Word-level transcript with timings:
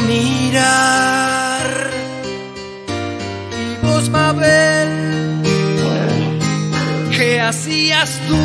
mirar. 0.00 1.62
Y 3.52 3.86
vos, 3.86 4.08
Mabel, 4.10 5.42
¿qué 7.10 7.40
hacías 7.40 8.20
tú? 8.28 8.36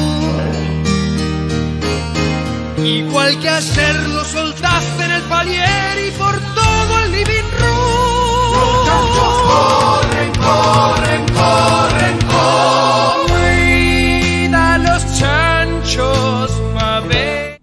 Igual 2.84 3.40
que 3.40 3.50
ayer 3.50 3.96
lo 4.10 4.26
soltaste 4.26 5.06
en 5.06 5.12
el 5.12 5.22
palier 5.24 6.08
y 6.08 6.12
por 6.12 6.38
todo 6.54 7.00
el 7.06 7.12
living 7.12 7.50
room. 7.60 8.54
Los 8.58 8.86
chanchos 8.88 9.36
corren, 9.52 10.32
corren, 10.36 11.26
corren, 11.34 12.18
corren. 12.28 13.38
Cuida 14.50 14.78
los 14.80 15.18
chanchos, 15.18 16.62
Mabel. 16.74 17.58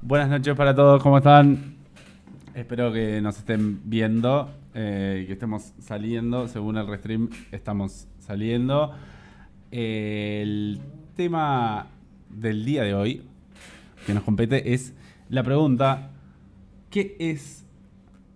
Buenas 0.00 0.28
noches 0.30 0.54
para 0.56 0.74
todos, 0.74 1.02
¿cómo 1.02 1.18
están? 1.18 1.75
Espero 2.56 2.90
que 2.90 3.20
nos 3.20 3.36
estén 3.36 3.82
viendo 3.84 4.50
eh, 4.72 5.24
que 5.26 5.34
estemos 5.34 5.74
saliendo. 5.78 6.48
Según 6.48 6.78
el 6.78 6.86
restream, 6.86 7.28
estamos 7.52 8.08
saliendo. 8.18 8.94
El 9.70 10.80
tema 11.16 11.88
del 12.30 12.64
día 12.64 12.82
de 12.82 12.94
hoy 12.94 13.22
que 14.06 14.14
nos 14.14 14.22
compete 14.22 14.72
es 14.72 14.94
la 15.28 15.42
pregunta: 15.42 16.12
¿Qué 16.88 17.14
es 17.18 17.66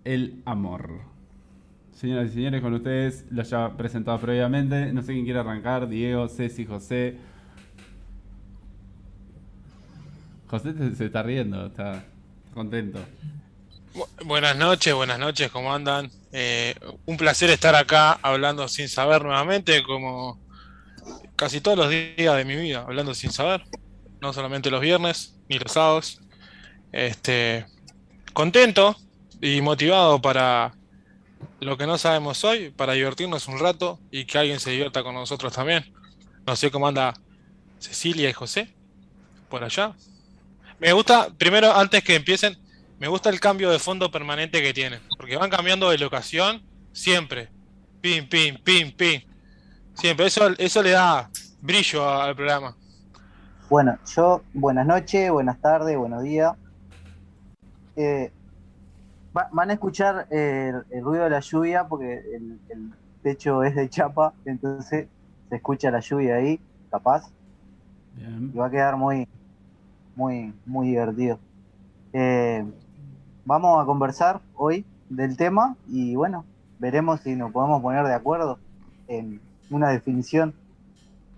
el 0.03 0.43
amor? 0.45 0.99
Señoras 1.91 2.29
y 2.29 2.33
señores, 2.35 2.61
con 2.61 2.75
ustedes 2.75 3.25
lo 3.31 3.41
ya 3.41 3.75
presentado 3.75 4.19
previamente. 4.19 4.93
No 4.93 5.01
sé 5.01 5.13
quién 5.13 5.25
quiere 5.25 5.39
arrancar: 5.39 5.89
Diego, 5.89 6.27
Ceci, 6.27 6.63
José. 6.67 7.17
José 10.45 10.93
se 10.93 11.05
está 11.05 11.23
riendo, 11.23 11.65
está 11.65 12.03
contento. 12.53 12.99
Bu- 13.93 14.07
Buenas 14.25 14.55
noches, 14.55 14.93
buenas 14.93 15.19
noches, 15.19 15.51
¿cómo 15.51 15.73
andan? 15.73 16.09
Eh, 16.31 16.75
un 17.05 17.17
placer 17.17 17.49
estar 17.49 17.75
acá 17.75 18.13
hablando 18.21 18.67
sin 18.67 18.87
saber 18.87 19.23
nuevamente, 19.23 19.83
como 19.83 20.39
casi 21.35 21.61
todos 21.61 21.77
los 21.77 21.89
días 21.89 22.35
de 22.37 22.45
mi 22.45 22.55
vida, 22.55 22.81
hablando 22.87 23.13
sin 23.13 23.31
saber, 23.31 23.63
no 24.21 24.33
solamente 24.33 24.71
los 24.71 24.81
viernes 24.81 25.35
ni 25.49 25.59
los 25.59 25.71
sábados. 25.71 26.21
Este, 26.91 27.65
contento 28.33 28.95
y 29.41 29.61
motivado 29.61 30.21
para 30.21 30.73
lo 31.59 31.77
que 31.77 31.87
no 31.87 31.97
sabemos 31.97 32.43
hoy, 32.43 32.69
para 32.71 32.93
divertirnos 32.93 33.47
un 33.47 33.59
rato 33.59 33.99
y 34.11 34.25
que 34.25 34.37
alguien 34.37 34.59
se 34.59 34.71
divierta 34.71 35.03
con 35.03 35.15
nosotros 35.15 35.53
también. 35.53 35.93
No 36.45 36.55
sé 36.55 36.71
cómo 36.71 36.87
anda 36.87 37.13
Cecilia 37.79 38.29
y 38.29 38.33
José 38.33 38.73
por 39.49 39.63
allá. 39.63 39.93
Me 40.79 40.93
gusta, 40.93 41.29
primero, 41.37 41.73
antes 41.75 42.03
que 42.03 42.15
empiecen, 42.15 42.57
me 43.01 43.07
gusta 43.07 43.31
el 43.31 43.39
cambio 43.39 43.71
de 43.71 43.79
fondo 43.79 44.11
permanente 44.11 44.61
que 44.61 44.75
tienen, 44.75 44.99
porque 45.17 45.35
van 45.35 45.49
cambiando 45.49 45.89
de 45.89 45.97
locación 45.97 46.61
siempre. 46.91 47.49
Pim, 47.99 48.29
pim, 48.29 48.57
pim, 48.63 48.91
pim. 48.95 49.21
Siempre. 49.95 50.27
Eso, 50.27 50.49
eso 50.59 50.83
le 50.83 50.91
da 50.91 51.27
brillo 51.61 52.07
al 52.07 52.35
programa. 52.35 52.75
Bueno, 53.71 53.97
yo, 54.15 54.43
buenas 54.53 54.85
noches, 54.85 55.31
buenas 55.31 55.59
tardes, 55.59 55.97
buenos 55.97 56.21
días. 56.21 56.53
Eh, 57.95 58.31
va- 59.35 59.49
van 59.51 59.71
a 59.71 59.73
escuchar 59.73 60.27
eh, 60.29 60.71
el, 60.91 60.97
el 60.99 61.03
ruido 61.03 61.23
de 61.23 61.29
la 61.31 61.39
lluvia 61.39 61.87
porque 61.87 62.13
el, 62.35 62.59
el 62.69 62.91
techo 63.23 63.63
es 63.63 63.73
de 63.75 63.89
chapa, 63.89 64.33
entonces 64.45 65.07
se 65.49 65.55
escucha 65.55 65.89
la 65.89 66.01
lluvia 66.01 66.35
ahí, 66.35 66.59
capaz, 66.91 67.31
Bien. 68.13 68.51
y 68.53 68.57
va 68.57 68.67
a 68.67 68.69
quedar 68.71 68.95
muy, 68.95 69.27
muy, 70.15 70.53
muy 70.67 70.89
divertido. 70.89 71.39
Eh, 72.13 72.63
vamos 73.45 73.81
a 73.81 73.85
conversar 73.85 74.41
hoy 74.55 74.85
del 75.09 75.35
tema 75.35 75.75
y 75.87 76.15
bueno, 76.15 76.45
veremos 76.79 77.21
si 77.21 77.35
nos 77.35 77.51
podemos 77.51 77.81
poner 77.81 78.05
de 78.05 78.13
acuerdo 78.13 78.59
en 79.07 79.41
una 79.69 79.89
definición 79.89 80.53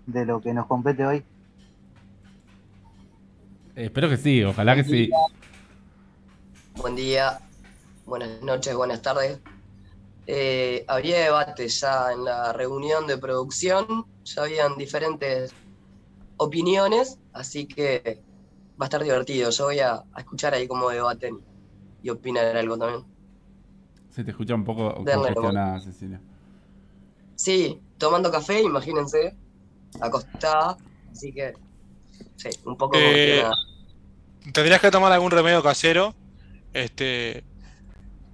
de 0.06 0.26
lo 0.26 0.40
que 0.40 0.52
nos 0.52 0.66
compete 0.66 1.06
hoy. 1.06 1.24
Eh, 3.76 3.86
espero 3.86 4.08
que 4.08 4.16
sí, 4.16 4.42
ojalá 4.44 4.74
que 4.74 4.84
sí. 4.84 5.10
Buen 6.76 6.96
día, 6.96 7.40
buenas 8.06 8.42
noches, 8.42 8.74
buenas 8.74 9.02
tardes. 9.02 9.40
Eh, 10.26 10.84
había 10.88 11.18
debate 11.18 11.68
ya 11.68 12.12
en 12.12 12.24
la 12.24 12.52
reunión 12.52 13.06
de 13.06 13.18
producción, 13.18 14.06
ya 14.24 14.42
habían 14.42 14.76
diferentes 14.76 15.52
opiniones, 16.36 17.18
así 17.32 17.66
que 17.66 18.22
va 18.80 18.84
a 18.84 18.88
estar 18.88 19.02
divertido. 19.02 19.50
Yo 19.50 19.64
voy 19.64 19.80
a, 19.80 19.94
a 20.12 20.18
escuchar 20.18 20.54
ahí 20.54 20.66
cómo 20.66 20.88
debaten 20.90 21.40
y 22.04 22.10
opinar 22.10 22.56
algo 22.56 22.78
también. 22.78 23.04
Se 24.10 24.24
te 24.24 24.30
escucha 24.30 24.54
un 24.54 24.64
poco 24.64 24.94
congestionada, 25.10 25.80
Cecilia. 25.80 26.20
Sí, 27.36 27.80
tomando 27.98 28.30
café, 28.30 28.62
imagínense, 28.62 29.36
acostada, 30.00 30.76
así 31.12 31.32
que 31.32 31.54
sí, 32.36 32.50
un 32.66 32.76
poco 32.76 32.94
Eh, 32.98 33.02
congestionada. 33.02 33.54
Tendrías 34.52 34.80
que 34.80 34.90
tomar 34.90 35.12
algún 35.12 35.30
remedio 35.30 35.62
casero. 35.62 36.14
Este, 36.72 37.44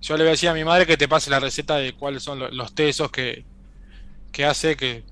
yo 0.03 0.17
le 0.17 0.25
voy 0.25 0.29
a 0.29 0.33
decir 0.33 0.49
a 0.49 0.55
mi 0.55 0.65
madre 0.65 0.87
que 0.87 0.97
te 0.97 1.09
pase 1.09 1.31
la 1.31 1.41
receta 1.41 1.77
de 1.77 1.95
cuáles 1.95 2.23
son 2.23 2.39
lo- 2.39 2.51
los 2.51 2.75
té 2.75 2.89
esos 2.91 3.11
que, 3.11 3.45
que 4.33 4.45
hace, 4.47 4.77
que 4.77 5.05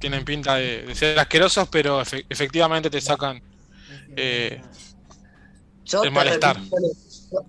tienen 0.00 0.24
pinta 0.24 0.56
de, 0.56 0.84
de 0.86 0.94
ser 0.94 1.18
asquerosos, 1.18 1.68
pero 1.70 2.02
efe- 2.02 2.26
efectivamente 2.30 2.90
te 2.90 3.00
sacan 3.00 3.42
eh, 4.16 4.60
Yo 5.84 6.02
el 6.02 6.08
te 6.08 6.10
malestar. 6.10 6.56
repito, 6.56 6.76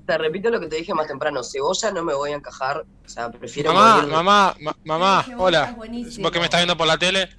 te 0.05 0.17
repito 0.17 0.49
lo 0.49 0.59
que 0.59 0.67
te 0.67 0.75
dije 0.77 0.93
más 0.93 1.07
temprano, 1.07 1.43
cebolla 1.43 1.91
no 1.91 2.03
me 2.03 2.13
voy 2.13 2.31
a 2.31 2.35
encajar, 2.35 2.83
o 3.05 3.09
sea, 3.09 3.29
prefiero 3.31 3.73
Mamá, 3.73 3.95
morir 3.97 4.11
mamá, 4.11 4.55
ma- 4.61 4.77
mamá, 4.83 5.25
hola. 5.37 5.75
Vos 6.19 6.31
que 6.31 6.39
me 6.39 6.45
estás 6.45 6.59
viendo 6.61 6.75
por 6.77 6.87
la 6.87 6.97
tele, 6.97 7.29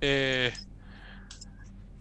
eh, 0.00 0.52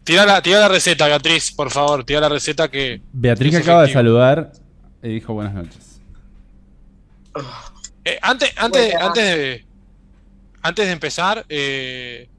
tira 0.04 0.26
la, 0.26 0.42
tira 0.42 0.60
la 0.60 0.68
receta, 0.70 1.06
Beatriz, 1.08 1.52
por 1.52 1.70
favor, 1.72 2.04
tira 2.04 2.22
la 2.22 2.30
receta 2.30 2.70
que 2.70 3.02
Beatriz 3.14 3.52
que 3.52 3.58
acaba 3.58 3.84
de 3.84 3.94
saludar 3.94 4.52
y 5.04 5.10
dijo 5.10 5.34
buenas 5.34 5.54
noches. 5.54 6.02
Eh, 8.06 8.18
antes, 8.22 8.52
antes, 8.58 8.92
Bueno. 8.92 9.08
antes 9.08 9.24
de 9.24 9.66
antes 10.62 10.86
de 10.88 10.92
empezar, 10.92 11.46
eh, 11.48 12.30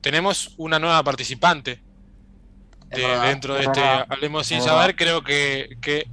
tenemos 0.00 0.54
una 0.56 0.78
nueva 0.78 1.02
participante 1.02 1.82
de- 2.88 3.18
dentro 3.26 3.54
de 3.54 3.60
es 3.62 3.66
este. 3.66 3.80
Hablemos 4.08 4.46
sin 4.46 4.62
saber. 4.62 4.96
Creo 4.96 5.22
que, 5.22 5.76
que 5.82 6.08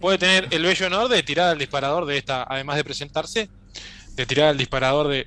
puede 0.00 0.18
tener 0.18 0.48
el 0.50 0.62
bello 0.62 0.86
honor 0.86 1.08
de 1.08 1.22
tirar 1.22 1.50
al 1.50 1.58
disparador 1.58 2.06
de 2.06 2.18
esta, 2.18 2.44
además 2.48 2.76
de 2.76 2.84
presentarse, 2.84 3.48
de 4.14 4.26
tirar 4.26 4.48
al 4.48 4.56
disparador 4.58 5.08
de. 5.08 5.26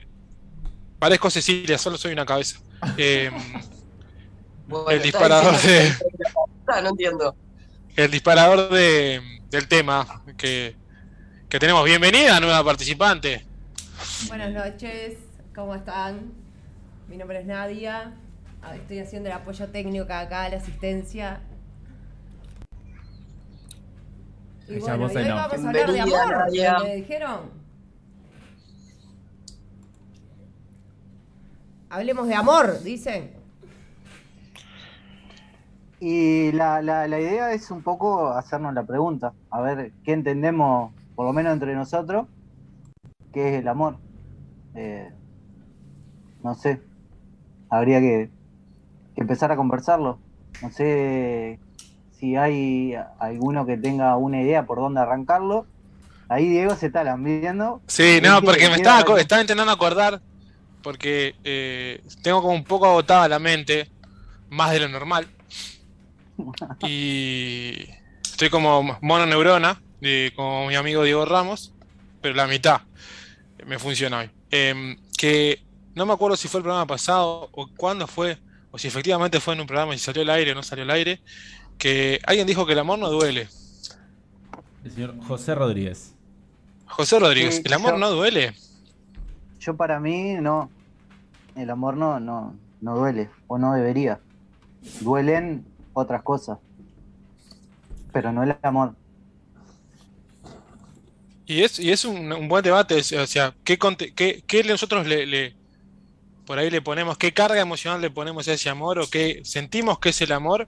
Parezco 0.99 1.29
Cecilia, 1.29 1.77
solo 1.77 1.97
soy 1.97 2.13
una 2.13 2.25
cabeza. 2.25 2.59
Eh, 2.97 3.31
Bueno, 4.67 4.89
el 4.91 5.01
disparador 5.01 5.59
de- 5.61 5.91
no 6.81 6.89
entiendo. 6.89 7.35
el 7.97 8.09
disparador 8.11 8.69
de, 8.69 9.21
del 9.49 9.67
tema 9.67 10.23
que, 10.37 10.75
que 11.49 11.59
tenemos. 11.59 11.83
Bienvenida, 11.83 12.39
nueva 12.39 12.63
participante. 12.63 13.45
Buenas 14.27 14.51
noches, 14.51 15.17
¿cómo 15.53 15.75
están? 15.75 16.31
Mi 17.09 17.17
nombre 17.17 17.39
es 17.41 17.45
Nadia, 17.45 18.13
ah, 18.61 18.75
estoy 18.75 18.99
haciendo 18.99 19.27
el 19.29 19.35
apoyo 19.35 19.67
técnico 19.67 20.05
acá, 20.13 20.47
la 20.49 20.57
asistencia. 20.57 21.41
Y 24.71 24.77
Esa 24.77 24.95
bueno, 24.95 25.03
voz 25.03 25.13
y 25.13 25.17
hoy 25.17 25.27
vamos 25.27 25.53
a 25.53 25.67
hablar 25.67 25.91
de 25.91 25.99
amor. 25.99 26.83
¿me 26.83 26.95
dijeron? 26.95 27.39
Hablemos 31.89 32.27
de 32.27 32.35
amor, 32.35 32.81
dicen. 32.81 33.31
Y 35.99 36.53
la, 36.53 36.81
la, 36.81 37.07
la 37.07 37.19
idea 37.19 37.51
es 37.51 37.69
un 37.69 37.83
poco 37.83 38.29
hacernos 38.29 38.73
la 38.73 38.83
pregunta, 38.83 39.33
a 39.49 39.61
ver 39.61 39.91
qué 40.05 40.13
entendemos, 40.13 40.93
por 41.15 41.25
lo 41.25 41.33
menos 41.33 41.51
entre 41.53 41.75
nosotros, 41.75 42.27
qué 43.33 43.49
es 43.49 43.61
el 43.61 43.67
amor. 43.67 43.97
Eh, 44.73 45.11
no 46.43 46.55
sé, 46.55 46.81
habría 47.69 47.99
que, 47.99 48.29
que 49.15 49.21
empezar 49.21 49.51
a 49.51 49.57
conversarlo. 49.57 50.17
No 50.61 50.71
sé 50.71 51.59
si 52.21 52.35
hay 52.35 52.93
alguno 53.19 53.65
que 53.65 53.77
tenga 53.77 54.15
una 54.15 54.41
idea 54.41 54.65
por 54.65 54.77
dónde 54.77 55.01
arrancarlo. 55.01 55.65
Ahí 56.29 56.47
Diego 56.47 56.75
se 56.75 56.85
está 56.85 57.03
viendo. 57.15 57.81
Sí, 57.87 58.19
no, 58.21 58.41
porque 58.43 58.69
me 58.69 58.75
estaba, 58.75 59.19
estaba 59.19 59.41
intentando 59.41 59.71
acordar, 59.71 60.21
porque 60.83 61.35
eh, 61.43 62.01
tengo 62.21 62.41
como 62.41 62.53
un 62.53 62.63
poco 62.63 62.85
agotada 62.85 63.27
la 63.27 63.39
mente, 63.39 63.89
más 64.49 64.71
de 64.71 64.79
lo 64.79 64.87
normal. 64.87 65.27
Y 66.87 67.87
estoy 68.23 68.49
como 68.49 68.97
mononeurona, 69.01 69.81
de, 69.99 70.31
como 70.35 70.67
mi 70.67 70.75
amigo 70.75 71.03
Diego 71.03 71.25
Ramos, 71.25 71.73
pero 72.21 72.33
la 72.33 72.47
mitad 72.47 72.81
me 73.67 73.77
funciona 73.77 74.19
hoy. 74.19 74.31
Em, 74.49 74.97
que 75.17 75.63
no 75.93 76.05
me 76.05 76.13
acuerdo 76.13 76.37
si 76.37 76.47
fue 76.47 76.59
el 76.59 76.63
programa 76.63 76.87
pasado 76.87 77.49
o 77.51 77.67
cuándo 77.75 78.07
fue, 78.07 78.39
o 78.71 78.79
si 78.79 78.87
efectivamente 78.87 79.39
fue 79.39 79.53
en 79.53 79.61
un 79.61 79.67
programa, 79.67 79.93
si 79.93 79.99
salió 79.99 80.23
al 80.23 80.31
aire 80.31 80.53
o 80.53 80.55
no 80.55 80.63
salió 80.63 80.83
al 80.83 80.91
aire, 80.91 81.21
que 81.81 82.19
alguien 82.27 82.45
dijo 82.45 82.67
que 82.67 82.73
el 82.73 82.79
amor 82.79 82.99
no 82.99 83.09
duele. 83.09 83.49
El 84.83 84.91
señor 84.91 85.15
José 85.27 85.55
Rodríguez. 85.55 86.13
José 86.85 87.17
Rodríguez, 87.17 87.55
Sí, 87.55 87.61
¿el 87.65 87.73
amor 87.73 87.93
yo- 87.93 87.97
no 87.97 88.11
duele? 88.11 88.53
Yo 89.59 89.75
para 89.75 89.99
mí 89.99 90.33
no. 90.35 90.69
El 91.55 91.71
amor 91.71 91.97
no, 91.97 92.19
no, 92.19 92.55
no 92.81 92.95
duele, 92.97 93.31
o 93.47 93.57
no 93.57 93.73
debería. 93.73 94.19
Duelen 94.99 95.65
otras 95.93 96.21
cosas. 96.21 96.59
Pero 98.13 98.31
no 98.31 98.43
el 98.43 98.55
amor. 98.61 98.93
Y 101.47 101.63
es, 101.63 101.79
y 101.79 101.91
es 101.91 102.05
un, 102.05 102.31
un 102.31 102.47
buen 102.47 102.63
debate, 102.63 102.95
o 102.97 103.27
sea, 103.27 103.55
¿qué, 103.63 103.79
conte- 103.79 104.13
qué- 104.13 104.43
qué 104.47 104.63
nosotros 104.63 105.05
le, 105.07 105.25
le- 105.25 105.55
por 106.45 106.59
ahí 106.59 106.69
le 106.69 106.81
ponemos, 106.81 107.17
qué 107.17 107.33
carga 107.33 107.59
emocional 107.59 108.01
le 108.01 108.09
ponemos 108.11 108.47
a 108.47 108.53
ese 108.53 108.69
amor 108.69 108.99
o 108.99 109.09
qué 109.09 109.41
sentimos 109.43 109.99
que 109.99 110.09
es 110.09 110.21
el 110.21 110.31
amor, 110.31 110.67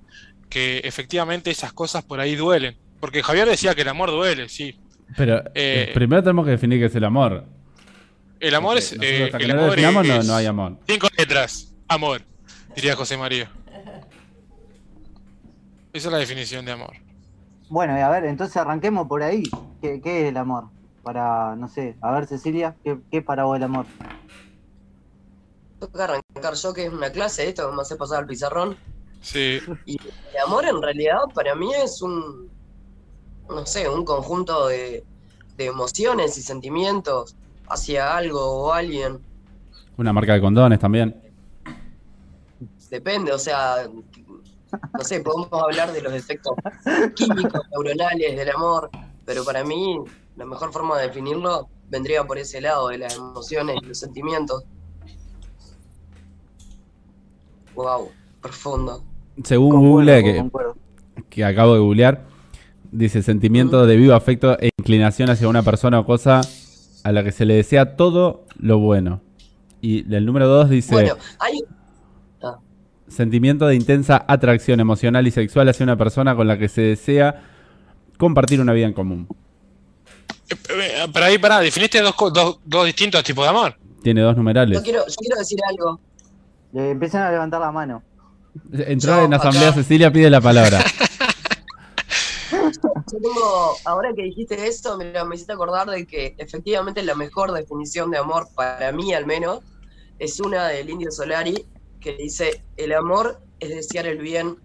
que 0.54 0.78
efectivamente 0.84 1.50
esas 1.52 1.74
cosas 1.74 2.04
por 2.04 2.20
ahí 2.20 2.36
duelen? 2.36 2.78
Porque 3.00 3.24
Javier 3.24 3.50
decía 3.50 3.74
que 3.76 3.82
el 3.82 3.90
amor 3.90 4.12
duele, 4.12 4.48
sí. 4.48 4.80
Pero 5.18 5.40
Eh, 5.54 5.90
eh, 5.90 5.92
primero 5.94 6.22
tenemos 6.24 6.46
que 6.46 6.52
definir 6.52 6.80
qué 6.80 6.86
es 6.86 6.96
el 6.96 7.04
amor. 7.04 7.44
El 8.40 8.56
amor 8.56 8.76
Porque 8.76 8.86
es, 8.86 8.94
eh, 8.94 9.32
que 9.36 9.44
el 9.44 9.50
no 9.50 9.56
lo 9.56 9.62
amor 9.62 9.70
definamos 9.72 10.08
no, 10.08 10.14
es 10.16 10.28
no 10.28 10.36
hay 10.36 10.46
amor. 10.46 10.78
cinco 10.88 11.08
letras, 11.18 11.74
amor, 11.88 12.22
diría 12.76 12.96
José 12.96 13.18
María. 13.18 13.52
Esa 15.92 16.08
es 16.08 16.12
la 16.12 16.18
definición 16.20 16.66
de 16.66 16.72
amor. 16.72 16.94
Bueno, 17.70 17.98
y 17.98 18.02
a 18.02 18.10
ver, 18.10 18.26
entonces 18.26 18.56
arranquemos 18.58 19.08
por 19.08 19.24
ahí. 19.24 19.44
¿Qué, 19.82 20.00
qué 20.02 20.24
es 20.24 20.30
el 20.30 20.38
amor? 20.38 20.66
Para, 21.04 21.56
no 21.56 21.68
sé, 21.68 21.96
a 22.02 22.12
ver, 22.12 22.28
Cecilia, 22.28 22.76
¿qué, 22.84 22.98
qué 23.12 23.18
es 23.18 23.24
para 23.24 23.44
vos 23.46 23.58
el 23.58 23.64
amor? 23.64 23.86
Toca 25.80 26.04
arrancar 26.06 26.54
yo, 26.56 26.74
que 26.74 26.86
es 26.86 26.92
una 26.94 27.12
clase, 27.12 27.48
esto 27.50 27.70
que 27.70 27.76
me 27.76 27.82
hace 27.82 27.96
pasar 27.96 28.20
al 28.20 28.28
pizarrón. 28.28 28.78
Sí, 29.24 29.60
Y 29.86 29.98
el 30.00 30.40
amor 30.46 30.66
en 30.66 30.82
realidad 30.82 31.22
para 31.34 31.56
mí 31.56 31.74
es 31.74 32.02
un, 32.02 32.52
no 33.50 33.66
sé, 33.66 33.90
un 33.90 34.06
conjunto 34.06 34.68
de, 34.68 35.04
de 35.58 35.66
emociones 35.66 36.38
y 36.38 36.42
sentimientos 36.42 37.36
hacia 37.68 38.16
algo 38.16 38.40
o 38.40 38.74
alguien. 38.74 39.20
Una 39.98 40.14
marca 40.14 40.34
de 40.34 40.42
condones 40.42 40.80
también. 40.80 41.20
Depende, 42.90 43.32
o 43.32 43.40
sea, 43.40 43.90
no 43.90 45.04
sé, 45.04 45.22
podemos 45.22 45.52
hablar 45.52 45.92
de 45.92 46.02
los 46.02 46.14
efectos 46.14 46.54
químicos, 47.16 47.62
neuronales 47.72 48.36
del 48.36 48.50
amor, 48.52 48.92
pero 49.26 49.44
para 49.44 49.64
mí 49.64 50.00
la 50.36 50.46
mejor 50.46 50.72
forma 50.72 51.00
de 51.00 51.08
definirlo 51.08 51.70
vendría 51.90 52.24
por 52.24 52.38
ese 52.38 52.62
lado, 52.62 52.90
de 52.90 53.00
las 53.00 53.16
emociones 53.16 53.78
y 53.82 53.86
los 53.86 53.98
sentimientos. 53.98 54.64
Wow, 57.74 58.12
profundo. 58.42 59.04
Según 59.44 59.72
Concuerdo, 59.72 59.92
Google, 59.92 60.24
que, 60.24 60.38
concuerdo. 60.38 60.78
que 61.30 61.46
acabo 61.46 61.74
de 61.74 61.80
googlear, 61.80 62.26
dice 62.92 63.24
sentimiento 63.24 63.86
de 63.86 63.96
vivo 63.96 64.14
afecto 64.14 64.58
e 64.60 64.70
inclinación 64.78 65.30
hacia 65.30 65.48
una 65.48 65.64
persona 65.64 66.00
o 66.00 66.06
cosa 66.06 66.42
a 67.04 67.12
la 67.12 67.24
que 67.24 67.32
se 67.32 67.46
le 67.46 67.56
desea 67.56 67.96
todo 67.96 68.46
lo 68.58 68.80
bueno. 68.80 69.22
Y 69.82 70.14
el 70.14 70.26
número 70.26 70.48
dos 70.48 70.70
dice 70.70 70.94
Bueno, 70.94 71.16
hay, 71.40 71.60
sentimiento 73.08 73.68
de 73.68 73.76
intensa 73.76 74.26
atracción 74.28 74.80
emocional 74.80 75.28
y 75.28 75.32
sexual 75.32 75.70
hacia 75.70 75.84
una 75.84 75.98
persona 75.98 76.36
con 76.36 76.48
la 76.48 76.58
que 76.58 76.68
se 76.68 76.82
desea 76.82 77.44
compartir 78.18 78.60
una 78.60 78.74
vida 78.74 78.88
en 78.88 78.94
común. 78.94 79.28
Eh, 80.50 80.56
eh, 80.70 81.08
pero 81.14 81.26
ahí, 81.26 81.38
pará, 81.38 81.60
definiste 81.60 82.02
dos, 82.02 82.16
dos, 82.34 82.60
dos 82.66 82.86
distintos 82.86 83.24
tipos 83.24 83.46
de 83.46 83.50
amor. 83.50 83.76
Tiene 84.02 84.22
dos 84.22 84.36
numerales. 84.36 84.78
yo 84.78 84.84
quiero, 84.84 85.06
yo 85.08 85.16
quiero 85.16 85.38
decir 85.38 85.60
algo. 85.70 86.00
Le 86.74 86.92
empiezan 86.92 87.24
a 87.24 87.32
levantar 87.32 87.62
la 87.62 87.72
mano. 87.72 88.04
Entró 88.72 89.18
Yo 89.18 89.26
en 89.26 89.34
asamblea 89.34 89.70
acá- 89.70 89.76
Cecilia, 89.78 90.12
pide 90.12 90.30
la 90.30 90.42
palabra. 90.42 90.84
Yo 92.52 93.20
tengo, 93.20 93.76
ahora 93.86 94.14
que 94.16 94.24
dijiste 94.24 94.68
esto, 94.68 94.98
mira, 94.98 95.26
me 95.26 95.36
hiciste 95.36 95.54
acordar 95.54 95.90
de 95.90 96.06
que 96.06 96.36
efectivamente 96.38 97.02
la 97.04 97.16
mejor 97.16 97.52
definición 97.52 98.12
de 98.12 98.18
amor, 98.18 98.48
para 98.56 98.92
mí 98.92 99.14
al 99.14 99.26
menos, 99.26 99.60
es 100.20 100.40
una 100.40 100.68
del 100.68 100.90
Indio 100.90 101.12
Solari 101.12 101.66
que 102.00 102.14
dice, 102.16 102.64
el 102.78 102.94
amor 102.94 103.42
es 103.60 103.70
desear 103.70 104.06
el 104.08 104.20
bien 104.20 104.58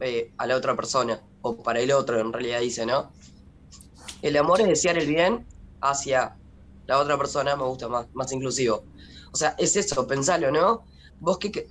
eh, 0.00 0.32
a 0.38 0.46
la 0.46 0.56
otra 0.56 0.74
persona, 0.74 1.20
o 1.42 1.62
para 1.62 1.80
el 1.80 1.92
otro 1.92 2.18
en 2.20 2.32
realidad 2.32 2.60
dice, 2.60 2.86
¿no? 2.86 3.10
El 4.22 4.36
amor 4.36 4.60
es 4.60 4.68
desear 4.68 4.98
el 4.98 5.06
bien 5.06 5.46
hacia 5.80 6.36
la 6.86 6.98
otra 6.98 7.16
persona, 7.18 7.56
me 7.56 7.64
gusta 7.64 7.88
más, 7.88 8.06
más 8.14 8.32
inclusivo. 8.32 8.84
O 9.32 9.36
sea, 9.36 9.54
es 9.58 9.76
eso, 9.76 10.06
pensalo, 10.06 10.50
¿no? 10.50 10.84
Vos 11.20 11.38
que, 11.38 11.66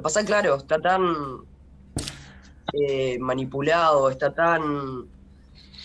que 0.00 0.02
pasa 0.02 0.24
claro, 0.24 0.56
está 0.56 0.80
tan 0.80 1.44
eh, 2.72 3.18
manipulado, 3.18 4.08
está 4.08 4.32
tan 4.32 5.06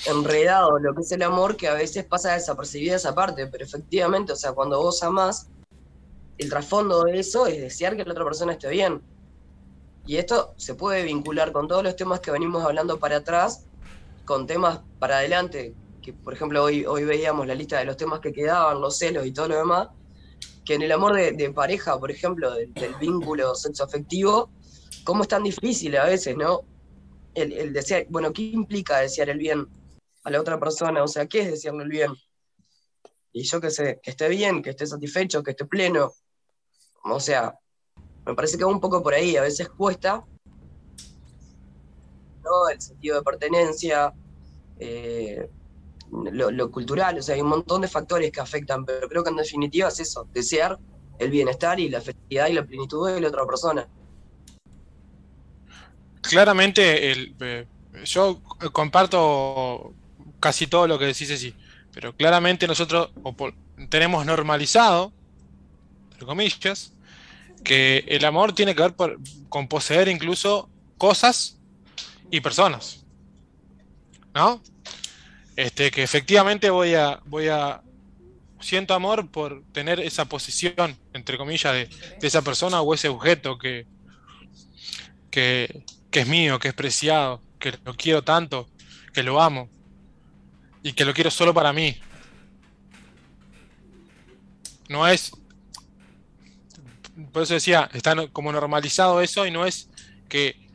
enredado 0.08 0.80
lo 0.80 0.96
que 0.96 1.02
es 1.02 1.12
el 1.12 1.22
amor 1.22 1.58
que 1.58 1.68
a 1.68 1.74
veces 1.74 2.06
pasa 2.06 2.34
desapercibida 2.34 2.96
esa 2.96 3.14
parte, 3.14 3.46
pero 3.48 3.66
efectivamente, 3.66 4.32
o 4.32 4.36
sea, 4.38 4.54
cuando 4.54 4.82
vos 4.82 5.04
amás, 5.04 5.50
el 6.38 6.50
trasfondo 6.50 7.04
de 7.04 7.20
eso 7.20 7.46
es 7.46 7.60
desear 7.60 7.98
que 7.98 8.06
la 8.06 8.14
otra 8.14 8.24
persona 8.24 8.54
esté 8.54 8.70
bien. 8.70 9.02
Y 10.06 10.16
esto 10.16 10.54
se 10.56 10.76
puede 10.76 11.04
vincular 11.04 11.52
con 11.52 11.68
todos 11.68 11.84
los 11.84 11.98
temas 11.98 12.22
que 12.22 12.32
venimos 12.32 12.64
hablando 12.64 13.00
para 13.00 13.18
atrás, 13.18 13.66
con 14.24 14.48
temas 14.48 14.80
para 14.98 15.18
adelante, 15.18 15.74
que 16.02 16.14
por 16.14 16.34
ejemplo 16.34 16.64
hoy, 16.64 16.86
hoy 16.86 17.04
veíamos 17.04 17.48
la 17.48 17.56
lista 17.56 17.80
de 17.80 17.86
los 17.86 17.98
temas 17.98 18.22
que 18.22 18.32
quedaban, 18.32 18.80
los 18.80 18.98
celos 18.98 19.26
y 19.26 19.34
todo 19.34 19.50
lo 19.50 19.58
demás, 19.58 19.90
que 20.66 20.74
en 20.74 20.82
el 20.82 20.92
amor 20.92 21.14
de, 21.16 21.52
pareja, 21.52 21.98
por 22.00 22.12
ejemplo, 22.12 22.52
del, 22.54 22.74
del 22.74 22.96
vínculo 22.96 23.56
sexoafectivo, 23.56 24.50
cómo 25.04 25.24
es 25.24 25.30
tan 25.30 25.44
difícil 25.44 25.96
a 25.96 26.06
veces, 26.06 26.36
¿no? 26.36 26.62
El, 27.34 27.54
el 27.54 27.74
desear, 27.74 28.08
bueno, 28.10 28.34
¿qué 28.34 28.42
implica 28.42 29.00
desear 29.00 29.30
el 29.30 29.38
bien 29.38 29.68
a 30.24 30.30
la 30.32 30.42
otra 30.42 30.60
persona? 30.60 31.04
O 31.04 31.08
sea, 31.08 31.28
¿qué 31.28 31.42
es 31.42 31.52
desearle 31.52 31.84
el 31.84 31.90
bien? 31.90 32.12
Y 33.32 33.44
yo 33.44 33.62
qué 33.62 33.70
sé, 33.70 34.00
que 34.02 34.12
esté 34.12 34.28
bien, 34.30 34.64
que 34.64 34.72
esté 34.72 34.88
satisfecho, 34.88 35.44
que 35.44 35.52
esté 35.52 35.66
pleno. 35.66 36.14
O 37.04 37.20
sea, 37.20 37.54
me 38.26 38.34
parece 38.34 38.58
que 38.58 38.64
va 38.64 38.72
un 38.72 38.80
poco 38.80 39.04
por 39.04 39.14
ahí, 39.14 39.38
a 39.38 39.42
veces 39.42 39.70
cuesta, 39.70 40.26
¿no? 42.44 42.70
El 42.70 42.82
sentido 42.82 43.18
de 43.18 43.24
pertenencia, 43.24 44.14
eh, 44.80 45.50
lo, 46.32 46.72
cultural, 46.72 47.20
o 47.20 47.22
sea, 47.22 47.36
hay 47.36 47.42
un 47.42 47.50
montón 47.50 47.82
de 47.82 47.88
factores 47.88 48.32
que 48.32 48.40
afectan, 48.40 48.86
pero 48.86 49.08
creo 49.08 49.24
que 49.24 49.30
en 49.30 49.36
definitiva 49.36 49.90
es 49.90 50.00
eso, 50.00 50.28
desear 50.34 50.80
el 51.20 51.30
bienestar 51.30 51.80
y 51.80 51.90
la 51.90 52.02
felicidad 52.02 52.48
y 52.48 52.54
la 52.54 52.66
plenitud 52.66 53.08
de 53.10 53.22
la 53.22 53.28
otra 53.30 53.46
persona. 53.46 53.88
Claramente, 56.22 57.12
el, 57.12 57.36
eh, 57.40 57.68
yo 58.04 58.42
comparto 58.72 59.94
casi 60.40 60.68
todo 60.68 60.88
lo 60.88 61.00
que 61.00 61.06
decís, 61.06 61.28
sí, 61.40 61.54
pero 61.94 62.16
claramente 62.16 62.68
nosotros 62.68 63.12
tenemos 63.90 64.26
normalizado, 64.26 65.14
entre 66.12 66.26
comillas, 66.26 66.94
que 67.64 68.04
el 68.08 68.26
amor 68.26 68.54
tiene 68.54 68.76
que 68.76 68.82
ver 68.82 68.96
con 69.50 69.68
poseer 69.68 70.08
incluso 70.08 70.70
cosas 70.98 71.58
y 72.30 72.42
personas. 72.42 73.06
¿No? 74.34 74.62
Este, 75.56 75.90
que 75.90 76.04
efectivamente 76.04 76.70
voy 76.70 76.96
a, 76.96 77.22
voy 77.26 77.48
a, 77.48 77.82
siento 78.60 78.94
amor 78.94 79.30
por 79.32 79.64
tener 79.72 80.00
esa 80.00 80.26
posesión, 80.26 80.98
entre 81.14 81.38
comillas, 81.38 81.74
de, 81.74 81.90
esa 82.22 82.42
persona 82.42 82.82
o 82.82 82.94
ese 82.94 83.08
objeto 83.08 83.58
que, 83.58 83.88
que, 85.32 85.84
que 86.12 86.20
es 86.22 86.28
mío, 86.28 86.60
que 86.60 86.70
es 86.70 86.74
preciado, 86.74 87.42
que 87.58 87.74
lo 87.86 87.94
quiero 87.96 88.24
tanto, 88.24 88.68
que 89.14 89.24
lo 89.24 89.42
amo 89.42 89.70
y 90.84 90.94
que 90.94 91.06
lo 91.06 91.14
quiero 91.14 91.32
solo 91.32 91.54
para 91.54 91.72
mí. 91.72 91.98
No 94.90 95.08
es, 95.08 95.32
por 97.32 97.44
eso 97.44 97.54
decía, 97.54 97.90
está 97.94 98.28
como 98.28 98.52
normalizado 98.52 99.22
eso 99.22 99.46
y 99.46 99.52
no 99.52 99.66
es 99.66 99.90
que 100.28 100.68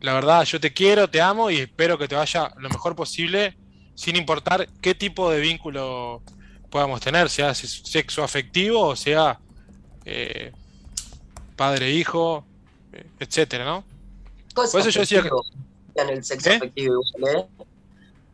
la 0.00 0.14
verdad 0.14 0.44
yo 0.44 0.58
te 0.58 0.72
quiero, 0.72 1.08
te 1.10 1.20
amo 1.20 1.50
y 1.50 1.58
espero 1.58 1.98
que 1.98 2.08
te 2.08 2.14
vaya 2.14 2.52
lo 2.56 2.68
mejor 2.70 2.96
posible 2.96 3.56
sin 3.94 4.16
importar 4.16 4.68
qué 4.80 4.94
tipo 4.94 5.30
de 5.30 5.40
vínculo 5.40 6.22
podamos 6.70 7.00
tener, 7.00 7.30
sea 7.30 7.54
sexo 7.54 8.24
afectivo 8.24 8.80
o 8.88 8.96
sea 8.96 9.38
eh, 10.04 10.52
padre-hijo, 11.56 12.44
eh, 12.92 13.06
etcétera, 13.20 13.64
¿no? 13.64 13.84
Por 14.54 14.64
eso 14.66 14.90
yo 14.90 15.00
decía 15.00 15.22
que- 15.22 15.30
en 15.96 16.08
el 16.10 16.24
sexo 16.24 16.50
¿Qué? 16.50 16.56
afectivo 16.56 17.02
¿eh? 17.26 17.44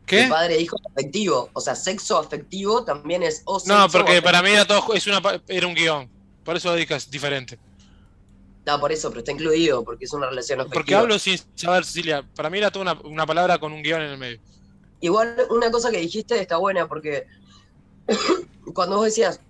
¿Qué? 0.07 0.23
De 0.23 0.29
padre 0.29 0.57
e 0.57 0.63
hijo 0.63 0.77
afectivo. 0.91 1.51
O 1.53 1.61
sea, 1.61 1.77
sexo 1.77 2.19
afectivo 2.19 2.85
también 2.85 3.23
es 3.23 3.43
o 3.45 3.63
No, 3.67 3.89
porque 3.89 4.21
para 4.21 4.43
mí 4.43 4.51
era 4.51 4.67
todo 4.67 4.95
es 4.95 5.07
una 5.07 5.21
era 5.47 5.67
un 5.67 5.75
guion. 5.75 6.09
Por 6.45 6.57
eso 6.57 6.73
dedicas 6.73 7.11
diferente. 7.11 7.59
No, 8.67 8.81
por 8.81 8.93
eso, 8.93 9.09
pero 9.11 9.21
está 9.21 9.33
incluido, 9.33 9.85
porque 9.85 10.05
es 10.07 10.13
una 10.13 10.29
relación 10.29 10.61
afectiva. 10.61 10.75
Porque 10.81 10.95
hablo 10.95 11.19
sin 11.19 11.39
saber, 11.55 11.85
Cecilia. 11.85 12.25
Para 12.35 12.51
mí 12.51 12.59
era 12.59 12.71
toda 12.71 12.93
una, 12.93 13.01
una 13.09 13.27
palabra 13.27 13.59
con 13.59 13.73
un 13.73 13.83
guion 13.83 14.03
en 14.03 14.11
el 14.11 14.19
medio. 14.19 14.41
Igual, 15.01 15.37
una 15.51 15.71
cosa 15.71 15.91
que 15.91 15.99
dijiste 15.99 16.41
está 16.41 16.59
buena, 16.59 16.87
porque 16.89 17.27
cuando 18.75 18.97
vos 18.97 19.07
decías, 19.07 19.41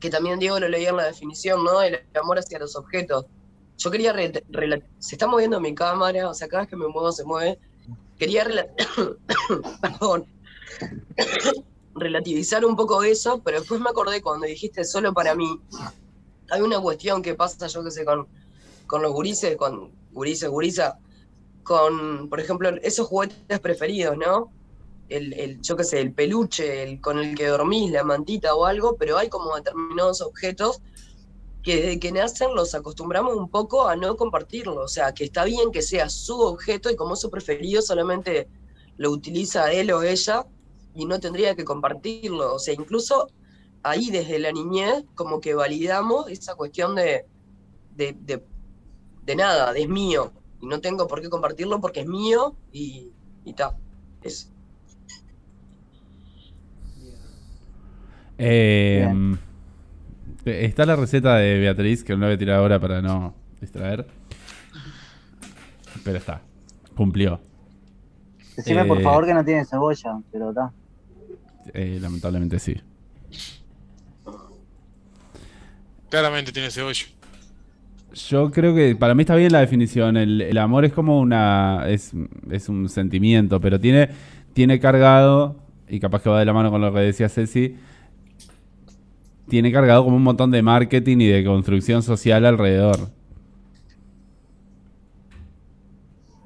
que 0.00 0.10
también 0.10 0.38
Diego 0.38 0.60
lo 0.60 0.68
leía 0.68 0.90
en 0.90 0.96
la 0.96 1.06
definición, 1.06 1.64
¿no? 1.64 1.82
El 1.82 2.00
amor 2.20 2.38
hacia 2.38 2.58
los 2.58 2.76
objetos. 2.76 3.26
Yo 3.78 3.90
quería... 3.90 4.14
se 4.98 5.14
está 5.14 5.26
moviendo 5.26 5.60
mi 5.60 5.74
cámara, 5.74 6.28
o 6.28 6.34
sea, 6.34 6.48
cada 6.48 6.62
vez 6.62 6.70
que 6.70 6.76
me 6.76 6.86
muevo 6.86 7.10
se 7.12 7.24
mueve. 7.24 7.58
Quería... 8.18 8.44
Perdón. 9.80 10.26
relativizar 11.98 12.64
un 12.64 12.76
poco 12.76 13.02
eso, 13.02 13.42
pero 13.42 13.58
después 13.58 13.80
me 13.80 13.90
acordé 13.90 14.22
cuando 14.22 14.46
dijiste 14.46 14.84
solo 14.84 15.12
para 15.12 15.34
mí, 15.34 15.60
hay 16.50 16.60
una 16.60 16.80
cuestión 16.80 17.22
que 17.22 17.34
pasa, 17.34 17.66
yo 17.66 17.84
que 17.84 17.90
sé, 17.90 18.04
con, 18.04 18.26
con 18.86 19.02
los 19.02 19.12
gurises, 19.12 19.56
con 19.56 19.90
gurises, 20.12 20.48
gurisa, 20.48 20.98
con, 21.62 22.28
por 22.28 22.40
ejemplo, 22.40 22.70
esos 22.82 23.06
juguetes 23.06 23.60
preferidos, 23.60 24.16
¿no? 24.16 24.50
El, 25.08 25.32
el, 25.32 25.60
yo 25.62 25.76
qué 25.76 25.84
sé, 25.84 26.00
el 26.00 26.12
peluche, 26.12 26.82
el 26.82 27.00
con 27.00 27.18
el 27.18 27.34
que 27.34 27.46
dormís, 27.46 27.90
la 27.90 28.04
mantita 28.04 28.54
o 28.54 28.66
algo, 28.66 28.96
pero 28.96 29.16
hay 29.16 29.28
como 29.28 29.56
determinados 29.56 30.20
objetos 30.20 30.82
que 31.62 31.76
desde 31.76 31.98
que 32.00 32.12
nacen 32.12 32.54
los 32.54 32.74
acostumbramos 32.74 33.36
un 33.36 33.48
poco 33.48 33.88
a 33.88 33.96
no 33.96 34.16
compartirlo. 34.16 34.82
O 34.82 34.88
sea, 34.88 35.12
que 35.12 35.24
está 35.24 35.44
bien 35.44 35.70
que 35.72 35.82
sea 35.82 36.08
su 36.08 36.40
objeto 36.40 36.90
y 36.90 36.96
como 36.96 37.16
su 37.16 37.30
preferido 37.30 37.82
solamente 37.82 38.48
lo 38.96 39.10
utiliza 39.10 39.72
él 39.72 39.90
o 39.92 40.02
ella 40.02 40.46
y 40.94 41.06
no 41.06 41.20
tendría 41.20 41.54
que 41.54 41.64
compartirlo. 41.64 42.54
O 42.54 42.58
sea, 42.58 42.74
incluso 42.74 43.28
ahí 43.82 44.10
desde 44.10 44.38
la 44.38 44.52
niñez 44.52 45.04
como 45.14 45.40
que 45.40 45.54
validamos 45.54 46.28
esa 46.28 46.54
cuestión 46.54 46.94
de, 46.94 47.26
de, 47.94 48.42
de, 49.24 49.36
nada, 49.36 49.72
de 49.72 49.82
es 49.82 49.88
mío. 49.88 50.32
Y 50.60 50.66
no 50.66 50.80
tengo 50.80 51.06
por 51.06 51.20
qué 51.20 51.28
compartirlo 51.28 51.80
porque 51.80 52.00
es 52.00 52.06
mío 52.06 52.56
y, 52.72 53.12
y 53.44 53.52
ta. 53.52 53.76
Eso. 54.22 54.48
Eh, 58.38 59.36
está 60.44 60.86
la 60.86 60.96
receta 60.96 61.36
de 61.36 61.58
Beatriz, 61.58 62.04
que 62.04 62.12
no 62.14 62.20
la 62.20 62.26
voy 62.28 62.34
a 62.34 62.38
tirar 62.38 62.56
ahora 62.58 62.78
para 62.78 63.02
no 63.02 63.34
distraer. 63.60 64.06
Pero 66.04 66.18
está. 66.18 66.40
Cumplió. 66.94 67.40
Decime 68.56 68.84
por 68.84 69.00
Eh, 69.00 69.02
favor 69.02 69.26
que 69.26 69.34
no 69.34 69.44
tiene 69.44 69.64
cebolla, 69.64 70.18
pero 70.32 70.50
está. 70.50 70.72
Eh, 71.74 71.98
lamentablemente 72.00 72.58
sí. 72.58 72.76
Claramente 76.08 76.52
tiene 76.52 76.70
cebolla. 76.70 77.04
Yo 78.14 78.50
creo 78.50 78.74
que 78.74 78.96
para 78.96 79.14
mí 79.14 79.22
está 79.22 79.36
bien 79.36 79.52
la 79.52 79.60
definición. 79.60 80.16
El, 80.16 80.40
el 80.40 80.58
amor 80.58 80.84
es 80.84 80.92
como 80.92 81.20
una. 81.20 81.84
Es, 81.88 82.12
es 82.50 82.68
un 82.68 82.88
sentimiento, 82.88 83.60
pero 83.60 83.78
tiene, 83.78 84.08
tiene 84.54 84.80
cargado, 84.80 85.56
y 85.88 86.00
capaz 86.00 86.22
que 86.22 86.30
va 86.30 86.38
de 86.38 86.46
la 86.46 86.54
mano 86.54 86.70
con 86.70 86.80
lo 86.80 86.92
que 86.92 87.00
decía 87.00 87.28
Ceci, 87.28 87.76
tiene 89.48 89.72
cargado 89.72 90.04
como 90.04 90.16
un 90.16 90.22
montón 90.22 90.50
de 90.50 90.62
marketing 90.62 91.18
y 91.20 91.26
de 91.26 91.44
construcción 91.44 92.02
social 92.02 92.44
alrededor. 92.46 93.10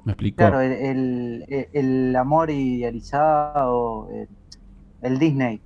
¿Me 0.05 0.11
explico? 0.11 0.37
Claro, 0.37 0.59
el, 0.61 1.45
el- 1.47 1.67
el 1.71 2.15
amor 2.15 2.49
idealizado, 2.49 4.09
el, 4.11 4.27
el 5.01 5.19
Disney. 5.19 5.61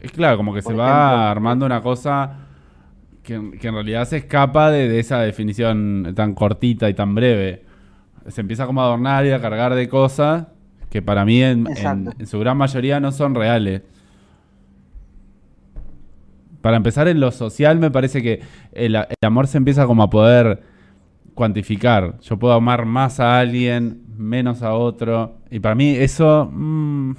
Es 0.00 0.12
claro, 0.12 0.36
como 0.36 0.52
que 0.52 0.60
Por 0.62 0.74
se 0.74 0.80
ejemplo, 0.82 0.84
va 0.84 1.30
armando 1.30 1.64
una 1.64 1.82
cosa 1.82 2.40
que, 3.22 3.52
que 3.58 3.68
en 3.68 3.74
realidad 3.74 4.04
se 4.06 4.18
escapa 4.18 4.70
de, 4.70 4.88
de 4.88 4.98
esa 5.00 5.20
definición 5.20 6.12
tan 6.14 6.34
cortita 6.34 6.88
y 6.90 6.94
tan 6.94 7.14
breve. 7.14 7.64
Se 8.28 8.42
empieza 8.42 8.66
como 8.66 8.82
a 8.82 8.84
adornar 8.86 9.24
y 9.24 9.30
a 9.30 9.40
cargar 9.40 9.74
de 9.74 9.88
cosas 9.88 10.48
que 10.90 11.00
para 11.00 11.24
mí 11.24 11.42
en, 11.42 11.60
en- 11.60 11.66
Exacto. 11.68 12.10
en 12.18 12.26
su 12.26 12.38
gran 12.38 12.58
mayoría 12.58 13.00
no 13.00 13.12
son 13.12 13.34
reales. 13.34 13.82
Para 16.60 16.76
empezar 16.76 17.08
en 17.08 17.20
lo 17.20 17.30
social 17.30 17.78
me 17.78 17.90
parece 17.90 18.22
que 18.22 18.40
el, 18.72 18.96
el 18.96 19.06
amor 19.22 19.46
se 19.46 19.58
empieza 19.58 19.86
como 19.86 20.02
a 20.02 20.10
poder 20.10 20.62
cuantificar. 21.34 22.18
Yo 22.20 22.38
puedo 22.38 22.54
amar 22.54 22.86
más 22.86 23.20
a 23.20 23.38
alguien, 23.38 24.04
menos 24.16 24.62
a 24.62 24.74
otro. 24.74 25.38
Y 25.50 25.60
para 25.60 25.74
mí 25.74 25.90
eso... 25.90 26.48
mm, 26.50 27.14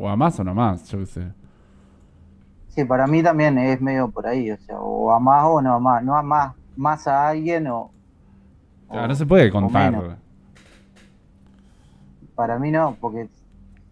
o 0.00 0.08
a 0.08 0.16
más 0.16 0.38
o 0.38 0.44
no 0.44 0.54
más, 0.54 0.88
yo 0.88 0.98
qué 1.00 1.06
sé. 1.06 1.32
Sí, 2.68 2.84
para 2.84 3.06
mí 3.08 3.22
también 3.22 3.58
es 3.58 3.80
medio 3.80 4.08
por 4.08 4.26
ahí, 4.26 4.50
o 4.52 4.56
sea, 4.58 4.78
o 4.78 5.10
amás 5.10 5.44
o 5.46 5.60
no 5.60 5.74
amás, 5.74 6.04
no 6.04 6.16
amás 6.16 6.54
más 6.76 7.08
a 7.08 7.28
alguien 7.28 7.66
o... 7.66 7.90
Claro, 8.88 9.08
no 9.08 9.14
se 9.16 9.26
puede 9.26 9.50
contar. 9.50 10.18
Para 12.36 12.58
mí 12.60 12.70
no, 12.70 12.96
porque 13.00 13.28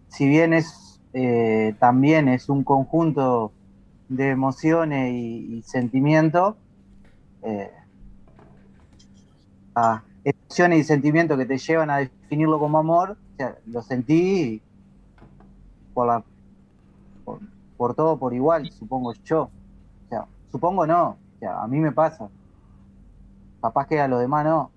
si 0.07 0.27
bien 0.27 0.53
es 0.53 1.01
eh, 1.13 1.75
también 1.79 2.29
es 2.29 2.47
un 2.47 2.63
conjunto 2.63 3.51
de 4.09 4.29
emociones 4.29 5.13
y, 5.13 5.61
sentimientos, 5.63 6.55
eh, 7.43 7.71
ah, 9.75 10.03
emociones 10.23 10.79
y 10.79 10.83
sentimientos 10.83 11.37
que 11.37 11.45
te 11.45 11.57
llevan 11.57 11.89
a 11.89 11.97
definirlo 11.97 12.59
como 12.59 12.77
amor, 12.77 13.11
o 13.11 13.37
sea, 13.37 13.57
lo 13.65 13.81
sentí 13.81 14.61
por 15.93 16.07
la 16.07 16.23
por 17.77 17.93
todo 17.95 18.17
por 18.17 18.33
igual, 18.33 18.69
supongo 18.71 19.13
yo. 19.23 19.43
O 19.43 20.09
sea, 20.09 20.25
supongo 20.51 20.87
no, 20.87 21.09
o 21.09 21.39
sea, 21.39 21.61
a 21.61 21.67
mí 21.67 21.77
me 21.77 21.91
pasa. 21.91 22.29
Capaz 23.61 23.87
que 23.87 23.99
a 23.99 24.07
los 24.07 24.19
demás 24.19 24.45
no. 24.45 24.71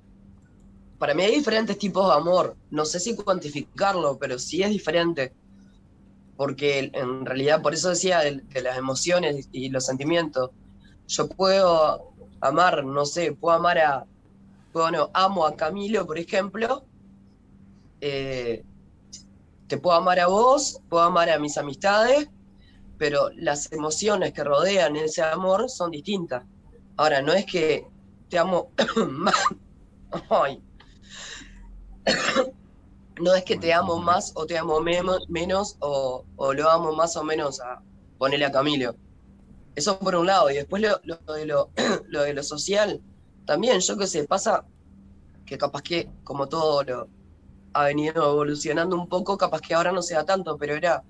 Para 0.98 1.14
mí 1.14 1.22
hay 1.22 1.34
diferentes 1.34 1.78
tipos 1.78 2.06
de 2.06 2.14
amor. 2.14 2.56
No 2.70 2.84
sé 2.84 3.00
si 3.00 3.16
cuantificarlo, 3.16 4.18
pero 4.18 4.38
sí 4.38 4.62
es 4.62 4.70
diferente. 4.70 5.32
Porque 6.40 6.90
en 6.94 7.26
realidad, 7.26 7.60
por 7.60 7.74
eso 7.74 7.90
decía 7.90 8.20
de, 8.20 8.42
las 8.62 8.78
emociones 8.78 9.50
y 9.52 9.68
los 9.68 9.84
sentimientos. 9.84 10.52
Yo 11.06 11.28
puedo 11.28 12.14
amar, 12.40 12.82
no 12.82 13.04
sé, 13.04 13.32
puedo 13.32 13.54
amar 13.54 13.78
a. 13.78 14.06
Puedo, 14.72 14.90
no, 14.90 15.10
amo 15.12 15.44
a 15.44 15.54
Camilo, 15.54 16.06
por 16.06 16.18
ejemplo. 16.18 16.86
eh, 18.00 18.64
te 19.66 19.76
puedo 19.76 19.98
amar 19.98 20.18
a 20.18 20.28
vos, 20.28 20.80
puedo 20.88 21.02
amar 21.02 21.28
a 21.28 21.38
mis 21.38 21.58
amistades, 21.58 22.30
pero 22.96 23.28
las 23.36 23.70
emociones 23.70 24.32
que 24.32 24.42
rodean 24.42 24.96
ese 24.96 25.20
amor 25.20 25.68
son 25.68 25.90
distintas. 25.90 26.44
Ahora, 26.96 27.20
no 27.20 27.34
es 27.34 27.44
que 27.44 27.86
te 28.30 28.38
amo 28.38 28.70
más. 29.10 29.34
No 33.20 33.34
es 33.34 33.44
que 33.44 33.56
te 33.58 33.72
amo 33.72 33.98
más 33.98 34.32
o 34.34 34.46
te 34.46 34.58
amo 34.58 34.80
menos 35.28 35.76
o, 35.80 36.26
o 36.36 36.52
lo 36.54 36.70
amo 36.70 36.92
más 36.92 37.16
o 37.16 37.24
menos 37.24 37.60
a 37.60 37.82
ponerle 38.18 38.46
a 38.46 38.52
Camilo. 38.52 38.98
Eso 39.74 39.98
por 40.00 40.16
un 40.16 40.26
lado. 40.26 40.50
Y 40.50 40.56
después 40.56 40.82
lo, 40.82 41.00
lo 41.04 41.34
de, 41.34 41.46
lo, 41.46 41.72
lo 42.08 42.22
de 42.22 42.34
lo 42.34 42.42
social, 42.44 43.04
también, 43.46 43.80
yo 43.80 43.96
qué 43.98 44.06
sé, 44.06 44.26
pasa 44.26 44.66
que 45.44 45.58
capaz 45.58 45.82
que 45.82 46.12
como 46.22 46.48
todo 46.48 46.82
lo 46.84 47.10
ha 47.74 47.84
venido 47.86 48.32
evolucionando 48.32 48.96
un 48.96 49.08
poco, 49.08 49.38
capaz 49.38 49.60
que 49.62 49.74
ahora 49.74 49.92
no 49.92 50.02
sea 50.02 50.24
tanto, 50.24 50.58
pero 50.58 50.74
era, 50.76 51.04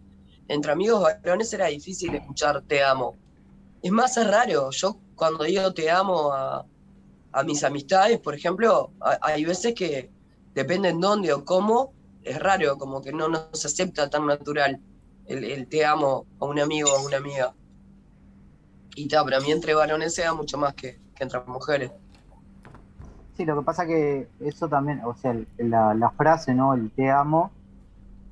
entre 0.48 0.72
amigos 0.72 1.02
varones 1.02 1.52
era 1.54 1.66
difícil 1.68 2.14
escuchar 2.16 2.62
te 2.66 2.82
amo. 2.84 3.20
Es 3.82 3.92
más, 3.92 4.16
es 4.18 4.26
raro. 4.28 4.70
Yo 4.72 5.02
cuando 5.14 5.44
digo 5.44 5.72
te 5.74 5.90
amo 5.90 6.32
a, 6.32 6.66
a 7.32 7.42
mis 7.44 7.62
amistades, 7.64 8.20
por 8.20 8.34
ejemplo, 8.34 8.94
a- 9.00 9.18
hay 9.22 9.44
veces 9.44 9.74
que 9.74 10.12
depende 10.54 10.88
en 10.90 11.00
dónde 11.00 11.32
o 11.32 11.44
cómo, 11.44 11.94
es 12.30 12.38
raro, 12.40 12.76
como 12.78 13.02
que 13.02 13.12
no, 13.12 13.28
no 13.28 13.50
se 13.54 13.68
acepta 13.68 14.08
tan 14.10 14.26
natural 14.26 14.82
el, 15.24 15.44
el 15.44 15.68
te 15.68 15.84
amo 15.84 16.28
a 16.38 16.46
un 16.46 16.60
amigo 16.60 16.92
o 16.92 16.96
a 16.98 17.02
una 17.02 17.18
amiga. 17.18 17.56
Y 18.94 19.08
ta, 19.08 19.24
pero 19.24 19.38
a 19.38 19.40
mí 19.40 19.50
entre 19.50 19.74
varones 19.74 20.14
se 20.14 20.22
da 20.22 20.32
mucho 20.32 20.56
más 20.56 20.74
que, 20.76 21.02
que 21.14 21.24
entre 21.24 21.40
mujeres. 21.44 21.90
Sí, 23.32 23.44
lo 23.44 23.58
que 23.58 23.64
pasa 23.64 23.86
que 23.86 24.30
eso 24.40 24.68
también, 24.68 25.00
o 25.04 25.14
sea, 25.14 25.34
la, 25.58 25.94
la 25.94 26.10
frase, 26.10 26.54
¿no? 26.54 26.74
El 26.74 26.92
te 26.92 27.10
amo, 27.10 27.52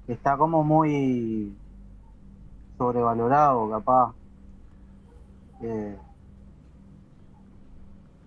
está 0.09 0.37
como 0.39 0.65
muy 0.65 1.59
sobrevalorado, 2.77 3.69
capaz. 3.71 4.15
Eh, 5.61 5.99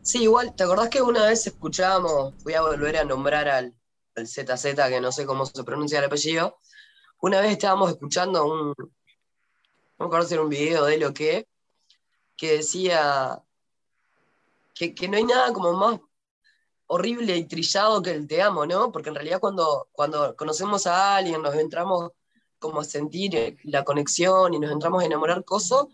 Sí, 0.02 0.24
igual, 0.24 0.56
¿te 0.56 0.64
acordás 0.64 0.90
que 0.90 1.02
una 1.02 1.26
vez 1.28 1.46
escuchábamos, 1.48 2.36
voy 2.44 2.54
a 2.54 2.62
volver 2.62 2.98
a 2.98 3.04
nombrar 3.06 3.48
al, 3.50 3.76
al 4.16 4.28
ZZ, 4.28 4.76
que 4.76 5.02
no 5.02 5.12
sé 5.12 5.26
cómo 5.26 5.46
se 5.46 5.64
pronuncia 5.64 6.00
el 6.00 6.06
apellido, 6.06 6.58
una 7.22 7.40
vez 7.40 7.52
estábamos 7.52 7.92
escuchando 7.92 8.46
un, 8.46 8.74
no 8.78 8.92
me 10.00 10.06
acuerdo 10.06 10.28
si 10.28 10.34
era 10.34 10.44
un 10.44 10.50
video 10.50 10.86
de 10.86 10.98
lo 10.98 11.14
que, 11.14 11.48
que 12.36 12.58
decía 12.58 13.44
que, 14.74 14.96
que 14.96 15.08
no 15.08 15.18
hay 15.18 15.24
nada 15.24 15.54
como 15.54 15.74
más 15.74 16.00
horrible 16.88 17.38
y 17.38 17.48
trillado 17.48 18.02
que 18.02 18.12
el 18.12 18.28
te 18.28 18.42
amo, 18.42 18.66
¿no? 18.66 18.92
Porque 18.92 19.10
en 19.10 19.16
realidad 19.16 19.40
cuando, 19.40 19.88
cuando 19.92 20.36
conocemos 20.36 20.88
a 20.88 21.16
alguien, 21.18 21.42
nos 21.42 21.56
entramos 21.56 22.12
como 22.60 22.82
a 22.82 22.84
sentir 22.84 23.58
la 23.64 23.84
conexión 23.84 24.54
y 24.54 24.60
nos 24.60 24.72
entramos 24.72 25.02
a 25.02 25.06
enamorar 25.06 25.46
cosas, 25.46 25.86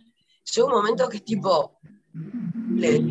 llega 0.53 0.67
un 0.67 0.73
momento 0.73 1.07
que 1.07 1.17
es 1.17 1.25
tipo, 1.25 1.77
le 2.75 3.03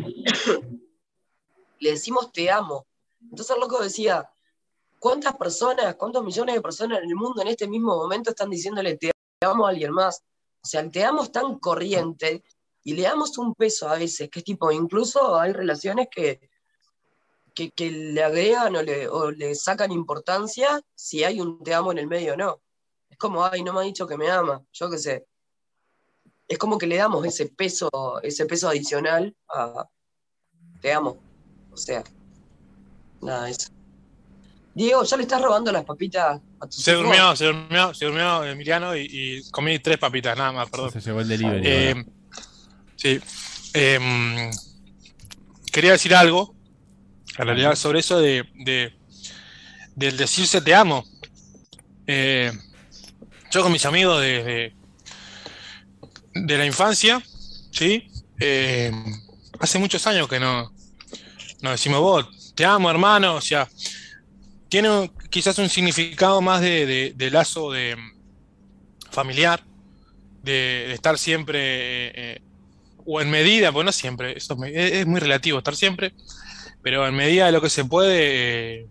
decimos 1.79 2.31
te 2.31 2.51
amo. 2.51 2.87
Entonces 3.21 3.55
el 3.55 3.61
loco 3.61 3.81
decía, 3.81 4.29
¿cuántas 5.07 5.37
personas, 5.37 5.95
cuántos 5.95 6.21
millones 6.21 6.55
de 6.55 6.61
personas 6.61 6.99
en 7.01 7.09
el 7.09 7.15
mundo 7.15 7.41
en 7.41 7.47
este 7.47 7.65
mismo 7.65 7.95
momento 7.95 8.31
están 8.31 8.49
diciéndole 8.49 8.97
te 8.97 9.09
amo 9.39 9.65
a 9.65 9.69
alguien 9.69 9.91
más? 9.91 10.21
O 10.61 10.67
sea, 10.67 10.81
el 10.81 10.91
te 10.91 11.05
amo 11.05 11.23
es 11.23 11.31
tan 11.31 11.59
corriente 11.59 12.43
y 12.83 12.93
le 12.93 13.03
damos 13.03 13.37
un 13.37 13.55
peso 13.55 13.87
a 13.87 13.97
veces, 13.97 14.29
que 14.29 14.39
es 14.39 14.45
tipo, 14.45 14.69
incluso 14.69 15.39
hay 15.39 15.53
relaciones 15.53 16.09
que, 16.11 16.49
que, 17.53 17.89
le 17.89 18.21
agregan 18.21 18.75
o 18.75 18.81
le, 18.81 19.07
o 19.07 19.31
le 19.31 19.55
sacan 19.55 19.93
importancia 19.93 20.81
si 20.93 21.23
hay 21.23 21.39
un 21.39 21.63
te 21.63 21.73
amo 21.73 21.93
en 21.93 21.99
el 21.99 22.07
medio 22.07 22.33
o 22.33 22.35
no. 22.37 22.61
Es 23.09 23.17
como, 23.17 23.45
ay, 23.45 23.63
no 23.63 23.71
me 23.71 23.79
ha 23.79 23.83
dicho 23.83 24.07
que 24.07 24.17
me 24.17 24.29
ama, 24.29 24.61
yo 24.73 24.89
qué 24.89 24.97
sé. 24.97 25.25
Es 26.49 26.57
como 26.57 26.77
que 26.77 26.87
le 26.87 26.97
damos 26.97 27.25
ese 27.25 27.45
peso, 27.45 27.89
ese 28.23 28.45
peso 28.45 28.67
adicional 28.67 29.33
a 29.47 29.87
te 30.81 30.91
amo. 30.91 31.17
O 31.71 31.77
sea, 31.77 32.03
nada, 33.21 33.49
eso. 33.49 33.76
Diego, 34.77 35.03
¿ya 35.03 35.17
le 35.17 35.23
estás 35.23 35.41
robando 35.41 35.71
las 35.71 35.83
papitas 35.83 36.39
a 36.59 36.67
tu 36.67 36.71
Se 36.79 36.93
durmió, 36.93 37.35
se 37.35 37.45
durmió, 37.45 37.93
se 37.95 38.05
durmió 38.05 38.43
Emiliano 38.43 38.95
y, 38.95 39.07
y 39.11 39.49
comí 39.49 39.79
tres 39.79 39.97
papitas, 39.97 40.37
nada 40.37 40.51
más, 40.51 40.69
perdón. 40.69 40.91
Se 40.91 41.01
llevó 41.01 41.21
el 41.21 41.27
delivery. 41.27 41.61
Eh, 41.65 42.05
sí. 42.95 43.19
Em, 43.73 44.51
quería 45.71 45.93
decir 45.93 46.13
algo, 46.13 46.53
en 47.39 47.45
realidad, 47.45 47.73
sobre 47.75 47.99
eso 48.01 48.19
de, 48.19 48.43
de- 48.53 48.93
del 49.95 50.15
decirse 50.15 50.61
te 50.61 50.75
amo. 50.75 51.03
Eh, 52.05 52.51
yo 53.51 53.63
con 53.63 53.71
mis 53.71 53.85
amigos 53.87 54.21
de, 54.21 54.43
de, 54.43 54.73
de 56.35 56.57
la 56.57 56.65
infancia, 56.67 57.19
¿sí? 57.71 58.07
Eh, 58.39 58.91
hace 59.59 59.79
muchos 59.79 60.05
años 60.05 60.27
que 60.27 60.39
no 60.39 60.71
nos 61.61 61.71
decimos 61.71 61.99
vos, 61.99 62.53
te 62.53 62.63
amo, 62.63 62.91
hermano, 62.91 63.35
o 63.35 63.41
sea, 63.41 63.67
tiene 64.69 65.11
quizás 65.29 65.57
un 65.59 65.69
significado 65.69 66.41
más 66.41 66.61
de, 66.61 66.85
de- 66.85 67.13
lazo 67.31 67.71
de 67.71 67.95
familiar, 69.11 69.63
de, 70.43 70.93
estar 70.93 71.17
siempre, 71.17 71.59
eh, 72.07 72.11
eh, 72.15 72.41
o 73.05 73.21
en 73.21 73.29
medida, 73.31 73.71
bueno, 73.71 73.87
no 73.89 73.91
siempre, 73.91 74.37
eso 74.37 74.57
es, 74.65 74.93
es- 74.93 75.07
muy 75.07 75.19
relativo 75.19 75.59
estar 75.59 75.75
siempre, 75.75 76.13
pero 76.83 77.07
en 77.07 77.15
medida 77.15 77.47
de 77.47 77.51
lo 77.53 77.61
que 77.61 77.69
se 77.71 77.85
puede, 77.85 78.81
eh, 78.83 78.87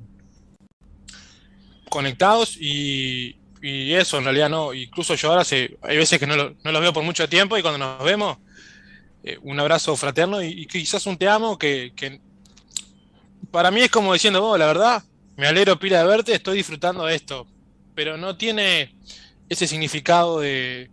conectados 1.88 2.56
y, 2.60 3.36
y 3.62 3.92
eso 3.94 4.18
en 4.18 4.24
realidad 4.24 4.48
no, 4.50 4.74
incluso 4.74 5.14
yo 5.14 5.30
ahora 5.30 5.44
sé, 5.44 5.76
hay 5.82 5.96
veces 5.96 6.18
que 6.18 6.26
no, 6.26 6.36
lo- 6.36 6.54
no 6.64 6.72
los 6.72 6.80
veo 6.80 6.92
por 6.92 7.04
mucho 7.04 7.28
tiempo 7.28 7.56
y 7.56 7.62
cuando 7.62 7.78
nos 7.78 8.04
vemos, 8.04 8.38
un 9.42 9.58
abrazo 9.60 9.96
fraterno 9.96 10.42
y, 10.42 10.48
y 10.62 10.66
quizás 10.66 11.06
un 11.06 11.18
te 11.18 11.28
amo 11.28 11.58
que, 11.58 11.92
para 13.50 13.70
mí 13.70 13.80
es 13.80 13.90
como 13.90 14.12
diciendo, 14.12 14.40
vos, 14.40 14.58
la 14.58 14.66
verdad, 14.66 15.02
me 15.36 15.46
alegro 15.46 15.78
pila 15.78 15.98
de 15.98 16.06
verte, 16.08 16.34
estoy 16.34 16.58
disfrutando 16.58 17.04
de 17.04 17.14
esto, 17.14 17.46
pero 17.94 18.16
no 18.16 18.36
tiene 18.36 18.94
ese 19.48 19.66
significado 19.66 20.40
de, 20.40 20.90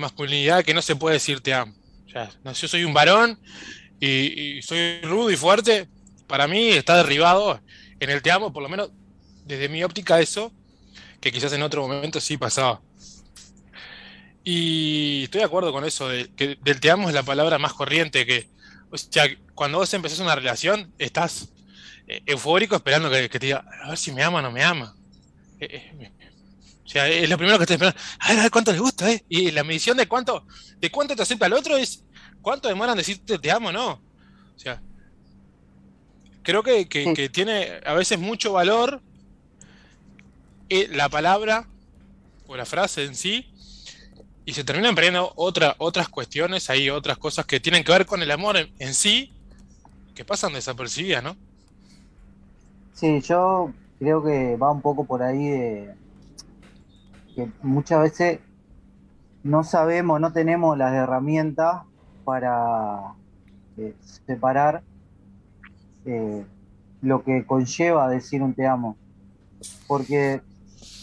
masculinidad 0.00 0.64
que 0.64 0.74
no 0.74 0.82
se 0.82 0.96
puede 0.96 1.14
decir 1.14 1.40
te 1.40 1.54
amo. 1.54 1.74
O 2.06 2.10
sea, 2.10 2.30
yo 2.52 2.68
soy 2.68 2.84
un 2.84 2.92
varón 2.92 3.38
y, 4.00 4.60
soy 4.62 5.00
rudo 5.02 5.30
y 5.30 5.36
fuerte, 5.36 5.88
para 6.26 6.48
mí 6.48 6.70
está 6.70 6.96
derribado 6.96 7.60
en 8.00 8.10
el 8.10 8.22
te 8.22 8.32
amo, 8.32 8.52
por 8.52 8.62
lo 8.62 8.68
menos 8.68 8.90
desde 9.44 9.68
mi 9.68 9.84
óptica 9.84 10.20
eso, 10.20 10.52
que 11.20 11.30
quizás 11.30 11.52
en 11.52 11.62
otro 11.62 11.86
momento 11.86 12.20
sí 12.20 12.36
pasaba. 12.36 12.80
Y 14.42 15.24
estoy 15.24 15.38
de 15.38 15.46
acuerdo 15.46 15.72
con 15.72 15.84
eso, 15.84 16.08
de, 16.08 16.30
que 16.34 16.58
del 16.62 16.80
te 16.80 16.90
amo 16.90 17.08
es 17.08 17.14
la 17.14 17.22
palabra 17.22 17.58
más 17.58 17.72
corriente 17.72 18.26
que, 18.26 18.48
o 18.90 18.98
sea, 18.98 19.24
cuando 19.54 19.78
vos 19.78 19.94
empezás 19.94 20.18
una 20.18 20.34
relación, 20.34 20.92
estás 20.98 21.53
eufórico 22.26 22.76
esperando 22.76 23.10
que, 23.10 23.28
que 23.30 23.38
te 23.38 23.46
diga, 23.46 23.64
a 23.84 23.88
ver 23.90 23.98
si 23.98 24.12
me 24.12 24.22
ama 24.22 24.38
o 24.38 24.42
no 24.42 24.52
me 24.52 24.62
ama. 24.64 24.94
Eh, 25.60 25.68
eh, 26.00 26.12
o 26.84 26.88
sea, 26.88 27.08
es 27.08 27.28
lo 27.28 27.38
primero 27.38 27.58
que 27.58 27.64
estás 27.64 27.76
esperando. 27.76 28.00
A 28.20 28.28
ver, 28.30 28.38
a 28.38 28.42
ver 28.42 28.50
cuánto 28.50 28.72
le 28.72 28.78
gusta, 28.78 29.10
¿eh? 29.10 29.24
Y 29.28 29.50
la 29.50 29.64
medición 29.64 29.96
de 29.96 30.06
cuánto, 30.06 30.46
de 30.78 30.90
cuánto 30.90 31.16
te 31.16 31.22
acepta 31.22 31.46
el 31.46 31.54
otro 31.54 31.76
es 31.76 32.04
cuánto 32.42 32.68
demoran 32.68 32.96
decirte 32.96 33.38
te 33.38 33.50
amo 33.50 33.68
o 33.68 33.72
no. 33.72 33.90
O 33.92 34.58
sea, 34.58 34.82
creo 36.42 36.62
que, 36.62 36.88
que- 36.88 37.04
que 37.14 37.28
tiene 37.28 37.80
a 37.84 37.94
veces 37.94 38.18
mucho 38.18 38.52
valor 38.52 39.02
eh, 40.68 40.88
la 40.92 41.08
palabra 41.08 41.68
o 42.46 42.56
la 42.56 42.66
frase 42.66 43.04
en 43.04 43.14
sí 43.14 43.50
y 44.44 44.52
se 44.52 44.64
terminan 44.64 44.94
perdiendo 44.94 45.32
otra, 45.36 45.74
otras 45.78 46.08
cuestiones, 46.08 46.68
hay 46.70 46.90
otras 46.90 47.18
cosas 47.18 47.46
que 47.46 47.60
tienen 47.60 47.82
que 47.84 47.92
ver 47.92 48.06
con 48.06 48.22
el 48.22 48.30
amor 48.30 48.56
en, 48.56 48.74
en 48.78 48.94
sí 48.94 49.32
que 50.14 50.24
pasan 50.24 50.52
desapercibidas, 50.52 51.22
¿no? 51.24 51.36
Sí, 52.94 53.20
yo 53.22 53.72
creo 53.98 54.22
que 54.22 54.56
va 54.56 54.70
un 54.70 54.80
poco 54.80 55.04
por 55.04 55.20
ahí 55.22 55.48
de 55.48 55.94
que 57.34 57.50
muchas 57.60 58.00
veces 58.00 58.38
no 59.42 59.64
sabemos, 59.64 60.20
no 60.20 60.32
tenemos 60.32 60.78
las 60.78 60.94
herramientas 60.94 61.82
para 62.24 63.14
eh, 63.76 63.96
separar 64.26 64.84
eh, 66.04 66.46
lo 67.02 67.24
que 67.24 67.44
conlleva 67.44 68.08
decir 68.08 68.42
un 68.44 68.54
te 68.54 68.64
amo. 68.64 68.96
Porque 69.88 70.40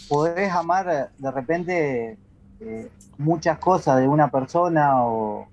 podés 0.08 0.50
amar 0.50 1.12
de 1.18 1.30
repente 1.30 2.18
eh, 2.60 2.90
muchas 3.18 3.58
cosas 3.58 4.00
de 4.00 4.08
una 4.08 4.30
persona 4.30 5.04
o, 5.04 5.46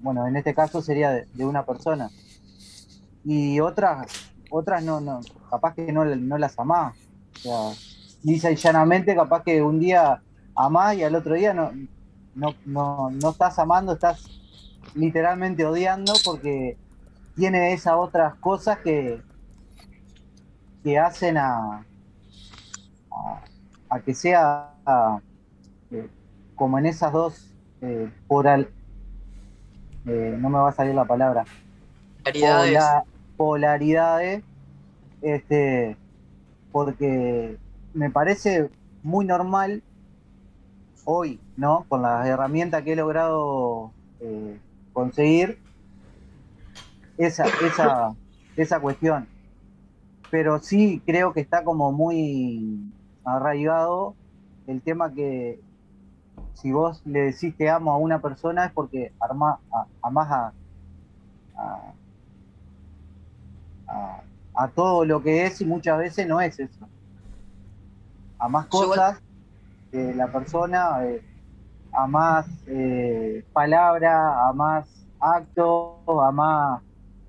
bueno, 0.00 0.26
en 0.26 0.34
este 0.34 0.52
caso 0.52 0.82
sería 0.82 1.12
de 1.12 1.44
una 1.44 1.64
persona. 1.64 2.10
Y 3.24 3.60
otras, 3.60 4.32
otras 4.50 4.82
no, 4.82 5.00
no, 5.00 5.20
capaz 5.50 5.74
que 5.74 5.92
no, 5.92 6.04
no 6.04 6.38
las 6.38 6.58
amás. 6.58 6.96
O 7.44 7.72
sea, 7.72 7.72
y 8.22 8.38
llanamente, 8.38 9.14
capaz 9.14 9.42
que 9.42 9.62
un 9.62 9.80
día 9.80 10.22
amás 10.54 10.96
y 10.96 11.04
al 11.04 11.14
otro 11.14 11.34
día 11.34 11.54
no, 11.54 11.72
no, 12.34 12.54
no, 12.64 13.10
no 13.10 13.30
estás 13.30 13.58
amando, 13.58 13.92
estás 13.92 14.28
literalmente 14.94 15.64
odiando 15.64 16.12
porque 16.24 16.76
tiene 17.36 17.72
esas 17.72 17.94
otras 17.96 18.34
cosas 18.36 18.78
que, 18.78 19.22
que 20.82 20.98
hacen 20.98 21.38
a, 21.38 21.84
a, 23.10 23.42
a 23.88 24.00
que 24.00 24.14
sea 24.14 24.74
a, 24.84 25.20
eh, 25.90 26.08
como 26.54 26.78
en 26.78 26.86
esas 26.86 27.12
dos 27.12 27.50
eh, 27.80 28.10
poral, 28.26 28.70
eh, 30.06 30.36
no 30.38 30.50
me 30.50 30.58
va 30.58 30.70
a 30.70 30.72
salir 30.72 30.94
la 30.94 31.04
palabra, 31.04 31.44
Claridades. 32.22 32.78
Pola- 33.40 33.78
polaridades, 33.78 34.44
este, 35.22 35.98
porque 36.72 37.58
me 37.94 38.10
parece 38.10 38.70
muy 39.02 39.26
normal 39.26 39.84
hoy, 41.04 41.40
¿no? 41.56 41.84
Con 41.88 42.02
las 42.02 42.26
herramientas 42.26 42.82
que 42.82 42.92
he 42.92 42.96
logrado 42.96 43.94
eh, 44.20 44.60
conseguir, 44.92 45.58
esa, 47.16 47.44
esa, 47.66 48.16
esa 48.56 48.80
cuestión. 48.80 49.28
Pero 50.30 50.58
sí 50.60 51.02
creo 51.06 51.32
que 51.32 51.40
está 51.40 51.64
como 51.64 51.92
muy 51.92 52.94
arraigado 53.24 54.16
el 54.66 54.82
tema 54.82 55.12
que 55.14 55.60
si 56.54 56.72
vos 56.72 57.02
le 57.06 57.20
decís 57.32 57.56
te 57.56 57.70
amo 57.70 57.92
a 57.92 57.98
una 57.98 58.20
persona 58.22 58.66
es 58.66 58.72
porque 58.74 59.12
arma, 59.20 59.60
a- 59.72 59.88
amás 60.02 60.28
a, 60.32 60.54
a- 63.90 64.22
a 64.54 64.68
todo 64.68 65.04
lo 65.04 65.22
que 65.22 65.46
es 65.46 65.60
y 65.60 65.64
muchas 65.66 65.98
veces 65.98 66.26
no 66.26 66.40
es 66.40 66.58
eso. 66.58 66.88
A 68.38 68.48
más 68.48 68.66
cosas 68.66 69.20
de 69.92 70.14
la 70.14 70.30
persona, 70.30 71.04
eh, 71.04 71.22
a 71.92 72.06
más 72.06 72.46
eh, 72.66 73.44
palabra, 73.52 74.48
a 74.48 74.52
más 74.52 75.06
actos, 75.18 75.98
a 76.06 76.30
más 76.30 76.82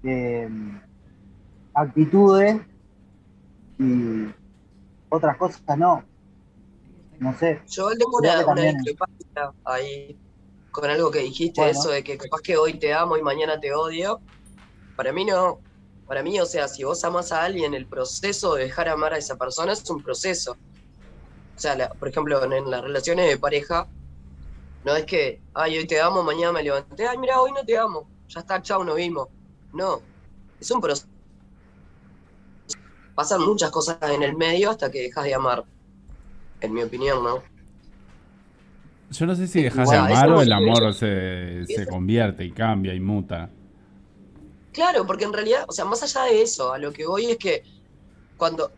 eh, 0.03 0.49
actitudes 1.73 2.61
y 3.77 4.27
otras 5.09 5.37
cosas 5.37 5.61
no. 5.77 6.03
No 7.19 7.33
sé. 7.37 7.61
Yo 7.67 7.89
tengo 7.89 8.17
una, 8.17 8.45
una 8.45 8.61
discrepancia 8.63 9.53
ahí 9.65 10.19
con 10.71 10.89
algo 10.89 11.11
que 11.11 11.19
dijiste, 11.19 11.61
Bueno. 11.61 11.79
eso 11.79 11.89
de 11.89 12.03
que 12.03 12.17
capaz 12.17 12.41
que 12.41 12.57
hoy 12.57 12.79
te 12.79 12.93
amo 12.93 13.17
y 13.17 13.21
mañana 13.21 13.59
te 13.59 13.73
odio. 13.73 14.21
Para 14.95 15.11
mí 15.11 15.25
no. 15.25 15.59
Para 16.11 16.23
mí, 16.23 16.37
o 16.41 16.45
sea, 16.45 16.67
si 16.67 16.83
vos 16.83 17.01
amas 17.05 17.31
a 17.31 17.41
alguien, 17.41 17.73
el 17.73 17.85
proceso 17.85 18.55
de 18.55 18.63
dejar 18.65 18.89
amar 18.89 19.13
a 19.13 19.17
esa 19.17 19.37
persona 19.37 19.71
es 19.71 19.89
un 19.89 20.03
proceso. 20.03 20.57
O 21.55 21.57
sea, 21.57 21.73
la- 21.73 21.87
por 21.87 22.09
ejemplo, 22.09 22.43
en, 22.43 22.51
en 22.51 22.69
las 22.69 22.81
relaciones 22.81 23.29
de 23.29 23.37
pareja, 23.37 23.87
no 24.83 24.93
es 24.93 25.05
que, 25.05 25.39
ay, 25.53 25.77
hoy 25.77 25.87
te 25.87 26.01
amo, 26.01 26.21
mañana 26.21 26.51
me 26.51 26.63
levanté, 26.63 27.07
ay, 27.07 27.17
mira, 27.17 27.39
hoy 27.39 27.53
no 27.53 27.63
te 27.63 27.77
amo, 27.77 28.09
ya 28.27 28.41
está, 28.41 28.61
chao, 28.61 28.83
nos 28.83 28.97
vimos. 28.97 29.29
No, 29.71 30.01
es 30.59 30.69
un 30.69 30.81
proceso. 30.81 31.07
Pasan 33.15 33.39
muchas 33.43 33.71
cosas 33.71 33.97
en 34.11 34.21
el 34.21 34.35
medio 34.35 34.69
hasta 34.69 34.91
que 34.91 35.03
dejas 35.03 35.23
de 35.23 35.33
amar, 35.33 35.63
en 36.59 36.73
mi 36.73 36.83
opinión, 36.83 37.23
¿no? 37.23 37.41
Yo 39.11 39.25
no 39.25 39.33
sé 39.33 39.47
si 39.47 39.63
dejas 39.63 39.89
de 39.89 39.95
amar 39.95 40.29
o 40.29 40.41
el 40.41 40.51
amor 40.51 40.93
se, 40.93 41.65
se 41.67 41.87
convierte 41.87 42.43
y 42.43 42.51
cambia 42.51 42.93
y 42.93 42.99
muta. 42.99 43.49
Claro, 44.71 45.05
porque 45.05 45.25
en 45.25 45.33
realidad, 45.33 45.65
o 45.67 45.71
sea, 45.71 45.85
más 45.85 46.01
allá 46.03 46.23
de 46.23 46.41
eso, 46.41 46.71
a 46.71 46.77
lo 46.77 46.93
que 46.93 47.05
voy 47.05 47.31
es 47.31 47.37
que 47.37 47.63
cuando, 48.37 48.71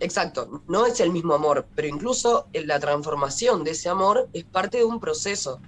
exacto, 0.00 0.62
no 0.68 0.86
es 0.86 1.00
el 1.00 1.10
mismo 1.10 1.34
amor, 1.34 1.66
pero 1.74 1.88
incluso 1.88 2.46
la 2.52 2.78
transformación 2.78 3.64
de 3.64 3.72
ese 3.72 3.88
amor 3.88 4.28
es 4.32 4.44
parte 4.44 4.78
de 4.78 4.84
un 4.84 5.00
proceso. 5.00 5.60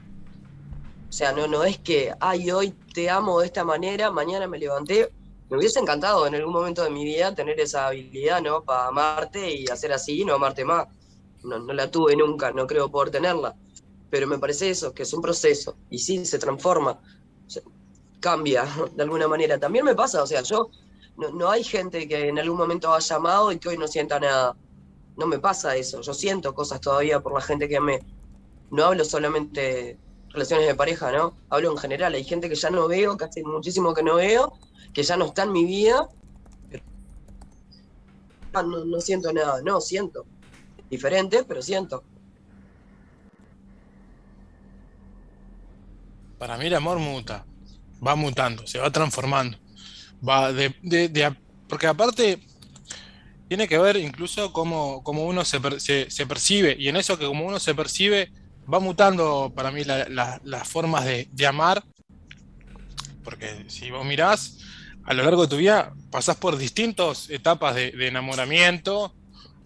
O 1.08 1.12
sea, 1.12 1.32
no, 1.32 1.48
no 1.48 1.64
es 1.64 1.78
que, 1.78 2.14
ay, 2.20 2.50
hoy 2.50 2.70
te 2.94 3.10
amo 3.10 3.40
de 3.40 3.46
esta 3.46 3.64
manera, 3.64 4.10
mañana 4.10 4.46
me 4.46 4.58
levanté 4.58 5.10
me 5.50 5.58
hubiese 5.58 5.80
encantado 5.80 6.26
en 6.28 6.34
algún 6.36 6.52
momento 6.52 6.84
de 6.84 6.90
mi 6.90 7.04
vida 7.04 7.34
tener 7.34 7.58
esa 7.58 7.88
habilidad, 7.88 8.40
¿no? 8.40 8.62
Para 8.62 8.86
amarte 8.86 9.52
y 9.52 9.66
hacer 9.66 9.92
así 9.92 10.20
y 10.22 10.24
no 10.24 10.34
amarte 10.34 10.64
más. 10.64 10.86
No, 11.42 11.58
la 11.58 11.90
tuve 11.90 12.14
nunca, 12.14 12.52
no 12.52 12.68
creo 12.68 12.88
poder 12.88 13.10
tenerla. 13.10 13.56
Pero 14.10 14.28
me 14.28 14.38
parece 14.38 14.70
eso, 14.70 14.94
que 14.94 15.02
es 15.02 15.12
un 15.12 15.20
proceso. 15.20 15.76
Y 15.90 15.98
sí, 15.98 16.24
se 16.24 16.38
transforma, 16.38 17.00
cambia 18.20 18.64
de 18.94 19.02
alguna 19.02 19.26
manera. 19.26 19.59
También 19.59 19.85
me 19.85 19.94
pasa, 19.94 20.22
o 20.22 20.26
sea, 20.26 20.42
yo, 20.42 20.70
no, 21.16 21.30
no 21.30 21.50
hay 21.50 21.64
gente 21.64 22.06
que 22.06 22.28
en 22.28 22.38
algún 22.38 22.59
momento 22.59 22.92
haya 22.94 23.16
amado 23.16 23.50
y 23.52 23.59
que 23.59 23.70
hoy 23.70 23.78
no 23.78 23.88
sienta 23.88 24.20
nada. 24.20 24.56
No 25.16 25.26
me 25.26 25.38
pasa 25.38 25.76
eso. 25.76 26.00
Yo 26.00 26.14
siento 26.14 26.54
cosas 26.54 26.80
todavía 26.80 27.20
por 27.20 27.35
la 27.35 27.40
gente 27.40 27.68
que 27.68 27.76
amé. 27.76 28.00
No 28.70 28.85
hablo 28.85 29.04
solamente 29.04 29.98
relaciones 30.30 30.66
de 30.66 30.74
pareja, 30.74 31.11
¿no? 31.12 31.37
Hablo 31.50 31.72
en 31.72 31.78
general. 31.78 32.14
Hay 32.14 32.24
gente 32.24 32.48
que 32.48 32.54
ya 32.54 32.70
no 32.70 32.88
veo, 32.88 33.16
que 33.16 33.24
hace 33.24 33.42
muchísimo 33.42 33.92
que 33.92 34.02
no 34.02 34.14
veo, 34.14 34.52
que 34.94 35.02
ya 35.02 35.16
no 35.16 35.26
está 35.26 35.42
en 35.42 35.52
mi 35.52 35.64
vida. 35.64 36.09
no, 38.52 38.62
no 38.62 39.00
siento 39.00 39.33
nada, 39.33 39.61
no, 39.62 39.80
siento. 39.80 40.24
Diferente, 40.88 41.44
pero 41.44 41.62
siento. 41.62 42.02
Para 46.38 46.56
mí 46.56 46.66
el 46.66 46.74
amor 46.74 46.98
muta, 46.98 47.44
va 48.06 48.14
mutando, 48.16 48.66
se 48.66 48.78
va 48.78 48.90
transformando. 48.90 49.58
Va 50.26 50.52
de, 50.52 50.74
porque 51.68 51.86
aparte 51.86 52.40
tiene 53.48 53.66
que 53.68 53.78
ver 53.78 53.96
incluso 53.96 54.52
cómo, 54.52 55.02
cómo 55.02 55.24
uno 55.24 55.44
se, 55.44 55.60
per- 55.60 55.80
se- 55.80 56.08
percibe, 56.26 56.76
y 56.78 56.88
en 56.88 56.96
eso 56.96 57.18
que 57.18 57.26
como 57.26 57.44
uno 57.46 57.58
se 57.58 57.74
percibe, 57.74 58.30
va 58.72 58.78
mutando 58.80 59.52
para 59.54 59.70
mí 59.72 59.84
la- 59.84 60.08
la- 60.08 60.40
las 60.44 60.68
formas 60.68 61.04
de, 61.04 61.28
de 61.32 61.46
amar, 61.46 61.82
porque 63.22 63.64
si 63.68 63.90
vos 63.90 64.04
mirás, 64.04 64.58
a 65.04 65.14
lo 65.14 65.22
largo 65.24 65.42
de 65.42 65.48
tu 65.48 65.56
vida 65.56 65.92
pasás 66.10 66.36
por 66.36 66.56
distintas 66.56 67.28
etapas 67.30 67.74
de, 67.74 67.92
enamoramiento 68.08 69.14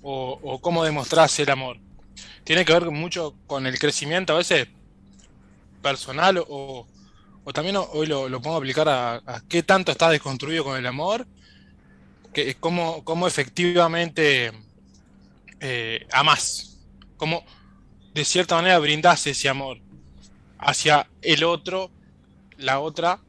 o, 0.02 0.38
o 0.42 0.60
cómo 0.60 0.84
demostrás 0.84 1.38
el 1.38 1.50
amor. 1.50 1.78
Tiene 2.44 2.64
que 2.64 2.72
ver 2.72 2.90
mucho 2.90 3.36
con 3.46 3.66
el 3.66 3.78
crecimiento 3.78 4.34
a 4.34 4.38
veces 4.38 4.68
personal 5.82 6.38
o, 6.48 6.86
o 7.44 7.52
también 7.52 7.76
ho- 7.76 7.88
hoy 7.92 8.06
lo, 8.06 8.28
lo 8.28 8.40
pongo 8.40 8.56
a 8.56 8.58
aplicar 8.58 8.88
a, 8.88 9.14
a 9.16 9.42
qué 9.48 9.62
tanto 9.62 9.92
estás 9.92 10.10
desconstruido 10.12 10.64
con 10.64 10.76
el 10.76 10.86
amor, 10.86 11.26
que, 12.32 12.54
cómo, 12.56 13.04
cómo 13.04 13.26
efectivamente 13.26 14.52
eh, 15.60 16.06
amás, 16.12 16.78
cómo 17.16 17.44
de 18.14 18.24
cierta 18.24 18.56
manera 18.56 18.78
brindás 18.78 19.26
ese 19.26 19.48
amor 19.48 19.78
hacia 20.58 21.08
el 21.22 21.44
otro, 21.44 21.90
la 22.58 22.80
otra, 22.80 23.20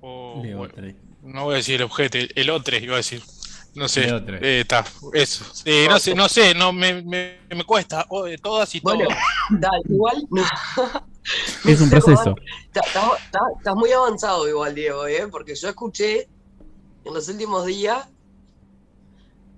o 0.00 0.42
bueno, 0.42 0.74
no 1.22 1.44
voy 1.44 1.54
a 1.54 1.56
decir 1.58 1.76
el 1.76 1.82
objeto, 1.82 2.18
el 2.34 2.50
otro 2.50 2.76
iba 2.76 2.94
a 2.94 2.98
decir. 2.98 3.22
No 3.74 3.88
sé, 3.88 4.04
El 4.06 4.14
otro. 4.14 4.36
eh, 4.36 4.60
está, 4.60 4.86
eso. 5.12 5.44
Eh, 5.66 5.86
no 5.90 5.98
sé, 5.98 6.14
no 6.14 6.28
sé, 6.30 6.54
no 6.54 6.72
me, 6.72 7.02
me, 7.02 7.40
me 7.54 7.64
cuesta, 7.64 8.06
oh, 8.08 8.24
de 8.24 8.38
todas 8.38 8.74
y 8.74 8.80
Bueno, 8.80 9.04
todos. 9.04 9.18
Dale, 9.60 9.82
igual, 9.90 10.26
no. 10.30 10.42
Es 11.64 11.80
un 11.80 11.90
proceso. 11.90 12.34
Estás 12.72 13.74
muy 13.74 13.90
avanzado 13.92 14.48
igual, 14.48 14.74
Diego, 14.74 15.06
¿eh? 15.06 15.26
Porque 15.30 15.54
yo 15.54 15.68
escuché 15.68 16.28
en 17.04 17.14
los 17.14 17.28
últimos 17.28 17.66
días. 17.66 18.06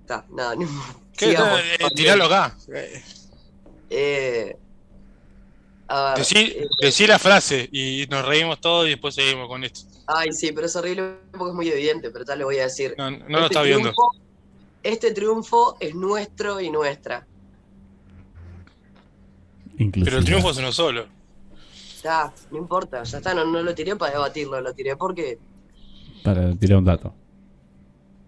Está, 0.01 0.25
nada, 0.31 0.55
sigamos. 1.17 1.59
Eh, 1.59 1.87
tiralo 1.95 2.25
acá. 2.25 2.55
Eh, 2.73 3.03
Eh, 3.91 4.57
a 5.87 6.09
ver, 6.11 6.17
Decí, 6.19 6.37
eh, 6.37 6.67
decí 6.81 7.07
la 7.07 7.17
frase 7.17 7.67
y 7.71 8.05
nos 8.09 8.23
reímos 8.25 8.61
todos 8.61 8.85
y 8.85 8.91
después 8.91 9.15
seguimos 9.15 9.47
con 9.47 9.63
esto. 9.63 9.81
ay, 10.05 10.31
sí, 10.31 10.51
pero 10.51 10.67
es 10.67 10.75
horrible 10.75 11.15
porque 11.31 11.49
es 11.49 11.55
muy 11.55 11.69
evidente, 11.69 12.11
pero 12.11 12.23
tal 12.25 12.37
lo 12.39 12.45
voy 12.45 12.59
a 12.59 12.63
decir. 12.65 12.93
No, 12.97 13.09
no 13.09 13.17
lo 13.27 13.37
Este 13.37 13.45
está 13.47 13.61
viendo. 13.63 13.89
triunfo- 13.91 14.19
Este 14.83 15.11
triunfo 15.11 15.77
es 15.79 15.95
nuestro 15.95 16.61
y 16.61 16.69
nuestra. 16.69 17.25
Inclusive. 19.77 20.05
Pero 20.05 20.17
el 20.19 20.25
triunfo 20.25 20.51
es 20.51 20.57
uno 20.57 20.71
solo. 20.71 21.07
Está, 21.99 22.33
no 22.49 22.57
importa, 22.57 23.03
ya 23.03 23.17
está, 23.17 23.33
no, 23.33 23.43
no 23.43 23.61
lo 23.61 23.75
tiré 23.75 23.93
para 23.97 24.13
debatirlo, 24.13 24.61
lo 24.61 24.73
tiré 24.73 24.95
porque, 24.95 25.37
Para 26.23 26.55
tirar 26.55 26.77
un 26.77 26.85
dato. 26.85 27.13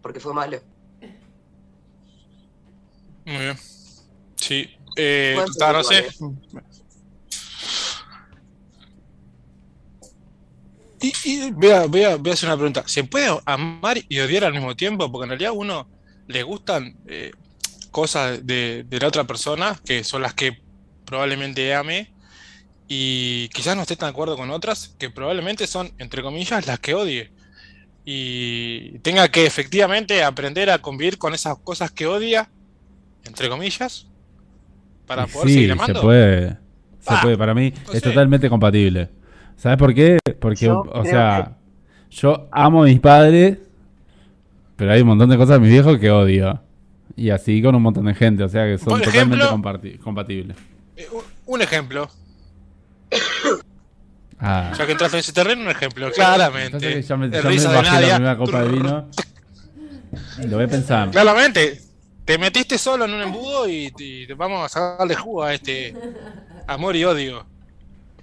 porque 0.01 0.19
fue 0.19 0.33
malo. 0.33 0.59
Muy 3.25 3.37
bien. 3.37 3.57
Sí. 4.35 4.69
Eh, 4.97 5.37
no 5.37 5.83
sé. 5.85 6.05
igual, 6.19 6.65
Y, 11.01 11.13
y 11.23 11.51
voy, 11.51 11.69
a, 11.71 11.85
voy 11.85 12.03
a- 12.03 12.17
voy 12.17 12.29
a 12.31 12.33
hacer 12.33 12.49
una 12.49 12.57
pregunta. 12.57 12.83
¿Se 12.87 13.05
puede 13.05 13.29
amar 13.45 13.97
y 14.09 14.19
odiar 14.19 14.43
al 14.43 14.53
mismo 14.53 14.75
tiempo? 14.75 15.09
Porque 15.09 15.23
en 15.23 15.29
realidad 15.29 15.51
a 15.51 15.53
uno 15.53 15.87
le 16.27 16.43
gustan 16.43 16.97
eh, 17.07 17.31
cosas 17.89 18.45
de, 18.45 18.83
de 18.87 18.99
la 18.99 19.07
otra 19.07 19.23
persona, 19.23 19.79
que 19.85 20.03
son 20.03 20.21
las 20.23 20.33
que 20.33 20.61
probablemente 21.05 21.73
ame, 21.73 22.13
y 22.93 23.47
quizás 23.53 23.73
no 23.77 23.83
esté 23.83 23.95
tan 23.95 24.07
de 24.07 24.11
acuerdo 24.11 24.35
con 24.35 24.51
otras, 24.51 24.89
que 24.99 25.09
probablemente 25.09 25.65
son, 25.65 25.93
entre 25.97 26.21
comillas, 26.21 26.67
las 26.67 26.77
que 26.79 26.93
odie. 26.93 27.31
Y 28.03 28.99
tenga 28.99 29.29
que 29.29 29.45
efectivamente 29.45 30.21
aprender 30.25 30.69
a 30.69 30.79
convivir 30.79 31.17
con 31.17 31.33
esas 31.33 31.57
cosas 31.59 31.89
que 31.91 32.05
odia, 32.05 32.49
entre 33.23 33.47
comillas, 33.47 34.07
para 35.07 35.23
Y 35.23 35.27
poder 35.31 35.47
sí, 35.47 35.53
seguir 35.53 35.67
se 35.67 35.71
amando. 35.73 36.01
puede. 36.01 36.49
Se 36.99 37.13
Ah, 37.13 37.19
puede, 37.21 37.37
para 37.37 37.53
mí 37.53 37.71
no 37.87 37.93
es 37.93 37.99
sé. 37.99 38.09
totalmente 38.09 38.49
compatible. 38.49 39.07
¿Sabes 39.55 39.77
por 39.77 39.93
qué? 39.93 40.19
Porque, 40.41 40.65
Yo 40.65 40.81
o 40.91 41.05
sea, 41.05 41.55
yo 42.09 42.49
amo 42.51 42.83
a 42.83 42.87
mis 42.87 42.99
padres, 42.99 43.57
pero 44.75 44.91
hay 44.91 44.99
un 45.01 45.07
montón 45.07 45.29
de 45.29 45.37
cosas 45.37 45.55
de 45.55 45.59
mis 45.61 45.69
viejos 45.71 45.97
que 45.97 46.11
odio. 46.11 46.61
Y 47.15 47.29
así 47.29 47.61
con 47.61 47.73
un 47.73 47.83
montón 47.83 48.03
de 48.05 48.15
gente, 48.15 48.43
o 48.43 48.49
sea 48.49 48.65
que 48.65 48.77
son 48.77 49.01
totalmente 49.01 49.45
compatibles. 50.03 50.57
Eh, 50.97 51.07
un 51.45 51.61
ejemplo. 51.61 52.09
Ah, 54.41 54.73
Ya 54.75 54.85
que 54.85 54.91
entraste 54.93 55.17
en 55.17 55.19
ese 55.19 55.33
terreno, 55.33 55.61
un 55.63 55.69
ejemplo, 55.69 56.11
claramente. 56.11 57.01
ya 57.03 57.15
me, 57.15 57.29
ya 57.29 57.41
me 57.43 57.55
bajé 57.63 58.07
la 58.07 58.15
primera 58.15 58.37
copa 58.37 58.61
de 58.63 58.69
vino. 58.69 59.07
Lo 60.47 60.55
voy 60.57 60.65
a 60.65 60.67
pensar. 60.67 61.11
Claramente, 61.11 61.79
te 62.25 62.37
metiste 62.37 62.77
solo 62.77 63.05
en 63.05 63.13
un 63.13 63.21
embudo 63.21 63.69
y, 63.69 63.93
y 63.97 64.27
te 64.27 64.33
vamos 64.33 64.65
a 64.65 64.69
sacarle 64.69 65.15
jugo 65.15 65.43
a 65.43 65.53
este 65.53 65.93
amor 66.67 66.95
y 66.95 67.05
odio. 67.05 67.45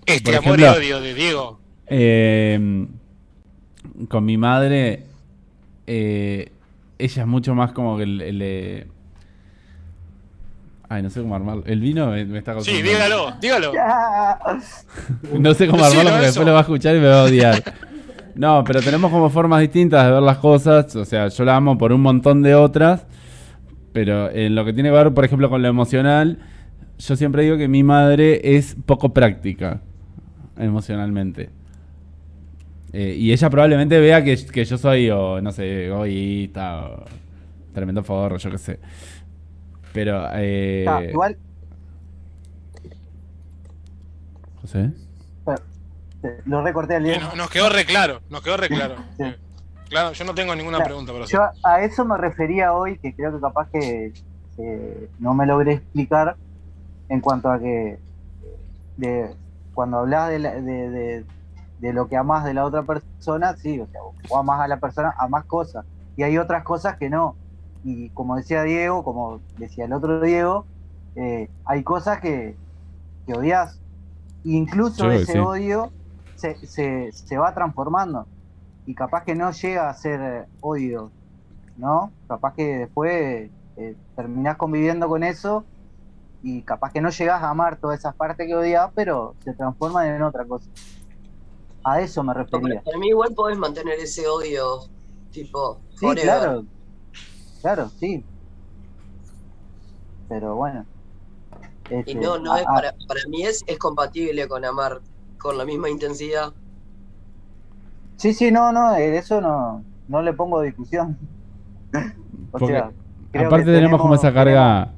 Este 0.04 0.36
amor 0.36 0.58
y 0.58 0.64
odio 0.64 1.00
de 1.00 1.14
Diego. 1.14 1.60
Eh, 1.86 2.86
con 4.08 4.24
mi 4.24 4.36
madre, 4.36 5.04
eh, 5.86 6.50
ella 6.98 7.22
es 7.22 7.28
mucho 7.28 7.54
más 7.54 7.72
como 7.72 7.96
que 7.96 8.04
eh, 8.06 8.86
Ay, 10.90 11.02
no 11.02 11.10
sé 11.10 11.20
cómo 11.20 11.34
armarlo. 11.34 11.62
El 11.66 11.80
vino 11.80 12.06
me, 12.10 12.24
me 12.24 12.38
está 12.38 12.52
Sí, 12.60 12.70
causando- 12.72 12.90
dígalo, 12.90 13.32
dígalo. 13.40 13.72
No 15.38 15.54
sé 15.54 15.66
cómo 15.68 15.84
armarlo 15.84 16.10
porque 16.10 16.26
después 16.26 16.46
lo 16.46 16.52
va 16.52 16.58
a 16.60 16.62
escuchar 16.62 16.96
y 16.96 17.00
me 17.00 17.08
va 17.08 17.20
a 17.20 17.24
odiar. 17.24 17.62
No, 18.34 18.62
pero 18.64 18.80
tenemos 18.80 19.10
como 19.10 19.28
formas 19.30 19.60
distintas 19.60 20.06
de 20.06 20.12
ver 20.12 20.22
las 20.22 20.38
cosas. 20.38 20.94
O 20.96 21.04
sea, 21.04 21.28
yo 21.28 21.44
la 21.44 21.56
amo 21.56 21.76
por 21.76 21.92
un 21.92 22.00
montón 22.00 22.42
de 22.42 22.54
otras. 22.54 23.06
Pero 23.92 24.30
en 24.30 24.54
lo 24.54 24.64
que 24.64 24.72
tiene 24.72 24.90
que 24.90 24.94
ver, 24.96 25.12
por 25.12 25.24
ejemplo, 25.24 25.50
con 25.50 25.60
lo 25.60 25.68
emocional, 25.68 26.38
yo 26.98 27.16
siempre 27.16 27.42
digo 27.42 27.56
que 27.56 27.68
mi 27.68 27.82
madre 27.82 28.40
es 28.56 28.76
poco 28.86 29.12
práctica 29.12 29.80
emocionalmente. 30.58 31.50
Eh, 32.92 33.16
y 33.18 33.32
ella 33.32 33.50
probablemente 33.50 33.98
vea 34.00 34.22
que, 34.24 34.36
que 34.46 34.64
yo 34.64 34.78
soy, 34.78 35.10
o 35.10 35.40
no 35.40 35.52
sé, 35.52 35.86
egoísta, 35.86 36.86
o 36.86 37.04
tremendo 37.74 38.02
forro, 38.02 38.38
yo 38.38 38.50
qué 38.50 38.58
sé. 38.58 38.78
Pero, 39.92 40.28
eh, 40.34 40.84
Ah, 40.88 41.02
igual, 41.02 41.36
José. 44.60 44.90
eh, 46.22 46.40
lo 46.46 46.62
recorté 46.62 46.96
al 46.96 47.06
Eh, 47.06 47.18
no- 47.20 47.34
nos 47.36 47.50
quedó 47.50 47.68
re 47.68 47.84
claro, 47.84 48.20
nos 48.28 48.42
quedó 48.42 48.56
re 48.56 48.68
claro. 48.68 48.96
Sí. 49.16 49.24
Claro, 49.88 50.12
yo 50.12 50.24
no 50.24 50.34
tengo 50.34 50.54
ninguna 50.54 50.76
Claro, 50.78 50.88
pregunta 50.90 51.12
para 51.12 51.24
hacer. 51.24 51.38
Yo 51.38 51.48
a 51.64 51.82
eso 51.82 52.04
me 52.04 52.16
refería 52.18 52.74
hoy, 52.74 52.98
que 52.98 53.14
creo 53.14 53.32
que 53.34 53.40
capaz 53.40 53.68
que 53.70 54.12
eh, 54.58 55.10
no 55.20 55.34
me 55.34 55.46
logré 55.46 55.74
explicar 55.74 56.36
en 57.08 57.20
cuanto 57.20 57.48
a 57.50 57.58
que 57.60 57.98
de, 58.96 59.30
cuando 59.72 59.98
hablas 60.00 60.28
de, 60.30 60.38
la- 60.40 60.54
de, 60.56 60.90
de- 60.90 61.24
de 61.78 61.92
lo 61.92 62.08
que 62.08 62.16
amás 62.16 62.44
de 62.44 62.52
la 62.54 62.64
otra 62.64 62.82
persona, 62.82 63.54
sí, 63.56 63.78
o 63.80 63.86
sea, 63.86 64.00
vos 64.28 64.38
amás 64.40 64.60
a 64.60 64.66
la 64.68 64.78
persona, 64.78 65.14
amás 65.16 65.44
cosas, 65.44 65.86
y 66.16 66.24
hay 66.24 66.36
otras 66.36 66.64
cosas 66.64 66.96
que 66.98 67.08
no. 67.08 67.36
Y 67.84 68.10
como 68.10 68.36
decía 68.36 68.62
Diego, 68.62 69.04
como 69.04 69.40
decía 69.56 69.84
el 69.86 69.92
otro 69.92 70.20
Diego, 70.20 70.66
eh, 71.16 71.48
hay 71.64 71.82
cosas 71.82 72.20
que, 72.20 72.56
que 73.26 73.32
odias. 73.34 73.80
Incluso 74.44 75.04
Yo 75.04 75.12
ese 75.12 75.32
sí. 75.32 75.38
odio 75.38 75.90
se, 76.36 76.54
se, 76.66 77.10
se 77.12 77.36
va 77.38 77.52
transformando 77.54 78.26
y 78.86 78.94
capaz 78.94 79.24
que 79.24 79.34
no 79.34 79.50
llega 79.50 79.88
a 79.90 79.94
ser 79.94 80.20
eh, 80.20 80.46
odio, 80.60 81.10
¿no? 81.76 82.10
Capaz 82.28 82.54
que 82.54 82.64
después 82.78 83.50
eh, 83.76 83.96
terminás 84.16 84.56
conviviendo 84.56 85.08
con 85.08 85.22
eso 85.24 85.64
y 86.42 86.62
capaz 86.62 86.92
que 86.92 87.00
no 87.00 87.10
llegás 87.10 87.42
a 87.42 87.50
amar 87.50 87.76
todas 87.78 87.98
esas 87.98 88.14
partes 88.14 88.46
que 88.46 88.54
odias, 88.54 88.90
pero 88.94 89.34
se 89.44 89.52
transforman 89.54 90.06
en 90.06 90.22
otra 90.22 90.44
cosa. 90.44 90.70
A 91.84 92.00
eso 92.00 92.22
me 92.22 92.32
refería. 92.34 92.68
pero 92.80 92.84
para 92.84 92.98
mí 92.98 93.08
igual 93.08 93.34
podés 93.34 93.58
mantener 93.58 93.98
ese 93.98 94.26
odio 94.28 94.80
Tipo, 95.30 95.78
Sí, 95.90 96.06
forever. 96.06 96.22
claro. 96.24 96.64
Claro, 97.60 97.88
sí. 97.98 98.24
Pero 100.28 100.54
bueno. 100.56 100.84
Y 101.90 101.94
Este, 101.94 102.14
no, 102.16 102.38
no 102.38 102.56
es 102.56 102.64
para, 102.64 102.92
para 103.06 103.20
mí 103.28 103.42
es, 103.42 103.64
es 103.66 103.78
compatible 103.78 104.46
con 104.46 104.64
amar 104.64 105.00
con 105.38 105.56
la 105.56 105.64
misma 105.64 105.88
intensidad. 105.88 106.52
Sí, 108.16 108.34
sí, 108.34 108.50
no, 108.50 108.72
no, 108.72 108.94
eso 108.96 109.40
no, 109.40 109.82
no 110.08 110.22
le 110.22 110.32
pongo 110.32 110.60
discusión. 110.60 111.16
o 111.92 112.04
Porque 112.52 112.66
sea, 112.66 112.90
creo 113.32 113.46
Aparte 113.46 113.66
que 113.66 113.72
tenemos, 113.72 114.00
como 114.00 114.14
esa 114.14 114.32
tenemos- 114.32 114.44
carga 114.44 114.92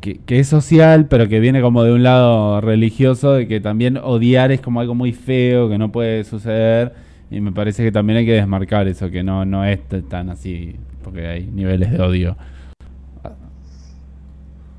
que, 0.00 0.18
que 0.18 0.40
es 0.40 0.48
social, 0.48 1.06
pero 1.06 1.28
que 1.28 1.38
viene 1.38 1.60
como 1.62 1.84
de 1.84 1.92
un 1.92 2.02
lado 2.02 2.60
religioso, 2.60 3.32
de 3.34 3.46
que 3.46 3.60
también 3.60 3.98
odiar 3.98 4.50
es 4.50 4.60
como 4.60 4.80
algo 4.80 4.94
muy 4.94 5.12
feo, 5.12 5.68
que 5.68 5.78
no 5.78 5.92
puede 5.92 6.24
suceder. 6.24 6.92
Y 7.30 7.40
me 7.40 7.52
parece 7.52 7.84
que 7.84 7.92
también 7.92 8.18
hay 8.18 8.26
que 8.26 8.32
desmarcar 8.32 8.88
eso, 8.88 9.10
que 9.10 9.22
no, 9.22 9.44
no 9.44 9.64
es 9.64 9.80
tan 10.08 10.28
así, 10.28 10.76
porque 11.02 11.26
hay 11.26 11.50
niveles 11.50 11.90
de 11.92 12.00
odio. 12.02 12.36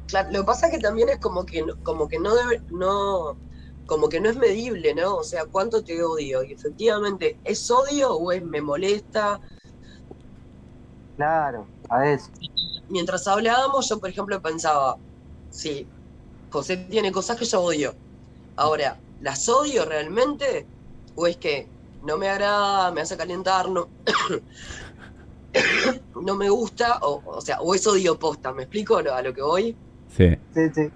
Claro, 0.08 0.30
lo 0.32 0.40
que 0.42 0.46
pasa 0.46 0.68
es 0.68 0.74
que 0.74 0.80
también 0.80 1.10
es 1.10 1.20
como 1.20 1.46
que 1.46 1.64
no- 1.64 1.74
como 1.84 2.08
que 2.08 2.20
no 2.20 2.36
debe, 2.36 2.62
no, 2.70 3.40
como 3.86 4.10
que 4.10 4.20
no 4.20 4.30
es 4.30 4.38
medible, 4.38 4.94
¿no? 4.96 5.16
O 5.18 5.24
sea, 5.24 5.46
¿cuánto 5.48 5.84
te 5.84 6.02
odio? 6.04 6.44
Y 6.44 6.54
efectivamente, 6.54 7.40
¿es 7.44 7.70
odio 7.72 8.14
o 8.16 8.32
es 8.32 8.44
me 8.44 8.62
molesta? 8.62 9.40
Claro, 11.16 11.70
a 11.90 12.00
ver, 12.00 12.20
Mientras 12.88 13.28
hablábamos, 13.28 13.88
yo 13.90 14.00
por 14.00 14.10
ejemplo 14.10 14.42
pensaba, 14.42 15.00
sí, 15.50 15.90
José 16.50 16.78
tiene 16.90 17.12
cosas 17.12 17.38
que 17.40 17.46
yo 17.46 17.62
odio. 17.62 17.98
Ahora, 18.58 19.04
¿las 19.20 19.48
odio 19.50 19.86
realmente? 19.86 20.70
¿O 21.16 21.28
es 21.28 21.38
que 21.38 21.74
no 22.02 22.18
me 22.18 22.30
agrada, 22.30 22.92
me 22.92 23.02
hace 23.02 23.18
calentar, 23.18 23.70
no, 23.70 23.94
no 26.22 26.36
me 26.36 26.50
gusta? 26.50 26.98
O, 27.02 27.22
o 27.26 27.42
sea, 27.42 27.60
o 27.62 27.74
es 27.76 27.86
odio 27.88 28.18
posta, 28.18 28.54
¿me 28.54 28.64
explico 28.64 28.98
a 28.98 29.22
lo 29.22 29.34
que 29.34 29.42
voy? 29.42 29.76
Sí. 30.16 30.30
sí, 30.54 30.62
sí, 30.74 30.90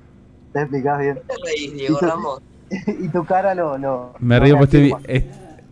te 0.54 0.60
explicás 0.62 1.00
bien. 1.00 1.16
¿Qué 1.28 1.34
te 1.36 1.36
reís, 1.46 1.74
Diego 1.74 1.96
Y 1.98 2.00
tú- 2.00 2.06
Ramos? 2.06 2.42
y 2.88 3.08
tu 3.10 3.26
cara 3.26 3.56
lo... 3.56 3.78
lo 3.78 4.14
Me 4.20 4.38
lo 4.38 4.44
río 4.44 4.58
porque 4.58 4.88
estoy, 4.90 5.04
est- 5.08 5.28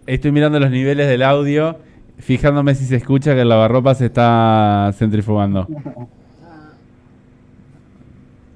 estoy 0.06 0.32
mirando 0.32 0.60
los 0.60 0.71
niveles 0.71 1.08
del 1.08 1.24
audio, 1.24 1.78
fijándome 2.17 2.74
si 2.76 2.86
se 2.86 2.95
escucha 2.95 3.34
que 3.36 3.41
el 3.41 3.50
lavarropa 3.50 3.93
se 3.95 4.06
está 4.06 4.91
centrifugando. 4.98 5.67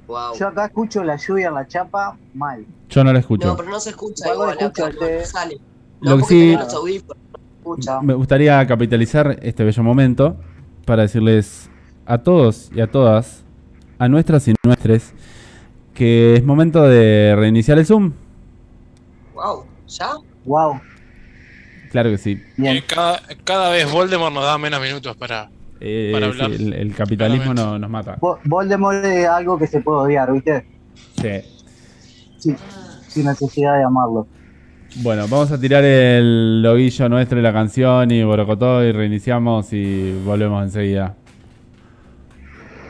Wow. 0.07 0.35
Yo 0.39 0.47
acá 0.47 0.65
escucho 0.65 1.03
la 1.03 1.17
lluvia 1.17 1.49
en 1.49 1.53
la 1.53 1.67
chapa 1.67 2.17
mal. 2.33 2.65
Yo 2.89 3.03
no 3.03 3.13
lo 3.13 3.19
escucho. 3.19 3.47
No, 3.47 3.55
pero 3.55 3.69
no 3.69 3.79
se 3.79 3.91
escucha 3.91 4.31
Igual 4.33 4.53
igual, 4.55 4.69
acá, 4.69 4.83
no 4.89 4.89
este- 4.89 5.25
sale. 5.25 5.59
Lo 6.01 6.11
No, 6.11 6.15
que 6.15 6.21
porque 6.21 6.33
sí- 6.35 6.55
los 6.55 6.73
audífonos. 6.73 7.23
Me 8.01 8.13
gustaría 8.13 8.65
capitalizar 8.65 9.37
este 9.41 9.63
bello 9.63 9.83
momento 9.83 10.37
para 10.85 11.03
decirles 11.03 11.69
a 12.05 12.17
todos 12.19 12.71
y 12.73 12.81
a 12.81 12.87
todas, 12.87 13.43
a 13.99 14.07
nuestras 14.07 14.47
y 14.47 14.53
nuestros, 14.63 15.11
que 15.93 16.35
es 16.35 16.43
momento 16.43 16.83
de 16.83 17.35
reiniciar 17.35 17.77
el 17.77 17.85
Zoom. 17.85 18.13
Wow, 19.35 19.65
¿ya? 19.87 20.09
Wow, 20.45 20.79
Claro 21.91 22.09
que 22.11 22.17
sí. 22.17 22.41
bien. 22.57 22.77
Eh, 22.77 22.83
cada, 22.87 23.19
cada 23.43 23.69
vez 23.71 23.91
Voldemort 23.91 24.33
nos 24.33 24.43
da 24.43 24.57
menos 24.57 24.79
minutos 24.81 25.15
para. 25.17 25.49
Eh, 25.81 26.09
Para 26.13 26.25
sí, 26.27 26.31
hablar. 26.41 26.51
el, 26.51 26.73
el 26.73 26.93
capitalismo 26.95 27.53
no- 27.53 27.79
nos 27.79 27.89
mata. 27.89 28.17
Vo- 28.19 28.39
Voldemort 28.45 29.03
es 29.05 29.27
algo 29.27 29.57
que 29.57 29.65
se 29.67 29.81
puede 29.81 29.97
odiar, 29.99 30.31
¿viste? 30.31 30.65
Sí. 31.19 31.41
Sí, 32.37 32.55
sin 33.07 33.25
necesidad 33.25 33.77
de 33.77 33.83
amarlo. 33.83 34.27
Bueno, 34.97 35.27
vamos 35.29 35.51
a 35.51 35.59
tirar 35.59 35.83
el 35.83 36.61
loguillo 36.61 37.07
nuestro 37.09 37.39
y 37.39 37.41
la 37.41 37.53
canción 37.53 38.11
y 38.11 38.23
borocotó 38.23 38.83
y 38.83 38.91
reiniciamos 38.91 39.71
y 39.71 40.11
volvemos 40.25 40.63
enseguida. 40.63 41.15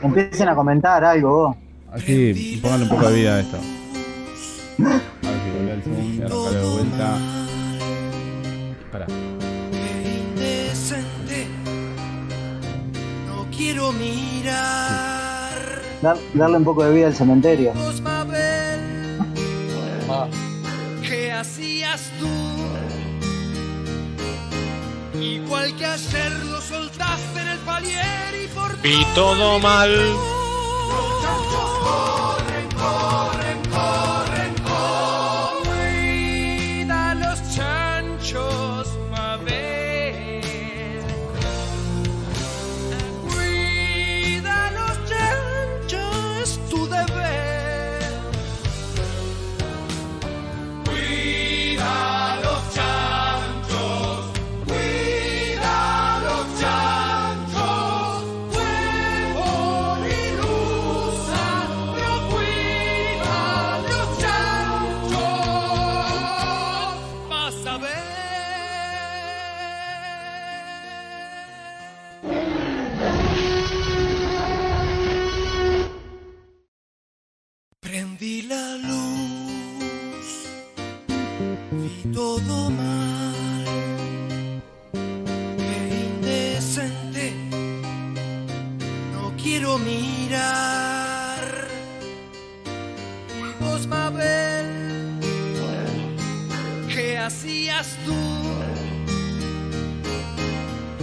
Empiecen 0.02 0.48
a 0.48 0.54
comentar 0.54 1.04
algo, 1.04 1.48
vos. 1.48 1.56
Así, 1.92 2.58
pónganle 2.62 2.84
un 2.84 2.90
poco 2.90 3.10
de 3.10 3.16
vida 3.16 3.36
a 3.36 3.40
esto. 3.40 3.56
A 3.58 4.82
ver 4.82 5.00
si 5.44 5.50
vuelve 5.50 5.72
el 5.74 5.82
Zoom 5.82 5.94
y 5.94 5.98
arrancarlo 6.22 6.52
de 6.52 6.74
vuelta. 6.74 7.18
Pará. 8.90 9.06
indecente. 10.34 11.46
No 13.26 13.46
quiero 13.54 13.92
mirar. 13.92 15.50
Dar- 16.00 16.16
darle 16.32 16.56
un 16.56 16.64
poco 16.64 16.82
de 16.84 16.94
vida 16.94 17.08
al 17.08 17.14
cementerio. 17.14 17.72
¿qué 17.74 17.80
hacías 21.40 22.02
tú? 22.18 22.28
Igual 25.18 25.74
que 25.76 25.86
ayer 25.86 26.32
lo 26.44 26.60
soltaste 26.60 27.40
en 27.40 27.48
el 27.48 27.58
palier 27.58 28.44
y 28.44 28.46
por 28.48 28.80
Vi 28.82 29.04
todo 29.14 29.58
mal. 29.58 29.90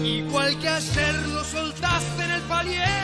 Igual 0.03 0.59
que 0.59 0.69
ayer 0.69 1.15
lo 1.27 1.43
soltaste 1.43 2.23
en 2.23 2.31
el 2.31 2.41
palier 2.41 2.96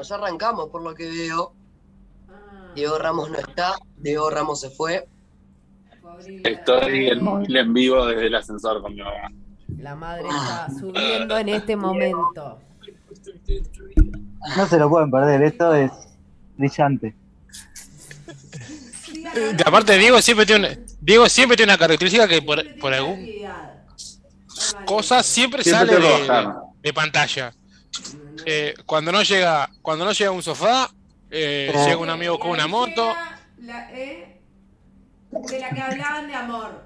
Bueno, 0.00 0.08
ya 0.08 0.14
arrancamos 0.26 0.70
por 0.70 0.80
lo 0.82 0.94
que 0.94 1.06
veo. 1.10 1.52
Diego 2.74 2.98
Ramos 2.98 3.28
no 3.30 3.36
está, 3.38 3.74
Diego 3.98 4.30
Ramos 4.30 4.58
se 4.60 4.70
fue. 4.70 5.06
Estoy 6.42 7.08
en 7.08 7.22
móvil 7.22 7.54
en 7.54 7.74
vivo 7.74 8.06
desde 8.06 8.28
el 8.28 8.34
ascensor 8.34 8.80
con 8.80 8.94
mi 8.94 9.02
mamá. 9.02 9.30
La 9.78 9.94
madre 9.94 10.22
está 10.28 10.68
subiendo 10.78 11.36
en 11.36 11.48
este 11.50 11.76
momento. 11.76 12.58
No 14.56 14.66
se 14.66 14.78
lo 14.78 14.88
pueden 14.88 15.10
perder, 15.10 15.42
esto 15.42 15.74
es 15.74 15.92
brillante. 16.56 17.14
Eh, 19.34 19.56
aparte, 19.66 19.98
Diego 19.98 20.22
siempre 20.22 20.46
tiene, 20.46 20.66
una- 20.68 20.78
Diego 21.00 21.28
siempre 21.28 21.56
tiene 21.58 21.72
una 21.72 21.78
característica 21.78 22.26
que 22.26 22.40
por, 22.40 22.62
por 22.78 22.94
alguna 22.94 23.74
cosa 24.86 25.22
siempre, 25.22 25.62
Siempre 25.62 26.00
sale 26.26 26.54
de 26.82 26.92
pantalla. 26.94 27.52
Eh, 28.46 28.74
cuando 28.86 29.12
no 29.12 29.22
llega, 29.22 29.70
cuando 29.82 30.04
no 30.04 30.12
llega 30.12 30.30
un 30.30 30.42
sofá, 30.42 30.90
eh, 31.30 31.70
llega 31.86 31.96
un 31.98 32.10
amigo 32.10 32.38
con 32.38 32.50
una 32.50 32.66
moto. 32.66 33.14
La 33.60 33.90
E 33.92 34.40
de 35.30 35.60
la 35.60 35.70
que 35.70 35.80
hablaban 35.80 36.26
de 36.28 36.34
amor. 36.34 36.84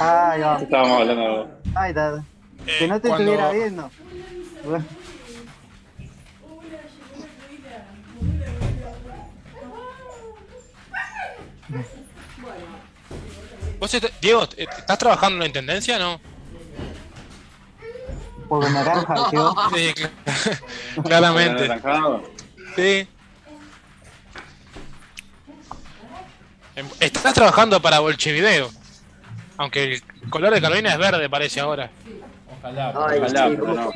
Ahí 0.00 0.40
va. 0.40 0.58
Estábamos 0.60 1.00
hablando. 1.00 1.60
Ahí 1.74 1.90
está. 1.90 2.24
Eh, 2.66 2.76
Que 2.78 2.88
no 2.88 3.00
te 3.00 3.08
cuando- 3.08 3.32
estuviera 3.32 3.52
viendo. 3.52 3.90
Bueno, 4.64 4.84
¿Vos 13.78 13.92
est- 13.94 14.12
Diego, 14.20 14.46
¿estás 14.56 14.98
trabajando 14.98 15.36
en 15.36 15.40
la 15.40 15.46
intendencia 15.46 15.98
no? 15.98 16.20
Porque 18.52 18.68
naranja. 18.68 19.14
Sí, 19.74 19.94
cl- 19.94 21.02
claramente. 21.04 21.70
Sí. 22.76 23.08
Em- 26.76 26.86
Estás 27.00 27.32
trabajando 27.32 27.80
para 27.80 28.00
Bolchevideo. 28.00 28.68
Aunque 29.56 29.94
el 29.94 30.02
color 30.28 30.52
de 30.52 30.60
Carolina 30.60 30.92
es 30.92 30.98
verde, 30.98 31.30
parece 31.30 31.60
ahora. 31.60 31.90
Ojalá. 32.58 32.88
Ay, 33.08 33.20
Ojalá, 33.20 33.48
sí, 33.48 33.54
pero 33.56 33.60
¿cómo 33.60 33.74
no. 33.74 33.90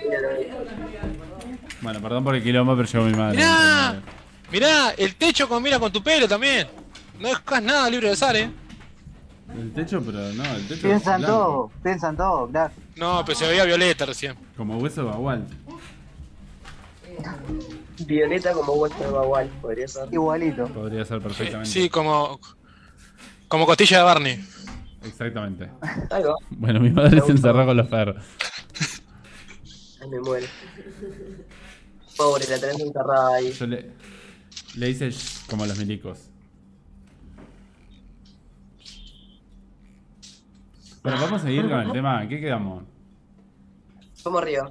Bueno, 1.82 2.00
perdón 2.00 2.24
por 2.24 2.34
el 2.36 2.42
quilombo, 2.42 2.74
pero 2.76 2.88
llegó 2.88 3.04
mi 3.04 3.12
madre. 3.14 3.36
Mirá, 3.36 4.00
mirá, 4.50 4.90
el 4.96 5.16
techo 5.16 5.46
combina 5.50 5.78
con 5.78 5.92
tu 5.92 6.02
pelo 6.02 6.26
también. 6.26 6.66
No 7.20 7.28
dejas 7.28 7.62
nada 7.62 7.90
libre 7.90 8.06
de 8.06 8.14
azar, 8.14 8.34
eh. 8.36 8.50
El 9.58 9.72
techo, 9.72 10.02
pero 10.04 10.18
no, 10.34 10.44
el 10.44 10.68
techo. 10.68 10.82
Piensan 10.82 11.20
es 11.20 11.26
todo, 11.26 11.70
piensan 11.82 12.16
todo, 12.16 12.46
Black. 12.46 12.72
No, 12.96 13.24
pero 13.24 13.38
se 13.38 13.46
veía 13.46 13.64
violeta 13.64 14.04
recién. 14.06 14.36
Como 14.56 14.78
hueso 14.78 15.02
de 15.02 15.08
bagual. 15.08 15.46
Violeta 18.06 18.52
como 18.52 18.74
vuestro 18.76 19.06
de 19.06 19.12
Bagual, 19.12 19.48
podría 19.60 19.88
ser. 19.88 20.08
Igualito. 20.12 20.66
Podría 20.68 21.04
ser 21.04 21.20
perfectamente. 21.20 21.70
Sí, 21.70 21.88
como. 21.88 22.38
Como 23.48 23.64
costilla 23.64 23.98
de 23.98 24.04
Barney. 24.04 24.44
Exactamente. 25.02 25.70
Bueno, 26.50 26.80
mi 26.80 26.90
madre 26.90 27.20
se 27.20 27.32
encerró 27.32 27.64
con 27.64 27.76
los 27.76 27.86
perros. 27.86 28.24
ahí 30.02 30.08
me 30.08 30.20
muero. 30.20 30.46
Pobre, 32.16 32.44
la 32.48 32.58
tenés 32.58 32.80
encerrada 32.80 33.36
ahí. 33.36 33.52
Yo 33.52 33.66
le, 33.66 33.92
le 34.74 34.90
hice 34.90 35.10
como 35.48 35.64
los 35.64 35.78
milicos. 35.78 36.18
Pero 41.06 41.20
vamos 41.22 41.40
a 41.42 41.44
seguir 41.44 41.68
con 41.68 41.80
el 41.80 41.92
tema. 41.92 42.22
¿En 42.22 42.28
qué 42.28 42.40
quedamos? 42.40 42.84
Vamos 44.24 44.42
arriba. 44.42 44.70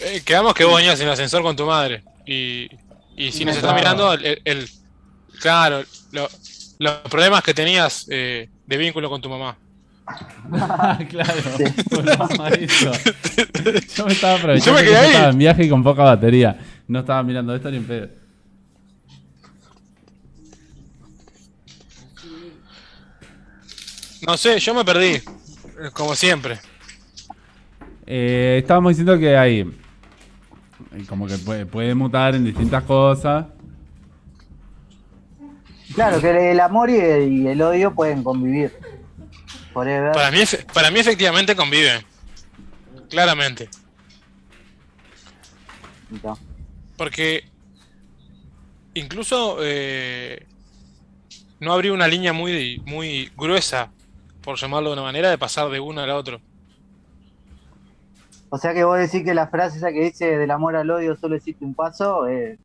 Eh, 0.00 0.22
quedamos 0.24 0.54
que 0.54 0.64
vos 0.64 0.76
venías 0.76 0.98
en 1.00 1.06
el 1.06 1.12
ascensor 1.12 1.42
con 1.42 1.56
tu 1.56 1.64
madre. 1.66 2.02
Y, 2.26 2.68
y 3.16 3.32
si 3.32 3.44
nos 3.44 3.56
está 3.56 3.72
mirando, 3.74 4.12
el, 4.12 4.40
el- 4.44 4.68
claro, 5.40 5.82
lo- 6.12 6.28
los 6.78 6.92
problemas 7.10 7.42
que 7.42 7.54
tenías 7.54 8.06
eh, 8.10 8.48
de 8.66 8.76
vínculo 8.76 9.08
con 9.10 9.20
tu 9.20 9.28
mamá. 9.28 9.56
claro, 11.08 11.32
eso. 12.58 12.92
Yo 13.96 14.06
me 14.06 14.12
estaba 14.12 14.34
aprovechando 14.36 14.64
Yo 14.64 14.72
me 14.74 14.80
que 14.80 14.86
quedé 14.86 14.96
ahí. 14.96 15.06
estaba 15.10 15.30
en 15.30 15.38
viaje 15.38 15.64
y 15.64 15.68
con 15.68 15.82
poca 15.84 16.02
batería. 16.02 16.58
No 16.88 17.00
estaba 17.00 17.22
mirando 17.22 17.54
esto 17.54 17.70
ni 17.70 17.76
en 17.76 17.84
pedo. 17.84 18.08
No 24.26 24.36
sé, 24.36 24.58
yo 24.58 24.74
me 24.74 24.84
perdí. 24.84 25.20
Como 25.92 26.14
siempre. 26.14 26.58
Eh, 28.06 28.58
estábamos 28.60 28.90
diciendo 28.90 29.18
que 29.18 29.36
hay. 29.36 29.70
Como 31.08 31.26
que 31.26 31.38
puede, 31.38 31.66
puede 31.66 31.94
mutar 31.94 32.34
en 32.34 32.44
distintas 32.44 32.82
cosas. 32.84 33.46
Claro, 35.94 36.20
que 36.20 36.50
el 36.52 36.60
amor 36.60 36.90
y 36.90 36.96
el, 36.96 37.32
y 37.32 37.48
el 37.48 37.62
odio 37.62 37.94
pueden 37.94 38.22
convivir. 38.22 38.72
Forever. 39.72 40.12
Para 40.12 40.30
mí, 40.30 40.38
efe- 40.38 40.64
para 40.72 40.90
mí 40.90 40.98
efectivamente 41.00 41.54
conviven. 41.56 42.02
Claramente. 43.08 43.68
No. 46.22 46.38
Porque 46.96 47.44
incluso 48.94 49.58
eh, 49.60 50.44
no 51.60 51.72
habría 51.72 51.92
una 51.92 52.08
línea 52.08 52.32
muy, 52.32 52.82
muy 52.84 53.30
gruesa, 53.36 53.90
por 54.50 54.58
llamarlo 54.58 54.90
de 54.90 54.94
una 54.94 55.02
manera, 55.02 55.30
de 55.30 55.38
pasar 55.38 55.68
de 55.70 55.78
uno 55.78 56.00
al 56.00 56.10
otro. 56.10 56.40
O 58.48 58.58
sea 58.58 58.74
que 58.74 58.82
vos 58.82 58.98
decís 58.98 59.22
que 59.24 59.32
la 59.32 59.46
frase 59.46 59.78
esa 59.78 59.92
que 59.92 60.02
dice 60.02 60.36
del 60.36 60.50
amor 60.50 60.74
al 60.74 60.90
odio 60.90 61.16
solo 61.16 61.36
existe 61.36 61.64
un 61.64 61.72
paso. 61.74 62.26
Eh, 62.26 62.58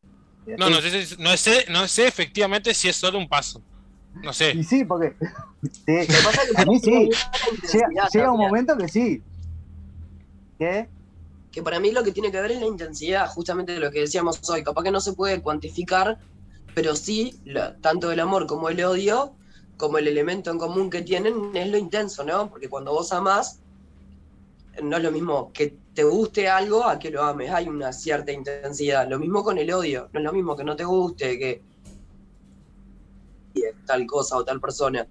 No, 0.58 0.70
no 0.70 0.82
sé, 0.82 1.16
no 1.20 1.38
sé, 1.38 1.66
no 1.70 1.88
sé 1.88 2.08
efectivamente 2.08 2.74
si 2.74 2.90
es 2.90 2.96
solo 2.96 3.20
un 3.20 3.30
paso. 3.30 3.62
No 4.24 4.34
sé. 4.34 4.52
Y 4.52 4.64
sí, 4.64 4.84
porque. 4.86 5.16
Sí, 5.86 5.94
Lo 5.98 6.06
que 6.06 6.24
pasa 6.24 6.42
es 6.44 6.52
que 6.56 6.62
a 6.62 6.66
mí 6.66 6.80
sí. 6.84 7.10
Llega, 8.14 8.32
un 8.32 8.40
momento 8.40 8.78
que 8.78 8.88
sí. 8.88 9.22
¿Qué? 10.60 10.88
Que 11.52 11.62
para 11.64 11.80
mí 11.80 11.92
lo 11.92 12.04
que 12.04 12.12
tiene 12.12 12.32
que 12.32 12.40
ver 12.42 12.52
es 12.52 12.60
la 12.60 12.68
intensidad, 12.68 13.28
justamente 13.30 13.74
de 13.74 13.80
lo 13.80 13.92
que 13.92 14.02
decíamos 14.02 14.40
hoy. 14.50 14.64
Capaz 14.64 14.84
que 14.84 14.92
no 14.92 15.00
se 15.02 15.14
puede 15.14 15.42
cuantificar, 15.42 16.18
pero 16.76 16.96
sí, 16.96 17.40
la- 17.46 17.76
tanto 17.78 18.12
el 18.12 18.20
amor 18.20 18.46
como 18.48 18.70
el 18.70 18.84
odio, 18.84 19.36
como 19.78 19.98
el 19.98 20.08
elemento 20.08 20.52
en 20.52 20.58
común 20.58 20.90
que 20.90 21.02
tienen, 21.02 21.56
es 21.56 21.68
lo 21.70 21.78
intenso, 21.78 22.24
¿no? 22.24 22.50
Porque 22.50 22.70
cuando 22.70 22.92
vos 22.94 23.12
amás, 23.12 23.60
no 24.82 24.98
es 24.98 25.04
lo 25.04 25.12
mismo 25.12 25.52
que 25.54 25.76
te 25.94 26.04
guste 26.04 26.50
algo 26.50 26.84
a 26.84 27.00
que 27.00 27.10
lo 27.10 27.24
ames. 27.24 27.52
Hay 27.52 27.68
una 27.68 27.94
cierta 27.94 28.32
intensidad. 28.32 29.08
Lo 29.10 29.20
mismo 29.20 29.44
con 29.44 29.58
el 29.58 29.72
odio. 29.72 30.10
No 30.14 30.20
es 30.20 30.26
lo 30.26 30.34
mismo 30.34 30.56
que 30.56 30.64
no 30.64 30.76
te 30.76 30.84
guste, 30.84 31.40
que 31.40 31.62
tal 33.86 34.06
cosa 34.06 34.38
o 34.38 34.44
tal 34.44 34.60
persona. 34.60 35.08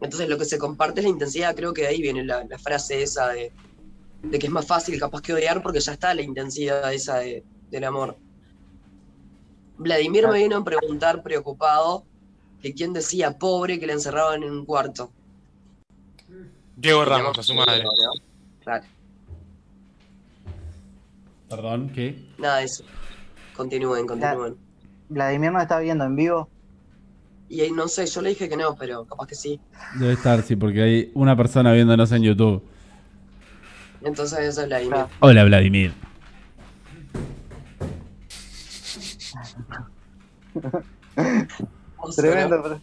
Entonces 0.00 0.28
lo 0.28 0.36
que 0.38 0.44
se 0.44 0.58
comparte 0.58 1.00
es 1.00 1.04
la 1.04 1.10
intensidad. 1.10 1.54
Creo 1.54 1.72
que 1.72 1.82
de 1.82 1.88
ahí 1.88 2.02
viene 2.02 2.24
la, 2.24 2.44
la 2.44 2.58
frase 2.58 3.02
esa 3.02 3.28
de, 3.28 3.52
de 4.22 4.38
que 4.38 4.46
es 4.46 4.52
más 4.52 4.66
fácil 4.66 4.98
capaz 4.98 5.22
que 5.22 5.32
odiar 5.34 5.62
porque 5.62 5.80
ya 5.80 5.92
está 5.92 6.14
la 6.14 6.22
intensidad 6.22 6.92
esa 6.92 7.18
de- 7.18 7.44
del 7.70 7.84
amor. 7.84 8.16
Vladimir 9.78 10.26
me 10.28 10.38
vino 10.38 10.56
a 10.58 10.64
preguntar 10.64 11.22
preocupado 11.22 12.04
que 12.62 12.72
quién 12.72 12.92
decía 12.92 13.36
pobre 13.38 13.78
que 13.80 13.86
le 13.86 13.92
encerraban 13.94 14.42
en 14.44 14.52
un 14.52 14.64
cuarto. 14.64 15.10
Diego 16.76 17.04
Ramos, 17.04 17.38
a 17.38 17.42
su 17.42 17.54
madre. 17.54 17.82
Claro, 18.62 18.84
Perdón, 21.50 21.90
¿qué? 21.94 22.24
nada 22.38 22.62
eso. 22.62 22.84
Continúen, 23.54 24.06
continúen. 24.06 24.56
Vladimir 25.08 25.52
nos 25.52 25.62
está 25.62 25.80
viendo 25.80 26.04
en 26.04 26.16
vivo. 26.16 26.48
Y 27.48 27.60
ahí 27.60 27.70
no 27.70 27.88
sé, 27.88 28.06
yo 28.06 28.22
le 28.22 28.30
dije 28.30 28.48
que 28.48 28.56
no, 28.56 28.74
pero 28.76 29.04
capaz 29.04 29.26
que 29.26 29.34
sí. 29.34 29.60
Debe 29.98 30.14
estar, 30.14 30.42
sí, 30.42 30.56
porque 30.56 30.82
hay 30.82 31.10
una 31.12 31.36
persona 31.36 31.72
viéndonos 31.72 32.10
en 32.12 32.22
YouTube. 32.22 32.62
Entonces 34.00 34.38
eso 34.38 34.62
es 34.62 34.68
Vladimir. 34.68 34.92
Claro. 34.94 35.10
Hola, 35.20 35.44
Vladimir. 35.44 35.92
Tremendo. 42.16 42.80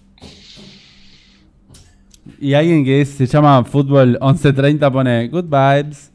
Y 2.40 2.54
alguien 2.54 2.86
que 2.86 3.02
es- 3.02 3.10
se 3.10 3.26
llama 3.26 3.64
Fútbol 3.64 4.18
1130 4.22 4.92
pone 4.92 5.28
Good 5.28 5.46
vibes. 5.46 6.12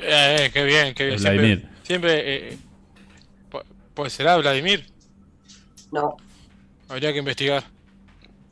Eh, 0.00 0.36
eh, 0.46 0.50
qué 0.52 0.64
bien, 0.64 0.94
qué 0.94 1.04
bien. 1.06 1.16
Es 1.16 1.22
Siempre, 1.22 1.38
Vladimir. 1.38 1.68
siempre 1.82 2.36
eh, 2.52 2.58
pu- 3.50 3.62
pues 3.94 4.12
será 4.12 4.36
Vladimir. 4.36 4.86
No, 5.90 6.16
Habría 6.88 7.12
que 7.12 7.18
investigar. 7.20 7.64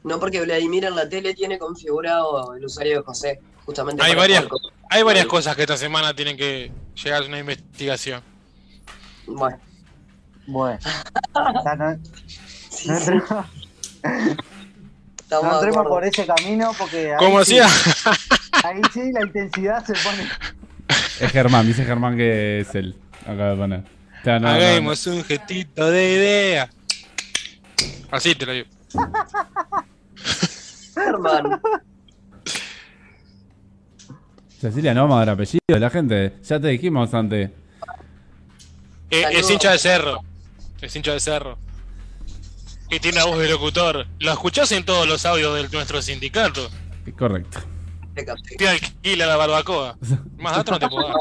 no 0.04 0.18
porque 0.18 0.40
Vladimir 0.40 0.84
en 0.86 0.96
la 0.96 1.08
tele 1.08 1.34
tiene 1.34 1.58
configurado 1.58 2.54
el 2.54 2.64
usuario 2.64 2.98
de 2.98 3.02
José. 3.04 3.40
Justamente 3.66 4.02
Hay 4.02 4.14
varias, 4.16 4.44
hay 4.90 5.02
varias 5.04 5.26
cosas 5.26 5.54
que 5.54 5.62
esta 5.62 5.76
semana 5.76 6.14
tienen 6.14 6.36
que 6.36 6.72
llegar 7.02 7.22
a 7.22 7.26
una 7.26 7.38
investigación. 7.38 8.22
Bueno, 9.26 9.58
Bueno. 10.46 10.78
Sí, 12.82 12.88
no 12.88 12.96
entremos, 12.98 13.46
estamos 15.20 15.44
no 15.44 15.50
de 15.50 15.54
entremos 15.54 15.76
acuerdo. 15.78 15.88
por 15.90 16.04
ese 16.04 16.26
camino 16.26 16.72
porque 16.76 17.14
Como 17.18 17.44
sí, 17.44 17.56
decía, 17.56 17.68
ahí 18.64 18.80
sí 18.92 19.12
la 19.12 19.22
intensidad 19.22 19.84
se 19.84 19.92
pone. 19.94 20.28
Es 21.20 21.30
Germán, 21.30 21.66
dice 21.66 21.84
Germán 21.84 22.16
que 22.16 22.60
es 22.60 22.74
él. 22.74 22.96
Acaba 23.22 23.50
de 23.50 23.56
poner. 23.56 23.82
Claro, 24.22 24.40
no, 24.40 24.48
no, 24.48 24.54
no. 24.58 24.64
hagamos 24.64 25.06
un 25.06 25.24
jetito 25.24 25.90
de 25.90 26.12
idea. 26.14 26.70
Así 28.10 28.34
te 28.34 28.46
lo 28.46 28.52
digo. 28.52 28.68
Hermano, 30.96 31.60
Cecilia, 34.60 34.94
no 34.94 35.02
vamos 35.02 35.16
a 35.16 35.18
dar 35.20 35.30
apellido 35.30 35.60
de 35.68 35.80
la 35.80 35.90
gente. 35.90 36.34
Ya 36.44 36.60
te 36.60 36.68
dijimos 36.68 37.12
antes. 37.14 37.50
Eh, 39.10 39.24
es 39.30 39.50
hincha 39.50 39.72
de 39.72 39.78
cerro. 39.78 40.20
Es 40.80 40.94
hincha 40.94 41.12
de 41.12 41.20
cerro. 41.20 41.58
Y 42.92 43.00
tiene 43.00 43.16
la 43.18 43.24
voz 43.24 43.38
de 43.38 43.48
locutor. 43.48 44.06
Lo 44.18 44.32
escuchás 44.32 44.70
en 44.72 44.84
todos 44.84 45.08
los 45.08 45.24
audios 45.24 45.54
de 45.54 45.68
nuestro 45.76 46.02
sindicato. 46.02 46.68
Correcto. 47.18 47.58
te 48.58 48.68
alquila 48.68 49.26
la 49.26 49.36
barbacoa. 49.36 49.96
Más 50.36 50.56
datos 50.56 50.72
no 50.72 50.78
te 50.78 50.88
puedo 50.88 51.08
dar. 51.08 51.16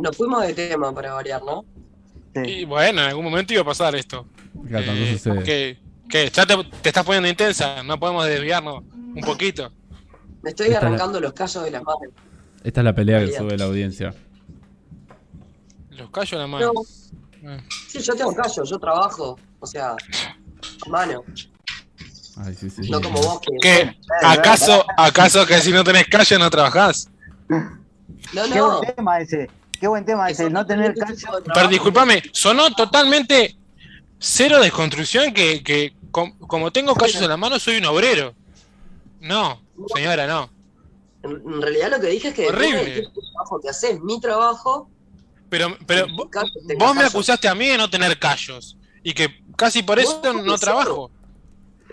Nos 0.00 0.16
fuimos 0.16 0.46
de 0.46 0.54
tema 0.54 0.94
para 0.94 1.12
variar, 1.12 1.42
¿no? 1.44 1.64
Sí. 2.34 2.40
Y 2.50 2.64
bueno, 2.64 3.02
en 3.02 3.08
algún 3.08 3.24
momento 3.24 3.52
iba 3.52 3.60
a 3.62 3.66
pasar 3.66 3.94
esto. 3.94 4.26
Tanto 4.70 4.90
Eh, 4.92 5.18
que, 5.44 5.78
que 6.08 6.30
ya 6.30 6.46
te, 6.46 6.56
te 6.80 6.88
estás 6.88 7.04
poniendo 7.04 7.28
intensa, 7.28 7.82
no 7.82 8.00
podemos 8.00 8.24
desviarnos 8.26 8.82
un 8.92 9.20
poquito. 9.22 9.70
Me 10.42 10.50
estoy 10.50 10.68
Esta 10.68 10.80
la- 10.80 10.86
arrancando 10.86 11.20
los 11.20 11.34
callos 11.34 11.62
de 11.64 11.70
las 11.70 11.82
manos. 11.82 12.08
Esta 12.64 12.80
es 12.80 12.84
la 12.84 12.94
pelea 12.94 13.20
que 13.26 13.32
sube 13.36 13.58
la 13.58 13.64
audiencia. 13.66 14.14
Los 15.90 16.10
callos 16.10 16.32
en 16.32 16.38
la. 16.38 16.46
No, 16.46 16.70
Eh. 16.72 16.74
Sí, 17.88 18.00
yo 18.00 18.14
tengo 18.14 18.34
callos, 18.34 18.68
yo 18.68 18.78
trabajo. 18.78 19.38
O 19.60 19.66
sea, 19.66 19.90
a 19.92 20.88
mano. 20.88 21.22
Ay, 22.44 22.54
sí, 22.54 22.70
sí. 22.70 22.90
No 22.90 23.00
como 23.00 23.20
vos 23.20 23.40
que. 23.40 23.52
¿Qué? 23.60 23.96
¿Acaso, 24.22 24.84
¿Acaso 24.96 25.46
que 25.46 25.58
si 25.60 25.70
no 25.70 25.84
tenés 25.84 26.06
callo 26.08 26.38
no 26.38 26.50
trabajás? 26.50 27.08
No, 27.48 28.42
Qué 28.44 28.48
no. 28.54 28.78
buen 28.78 28.94
tema 28.94 29.20
ese. 29.20 29.50
Qué 29.80 29.86
buen 29.88 30.04
tema 30.04 30.30
ese. 30.30 30.48
No 30.48 30.64
tener 30.64 30.94
callo. 30.94 31.42
Pero 31.52 31.68
discúlpame, 31.68 32.22
sonó 32.32 32.70
totalmente 32.74 33.56
cero 34.18 34.60
desconstrucción 34.60 35.34
que, 35.34 35.62
que 35.62 35.94
com- 36.10 36.38
como 36.38 36.70
tengo 36.72 36.94
callos 36.94 37.20
en 37.20 37.28
la 37.28 37.36
mano 37.36 37.58
soy 37.58 37.76
un 37.78 37.86
obrero. 37.86 38.34
No, 39.20 39.60
señora, 39.94 40.26
no. 40.26 40.50
En, 41.22 41.30
en 41.32 41.62
realidad 41.62 41.90
lo 41.90 42.00
que 42.00 42.06
dije 42.08 42.28
es 42.28 42.34
que 42.34 42.48
Horrible. 42.48 42.84
de 42.84 42.94
qué 42.94 43.08
trabajo 43.32 43.60
que 43.60 43.68
haces. 43.68 44.00
Mi 44.00 44.20
trabajo. 44.20 44.88
Pero, 45.52 45.76
pero 45.86 46.06
vo- 46.06 46.30
callo, 46.30 46.48
tengo 46.66 46.82
vos 46.86 46.94
me 46.96 47.04
acusaste 47.04 47.46
a 47.46 47.54
mí 47.54 47.68
de 47.68 47.76
no 47.76 47.90
tener 47.90 48.18
callos. 48.18 48.78
Y 49.02 49.12
que 49.12 49.42
casi 49.54 49.82
por 49.82 49.98
eso 49.98 50.12
No, 50.14 50.56
trabajo. 50.56 51.10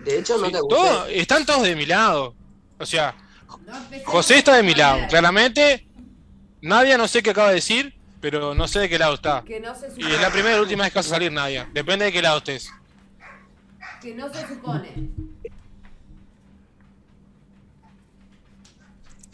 De 0.01 0.17
hecho, 0.19 0.37
no 0.37 0.45
Sí, 0.45 0.53
te 0.53 0.59
todo- 0.59 0.99
gusté. 0.99 1.19
están 1.19 1.45
todos 1.45 1.63
de 1.63 1.75
mi 1.75 1.85
lado. 1.85 2.33
O 2.77 2.85
sea, 2.85 3.13
José 4.05 4.37
está 4.37 4.55
de 4.55 4.63
mi 4.63 4.71
a 4.71 4.77
lado. 4.77 5.07
Claramente, 5.09 5.85
Nadia 6.61 6.97
no 6.97 7.09
sé 7.09 7.21
qué 7.21 7.31
acaba 7.31 7.49
de 7.49 7.55
decir, 7.55 7.93
pero 8.21 8.55
no 8.55 8.65
sé 8.65 8.79
de 8.79 8.87
qué 8.87 8.97
lado 8.97 9.15
está. 9.15 9.43
Que 9.45 9.59
no 9.59 9.75
se 9.75 9.87
Y 9.97 10.05
es 10.09 10.21
la 10.21 10.29
primera 10.31 10.55
y 10.55 10.59
última 10.61 10.85
vez 10.85 10.93
que 10.93 10.99
vas 10.99 11.07
a 11.07 11.09
salir, 11.09 11.29
Nadia. 11.29 11.67
Depende 11.73 12.05
de 12.05 12.13
qué 12.13 12.21
lado 12.21 12.37
estés. 12.37 12.69
Que 14.01 14.13
no 14.15 14.33
se 14.33 14.47
supone. 14.47 14.93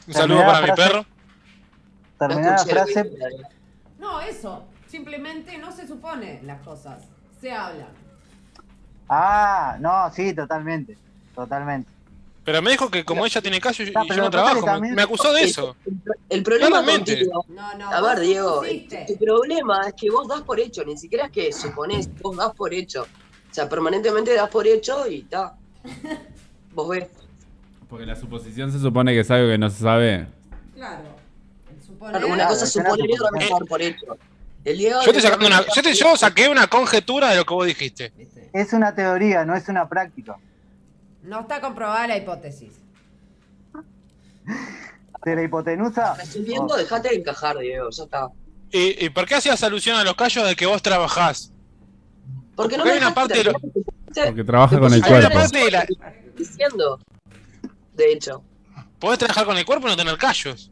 Un 0.08 0.14
saludo 0.16 0.40
Terminada 0.40 0.62
para 0.62 0.66
mi 0.66 0.82
perro. 0.82 1.06
Terminar 2.18 2.52
la 2.54 2.66
frase. 2.66 3.12
No, 4.06 4.22
eso. 4.22 4.64
Simplemente 4.88 5.58
no 5.58 5.72
se 5.72 5.88
supone 5.88 6.40
las 6.44 6.62
cosas. 6.62 7.04
Se 7.42 7.52
hablan. 7.52 7.88
Ah, 9.10 9.78
no, 9.80 10.12
sí, 10.14 10.34
totalmente. 10.34 10.96
Totalmente. 11.34 11.90
Pero 12.44 12.62
me 12.62 12.70
dijo 12.72 12.92
que 12.92 13.04
como 13.04 13.26
ella 13.26 13.42
tiene 13.42 13.58
y 13.58 13.62
Ah, 13.66 14.04
y 14.06 14.10
yo 14.10 14.18
no 14.18 14.30
trabajo, 14.30 14.60
me- 14.62 14.66
también- 14.66 14.96
me 14.96 15.02
acusó 15.02 15.34
de 15.34 15.42
eso. 15.44 15.76
El 16.30 16.44
problema 16.44 16.82
Claramente. 16.84 17.26
contigo- 17.26 17.46
No, 17.50 17.74
no. 17.78 17.90
A 17.92 18.02
ver, 18.02 18.20
Diego, 18.20 18.62
tu 19.08 19.18
problema 19.18 19.88
es 19.88 19.94
que 19.96 20.12
vos 20.12 20.28
das 20.28 20.42
por 20.44 20.60
hecho, 20.60 20.84
ni 20.86 20.96
siquiera 20.96 21.26
es 21.26 21.32
que 21.32 21.52
suponés, 21.52 22.08
vos 22.22 22.38
das 22.38 22.54
por 22.54 22.72
hecho. 22.74 23.02
O 23.04 23.54
sea, 23.54 23.68
permanentemente 23.68 24.34
das 24.36 24.50
por 24.50 24.68
hecho 24.68 25.08
y 25.08 25.22
está. 25.22 25.56
Vos 26.74 26.90
ves. 26.90 27.08
Porque 27.90 28.06
la 28.06 28.16
suposición 28.18 28.70
se 28.72 28.80
supone 28.80 29.14
que 29.14 29.22
es 29.22 29.32
algo 29.32 29.48
que 29.50 29.58
no 29.58 29.70
se 29.70 29.82
sabe. 29.82 30.28
Claro. 30.76 31.15
Suponer. 32.06 32.22
Claro, 32.22 32.34
una 32.34 32.48
cosa 32.48 32.66
es 32.66 32.72
suponer 32.72 33.10
y 33.10 33.14
otra 33.14 33.40
es 33.44 33.68
por 33.68 33.82
hecho. 33.82 34.18
El 34.64 34.78
Diego 34.78 35.00
Yo, 35.06 35.14
te 35.14 35.22
sacando 35.22 35.48
una, 35.48 35.62
yo, 35.76 35.82
te- 35.84 35.94
yo 35.94 36.18
saqué 36.18 36.50
una 36.50 36.68
conjetura 36.68 37.30
de 37.30 37.38
lo 37.38 37.46
que 37.46 37.54
vos 37.54 37.66
dijiste. 37.68 38.12
Es 38.54 38.74
una 38.74 38.96
teoría, 38.96 39.46
no 39.46 39.56
es 39.56 39.68
una 39.70 39.88
práctica. 39.88 40.38
No 41.24 41.42
está 41.42 41.62
comprobada 41.62 42.08
la 42.08 42.18
hipótesis. 42.18 42.72
De 45.24 45.36
la 45.36 45.44
hipotenusa. 45.44 46.16
Estoy 46.22 46.44
viendo, 46.44 46.76
dejate 46.76 47.10
de 47.10 47.16
encajar, 47.16 47.58
Diego, 47.58 47.90
ya 47.90 48.04
está. 48.04 48.28
¿Y, 48.72 49.06
y 49.06 49.10
por 49.10 49.26
qué 49.26 49.36
hacías 49.36 49.62
alusión 49.64 49.98
a 49.98 50.04
los 50.04 50.16
callos 50.16 50.48
de 50.48 50.56
que 50.56 50.66
vos 50.66 50.82
trabajás? 50.82 51.52
Porque 52.56 52.78
no 52.78 52.86
me 52.86 52.92
hay 52.92 52.98
una 53.00 53.14
parte 53.14 53.38
de 53.40 53.44
lo- 53.46 53.54
Porque 53.54 54.44
trabaja 54.44 54.80
con 54.80 54.94
el 54.94 55.02
cuerpo. 55.04 55.30
parte 55.34 55.58
de 55.58 55.72
la... 55.72 55.86
diciendo. 56.38 57.00
De 57.94 58.12
hecho. 58.12 58.44
Podés 59.00 59.20
trabajar 59.20 59.46
con 59.46 59.58
el 59.58 59.66
cuerpo 59.66 59.88
y 59.88 59.92
no 59.92 59.98
tener 59.98 60.18
callos. 60.18 60.72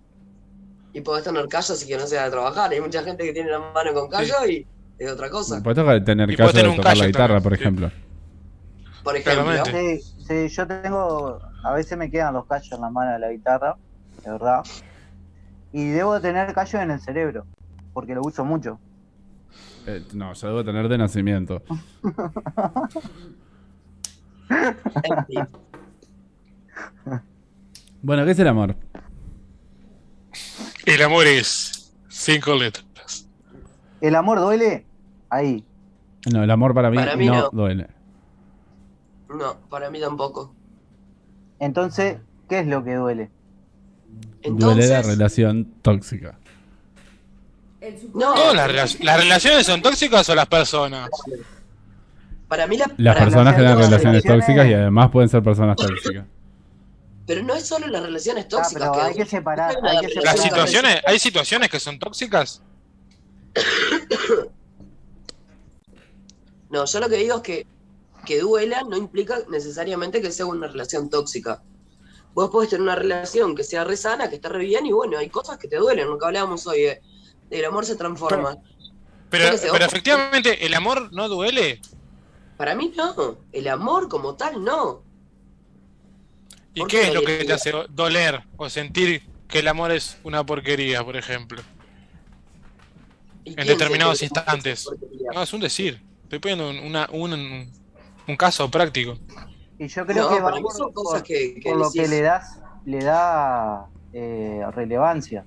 Y 0.94 1.02
podés 1.02 1.24
tener 1.24 1.48
callo 1.48 1.76
si 1.76 1.88
que 1.88 1.98
no 1.98 2.06
sea 2.06 2.26
de 2.26 2.32
trabajar. 2.32 2.72
Hay 2.72 2.80
mucha 2.82 3.04
gente 3.04 3.24
que 3.24 3.34
tiene 3.34 3.50
la 3.52 3.60
mano 3.60 3.94
con 3.94 4.10
callo 4.10 4.36
y 4.48 4.66
es 5.00 5.12
otra 5.12 5.30
cosa. 5.30 5.62
Tocar- 5.62 6.04
tener 6.06 6.30
Y 6.30 6.36
tener 6.36 6.54
de 6.54 6.70
un 6.70 6.76
tocar 6.76 6.96
la 6.98 7.08
guitarra, 7.08 7.28
también, 7.42 7.44
por 7.44 7.56
sí. 7.56 7.62
ejemplo. 7.62 7.92
Por 9.04 9.16
ejemplo. 9.18 9.66
Sí, 9.66 10.00
sí, 10.28 10.48
yo 10.50 10.68
tengo. 10.68 11.40
A 11.64 11.74
veces 11.74 11.98
me 11.98 12.10
quedan 12.12 12.34
los 12.36 12.46
callos 12.46 12.72
en 12.72 12.82
la 12.82 12.90
mano 12.90 13.12
de 13.14 13.20
la 13.20 13.32
guitarra, 13.32 13.76
de 14.24 14.32
verdad. 14.32 14.64
Y 15.72 15.90
debo 15.90 16.20
tener 16.22 16.54
callos 16.54 16.76
en 16.76 16.92
el 16.92 17.00
cerebro, 17.02 17.46
porque 17.94 18.14
lo 18.14 18.22
uso 18.22 18.46
mucho. 18.46 18.80
Eh, 19.88 20.04
no, 20.14 20.34
yo 20.34 20.48
debo 20.48 20.64
tener 20.64 20.88
de 20.88 20.98
nacimiento. 20.98 21.64
Bueno, 28.02 28.26
¿qué 28.26 28.32
es 28.32 28.40
el 28.40 28.48
amor? 28.48 28.76
El 30.86 31.02
amor 31.02 31.26
es 31.28 31.94
cinco 32.10 32.56
letras. 32.56 33.28
¿El 34.02 34.16
amor 34.16 34.40
duele? 34.40 34.86
Ahí. 35.30 35.64
No, 36.32 36.44
el 36.44 36.52
amor 36.52 36.74
para 36.74 36.90
mí, 36.90 36.98
Para 36.98 37.16
mí 37.16 37.26
no, 37.28 37.34
no. 37.44 37.50
duele. 37.52 37.88
No, 39.30 39.58
para 39.70 39.90
mí 39.90 40.00
tampoco. 40.00 40.54
Entonces, 41.60 42.18
¿qué 42.50 42.60
es 42.60 42.68
lo 42.68 42.84
que 42.84 42.96
duele? 42.96 43.30
Duele 44.44 44.88
la 44.88 45.02
relación 45.02 45.74
tóxica. 45.82 46.38
No. 48.14 48.34
Todas 48.34 48.56
las, 48.56 48.70
rela- 48.70 49.04
las 49.04 49.18
relaciones 49.22 49.66
son 49.66 49.82
tóxicas 49.82 50.28
o 50.30 50.36
las 50.36 50.46
personas. 50.48 51.10
para 52.48 52.68
mí 52.68 52.78
la, 52.78 52.86
Las 52.98 53.16
para- 53.16 53.26
personas 53.26 53.56
relaciones 53.58 53.90
relaciones- 53.90 54.24
tóxicas 54.24 54.68
y 54.68 54.74
además 54.74 55.10
pueden 55.12 55.30
ser 55.30 55.42
personas 55.44 55.76
tóxicas. 55.78 56.26
Pero 57.26 57.42
no 57.44 57.54
es 57.56 57.66
solo 57.66 57.88
las 57.88 58.04
relaciones 58.04 58.46
Ah, 58.46 58.50
tóxicas. 58.50 58.90
pero 58.92 59.04
hay 59.04 59.14
que 59.14 59.24
que 59.24 59.30
separar, 59.30 59.76
Hay 59.84 59.96
hay 59.98 60.02
que 60.02 60.08
relación 60.08 60.24
Las 60.26 60.36
separar. 60.42 60.68
situaciones, 60.68 61.02
hay 61.06 61.20
situaciones 61.20 61.70
que 61.70 61.80
son 61.80 62.00
tóxicas. 62.00 62.62
No, 66.70 66.86
yo 66.86 67.00
lo 67.00 67.08
que 67.08 67.18
digo 67.18 67.36
es 67.38 67.42
que 67.44 67.68
que 68.26 68.40
duela 68.40 68.84
no 68.84 68.96
implica 68.98 69.40
necesariamente 69.50 70.22
que 70.22 70.32
sea 70.32 70.46
una 70.46 70.68
relación 70.68 71.10
tóxica. 71.10 71.62
Vos 72.34 72.50
podés 72.50 72.70
tener 72.70 72.82
una 72.82 72.96
relación 72.96 73.54
que 73.54 73.64
sea 73.66 73.84
re 73.84 73.98
sana, 73.98 74.30
que 74.30 74.36
esté 74.36 74.48
re 74.50 74.64
bien, 74.64 74.86
y 74.86 74.92
bueno, 74.94 75.18
hay 75.18 75.30
cosas 75.30 75.58
que 75.58 75.68
te 75.68 75.76
duelen, 75.76 76.08
lo 76.08 76.18
que 76.18 76.26
hablábamos 76.26 76.66
hoy, 76.66 76.82
de, 76.84 77.02
el 77.52 77.66
amor 77.66 77.86
se 77.86 77.96
transforma. 77.98 78.58
Pero, 79.30 79.50
pero 79.62 79.74
ojo. 79.76 79.84
efectivamente, 79.84 80.66
¿el 80.66 80.74
amor 80.74 81.12
no 81.12 81.28
duele? 81.28 81.82
Para 82.58 82.76
mí 82.76 82.94
no, 82.96 83.38
el 83.52 83.68
amor 83.68 84.08
como 84.08 84.36
tal 84.36 84.64
no. 84.64 85.03
¿Y 86.76 86.80
¿Por 86.82 86.90
qué 86.90 87.02
qué 87.02 87.08
es 87.08 87.14
lo 87.14 87.22
que 87.22 87.44
te 87.46 87.54
hace 87.54 87.72
doler 87.90 88.44
o 88.56 88.70
sentir 88.70 89.22
que 89.48 89.60
el 89.60 89.68
amor 89.68 89.92
es 89.92 90.18
una 90.24 90.44
porquería, 90.46 91.04
por 91.04 91.16
ejemplo? 91.16 91.62
¿Y 93.44 93.60
En 93.60 93.68
determinados 93.68 94.22
instantes. 94.24 94.86
No, 95.34 95.44
es 95.44 95.54
un 95.54 95.60
decir. 95.60 96.02
Estoy 96.24 96.40
poniendo 96.40 96.70
un, 96.70 96.80
una- 96.80 97.08
un, 97.12 97.72
un 98.28 98.36
caso 98.38 98.70
práctico. 98.72 99.18
Y 99.78 99.88
yo 99.88 100.06
creo 100.06 100.30
No, 100.30 100.36
que 100.36 100.42
va 100.42 100.52
por, 100.52 100.72
son 100.72 100.92
cosas 100.94 101.20
por- 101.22 101.28
que, 101.28 101.56
que 101.56 101.70
por 101.70 101.78
lo 101.78 101.92
que 101.92 102.08
le 102.08 102.22
das, 102.22 102.60
le 102.86 103.04
da 103.04 103.90
eh, 104.12 104.62
relevancia. 104.72 105.46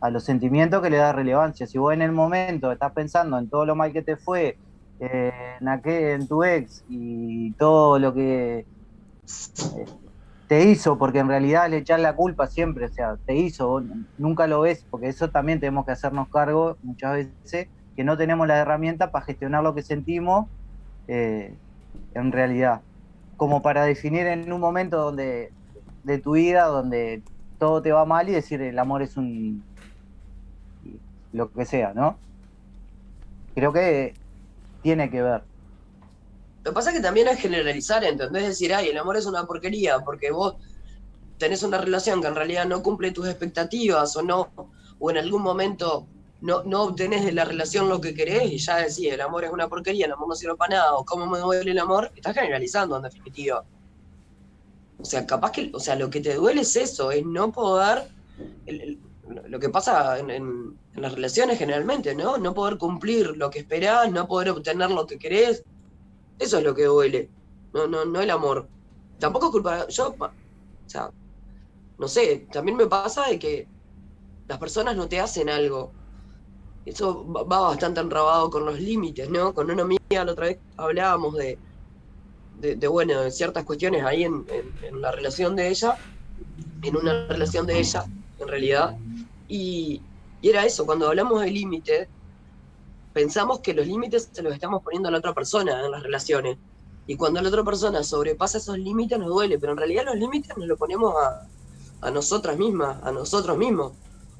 A 0.00 0.10
los 0.10 0.24
sentimientos 0.24 0.82
que 0.82 0.90
le 0.90 0.96
da 0.96 1.12
relevancia. 1.12 1.66
Si 1.66 1.76
vos 1.78 1.92
en 1.92 2.02
el 2.02 2.12
momento 2.12 2.72
estás 2.72 2.92
pensando 2.92 3.38
en 3.38 3.48
todo 3.50 3.66
lo 3.66 3.76
mal 3.76 3.92
que 3.92 4.02
te 4.02 4.16
fue, 4.16 4.58
eh, 5.00 5.32
en, 5.60 5.68
aquel- 5.68 6.20
en 6.20 6.26
tu 6.28 6.42
ex 6.42 6.82
y 6.88 7.52
todo 7.54 7.98
lo 7.98 8.14
que 8.14 8.58
eh, 8.58 9.84
te 10.48 10.64
hizo, 10.64 10.98
porque 10.98 11.20
en 11.20 11.28
realidad 11.28 11.70
le 11.70 11.78
echar 11.78 12.00
la 12.00 12.16
culpa 12.16 12.48
siempre, 12.48 12.86
o 12.86 12.90
sea, 12.90 13.16
te 13.26 13.36
hizo, 13.36 13.82
nunca 14.16 14.46
lo 14.48 14.62
ves, 14.62 14.86
porque 14.90 15.08
eso 15.08 15.30
también 15.30 15.60
tenemos 15.60 15.86
que 15.86 15.92
hacernos 15.92 16.28
cargo 16.30 16.78
muchas 16.82 17.14
veces, 17.44 17.68
que 17.96 18.04
no 18.04 18.16
tenemos 18.16 18.48
la 18.48 18.58
herramienta 18.58 19.12
para 19.12 19.26
gestionar 19.26 19.62
lo 19.62 19.74
que 19.74 19.82
sentimos 19.82 20.46
eh, 21.08 21.58
en 22.14 22.32
realidad 22.32 22.82
como 23.38 23.62
para 23.62 23.84
definir 23.84 24.26
en 24.26 24.52
un 24.52 24.60
momento 24.60 24.98
donde 24.98 25.54
de 26.02 26.18
tu 26.18 26.32
vida 26.34 26.66
donde 26.66 27.24
todo 27.58 27.82
te 27.82 27.92
va 27.92 28.04
mal 28.06 28.28
y 28.28 28.32
decir 28.32 28.62
el 28.62 28.78
amor 28.78 29.02
es 29.02 29.16
un 29.16 29.64
lo 31.32 31.50
que 31.52 31.64
sea, 31.66 31.94
¿no? 31.94 32.20
Creo 33.54 33.72
que 33.72 34.14
tiene 34.82 35.10
que 35.10 35.22
ver. 35.22 35.47
Lo 36.64 36.70
que 36.72 36.74
pasa 36.74 36.90
es 36.90 36.96
que 36.96 37.02
también 37.02 37.28
es 37.28 37.40
generalizar, 37.40 38.04
¿entendés? 38.04 38.46
Decir, 38.46 38.74
ay, 38.74 38.88
el 38.88 38.98
amor 38.98 39.16
es 39.16 39.26
una 39.26 39.46
porquería, 39.46 40.00
porque 40.00 40.30
vos 40.30 40.56
tenés 41.38 41.62
una 41.62 41.78
relación 41.78 42.20
que 42.20 42.28
en 42.28 42.34
realidad 42.34 42.66
no 42.66 42.82
cumple 42.82 43.12
tus 43.12 43.28
expectativas 43.28 44.16
o 44.16 44.22
no, 44.22 44.52
o 44.98 45.10
en 45.10 45.18
algún 45.18 45.42
momento 45.42 46.06
no, 46.40 46.62
no 46.64 46.84
obtenés 46.84 47.24
de 47.24 47.32
la 47.32 47.44
relación 47.44 47.88
lo 47.88 48.00
que 48.00 48.14
querés 48.14 48.52
y 48.52 48.58
ya 48.58 48.76
decís, 48.78 49.12
el 49.12 49.20
amor 49.20 49.44
es 49.44 49.50
una 49.52 49.68
porquería, 49.68 50.06
el 50.06 50.12
amor 50.12 50.28
no 50.28 50.34
sirve 50.34 50.56
para 50.56 50.76
nada, 50.76 50.94
o 50.96 51.04
cómo 51.04 51.26
me 51.26 51.38
duele 51.38 51.70
el 51.70 51.78
amor, 51.78 52.10
estás 52.14 52.34
generalizando 52.34 52.96
en 52.96 53.02
definitiva. 53.02 53.64
O 55.00 55.04
sea, 55.04 55.26
capaz 55.26 55.52
que, 55.52 55.70
o 55.74 55.80
sea, 55.80 55.94
lo 55.96 56.10
que 56.10 56.20
te 56.20 56.34
duele 56.34 56.62
es 56.62 56.74
eso, 56.76 57.10
es 57.12 57.24
no 57.24 57.52
poder, 57.52 58.08
lo 59.46 59.58
que 59.60 59.68
pasa 59.70 60.18
en, 60.18 60.30
en- 60.30 60.78
en 60.94 61.02
las 61.02 61.12
relaciones 61.14 61.58
generalmente, 61.58 62.14
¿no? 62.14 62.38
No 62.38 62.54
poder 62.54 62.78
cumplir 62.78 63.36
lo 63.36 63.50
que 63.50 63.60
esperás, 63.60 64.10
no 64.10 64.26
poder 64.26 64.50
obtener 64.50 64.90
lo 64.90 65.06
que 65.06 65.18
querés. 65.18 65.64
Eso 66.38 66.58
es 66.58 66.64
lo 66.64 66.74
que 66.74 66.84
duele. 66.84 67.30
No, 67.72 67.86
no, 67.86 68.04
no 68.04 68.20
el 68.20 68.30
amor. 68.30 68.68
Tampoco 69.18 69.46
es 69.46 69.52
culpa. 69.52 69.88
Yo, 69.88 70.14
o 70.18 70.30
sea, 70.86 71.10
no 71.98 72.08
sé, 72.08 72.46
también 72.52 72.76
me 72.76 72.86
pasa 72.86 73.26
de 73.28 73.38
que 73.38 73.68
las 74.46 74.58
personas 74.58 74.96
no 74.96 75.08
te 75.08 75.20
hacen 75.20 75.48
algo. 75.50 75.92
Eso 76.84 77.30
va 77.30 77.60
bastante 77.60 78.00
enrabado 78.00 78.50
con 78.50 78.64
los 78.64 78.80
límites, 78.80 79.28
¿no? 79.28 79.52
Con 79.52 79.70
una 79.70 79.82
amiga 79.82 79.98
la 80.10 80.32
otra 80.32 80.46
vez 80.46 80.58
hablábamos 80.76 81.34
de, 81.36 81.58
de, 82.60 82.88
bueno, 82.88 83.20
de 83.20 83.30
ciertas 83.30 83.64
cuestiones 83.64 84.04
ahí 84.04 84.24
en, 84.24 84.46
la 84.92 85.12
relación 85.12 85.54
de 85.54 85.68
ella, 85.68 85.98
en 86.82 86.96
una 86.96 87.26
relación 87.26 87.66
de 87.66 87.78
ella, 87.78 88.04
en 88.38 88.48
realidad. 88.48 88.96
Y, 89.48 90.02
y 90.40 90.48
era 90.48 90.64
eso, 90.64 90.86
cuando 90.86 91.08
hablamos 91.08 91.42
de 91.42 91.50
límites, 91.50 92.08
pensamos 93.18 93.58
que 93.58 93.74
los 93.74 93.84
límites 93.84 94.30
se 94.30 94.42
los 94.42 94.54
estamos 94.54 94.80
poniendo 94.80 95.08
a 95.08 95.10
la 95.10 95.18
otra 95.18 95.34
persona 95.34 95.84
en 95.84 95.90
las 95.90 96.04
relaciones. 96.04 96.56
Y 97.08 97.16
cuando 97.16 97.42
la 97.42 97.48
otra 97.48 97.64
persona 97.64 98.04
sobrepasa 98.04 98.58
esos 98.58 98.78
límites 98.78 99.18
nos 99.18 99.26
duele, 99.26 99.58
pero 99.58 99.72
en 99.72 99.78
realidad 99.78 100.04
los 100.04 100.14
límites 100.14 100.56
nos 100.56 100.68
los 100.68 100.78
ponemos 100.78 101.12
a, 101.16 101.48
a 102.06 102.10
nosotras 102.12 102.56
mismas, 102.56 103.02
a 103.02 103.10
nosotros 103.10 103.58
mismos. 103.58 103.90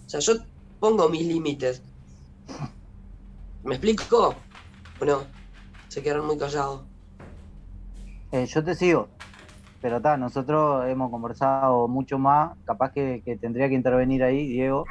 O 0.07 0.09
sea, 0.09 0.21
yo 0.21 0.35
pongo 0.79 1.09
mis 1.09 1.27
límites. 1.27 1.83
¿Me 3.65 3.75
explico? 3.75 4.37
¿O 5.01 5.05
no? 5.05 5.25
Se 5.89 6.01
quedaron 6.01 6.27
muy 6.27 6.39
callados. 6.39 6.83
Eh, 8.31 8.47
yo 8.47 8.63
te 8.63 8.77
sigo, 8.77 9.09
pero 9.83 9.97
está, 9.97 10.17
nosotros 10.17 10.87
hemos 10.87 11.11
conversado 11.11 11.89
mucho 11.89 12.17
más, 12.17 12.57
capaz 12.65 12.93
que, 12.93 13.23
que 13.25 13.37
tendría 13.37 13.69
que 13.69 13.75
intervenir 13.75 14.23
ahí, 14.23 14.47
Diego, 14.47 14.85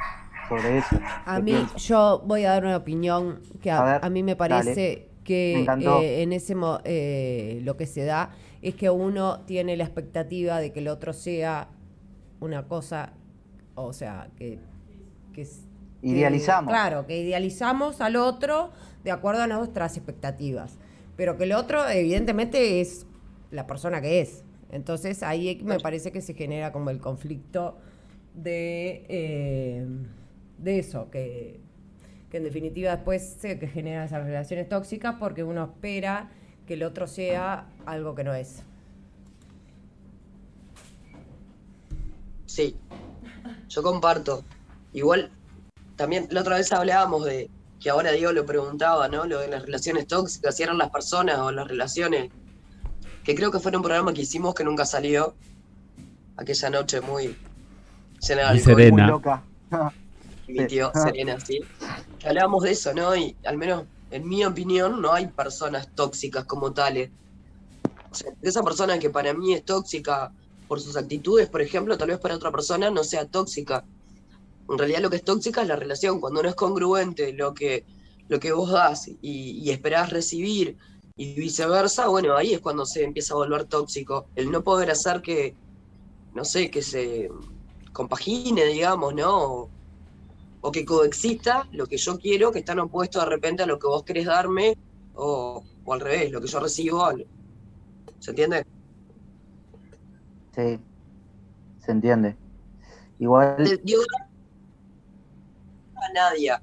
sobre 0.48 0.78
eso. 0.78 0.98
A 1.26 1.36
¿Qué 1.36 1.42
mí, 1.42 1.52
piensas? 1.52 1.82
yo 1.84 2.22
voy 2.26 2.44
a 2.44 2.50
dar 2.52 2.64
una 2.64 2.76
opinión 2.76 3.40
que 3.60 3.70
a, 3.70 3.80
A 3.80 3.84
ver, 3.94 4.04
a 4.04 4.10
mí 4.10 4.22
me 4.22 4.36
parece 4.36 5.08
que 5.24 5.64
eh, 5.64 6.22
en 6.22 6.32
ese 6.32 6.54
mo- 6.54 6.80
eh, 6.84 7.60
lo 7.64 7.76
que 7.76 7.86
se 7.86 8.04
da 8.04 8.30
es 8.62 8.74
que 8.74 8.90
uno 8.90 9.40
tiene 9.40 9.76
la 9.76 9.84
expectativa 9.84 10.58
de 10.58 10.72
que 10.72 10.80
el 10.80 10.88
otro 10.88 11.12
sea 11.12 11.68
una 12.40 12.66
cosa, 12.66 13.12
o 13.74 13.92
sea, 13.92 14.28
que, 14.36 14.58
que 15.32 15.42
es- 15.42 15.66
que- 16.00 16.08
Idealizamos. 16.08 16.72
claro, 16.72 17.06
que 17.06 17.20
idealizamos 17.20 18.00
al 18.00 18.16
otro 18.16 18.70
de 19.04 19.10
acuerdo 19.10 19.42
a 19.42 19.46
nuestras 19.46 19.96
expectativas, 19.96 20.78
pero 21.16 21.36
que 21.36 21.44
el 21.44 21.52
otro 21.52 21.86
evidentemente 21.88 22.80
es 22.80 23.06
la 23.50 23.66
persona 23.66 24.00
que 24.00 24.20
es. 24.20 24.44
Entonces 24.70 25.22
ahí 25.22 25.60
me 25.64 25.80
parece 25.80 26.12
que 26.12 26.20
se 26.20 26.34
genera 26.34 26.72
como 26.72 26.90
el 26.90 27.00
conflicto 27.00 27.76
de, 28.34 29.04
eh, 29.08 29.86
de 30.58 30.78
eso, 30.78 31.10
que, 31.10 31.60
que 32.30 32.36
en 32.36 32.44
definitiva 32.44 32.94
después 32.94 33.36
se 33.40 33.58
que 33.58 33.68
generan 33.68 34.04
esas 34.04 34.24
relaciones 34.24 34.68
tóxicas 34.68 35.16
porque 35.18 35.44
uno 35.44 35.64
espera 35.64 36.30
que 36.66 36.74
el 36.74 36.82
otro 36.82 37.06
sea 37.06 37.68
algo 37.86 38.14
que 38.14 38.24
no 38.24 38.34
es. 38.34 38.62
Sí, 42.46 42.76
yo 43.68 43.82
comparto. 43.82 44.44
Igual, 44.92 45.30
también 45.96 46.28
la 46.30 46.40
otra 46.40 46.56
vez 46.56 46.72
hablábamos 46.72 47.24
de 47.24 47.50
que 47.80 47.90
ahora 47.90 48.10
Diego 48.12 48.32
lo 48.32 48.44
preguntaba, 48.44 49.08
¿no? 49.08 49.24
Lo 49.26 49.38
de 49.40 49.48
las 49.48 49.62
relaciones 49.62 50.06
tóxicas, 50.06 50.56
si 50.56 50.62
eran 50.62 50.78
las 50.78 50.90
personas 50.90 51.38
o 51.38 51.52
las 51.52 51.68
relaciones, 51.68 52.30
que 53.24 53.34
creo 53.34 53.50
que 53.50 53.60
fue 53.60 53.74
un 53.76 53.82
programa 53.82 54.12
que 54.12 54.22
hicimos 54.22 54.54
que 54.54 54.64
nunca 54.64 54.84
salió, 54.84 55.34
aquella 56.36 56.70
noche 56.70 57.00
muy 57.00 57.36
llena 58.20 58.42
de 58.42 58.48
alcohol, 58.48 58.76
serena. 58.76 59.02
Muy 59.04 59.12
loca. 59.12 59.42
Mi 60.48 60.66
tío 60.66 60.90
Serena, 60.94 61.38
sí. 61.40 61.60
Hablábamos 62.24 62.64
de 62.64 62.72
eso, 62.72 62.92
¿no? 62.94 63.14
Y 63.14 63.36
al 63.44 63.56
menos 63.56 63.84
en 64.10 64.28
mi 64.28 64.44
opinión 64.44 65.00
no 65.00 65.12
hay 65.12 65.26
personas 65.28 65.88
tóxicas 65.94 66.44
como 66.44 66.72
tales. 66.72 67.10
O 68.10 68.14
sea, 68.14 68.32
esa 68.42 68.62
persona 68.62 68.98
que 68.98 69.10
para 69.10 69.34
mí 69.34 69.52
es 69.52 69.64
tóxica 69.64 70.32
por 70.66 70.80
sus 70.80 70.96
actitudes, 70.96 71.48
por 71.48 71.62
ejemplo, 71.62 71.96
tal 71.96 72.08
vez 72.08 72.18
para 72.18 72.36
otra 72.36 72.50
persona 72.50 72.90
no 72.90 73.04
sea 73.04 73.26
tóxica. 73.26 73.84
En 74.68 74.78
realidad 74.78 75.00
lo 75.00 75.10
que 75.10 75.16
es 75.16 75.24
tóxica 75.24 75.62
es 75.62 75.68
la 75.68 75.76
relación, 75.76 76.20
cuando 76.20 76.42
no 76.42 76.48
es 76.48 76.54
congruente 76.54 77.32
lo 77.32 77.54
que, 77.54 77.84
lo 78.28 78.38
que 78.38 78.52
vos 78.52 78.70
das 78.70 79.08
y, 79.08 79.16
y 79.22 79.70
esperás 79.70 80.10
recibir 80.10 80.76
y 81.16 81.34
viceversa, 81.34 82.08
bueno, 82.08 82.36
ahí 82.36 82.54
es 82.54 82.60
cuando 82.60 82.86
se 82.86 83.02
empieza 83.02 83.34
a 83.34 83.38
volver 83.38 83.64
tóxico. 83.64 84.26
El 84.36 84.50
no 84.50 84.62
poder 84.62 84.90
hacer 84.90 85.20
que, 85.20 85.54
no 86.34 86.44
sé, 86.44 86.70
que 86.70 86.80
se 86.80 87.28
compagine, 87.92 88.64
digamos, 88.66 89.14
¿no? 89.14 89.68
O, 90.68 90.70
que 90.70 90.84
coexista 90.84 91.66
lo 91.72 91.86
que 91.86 91.96
yo 91.96 92.18
quiero, 92.18 92.52
que 92.52 92.58
están 92.58 92.78
opuestos 92.78 93.22
de 93.24 93.30
repente 93.30 93.62
a 93.62 93.66
lo 93.66 93.78
que 93.78 93.86
vos 93.86 94.02
querés 94.04 94.26
darme, 94.26 94.76
o, 95.14 95.64
o 95.84 95.94
al 95.94 96.00
revés, 96.00 96.30
lo 96.30 96.42
que 96.42 96.46
yo 96.46 96.60
recibo. 96.60 97.08
¿Se 98.18 98.30
entiende? 98.30 98.66
Sí, 100.54 100.78
se 101.80 101.92
entiende. 101.92 102.36
Igual, 103.18 103.56
a 105.96 106.12
Nadia 106.12 106.62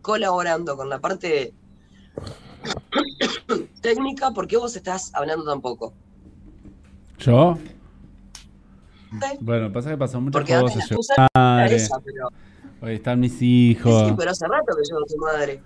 colaborando 0.00 0.76
con 0.76 0.88
la 0.88 0.98
parte 0.98 1.52
técnica, 3.82 4.30
¿por 4.30 4.46
qué 4.48 4.56
vos 4.56 4.74
estás 4.74 5.14
hablando 5.14 5.44
tan 5.44 5.60
poco? 5.60 5.92
¿Yo? 7.18 7.58
¿Sí? 9.10 9.38
Bueno, 9.40 9.70
pasa 9.70 9.90
que 9.90 9.98
pasó 9.98 10.20
muchas 10.20 10.40
Porque 10.40 10.54
antes 10.54 10.72
cosas. 10.72 10.78
la 10.78 10.88
Yo, 10.88 10.94
excusa 10.94 11.14
era 11.14 11.28
madre, 11.34 11.76
esa, 11.76 12.00
pero, 12.00 12.28
hoy 12.82 12.94
están 12.94 13.20
mis 13.20 13.40
hijos. 13.40 14.08
sí, 14.08 14.14
pero 14.18 14.30
hace 14.30 14.46
rato 14.46 14.66
que 14.76 14.82
llegó 14.88 15.04
tu 15.06 15.16
madre. 15.18 15.62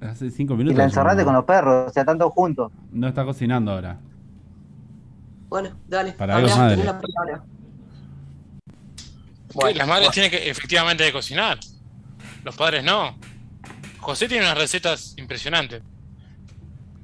Hace 0.00 0.30
cinco 0.30 0.54
y 0.54 0.56
minutos. 0.56 0.78
la 0.78 0.84
encerraste 0.84 1.24
con 1.24 1.34
los 1.34 1.44
perros, 1.44 1.90
o 1.90 1.92
sea, 1.92 2.04
tanto 2.04 2.28
juntos. 2.30 2.72
No 2.90 3.06
está 3.08 3.24
cocinando 3.24 3.70
ahora. 3.72 3.98
Bueno, 5.48 5.70
dale, 5.86 6.12
Para 6.12 6.36
algo, 6.36 6.48
madre. 6.56 6.76
tenés 6.76 6.86
la 6.86 7.00
palabra. 7.00 7.44
Las 9.74 9.86
madres 9.88 10.10
tienen 10.12 10.30
que 10.30 10.48
efectivamente 10.50 11.04
que 11.04 11.12
cocinar. 11.12 11.58
Los 12.42 12.56
padres 12.56 12.82
no. 12.82 13.14
José 14.00 14.26
tiene 14.28 14.44
unas 14.44 14.56
recetas 14.58 15.14
impresionantes. 15.18 15.82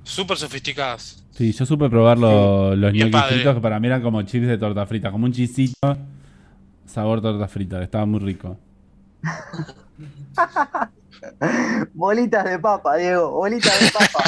Súper 0.03 0.39
sofisticadas. 0.39 1.25
Sí, 1.31 1.53
yo 1.53 1.67
supe 1.67 1.89
probar 1.91 2.19
lo- 2.19 2.75
los 2.75 2.91
Qué 2.93 2.99
ñoquis 2.99 3.13
padre. 3.13 3.35
fritos 3.37 3.55
que 3.55 3.61
para 3.61 3.79
mí 3.79 3.87
eran 3.87 4.03
como 4.03 4.23
chips 4.23 4.47
de 4.49 4.59
torta 4.59 4.87
frita, 4.87 5.13
como 5.13 5.27
un 5.27 5.33
chisito 5.33 5.97
sabor 6.87 7.21
torta 7.21 7.47
frita, 7.47 7.81
estaba 7.83 8.07
muy 8.07 8.19
rico. 8.21 8.59
Bolitas 11.95 12.45
de 12.45 12.59
papa, 12.59 12.97
Diego, 12.97 13.31
bolitas 13.31 13.81
de 13.81 13.91
papa. 13.91 14.25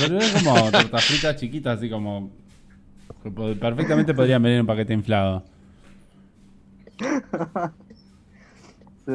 Pero 0.00 0.18
es 0.18 0.32
como 0.32 0.70
torta 0.70 0.98
frita 0.98 1.36
chiquita, 1.36 1.72
así 1.72 1.90
como 1.90 2.30
que 3.22 3.30
perfectamente 3.30 4.14
podrían 4.14 4.42
venir 4.42 4.56
en 4.56 4.60
un 4.62 4.66
paquete 4.66 4.92
inflado. 4.92 5.44
Sí. 9.06 9.12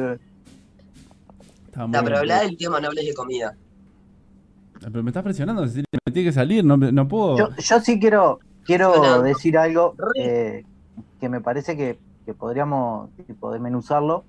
Estaba 1.66 1.86
muy 1.86 1.98
No, 1.98 2.02
pero 2.02 2.16
habla 2.16 2.40
del 2.40 2.56
tema, 2.56 2.80
no 2.80 2.88
hables 2.88 3.04
de 3.04 3.12
comida. 3.12 3.54
Pero 4.80 5.02
me 5.02 5.10
estás 5.10 5.22
presionando, 5.22 5.66
Cecilia, 5.66 5.84
me 6.06 6.12
tiene 6.12 6.30
que 6.30 6.32
salir, 6.32 6.64
no, 6.64 6.78
no 6.78 7.08
puedo. 7.08 7.36
Yo, 7.36 7.54
yo 7.56 7.80
sí 7.80 8.00
quiero, 8.00 8.38
quiero 8.64 9.20
decir 9.22 9.58
algo 9.58 9.94
eh, 10.18 10.64
que 11.20 11.28
me 11.28 11.42
parece 11.42 11.76
que, 11.76 11.98
que 12.24 12.32
podríamos 12.32 13.10
tipo, 13.26 13.52
desmenuzarlo. 13.52 14.24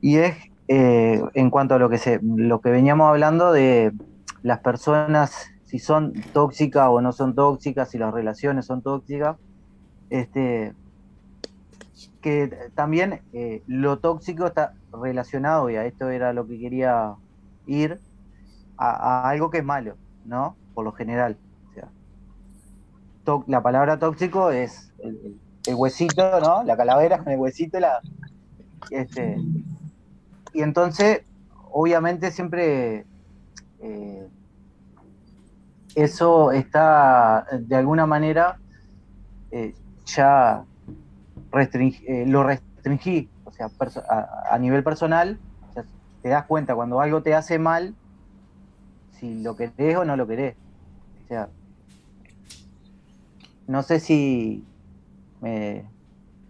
Y 0.00 0.16
es 0.16 0.36
eh, 0.68 1.22
en 1.34 1.50
cuanto 1.50 1.74
a 1.74 1.78
lo 1.78 1.88
que 1.90 1.98
se, 1.98 2.20
lo 2.22 2.60
que 2.60 2.70
veníamos 2.70 3.08
hablando 3.08 3.52
de 3.52 3.92
las 4.42 4.60
personas, 4.60 5.50
si 5.64 5.78
son 5.78 6.12
tóxicas 6.32 6.88
o 6.88 7.00
no 7.00 7.12
son 7.12 7.34
tóxicas, 7.34 7.90
si 7.90 7.98
las 7.98 8.12
relaciones 8.12 8.66
son 8.66 8.82
tóxicas. 8.82 9.36
Este, 10.10 10.74
que 12.20 12.50
también 12.74 13.20
eh, 13.32 13.62
lo 13.66 13.98
tóxico 13.98 14.46
está 14.46 14.74
relacionado, 14.92 15.70
y 15.70 15.76
a 15.76 15.86
esto 15.86 16.10
era 16.10 16.32
lo 16.32 16.46
que 16.46 16.58
quería 16.58 17.14
ir, 17.66 17.98
a, 18.76 19.28
algo 19.28 19.50
que 19.50 19.58
es 19.58 19.64
malo, 19.64 19.96
¿no? 20.24 20.56
Por 20.74 20.84
lo 20.84 20.92
general. 20.92 21.36
La 23.46 23.62
palabra 23.62 23.98
tóxico 23.98 24.50
es 24.50 24.92
el- 24.98 25.38
el 25.66 25.74
huesito, 25.74 26.40
¿no? 26.40 26.64
La 26.64 26.76
calavera 26.76 27.18
con 27.18 27.28
el 27.32 27.38
huesito, 27.38 27.78
la, 27.78 28.00
este, 28.90 29.36
y 30.52 30.62
entonces, 30.62 31.22
obviamente 31.70 32.30
siempre 32.30 33.04
eh, 33.80 34.28
eso 35.94 36.52
está 36.52 37.46
de 37.52 37.76
alguna 37.76 38.06
manera 38.06 38.58
eh, 39.50 39.74
ya 40.06 40.64
restring- 41.50 42.02
eh, 42.06 42.24
lo 42.26 42.42
restringí, 42.42 43.28
o 43.44 43.52
sea, 43.52 43.68
a, 44.50 44.58
nivel 44.58 44.82
personal, 44.82 45.38
te 46.22 46.28
das 46.28 46.46
cuenta 46.46 46.74
cuando 46.74 47.00
algo 47.00 47.22
te 47.22 47.34
hace 47.34 47.58
mal, 47.58 47.94
si 49.18 49.42
lo 49.42 49.56
querés 49.56 49.96
o 49.96 50.04
no 50.04 50.16
lo 50.16 50.26
querés. 50.26 50.54
O 51.24 51.28
sea, 51.28 51.48
no 53.66 53.82
sé 53.82 54.00
si 54.00 54.64
me 55.40 55.84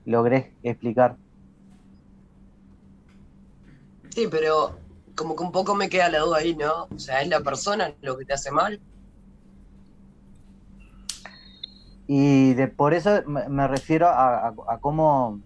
logré 0.04 0.52
explicar. 0.62 1.16
Sí, 4.10 4.28
pero 4.30 4.78
como 5.14 5.36
que 5.36 5.42
un 5.42 5.52
poco 5.52 5.74
me 5.74 5.88
queda 5.88 6.08
la 6.10 6.20
duda 6.20 6.38
ahí, 6.38 6.54
¿no? 6.54 6.88
O 6.94 6.98
sea, 6.98 7.22
¿es 7.22 7.28
la 7.28 7.40
persona 7.40 7.92
lo 8.02 8.16
que 8.16 8.24
te 8.24 8.34
hace 8.34 8.50
mal? 8.50 8.80
Y 12.06 12.54
de, 12.54 12.66
por 12.66 12.92
eso 12.92 13.22
me, 13.26 13.68
refiero 13.68 14.08
a, 14.08 14.52
cómo, 14.80 15.40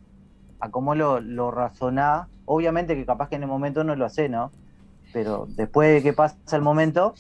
a 0.60 0.70
cómo 0.70 0.94
lo, 0.94 1.20
lo 1.20 1.50
razonás. 1.50 2.26
Obviamente 2.46 2.96
que 2.96 3.04
capaz 3.04 3.28
que 3.28 3.36
en 3.36 3.42
el 3.42 3.48
momento 3.48 3.84
no 3.84 3.96
lo 3.96 4.06
hace, 4.06 4.28
¿no? 4.28 4.50
Pero 5.12 5.46
después 5.50 5.92
de 5.92 6.02
que 6.02 6.12
pasa 6.14 6.36
el 6.52 6.62
momento, 6.62 7.14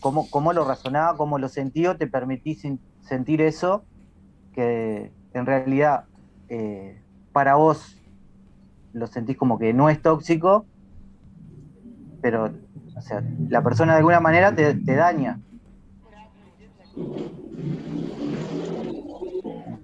cómo, 0.00 0.28
cómo 0.30 0.52
lo 0.52 0.64
razonás, 0.64 1.14
cómo 1.16 1.38
lo 1.38 1.48
sentí 1.48 1.86
o 1.86 1.96
te 1.96 2.06
permitís 2.06 2.66
sentir 3.02 3.42
eso, 3.42 3.84
que 4.54 5.12
en 5.34 5.46
realidad 5.46 6.04
eh, 6.48 7.00
para 7.32 7.56
vos 7.56 7.96
lo 8.92 9.06
sentís 9.06 9.36
como 9.36 9.58
que 9.58 9.72
no 9.72 9.88
es 9.88 10.02
tóxico, 10.02 10.64
pero 12.20 12.52
o 12.96 13.00
sea, 13.00 13.22
la 13.48 13.62
persona 13.62 13.92
de 13.92 13.98
alguna 13.98 14.20
manera 14.20 14.54
te, 14.54 14.74
te 14.74 14.94
daña. 14.94 15.38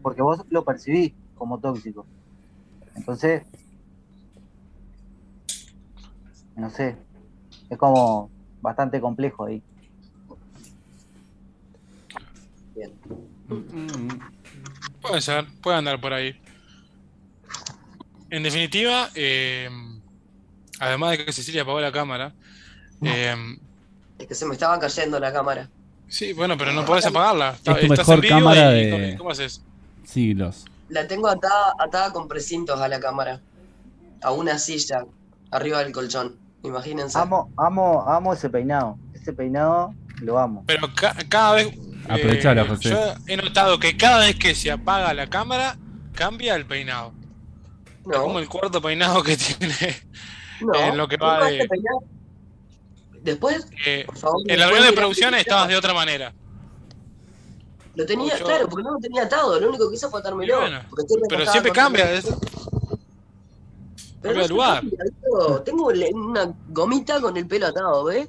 porque 0.06 0.22
vos 0.22 0.40
lo 0.50 0.64
percibís 0.64 1.14
como 1.34 1.58
tóxico. 1.58 2.06
Entonces, 2.94 3.42
no 6.54 6.70
sé, 6.70 6.96
es 7.68 7.76
como 7.76 8.30
bastante 8.62 9.00
complejo 9.00 9.46
ahí. 9.46 9.60
Bien. 12.76 12.92
Puede 15.02 15.20
ser, 15.20 15.44
puede 15.60 15.78
andar 15.78 16.00
por 16.00 16.12
ahí. 16.12 16.40
En 18.30 18.44
definitiva, 18.44 19.08
eh, 19.16 19.68
además 20.78 21.12
de 21.12 21.24
que 21.24 21.32
Cecilia 21.32 21.62
apagó 21.62 21.80
la 21.80 21.92
cámara, 21.92 22.32
eh, 23.02 23.34
Es 24.18 24.26
que 24.26 24.34
se 24.34 24.46
me 24.46 24.54
estaba 24.54 24.78
cayendo 24.78 25.18
la 25.20 25.32
cámara. 25.32 25.68
sí, 26.08 26.32
bueno, 26.32 26.56
pero 26.56 26.72
no 26.72 26.84
podés 26.84 27.06
apagarla. 27.06 27.50
Está- 27.50 27.72
Es 27.72 27.86
tu 27.86 27.92
estás 27.92 27.98
mejor 28.08 28.14
en 28.14 28.20
vivo 28.20 28.34
cámara 28.38 28.72
y- 28.78 28.84
de- 28.86 29.16
¿cómo, 29.18 29.30
haces? 29.30 29.62
Siglos. 30.04 30.64
La 30.88 31.06
tengo 31.08 31.28
atada, 31.28 31.74
atada 31.78 32.12
con 32.12 32.28
precintos 32.28 32.80
a 32.80 32.88
la 32.88 33.00
cámara. 33.00 33.40
A 34.22 34.30
una 34.30 34.58
silla, 34.58 35.04
arriba 35.50 35.80
del 35.82 35.92
colchón. 35.92 36.36
Imagínense. 36.62 37.18
Amo, 37.18 37.52
amo, 37.56 38.02
amo 38.08 38.32
ese 38.32 38.48
peinado. 38.48 38.96
Ese 39.14 39.32
peinado 39.32 39.94
lo 40.20 40.38
amo. 40.38 40.64
Pero 40.66 40.92
ca- 40.94 41.16
cada 41.28 41.52
vez. 41.54 41.68
Aprovechala, 42.08 42.62
eh, 42.62 42.68
José. 42.68 42.90
Yo 42.90 43.14
he 43.26 43.36
notado 43.36 43.78
que 43.80 43.96
cada 43.96 44.20
vez 44.20 44.36
que 44.36 44.54
se 44.54 44.70
apaga 44.70 45.12
la 45.12 45.26
cámara, 45.28 45.76
cambia 46.14 46.54
el 46.54 46.64
peinado. 46.66 47.12
Es 48.02 48.06
no, 48.06 48.22
como 48.22 48.38
el 48.38 48.48
cuarto 48.48 48.80
peinado 48.80 49.22
que 49.24 49.36
tiene. 49.58 49.74
No. 50.60 50.74
en 50.74 50.96
lo 50.96 51.08
que 51.08 51.16
va 51.16 51.38
¿No 51.40 51.44
de-? 51.46 51.68
Después, 53.22 53.66
eh, 53.84 54.04
por 54.06 54.16
favor. 54.16 54.42
en 54.46 54.58
la 54.58 54.66
reunión 54.66 54.88
de 54.90 54.92
producción 54.96 55.34
estabas 55.34 55.68
de 55.68 55.76
otra 55.76 55.92
manera. 55.92 56.32
Lo 57.96 58.04
tenía, 58.06 58.38
Yo- 58.38 58.44
claro, 58.44 58.68
porque 58.68 58.82
no 58.84 58.92
lo 58.92 58.98
tenía 58.98 59.22
atado. 59.24 59.58
Lo 59.58 59.68
único 59.70 59.88
que 59.88 59.96
hizo 59.96 60.10
fue 60.10 60.20
atármelo. 60.20 60.60
Bueno, 60.60 60.80
Pero 61.28 61.46
siempre 61.46 61.72
cambia. 61.72 62.12
es- 62.12 62.28
Pero 64.22 64.34
no 64.40 64.46
lugar. 64.48 64.82
Tengo 65.64 65.86
una 66.14 66.54
gomita 66.68 67.20
con 67.20 67.36
el 67.36 67.46
pelo 67.46 67.66
atado, 67.66 68.04
¿ves? 68.04 68.28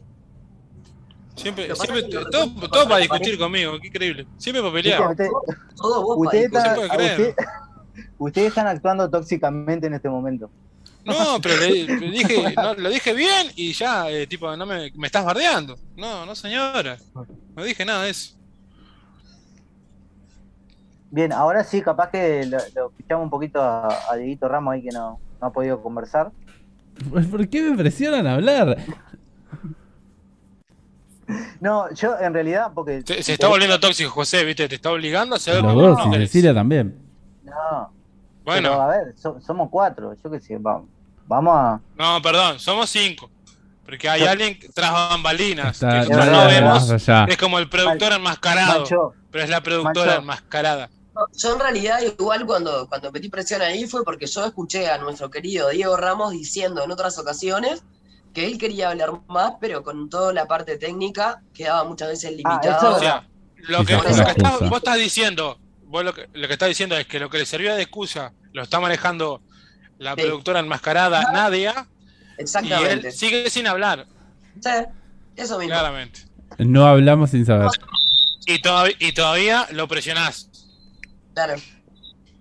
Siempre, 1.35 1.67
pasa 1.67 1.83
siempre 1.83 2.07
lo 2.11 2.29
todo, 2.31 2.47
todo 2.69 2.83
para 2.87 2.97
discutir 2.97 3.37
conmigo, 3.37 3.73
qué 3.79 3.87
increíble. 3.87 4.25
Siempre 4.37 4.61
para 4.61 4.73
pelear. 4.73 5.11
usted- 5.11 5.29
usted- 5.75 7.35
ustedes 8.17 8.47
están 8.47 8.67
actuando 8.67 9.07
tóxicamente 9.09 9.85
en 9.87 9.93
este 9.93 10.09
momento. 10.09 10.49
No, 11.07 11.39
pero 11.41 11.55
le, 11.59 11.83
le 11.85 12.11
dije, 12.11 12.53
no, 12.55 12.73
lo 12.75 12.89
dije 12.89 13.13
bien 13.13 13.47
y 13.55 13.73
ya, 13.73 14.09
eh, 14.09 14.27
tipo, 14.27 14.55
no 14.55 14.65
me, 14.65 14.91
me 14.95 15.07
estás 15.07 15.25
bardeando. 15.25 15.77
No, 15.95 16.25
no 16.25 16.35
señora. 16.35 16.97
No 17.55 17.63
dije 17.63 17.85
nada 17.85 18.03
de 18.03 18.11
eso. 18.11 18.35
Bien, 21.09 21.31
ahora 21.31 21.63
sí, 21.63 21.81
capaz 21.81 22.09
que 22.11 22.45
lo, 22.45 22.57
lo 22.75 22.89
escuchamos 22.89 23.23
un 23.23 23.29
poquito 23.29 23.61
a, 23.61 23.87
a 24.11 24.15
Dieguito 24.17 24.47
Ramos 24.47 24.73
ahí 24.73 24.83
que 24.83 24.89
no, 24.91 25.19
no 25.41 25.47
ha 25.47 25.51
podido 25.51 25.81
conversar. 25.81 26.31
¿Por 27.09 27.47
qué 27.47 27.61
me 27.61 27.77
presionan 27.77 28.27
a 28.27 28.35
hablar? 28.35 28.77
No, 31.59 31.91
yo 31.93 32.17
en 32.19 32.33
realidad, 32.33 32.71
porque. 32.73 33.03
Se, 33.05 33.21
se 33.23 33.33
está 33.33 33.47
volviendo 33.47 33.79
tóxico, 33.79 34.09
José, 34.09 34.43
¿viste? 34.45 34.67
Te 34.67 34.75
está 34.75 34.91
obligando 34.91 35.35
a 35.35 35.37
hacer 35.37 35.61
Los 35.61 35.73
dos 35.75 36.05
no 36.07 36.15
y. 36.15 36.17
Cecilia 36.19 36.53
también. 36.53 36.97
No, 37.43 37.53
pero 37.53 37.91
Bueno, 38.45 38.73
a 38.81 38.87
ver, 38.87 39.13
so- 39.17 39.39
somos 39.41 39.69
cuatro, 39.69 40.13
yo 40.21 40.31
qué 40.31 40.39
sé, 40.39 40.57
vamos, 40.59 40.89
vamos 41.27 41.53
a. 41.55 41.79
no, 41.97 42.21
perdón, 42.21 42.59
somos 42.59 42.89
cinco. 42.89 43.29
Porque 43.85 44.09
hay 44.09 44.23
alguien 44.23 44.59
tras 44.75 44.91
bambalinas 44.91 45.75
Está, 45.75 45.89
que 45.91 45.99
es 45.99 46.09
nosotros 46.09 46.25
verdad, 46.25 46.43
no 46.43 46.49
es 46.49 46.55
vemos. 46.55 46.89
más 46.89 47.07
allá. 47.07 47.25
Es 47.29 47.37
como 47.37 47.57
el 47.59 47.69
productor 47.69 48.11
enmascarado, 48.13 48.79
Mancho, 48.79 49.13
pero 49.31 49.43
es 49.45 49.49
la 49.49 49.61
productora 49.61 50.05
Mancho. 50.05 50.21
enmascarada. 50.21 50.89
Yo 51.35 51.53
en 51.53 51.59
realidad 51.59 51.99
igual 52.01 52.45
cuando, 52.45 52.87
cuando 52.89 53.11
metí 53.13 53.29
presión 53.29 53.61
ahí 53.61 53.87
fue 53.87 54.03
porque 54.03 54.27
yo 54.27 54.45
escuché 54.45 54.89
a 54.89 54.97
nuestro 54.97 55.31
querido 55.31 55.69
Diego 55.69 55.95
Ramos 55.97 56.31
diciendo 56.31 56.83
en 56.83 56.91
otras 56.91 57.17
ocasiones 57.17 57.81
que 58.33 58.45
él 58.45 58.57
quería 58.59 58.89
hablar 58.89 59.13
más, 59.27 59.53
pero 59.59 59.81
con 59.83 60.09
toda 60.09 60.31
la 60.33 60.45
parte 60.47 60.77
técnica 60.77 61.41
quedaba 61.53 61.83
muchas 61.85 62.09
veces 62.09 62.33
Ah, 62.45 62.59
limitado. 62.59 62.77
eso 62.89 62.97
O 62.97 62.99
sea, 62.99 63.27
lo 63.55 63.85
que, 63.85 63.93
lo 63.93 64.03
que 64.03 64.65
vos 64.69 64.77
estás 64.77 64.97
diciendo, 64.97 65.57
vos 65.85 66.03
lo 66.03 66.13
que, 66.13 66.29
lo 66.33 66.45
que 66.47 66.53
estás 66.53 66.67
diciendo 66.69 66.95
es 66.97 67.07
que 67.07 67.19
lo 67.19 67.29
que 67.29 67.39
le 67.39 67.45
servía 67.45 67.73
de 67.73 67.83
excusa 67.83 68.33
lo 68.51 68.61
está 68.63 68.79
manejando 68.81 69.41
la 69.99 70.15
Sí. 70.15 70.21
productora 70.21 70.59
enmascarada 70.59 71.31
Nadia 71.33 71.87
y 72.37 72.41
Exactamente. 72.43 73.07
él 73.07 73.13
sigue 73.13 73.49
sin 73.49 73.67
hablar, 73.67 74.05
Sí, 74.61 74.69
eso 75.35 75.57
mismo. 75.59 75.73
claramente. 75.73 76.21
No 76.59 76.85
hablamos 76.87 77.31
sin 77.31 77.45
saber. 77.45 77.69
Y, 78.45 78.61
todavía 78.61 78.95
y 78.99 79.11
todavía 79.13 79.67
lo 79.71 79.87
presionás 79.87 80.49
Claro. 81.33 81.55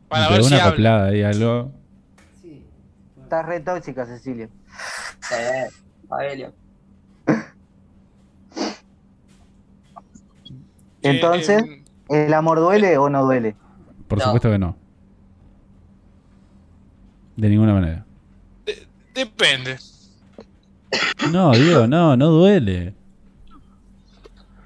para 0.09 0.29
ver 0.29 0.43
si 0.43 0.47
una 0.49 0.57
habla. 0.59 0.69
acoplada 0.69 1.07
ahí, 1.09 1.23
algo. 1.23 1.73
estás 3.23 3.45
re 3.47 3.61
tóxica, 3.61 4.07
Cecilia. 4.07 4.49
Sí, 5.21 5.35
Aurelio. 6.09 6.55
Entonces, 11.03 11.63
Eh, 12.09 12.27
¿el 12.27 12.35
amor 12.35 12.59
duele 12.61 12.99
o 12.99 13.09
no 13.09 13.25
duele? 13.25 13.57
Por 14.09 14.19
No. 14.19 14.25
supuesto 14.27 14.51
que 14.51 14.59
no. 14.59 14.77
De 17.37 17.49
ninguna 17.49 17.74
manera. 17.74 18.05
de- 18.64 18.87
depende. 19.14 19.78
No, 21.30 21.53
Diego, 21.53 21.87
no, 21.87 22.16
no 22.16 22.28
duele. 22.28 22.95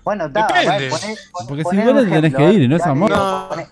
Bueno, 0.05 0.27
está. 0.27 0.47
Depende. 0.47 0.89
Poné, 0.91 1.17
poné- 1.33 1.49
Porque 1.49 1.65
si 1.65 1.77
duele 1.77 2.11
tenés 2.11 2.35
que 2.35 2.53
ir, 2.53 2.63
y 2.63 2.69
no 2.69 2.77
es 2.77 2.83
amor. 2.87 3.11
No. 3.11 3.49
poné- 3.51 3.69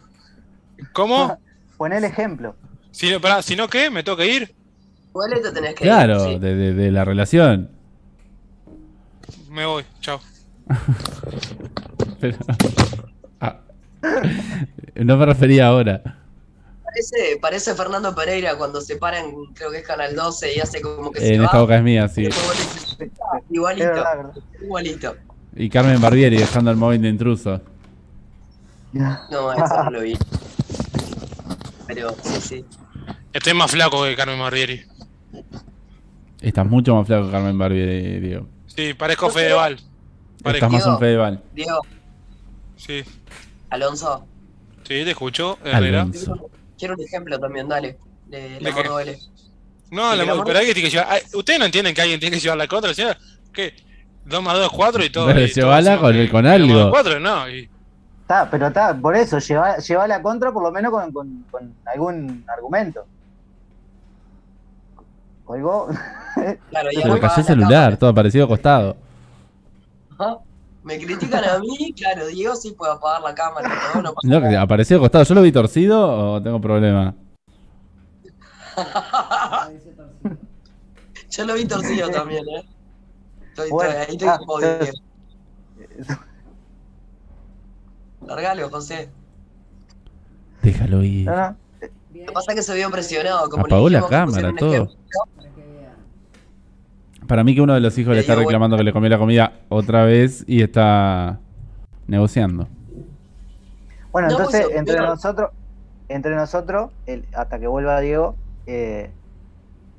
¿Cómo? 0.93 1.39
Poné 1.77 1.99
el 1.99 2.05
ejemplo. 2.05 2.57
Si 2.91 3.11
no, 3.11 3.21
pará, 3.21 3.43
si 3.43 3.55
no, 3.55 3.69
¿qué? 3.69 3.91
¿Me 3.91 4.03
tengo 4.03 4.17
que 4.19 4.27
ir? 4.35 4.55
Igual 5.11 5.31
te 5.43 5.53
tenés 5.53 5.75
que 5.75 5.85
Claro, 5.85 6.27
ir. 6.29 6.35
sí. 6.35 6.39
de, 6.41 6.55
de- 6.55 6.75
de 6.75 6.91
la 6.91 7.05
relación. 7.05 7.71
Me 9.51 9.65
voy, 9.67 9.85
chao. 10.01 10.21
Pero- 12.21 12.37
Ah. 13.41 13.61
No 14.97 15.17
me 15.17 15.27
refería 15.27 15.69
ahora. 15.69 16.03
Parece, 16.99 17.39
parece 17.41 17.75
Fernando 17.77 18.13
Pereira 18.13 18.57
cuando 18.57 18.81
se 18.81 18.97
para 18.97 19.21
en, 19.21 19.33
creo 19.55 19.71
que 19.71 19.79
es 19.79 19.87
Canal 19.87 20.17
12 20.17 20.57
y 20.57 20.61
hace 20.61 20.81
como 20.81 21.13
que 21.13 21.21
se 21.21 21.35
En 21.35 21.43
va. 21.43 21.45
esta 21.47 21.61
boca 21.61 21.77
es 21.77 21.83
mía, 21.85 22.09
sí. 22.09 22.23
Y 22.23 22.25
después 22.25 22.47
vos 22.47 22.99
decís, 22.99 23.13
"Ah, 23.33 23.39
Es 23.39 23.45
Igualito, 23.51 24.33
igualito. 24.63 25.17
Y 25.55 25.69
Carmen 25.71 26.01
Barbieri 26.01 26.39
dejando 26.39 26.71
el 26.73 26.77
móvil 26.77 27.01
de 27.03 27.09
intruso. 27.09 27.61
No, 28.93 29.53
eso 29.53 29.85
no 29.85 29.91
lo 29.91 30.01
vi. 30.01 30.19
Pero 31.87 32.17
sí, 32.23 32.41
sí. 32.41 32.65
Estoy 33.33 33.55
más 33.55 33.71
flaco 33.71 34.03
que 34.05 34.17
Carmen 34.17 34.39
Marrieri. 34.39 34.83
Estás 36.41 36.67
mucho 36.67 36.95
más 36.97 37.07
flaco 37.07 37.27
que 37.27 37.33
Carmen 37.33 37.57
Barbieri, 37.59 38.19
Diego. 38.21 38.47
Sí, 38.67 38.95
parezco 38.95 39.31
Fedeval. 39.31 39.79
Parezco. 40.43 40.67
Estás 40.67 40.73
más 40.73 40.83
Diego. 40.83 40.95
un 40.95 41.01
Fedeval. 41.01 41.43
Diego, 41.55 41.81
Sí, 42.77 43.03
Alonso, 43.71 44.25
sí, 44.83 45.05
te 45.05 45.11
escucho, 45.11 45.59
Herrera. 45.65 46.03
Alonso. 46.03 46.51
Quiero 46.79 46.95
un 46.95 47.01
ejemplo 47.03 47.39
también, 47.39 47.69
dale. 47.69 47.99
De 48.27 48.61
¿De 48.61 48.61
la 48.61 48.83
duele. 48.83 49.19
No, 49.91 50.15
la- 50.15 50.23
amor- 50.23 50.45
pero 50.47 50.59
alguien 50.59 50.75
tiene 50.75 50.89
que 50.91 50.97
llevar. 50.97 51.21
Ustedes 51.35 51.59
no 51.59 51.65
entienden 51.67 51.95
que 51.95 52.03
alguien 52.03 52.21
tiene 52.21 52.37
que 52.37 52.43
llevar 52.43 52.59
la 52.59 52.67
contra, 52.69 52.93
señora. 52.95 53.19
¿Qué? 53.53 53.75
2 54.27 54.43
más 54.43 54.55
2 54.55 54.67
es 54.67 54.73
4 54.77 55.05
y 55.05 55.11
todo. 55.11 55.27
Pero 55.27 55.41
decimos 55.41 55.99
con 56.01 56.15
el- 56.15 56.31
con 56.31 56.47
algo. 56.47 56.91
4 56.91 57.19
no. 57.21 57.49
Y, 57.49 57.69
Está, 58.21 58.51
pero 58.51 58.67
está, 58.67 58.95
por 58.95 59.17
eso, 59.17 59.39
lleva, 59.39 59.79
lleva 59.79 60.07
la 60.07 60.21
contra 60.21 60.53
por 60.53 60.63
lo 60.63 60.71
menos 60.71 60.91
con, 60.93 61.11
con- 61.13 61.45
con 61.51 61.75
algún 61.87 62.45
argumento. 62.47 63.07
Oigo, 65.47 65.89
Claro, 66.71 66.91
le 66.91 67.03
cayó 67.03 67.15
el 67.15 67.21
la 67.23 67.43
celular, 67.43 67.97
todo 67.97 68.11
aparecido 68.11 68.45
acostado. 68.45 68.97
cámara. 70.19 70.41
Me 70.89 70.99
critican 70.99 71.45
a 71.45 71.59
mí, 71.59 71.93
claro, 71.93 72.27
Diego 72.29 72.57
sí 72.57 72.73
puede 72.73 72.93
apagar 72.95 73.21
la 73.21 73.35
cámara, 73.35 73.69
pero 73.93 74.03
no 74.03 74.15
pasa 74.15 74.27
No, 74.27 74.41
que 74.41 74.57
apareció 74.57 74.97
acostado. 74.97 75.23
¿Yo 75.23 75.35
lo 75.35 75.43
vi 75.43 75.53
torcido 75.53 76.33
o 76.37 76.43
tengo 76.43 76.59
problema? 76.63 77.15
nada. 78.75 79.71
Yo 81.31 81.45
lo 81.45 81.53
vi 81.55 81.67
torcido 81.67 82.09
también, 82.09 82.43
¿eh? 82.49 82.65
Estoy, 83.51 83.69
Bueno, 83.71 83.91
estoy- 83.91 84.07
ahí 84.09 84.13
estoy 84.17 84.29
ah, 84.29 84.39
jodido. 84.47 84.71
entonces- 84.73 86.17
Largalo, 88.27 88.71
José. 88.71 89.11
Déjalo 90.63 91.03
ir. 91.03 91.27
No, 91.27 91.37
no, 91.37 91.57
Lo 92.15 92.27
que 92.27 92.33
pasa 92.33 92.53
es 92.53 92.57
que 92.57 92.63
se 92.63 92.75
vio 92.77 92.91
presionado. 92.91 93.51
Como 93.51 93.67
le 93.67 93.75
Apagó 93.75 93.91
la 93.91 93.99
dijimos 93.99 94.11
cámara, 94.11 94.55
todo. 94.59 94.73
ejemplo. 94.75 94.95
Para 97.29 97.45
mí 97.45 97.55
que 97.55 97.61
uno 97.61 97.75
de 97.75 97.81
los 97.81 97.97
hijos 97.99 98.09
le 98.11 98.17
Le 98.17 98.21
está 98.23 98.35
reclamando 98.35 98.77
que 98.77 98.83
le 98.83 98.93
comió 98.93 99.09
la 99.11 99.19
comida 99.19 99.53
otra 99.69 100.05
vez 100.05 100.45
y 100.49 100.63
está 100.63 101.39
negociando. 102.07 102.67
Bueno, 104.11 104.29
No, 104.31 104.37
pues, 104.39 104.55
entonces, 104.55 104.67
se 104.73 104.79
entre 104.79 104.97
nosotros, 104.97 105.51
entre 106.09 106.35
nosotros, 106.35 106.91
el- 107.07 107.27
hasta 107.35 107.59
que 107.61 107.67
vuelva 107.67 108.01
Diego, 108.01 108.35
eh, 108.67 109.11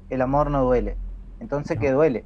el 0.09 0.21
amor 0.23 0.49
no 0.49 0.63
duele. 0.63 0.95
Entonces, 1.39 1.77
¿qué 1.79 1.91
duele? 1.91 2.25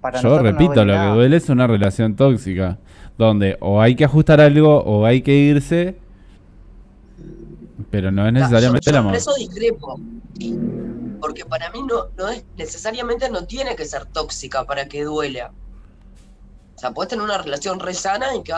Para 0.00 0.20
Yo 0.22 0.30
no 0.30 0.38
repito, 0.42 0.84
lo 0.84 0.92
que 0.94 1.06
duele 1.14 1.36
es 1.36 1.48
una 1.50 1.66
relación 1.66 2.16
tóxica. 2.16 2.78
Donde 3.18 3.56
o 3.60 3.80
hay 3.80 3.94
que 3.94 4.04
ajustar 4.04 4.40
algo 4.40 4.78
o 4.82 5.04
hay 5.04 5.20
que 5.20 5.34
irse. 5.34 5.96
Pero 7.90 8.10
no 8.10 8.26
es 8.26 8.32
necesariamente 8.32 8.86
Yo- 8.86 8.92
yo 8.92 8.96
el 8.96 9.00
amor. 9.00 9.12
Por 9.12 9.18
eso 9.18 9.34
discrepo. 9.38 10.00
Porque 11.20 11.44
para 11.44 11.70
mí 11.70 11.82
no, 11.82 12.08
no 12.16 12.28
es 12.28 12.44
necesariamente 12.56 13.28
no 13.30 13.44
tiene 13.46 13.74
que 13.76 13.84
ser 13.84 14.06
tóxica 14.06 14.64
para 14.64 14.86
que 14.86 15.04
duela. 15.04 15.52
O 16.74 16.78
sea, 16.78 16.90
puedes 16.92 17.08
tener 17.10 17.24
una 17.24 17.38
relación 17.38 17.80
re 17.80 17.94
sana 17.94 18.34
y 18.34 18.42
que 18.42 18.52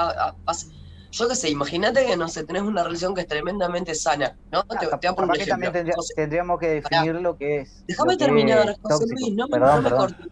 pase- 0.45 0.69
Yo 1.11 1.29
qué 1.29 1.35
sé, 1.37 1.49
imagínate 1.51 2.05
que 2.05 2.17
no 2.17 2.29
sé, 2.29 2.45
tenés 2.45 2.63
una 2.63 2.83
relación 2.85 3.15
que 3.15 3.23
es 3.23 3.27
tremendamente 3.29 3.95
sana, 3.95 4.37
¿no? 4.53 4.63
Te, 4.65 4.77
te 4.79 4.87
voy 4.87 4.93
a 4.93 4.99
poner 5.15 5.31
un 5.31 5.31
que 5.31 5.43
ejemplo. 5.43 5.49
también 5.55 5.73
tendría- 5.73 5.95
José, 5.97 6.15
tendríamos 6.17 6.59
que 6.61 6.69
definir 6.69 7.15
lo 7.15 7.37
que 7.39 7.61
es. 7.61 7.85
Déjame 7.87 8.17
terminar, 8.17 8.69
es 8.69 8.77
José 8.83 8.95
tóxico. 9.07 9.21
Luis, 9.21 9.35
no 9.35 9.47
me, 9.47 9.51
perdón, 9.59 9.83
no 9.85 9.91
me 9.91 9.97
cortes. 9.97 10.27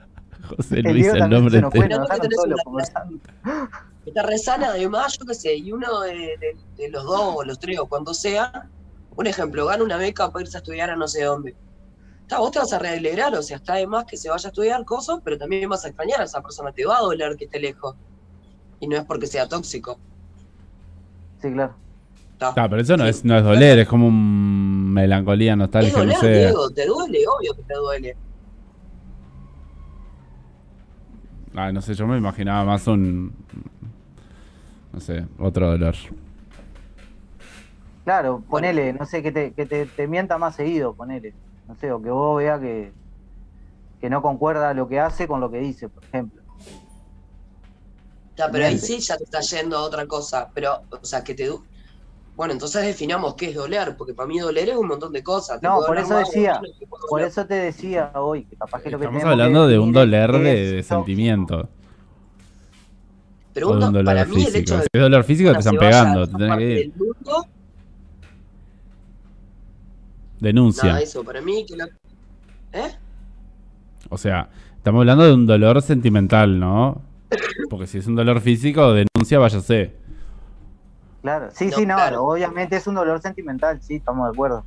José 0.56 0.82
Luis, 0.82 1.06
el 1.06 1.18
nombre 1.30 1.60
de- 1.60 1.70
tenés 1.70 2.38
una 2.44 2.56
conversando. 2.64 3.18
Está 4.04 4.22
re 4.22 4.38
sana, 4.38 4.68
además, 4.68 5.16
yo 5.18 5.26
qué 5.26 5.34
sé, 5.34 5.54
y 5.56 5.72
uno 5.72 6.00
de, 6.02 6.12
de- 6.12 6.56
de 6.76 6.88
los 6.90 7.04
dos 7.04 7.20
o 7.36 7.44
los 7.44 7.58
tres 7.58 7.78
o 7.78 7.86
cuando 7.86 8.12
sea, 8.14 8.68
un 9.16 9.26
ejemplo, 9.26 9.64
gana 9.66 9.82
una 9.82 9.96
beca 9.96 10.30
para 10.30 10.42
irse 10.44 10.58
a 10.58 10.60
estudiar 10.60 10.90
a 10.90 10.96
no 10.96 11.08
sé 11.08 11.22
dónde. 11.24 11.56
Está, 12.26 12.40
vos 12.40 12.50
te 12.50 12.58
vas 12.58 12.72
a 12.72 12.80
realegrar, 12.80 13.32
o 13.36 13.40
sea, 13.40 13.58
está 13.58 13.74
de 13.74 13.86
más 13.86 14.04
que 14.04 14.16
se 14.16 14.28
vaya 14.28 14.48
a 14.48 14.50
estudiar 14.50 14.84
cosas, 14.84 15.20
pero 15.22 15.38
también 15.38 15.68
vas 15.68 15.84
a 15.84 15.88
extrañar 15.88 16.20
a 16.20 16.24
esa 16.24 16.42
persona, 16.42 16.72
te 16.72 16.84
va 16.84 16.96
a 16.96 17.02
doler 17.02 17.36
que 17.36 17.44
esté 17.44 17.60
lejos. 17.60 17.94
Y 18.80 18.88
no 18.88 18.96
es 18.96 19.04
porque 19.04 19.28
sea 19.28 19.46
tóxico. 19.46 20.00
Sí, 21.40 21.52
claro. 21.52 21.76
Está. 22.32 22.48
Ah, 22.56 22.68
pero 22.68 22.82
eso 22.82 22.96
no 22.96 23.06
es, 23.06 23.24
no 23.24 23.38
es 23.38 23.44
doler, 23.44 23.78
es 23.78 23.86
como 23.86 24.08
un 24.08 24.92
melancolía, 24.92 25.52
Es 25.52 25.58
nostalgia, 25.58 25.92
no 25.92 25.98
doler, 26.00 26.16
sé. 26.16 26.38
Diego, 26.38 26.68
te 26.70 26.86
duele, 26.86 27.18
obvio 27.28 27.54
que 27.54 27.62
te 27.62 27.74
duele. 27.74 28.16
Ah, 31.54 31.70
no 31.70 31.80
sé, 31.80 31.94
yo 31.94 32.08
me 32.08 32.18
imaginaba 32.18 32.64
más 32.64 32.88
un. 32.88 33.32
No 34.92 34.98
sé, 34.98 35.24
otro 35.38 35.70
dolor. 35.70 35.94
Claro, 38.02 38.42
ponele, 38.50 38.92
no 38.94 39.06
sé, 39.06 39.22
que 39.22 39.30
te, 39.30 39.52
que 39.52 39.64
te, 39.64 39.86
te 39.86 40.08
mienta 40.08 40.38
más 40.38 40.56
seguido, 40.56 40.92
ponele. 40.92 41.32
No 41.68 41.74
sé, 41.76 41.90
o 41.92 42.00
que 42.00 42.10
vos 42.10 42.38
veas 42.38 42.60
que, 42.60 42.92
que 44.00 44.10
no 44.10 44.22
concuerda 44.22 44.72
lo 44.74 44.88
que 44.88 45.00
hace 45.00 45.26
con 45.26 45.40
lo 45.40 45.50
que 45.50 45.58
dice, 45.58 45.88
por 45.88 46.02
ejemplo. 46.04 46.42
Está, 48.30 48.50
pero 48.50 48.66
ahí 48.66 48.78
sí 48.78 48.98
ya 49.00 49.16
te 49.16 49.24
está 49.24 49.40
yendo 49.40 49.78
a 49.78 49.82
otra 49.82 50.06
cosa. 50.06 50.50
Pero, 50.54 50.82
o 50.90 51.04
sea, 51.04 51.24
que 51.24 51.34
te. 51.34 51.46
du- 51.46 51.64
Bueno, 52.36 52.52
entonces 52.52 52.84
definamos 52.84 53.34
qué 53.34 53.48
es 53.48 53.54
doler, 53.54 53.96
porque 53.96 54.12
para 54.12 54.28
mí 54.28 54.38
doler 54.38 54.68
es 54.68 54.76
un 54.76 54.88
montón 54.88 55.10
de 55.12 55.22
cosas. 55.22 55.62
No, 55.62 55.80
por 55.86 55.96
eso 55.98 56.16
decía, 56.18 56.60
Por 57.08 57.22
eso 57.22 57.46
te 57.46 57.54
decía 57.54 58.12
hoy, 58.14 58.44
que 58.44 58.56
capaz 58.56 58.82
que 58.82 58.90
lo 58.90 58.98
que 58.98 59.06
Estamos 59.06 59.24
hablando 59.24 59.66
de 59.66 59.78
un 59.78 59.92
doler 59.92 60.32
de, 60.32 60.82
sentimiento. 60.82 61.68
Pero 63.54 63.70
un 63.70 63.80
dolor 63.80 64.04
para 64.04 64.24
mí 64.26 64.36
el 64.36 64.44
físico. 64.44 64.60
hecho 64.60 64.76
de 64.76 64.82
Si 64.82 64.88
es 64.92 65.00
dolor 65.00 65.24
físico, 65.24 65.48
te 65.48 65.54
que 65.54 65.58
están 65.60 65.78
pegando, 65.78 66.26
te 66.26 66.28
esa 66.28 66.38
tenés 66.38 66.50
parte 66.50 66.64
que 66.66 66.72
ir. 66.74 66.92
del 66.92 66.92
mundo, 66.98 67.46
Denuncia. 70.40 70.84
nada, 70.84 71.00
eso, 71.00 71.24
para 71.24 71.40
mí 71.40 71.64
que 71.66 71.76
la- 71.76 71.88
¿Eh? 72.72 72.94
O 74.10 74.18
sea, 74.18 74.48
estamos 74.76 75.00
hablando 75.00 75.24
de 75.24 75.32
un 75.34 75.46
dolor 75.46 75.80
sentimental, 75.82 76.58
¿no? 76.60 77.00
Porque 77.70 77.86
si 77.86 77.98
es 77.98 78.06
un 78.06 78.14
dolor 78.16 78.40
físico, 78.40 78.92
denuncia, 78.92 79.38
váyase. 79.38 79.94
Claro, 81.22 81.48
sí, 81.52 81.66
No, 81.66 81.76
sí, 81.76 81.86
no, 81.86 81.94
claro. 81.96 82.24
obviamente 82.24 82.76
es 82.76 82.86
un 82.86 82.94
dolor 82.94 83.20
sentimental, 83.20 83.80
sí, 83.82 83.96
estamos 83.96 84.28
de 84.28 84.32
acuerdo. 84.32 84.64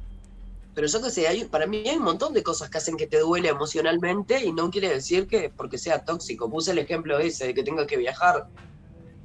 Pero 0.76 0.88
yo 0.88 1.02
que 1.02 1.10
sé, 1.10 1.28
hay, 1.28 1.46
para 1.46 1.68
mí 1.68 1.84
hay 1.88 1.98
un 1.98 2.04
montón 2.04 2.34
de 2.34 2.44
cosas 2.44 2.70
que 2.70 2.78
hacen 2.78 2.96
que 2.98 3.08
te 3.08 3.20
duele 3.20 3.50
emocionalmente 3.50 4.44
y 4.46 4.52
no 4.52 4.70
quiere 4.70 4.90
decir 4.90 5.28
que 5.28 5.50
porque 5.56 5.78
sea 5.78 6.04
tóxico. 6.06 6.50
Puse 6.50 6.72
el 6.72 6.78
ejemplo 6.80 7.18
ese 7.20 7.48
de 7.48 7.54
que 7.54 7.64
tenga 7.64 7.86
que 7.88 7.98
viajar. 7.98 8.48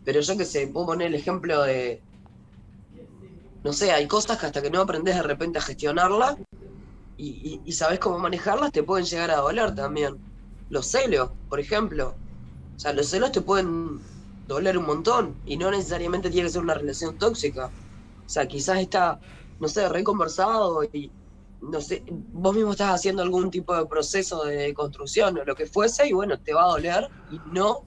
Pero 0.05 0.21
yo 0.21 0.37
que 0.37 0.45
sé, 0.45 0.67
puedo 0.69 0.87
poner 0.87 1.09
el 1.09 1.15
ejemplo 1.15 1.63
de. 1.63 2.03
No 3.65 3.73
sé, 3.73 3.91
hay 3.93 4.07
cosas 4.07 4.39
que 4.39 4.47
hasta 4.47 4.63
que 4.63 4.71
no 4.71 4.83
aprendes 4.83 5.17
de 5.17 5.23
repente 5.23 5.59
a 5.59 5.63
gestionarlas 5.63 6.37
y, 7.17 7.29
y, 7.29 7.61
y 7.65 7.73
sabes 7.73 7.99
cómo 7.99 8.19
manejarlas, 8.19 8.73
te 8.73 8.83
pueden 8.83 9.07
llegar 9.07 9.31
a 9.31 9.39
doler 9.39 9.75
también. 9.75 10.21
Los 10.69 10.87
celos, 10.87 11.31
por 11.49 11.59
ejemplo. 11.61 12.09
O 12.09 12.79
sea, 12.79 12.93
los 12.93 13.07
celos 13.07 13.33
te 13.33 13.41
pueden 13.41 14.01
doler 14.47 14.77
un 14.77 14.87
montón 14.87 15.41
y 15.47 15.57
no 15.57 15.71
necesariamente 15.71 16.31
tiene 16.31 16.49
que 16.49 16.53
ser 16.53 16.63
una 16.63 16.75
relación 16.75 17.17
tóxica. 17.17 17.67
O 17.67 18.29
sea, 18.29 18.47
quizás 18.47 18.79
está, 18.79 19.19
no 19.59 19.69
sé, 19.69 19.89
reconversado 19.89 20.85
y, 20.85 21.11
no 21.61 21.81
sé, 21.81 22.05
vos 22.33 22.55
mismo 22.55 22.73
estás 22.73 22.95
haciendo 22.95 23.23
algún 23.23 23.51
tipo 23.51 23.75
de 23.75 23.87
proceso 23.87 24.45
de 24.45 24.75
construcción 24.75 25.39
o 25.39 25.45
lo 25.45 25.55
que 25.55 25.67
fuese 25.67 26.07
y 26.09 26.13
bueno, 26.13 26.39
te 26.39 26.53
va 26.53 26.65
a 26.65 26.69
doler 26.69 27.09
y 27.31 27.41
no 27.47 27.85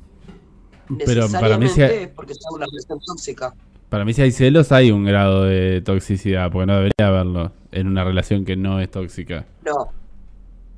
Pero 1.05 1.29
para 1.29 1.57
mí, 1.57 1.65
necesariamente 1.65 2.13
porque 2.15 2.33
sea 2.33 2.49
una 2.51 2.65
relación 2.65 2.99
tóxica. 3.05 3.53
Para 3.89 4.05
mí 4.05 4.13
si 4.13 4.21
hay 4.21 4.31
celos 4.31 4.71
hay 4.71 4.91
un 4.91 5.05
grado 5.05 5.43
de 5.43 5.81
toxicidad, 5.81 6.51
porque 6.51 6.65
no 6.67 6.73
debería 6.75 7.07
haberlo 7.07 7.51
en 7.71 7.87
una 7.87 8.03
relación 8.03 8.45
que 8.45 8.55
no 8.55 8.79
es 8.79 8.89
tóxica. 8.91 9.45
No, 9.65 9.89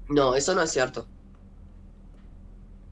no, 0.10 0.36
eso 0.36 0.54
no 0.56 0.62
es 0.62 0.72
cierto. 0.72 1.08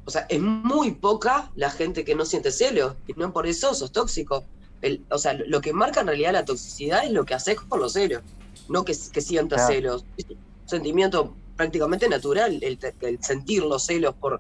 O 0.06 0.10
sea, 0.12 0.26
es 0.30 0.40
muy 0.42 0.92
poca 0.92 1.52
la 1.56 1.70
gente 1.70 2.06
que 2.06 2.16
no 2.16 2.26
siente 2.26 2.52
celos 2.52 2.96
y 3.08 3.14
no 3.14 3.34
por 3.34 3.46
eso 3.46 3.74
sos 3.74 3.92
tóxico. 3.92 4.46
El- 4.82 5.02
o 5.10 5.18
sea, 5.18 5.34
lo 5.34 5.60
que 5.60 5.74
marca 5.74 6.02
en 6.02 6.08
realidad 6.08 6.32
la 6.34 6.46
toxicidad 6.46 7.04
es 7.04 7.12
lo 7.12 7.26
que 7.26 7.34
haces 7.34 7.60
con 7.60 7.80
los 7.80 7.94
celos, 7.94 8.22
no 8.70 8.86
que, 8.86 8.94
que 9.12 9.22
sientas 9.22 9.66
Claro. 9.68 9.74
celos. 9.74 10.06
Es 10.16 10.26
un 10.30 10.38
sentimiento 10.66 11.34
prácticamente 11.58 12.08
natural 12.08 12.60
el, 12.62 12.80
el 13.02 13.24
sentir 13.24 13.64
los 13.64 13.86
celos 13.86 14.16
por 14.16 14.40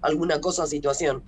alguna 0.00 0.40
cosa 0.40 0.62
o 0.62 0.66
situación. 0.66 1.22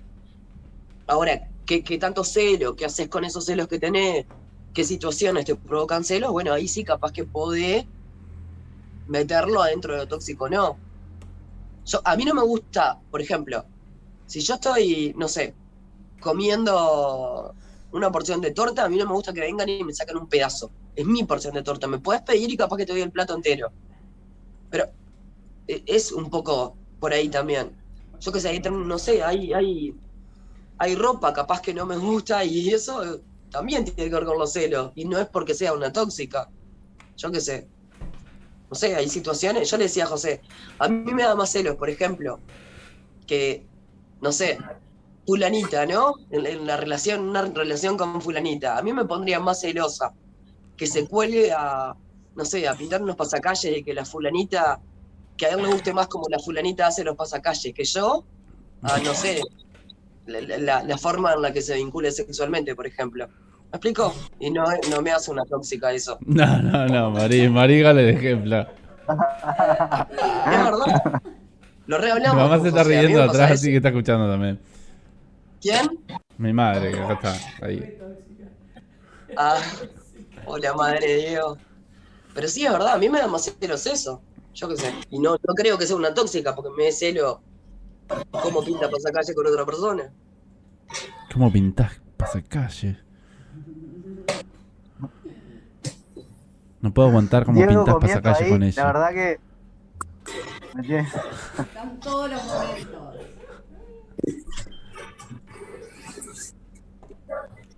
Ahora, 1.07 1.47
¿qué, 1.65 1.83
qué 1.83 1.97
tanto 1.97 2.23
celo? 2.23 2.75
¿Qué 2.75 2.85
haces 2.85 3.09
con 3.09 3.25
esos 3.25 3.45
celos 3.45 3.67
que 3.67 3.79
tenés? 3.79 4.25
¿Qué 4.73 4.83
situaciones 4.83 5.45
te 5.45 5.55
provocan 5.55 6.03
celos? 6.03 6.31
Bueno, 6.31 6.53
ahí 6.53 6.67
sí 6.67 6.83
capaz 6.83 7.11
que 7.11 7.23
podés 7.23 7.85
meterlo 9.07 9.61
adentro 9.61 9.93
de 9.93 9.99
lo 9.99 10.07
tóxico, 10.07 10.49
no. 10.49 10.77
Yo, 11.85 12.01
a 12.03 12.15
mí 12.15 12.25
no 12.25 12.33
me 12.33 12.41
gusta, 12.41 12.99
por 13.11 13.21
ejemplo, 13.21 13.65
si 14.25 14.41
yo 14.41 14.55
estoy, 14.55 15.13
no 15.17 15.27
sé, 15.27 15.53
comiendo 16.19 17.53
una 17.91 18.11
porción 18.11 18.41
de 18.41 18.51
torta, 18.51 18.83
a 18.83 18.89
mí 18.89 18.97
no 18.97 19.05
me 19.05 19.13
gusta 19.13 19.33
que 19.33 19.41
vengan 19.41 19.69
y 19.69 19.83
me 19.83 19.93
saquen 19.93 20.17
un 20.17 20.27
pedazo. 20.27 20.71
Es 20.95 21.05
mi 21.05 21.23
porción 21.23 21.53
de 21.53 21.63
torta. 21.63 21.87
Me 21.87 21.99
puedes 21.99 22.23
pedir 22.23 22.49
y 22.51 22.57
capaz 22.57 22.77
que 22.77 22.85
te 22.85 22.93
doy 22.93 23.01
el 23.01 23.11
plato 23.11 23.35
entero. 23.35 23.71
Pero 24.69 24.85
eh, 25.67 25.83
es 25.85 26.11
un 26.11 26.29
poco 26.29 26.75
por 26.99 27.13
ahí 27.13 27.29
también. 27.29 27.77
Yo 28.19 28.31
qué 28.31 28.39
sé, 28.39 28.59
no 28.59 28.97
sé, 28.97 29.21
hay, 29.23 29.53
hay, 29.53 29.93
hay 30.77 30.95
ropa 30.95 31.33
capaz 31.33 31.61
que 31.61 31.73
no 31.73 31.85
me 31.85 31.97
gusta 31.97 32.43
y 32.43 32.69
eso 32.69 33.21
también 33.49 33.85
tiene 33.85 34.09
que 34.09 34.15
ver 34.15 34.25
con 34.25 34.37
los 34.37 34.51
celos. 34.51 34.91
Y 34.95 35.05
no 35.05 35.17
es 35.19 35.27
porque 35.27 35.53
sea 35.53 35.73
una 35.73 35.91
tóxica. 35.91 36.49
Yo 37.17 37.31
qué 37.31 37.41
sé. 37.41 37.67
No 38.69 38.75
sé, 38.75 38.95
hay 38.95 39.07
situaciones. 39.07 39.69
Yo 39.69 39.77
le 39.77 39.85
decía 39.85 40.05
a 40.05 40.07
José, 40.07 40.41
a 40.79 40.87
mí 40.87 41.13
me 41.13 41.23
da 41.23 41.35
más 41.35 41.51
celos, 41.51 41.75
por 41.75 41.89
ejemplo, 41.89 42.39
que, 43.27 43.65
no 44.21 44.31
sé, 44.31 44.57
fulanita, 45.25 45.85
¿no? 45.85 46.15
En, 46.29 46.45
en 46.45 46.67
la 46.67 46.77
relación, 46.77 47.21
una 47.21 47.43
relación 47.43 47.97
con 47.97 48.21
fulanita. 48.21 48.77
A 48.77 48.81
mí 48.81 48.91
me 48.91 49.05
pondría 49.05 49.39
más 49.39 49.61
celosa 49.61 50.13
que 50.75 50.87
se 50.87 51.07
cuelgue 51.07 51.51
a, 51.51 51.95
no 52.35 52.45
sé, 52.45 52.67
a 52.67 52.75
pintar 52.75 53.01
unos 53.01 53.15
pasacalles 53.15 53.77
y 53.77 53.83
que 53.83 53.93
la 53.93 54.05
fulanita, 54.05 54.81
que 55.37 55.45
a 55.45 55.49
él 55.49 55.61
le 55.61 55.69
guste 55.69 55.93
más 55.93 56.07
como 56.07 56.27
la 56.29 56.39
fulanita 56.39 56.87
hace 56.87 57.03
los 57.03 57.15
pasacalles 57.15 57.73
que 57.73 57.83
yo, 57.85 58.25
a, 58.81 58.99
no 58.99 59.13
sé, 59.13 59.41
la, 60.25 60.57
la- 60.57 60.83
la 60.83 60.97
forma 60.97 61.33
en 61.33 61.41
la 61.41 61.51
que 61.53 61.61
se 61.61 61.75
vincule 61.75 62.11
sexualmente, 62.11 62.75
por 62.75 62.87
ejemplo. 62.87 63.27
¿Me 63.27 63.77
explico? 63.77 64.13
Y 64.39 64.51
no, 64.51 64.63
no 64.89 65.01
me 65.01 65.11
hace 65.11 65.31
una 65.31 65.43
tóxica 65.45 65.91
eso. 65.91 66.17
No, 66.25 66.61
no, 66.61 66.87
no, 66.87 67.11
Marí, 67.11 67.49
Marígale 67.49 68.03
de 68.03 68.11
ejemplo. 68.11 68.61
Es 69.07 70.63
verdad. 70.63 71.21
Lo 71.87 71.97
Mi 71.97 72.03
rehablamos. 72.03 72.35
mamá 72.37 72.55
con 72.57 72.63
se 72.63 72.69
está 72.69 72.83
riendo 72.83 73.21
atrás, 73.21 73.51
así 73.51 73.69
que 73.69 73.77
está 73.77 73.89
escuchando 73.89 74.27
también. 74.29 74.59
¿Quién? 75.61 75.87
Mi 76.37 76.51
madre, 76.53 76.91
que 76.91 76.99
acá 76.99 77.13
está, 77.35 77.65
ahí. 77.65 77.97
Ah, 79.37 79.59
hola 80.45 80.73
madre 80.73 81.07
de 81.07 81.15
Diego. 81.29 81.57
Pero 82.33 82.47
sí, 82.47 82.65
es 82.65 82.71
verdad, 82.71 82.93
a 82.93 82.97
mí 82.97 83.07
me 83.09 83.19
da 83.19 83.27
más 83.27 83.43
celos 83.59 83.85
eso. 83.85 84.21
Yo 84.53 84.67
qué 84.69 84.77
sé. 84.77 84.91
Y 85.11 85.19
no, 85.19 85.31
no 85.31 85.53
creo 85.55 85.77
que 85.77 85.85
sea 85.85 85.95
una 85.95 86.13
tóxica 86.13 86.55
porque 86.55 86.69
me 86.77 86.91
celo 86.91 87.41
cómo 88.31 88.63
pinta 88.63 88.89
pasacalle 88.89 89.33
con 89.33 89.47
otra 89.47 89.65
persona. 89.65 90.11
¿Cómo 91.33 91.51
pintás 91.51 92.01
pasacalle? 92.17 92.97
No 96.81 96.93
puedo 96.93 97.07
aguantar 97.09 97.45
cómo 97.45 97.57
Diego 97.57 97.83
pintas 97.83 97.93
comienza 97.95 98.21
pasacalle 98.21 98.45
ahí, 98.45 98.51
con 98.51 98.59
La 98.61 98.67
ella. 98.67 98.85
verdad 98.85 99.09
que. 99.11 99.39
Están 101.61 101.99
todos 101.99 102.29
los 102.29 102.43
momentos. 102.45 103.01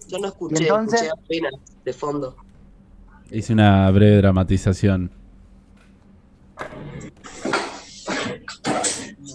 Yo 0.08 0.20
no 0.20 0.28
escuché, 0.28 0.56
¿Y 0.64 0.68
entonces? 0.68 1.02
escuché 1.04 1.22
apenas 1.26 1.54
de 1.84 1.94
fondo. 1.94 2.36
Hice 3.30 3.54
una 3.54 3.90
breve 3.92 4.18
dramatización. 4.18 5.12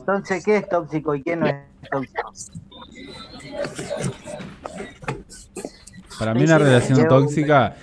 Entonces, 0.06 0.44
¿qué 0.44 0.56
es 0.56 0.68
tóxico 0.68 1.14
y 1.14 1.22
qué 1.22 1.36
no 1.36 1.46
es 1.46 1.54
tóxico? 1.90 2.32
Para 6.18 6.34
mí 6.34 6.42
una 6.42 6.58
relación 6.58 7.08
tóxica 7.08 7.76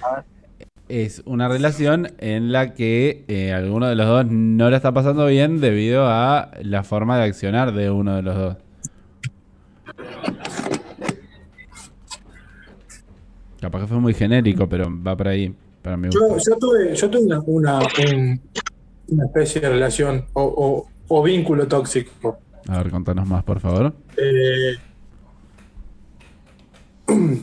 es 0.89 1.21
una 1.25 1.47
relación 1.47 2.11
en 2.17 2.51
la 2.51 2.73
que 2.73 3.23
eh, 3.27 3.53
alguno 3.53 3.87
de 3.87 3.95
los 3.95 4.05
dos 4.07 4.25
no 4.27 4.69
la 4.69 4.77
está 4.77 4.91
pasando 4.91 5.25
bien 5.27 5.61
debido 5.61 6.07
a 6.07 6.51
la 6.61 6.83
forma 6.83 7.17
de 7.17 7.23
accionar 7.25 7.73
de 7.73 7.89
uno 7.89 8.15
de 8.15 8.21
los 8.21 8.35
dos. 8.35 8.57
Capaz 13.61 13.81
que 13.81 13.87
fue 13.87 13.99
muy 13.99 14.13
genérico, 14.13 14.67
pero 14.67 14.87
va 15.05 15.15
por 15.15 15.27
ahí. 15.27 15.53
Para 15.81 15.95
mi 15.95 16.09
Yo, 16.09 16.19
tuve, 16.59 16.95
yo 16.95 17.09
tuve 17.09 17.21
una, 17.25 17.39
una, 17.45 17.79
un- 17.79 18.41
una 19.09 19.25
especie 19.25 19.61
de 19.61 19.69
relación 19.69 20.25
o, 20.33 20.43
o- 20.43 20.87
o 21.09 21.21
vínculo 21.21 21.67
tóxico. 21.67 22.39
A 22.67 22.77
ver, 22.77 22.89
contanos 22.91 23.27
más, 23.27 23.43
por 23.43 23.59
favor. 23.59 23.93
Eh, 24.17 24.77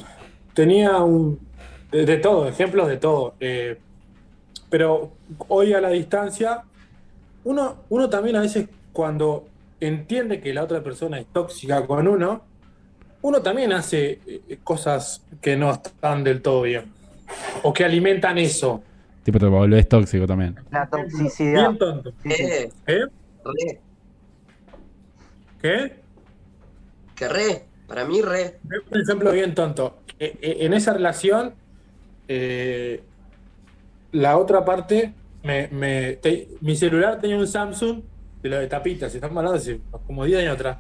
tenía 0.55 0.99
un. 0.99 1.39
De, 1.91 2.05
de 2.05 2.17
todo, 2.19 2.49
ejemplos 2.49 2.89
de 2.89 2.97
todo. 2.97 3.35
eh, 3.41 3.79
pero 4.69 5.13
hoy 5.47 5.73
a 5.73 5.81
la 5.81 5.91
distancia, 5.91 6.63
uno, 7.45 7.77
uno 7.89 8.11
también 8.11 8.35
a 8.35 8.41
veces 8.41 8.69
cuando 8.93 9.47
entiende 9.81 10.41
que 10.41 10.53
la 10.53 10.65
otra 10.65 10.83
persona 10.83 11.21
es 11.21 11.27
tóxica 11.27 11.87
con 11.87 12.09
uno, 12.09 12.43
uno 13.23 13.43
también 13.43 13.73
hace 13.73 14.19
eh, 14.27 14.59
cosas 14.65 15.23
que 15.41 15.57
no 15.57 15.71
están 15.73 16.25
del 16.25 16.43
todo 16.43 16.63
bien. 16.63 16.85
O 17.63 17.73
que 17.73 17.85
alimentan 17.85 18.39
eso. 18.39 18.83
Tipo, 19.23 19.39
te 19.39 19.47
volvés 19.47 19.89
tóxico 19.89 20.27
también. 20.27 20.57
La 20.71 20.87
toxicidad. 20.89 21.69
Bien 21.71 21.79
tonto. 21.79 22.13
Eh, 22.25 22.71
¿Eh? 22.89 23.01
Re, 23.47 23.81
¿Qué? 25.61 25.93
que 27.15 27.29
re, 27.29 27.65
para 27.87 28.05
mí 28.05 28.21
re. 28.21 28.59
Un 28.93 29.01
ejemplo 29.01 29.33
bien 29.33 29.55
tonto. 29.55 29.99
Eh, 30.19 30.37
eh, 30.43 30.57
En 30.61 30.75
esa 30.75 30.93
relación, 30.93 31.55
eh, 32.29 33.03
la 34.13 34.37
otra 34.39 34.65
parte, 34.65 35.15
me, 35.43 35.69
me- 35.69 36.15
te- 36.17 36.49
mi 36.61 36.77
celular 36.77 37.21
tenía 37.21 37.37
un 37.39 37.47
Samsung 37.47 38.03
de 38.43 38.49
lo 38.49 38.59
de 38.59 38.67
tapitas, 38.67 39.15
estamos 39.15 39.37
hablando 39.39 39.59
de 39.59 39.59
hace 39.59 39.81
como 40.07 40.25
10 40.25 40.41
años 40.41 40.55
atrás. 40.55 40.79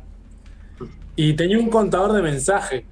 Y 1.16 1.32
tenía 1.34 1.58
un 1.58 1.70
contador 1.70 2.12
de 2.12 2.20
mensajes. 2.22 2.84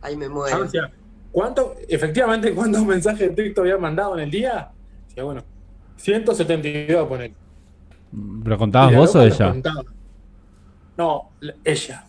Ahí 0.00 0.16
me 0.16 0.26
Ah, 0.26 0.30
muero. 0.30 0.62
o 0.64 0.68
sea, 0.68 0.90
¿cuánto, 1.30 1.76
efectivamente, 1.88 2.52
cuántos 2.52 2.84
mensajes 2.84 3.20
de 3.28 3.30
texto 3.30 3.60
había 3.60 3.78
mandado 3.78 4.14
en 4.18 4.24
el 4.24 4.30
día? 4.30 4.70
Decía, 5.06 5.22
bueno, 5.22 5.44
172 5.96 7.06
poner. 7.08 7.32
¿Pero 8.44 8.58
contabas 8.58 8.94
vos 8.94 9.14
o 9.16 9.22
ella? 9.22 9.54
No, 10.96 11.30
la- 11.40 11.54
ella. 11.64 12.04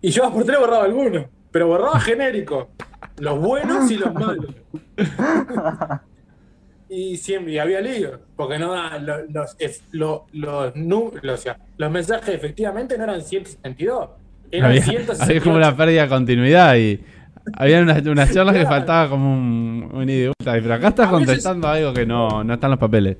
Y 0.00 0.10
yo 0.10 0.32
por 0.32 0.44
tres 0.44 0.58
borraba 0.58 0.84
alguno, 0.84 1.26
pero 1.50 1.68
borraba 1.68 2.00
genérico. 2.00 2.70
Los 3.18 3.38
buenos 3.38 3.90
y 3.90 3.96
los 3.98 4.12
malos. 4.14 4.54
y 6.88 7.16
siempre 7.16 7.52
y 7.54 7.58
había 7.58 7.80
lío, 7.80 8.20
porque 8.36 8.58
no 8.58 8.74
lo- 8.98 9.24
los, 9.28 9.56
lo- 9.92 10.26
los, 10.32 10.72
los, 11.22 11.40
sea, 11.40 11.58
los 11.76 11.90
mensajes 11.90 12.34
efectivamente 12.34 12.96
no 12.98 13.04
eran 13.04 13.22
172, 13.22 14.10
eran 14.50 14.70
Había, 14.70 14.82
168. 14.82 15.22
había 15.30 15.40
como 15.42 15.56
una 15.56 15.76
pérdida 15.76 16.02
de 16.02 16.08
continuidad 16.08 16.76
y 16.76 17.00
había 17.54 17.80
unas, 17.80 18.04
unas 18.06 18.32
charlas 18.32 18.54
que 18.56 18.66
faltaba 18.66 19.08
como 19.08 19.32
un, 19.32 19.88
un 19.92 20.06
vuelta. 20.06 20.34
Pero 20.62 20.74
acá 20.74 20.88
estás 20.88 21.08
A 21.08 21.12
veces- 21.12 21.26
contestando 21.26 21.68
algo 21.68 21.92
que 21.92 22.04
no, 22.06 22.42
no 22.44 22.54
está 22.54 22.66
en 22.66 22.70
los 22.72 22.78
papeles. 22.80 23.16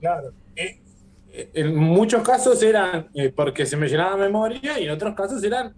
Claro. 0.00 0.32
Eh, 0.56 0.80
eh, 1.32 1.50
en 1.54 1.76
muchos 1.76 2.22
casos 2.22 2.62
eran 2.62 3.08
eh, 3.14 3.32
porque 3.34 3.66
se 3.66 3.76
me 3.76 3.88
llenaba 3.88 4.12
la 4.16 4.24
memoria 4.24 4.78
y 4.80 4.84
en 4.84 4.90
otros 4.90 5.14
casos 5.14 5.42
eran, 5.44 5.72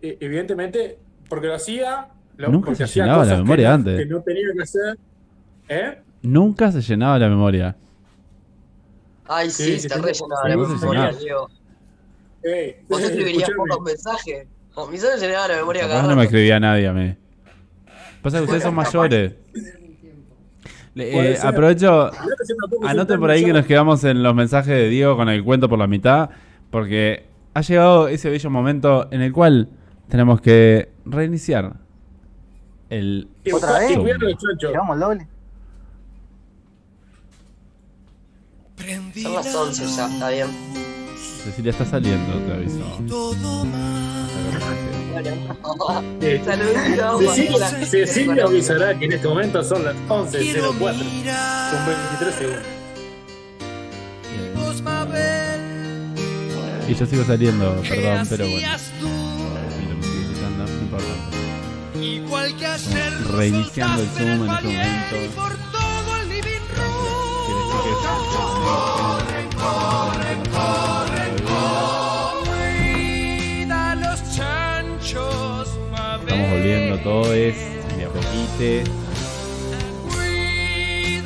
eh, 0.00 0.16
evidentemente, 0.20 0.98
porque 1.28 1.46
lo 1.48 1.54
hacía. 1.54 2.08
lo- 2.36 2.48
Nunca 2.48 2.66
porque 2.66 2.76
se 2.78 2.84
hacía 2.84 3.04
llenaba 3.04 3.24
la 3.24 3.24
cosas 3.24 3.38
que 3.38 3.42
memoria 3.44 3.68
no- 3.68 3.74
antes. 3.74 3.98
Que 3.98 4.06
no 4.06 4.20
tenía 4.22 4.46
que 4.56 4.62
hacer. 4.62 4.98
¿Eh? 5.68 5.98
Nunca 6.22 6.72
se 6.72 6.80
llenaba 6.80 7.18
la 7.18 7.28
memoria. 7.28 7.76
Ay, 9.26 9.50
sí, 9.50 9.78
Sí, 9.78 9.88
te 9.88 9.94
re 9.98 10.12
llenaba 10.12 10.48
la 10.48 10.56
memoria. 10.56 11.10
Eh, 12.42 12.82
Vos 12.88 13.02
escribirías 13.02 13.50
pocos 13.56 13.80
mensajes. 13.84 14.46
A 14.76 14.86
mí 14.90 14.98
se 14.98 15.08
me 15.14 15.16
llenaba 15.18 15.48
la 15.48 15.56
memoria 15.56 15.88
cada 15.88 16.02
no 16.02 16.16
me 16.16 16.24
escribía 16.24 16.60
nadie 16.60 16.88
a 16.88 16.92
mí. 16.92 17.16
Pasa 18.22 18.38
que 18.38 18.44
ustedes 18.44 18.62
son 18.64 18.74
mayores. 18.74 19.32
Eh, 20.96 21.36
aprovecho, 21.42 22.10
anoten 22.86 23.18
por 23.18 23.30
ahí 23.30 23.44
que 23.44 23.52
nos 23.52 23.66
quedamos 23.66 24.04
en 24.04 24.22
los 24.22 24.34
mensajes 24.34 24.74
de 24.74 24.88
Diego 24.88 25.16
con 25.16 25.28
el 25.28 25.42
cuento 25.42 25.68
por 25.68 25.78
la 25.78 25.86
mitad, 25.86 26.30
porque 26.70 27.26
ha 27.52 27.60
llegado 27.62 28.08
ese 28.08 28.30
bello 28.30 28.50
momento 28.50 29.08
en 29.10 29.22
el 29.22 29.32
cual 29.32 29.68
tenemos 30.08 30.40
que 30.40 30.90
reiniciar 31.04 31.74
el 32.90 33.28
¿Otra 33.52 33.80
vez? 33.80 33.90
¿Llevamos 34.60 34.94
el 34.94 35.00
doble? 35.00 35.28
Prendí 38.76 39.22
Son 39.22 39.34
las 39.34 39.54
11 39.54 39.84
ya, 39.96 40.06
está 40.06 40.30
bien. 40.30 40.48
Cecilia 41.16 41.70
está 41.70 41.84
saliendo, 41.84 42.38
te 42.46 42.52
aviso. 42.52 44.13
Eh, 46.20 46.42
Saludos. 46.44 47.34
Cecilia, 47.34 47.68
Cecilia 47.86 48.44
avisará 48.44 48.98
que 48.98 49.04
en 49.04 49.12
este 49.12 49.28
momento 49.28 49.62
son 49.62 49.84
las 49.84 49.94
Quiero 50.30 50.72
11.04 50.72 50.78
con 50.78 50.98
mirar 50.98 51.86
23 51.86 52.34
segundos. 52.34 52.62
Y 56.86 56.94
yo 56.94 57.06
sigo 57.06 57.24
saliendo, 57.24 57.80
¿qué 57.82 57.88
perdón, 57.88 58.26
pero 58.28 58.46
bueno. 58.46 58.68
Igual 62.00 62.56
que 62.56 62.66
ayer 62.66 63.12
Reiniciando 63.32 64.02
el 64.02 64.08
Zoom 64.08 64.26
en 64.26 64.28
el 64.28 64.48
este 64.50 64.64
momento. 64.64 65.16
y 65.24 65.28
por 65.28 65.56
todo 65.72 65.84
volviendo 76.64 76.98
todo 76.98 77.32
es 77.34 77.56
de 77.98 78.06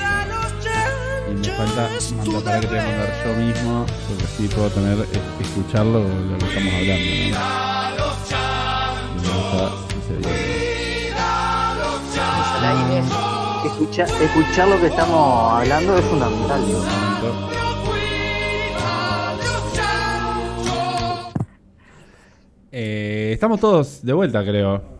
a 0.02 0.26
los 0.26 0.66
Y 1.30 1.34
me 1.34 1.44
falta 1.50 1.88
mandar 2.16 2.42
para 2.42 2.60
que 2.60 2.66
te 2.66 2.74
voy 2.74 2.78
a 2.78 2.86
mandar 2.86 3.10
yo 3.24 3.32
mismo, 3.34 3.86
porque 4.08 4.24
así 4.24 4.48
puedo 4.48 4.68
tener 4.70 4.98
escucharlo 5.40 6.00
lo 6.00 6.38
que 6.38 6.44
estamos 6.44 6.74
hablando. 6.74 7.04
¿no? 9.22 9.38
Y. 12.60 13.02
Escucha, 13.64 14.04
escuchar 14.04 14.68
lo 14.68 14.80
que 14.80 14.86
estamos 14.86 15.52
hablando 15.52 15.98
es 15.98 16.04
fundamental. 16.04 16.66
digo. 16.66 16.84
Eh, 22.72 23.30
estamos 23.32 23.60
todos 23.60 24.04
de 24.04 24.12
vuelta, 24.12 24.44
creo. 24.44 24.97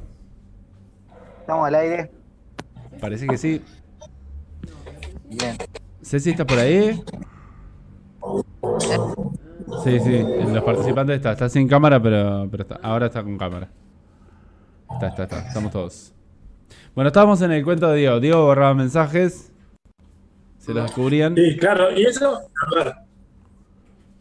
Estamos 1.49 1.67
al 1.67 1.75
aire. 1.77 2.11
Parece 3.01 3.27
que 3.27 3.39
sí. 3.39 3.63
Bien. 5.31 5.57
Ceci 6.03 6.33
está 6.33 6.47
por 6.47 6.59
ahí. 6.59 7.03
Sí, 9.83 9.99
sí, 9.99 10.27
los 10.53 10.63
participantes 10.63 11.17
está. 11.17 11.33
Está 11.33 11.49
sin 11.49 11.67
cámara, 11.67 12.03
pero, 12.03 12.47
pero 12.51 12.65
está. 12.65 12.79
ahora 12.83 13.07
está 13.07 13.23
con 13.23 13.39
cámara. 13.39 13.67
Está, 14.93 15.09
está, 15.09 15.23
está. 15.23 15.39
Estamos 15.49 15.73
todos. 15.73 16.13
Bueno, 16.95 17.09
estábamos 17.09 17.41
en 17.41 17.53
el 17.53 17.65
cuento 17.65 17.89
de 17.89 17.97
Diego. 17.97 18.21
Diego 18.21 18.45
borraba 18.45 18.75
mensajes. 18.75 19.51
Se 20.59 20.75
los 20.75 20.83
descubrían. 20.83 21.35
Sí, 21.35 21.57
claro, 21.57 21.99
y 21.99 22.05
eso, 22.05 22.41
a 22.41 22.75
ver, 22.77 22.95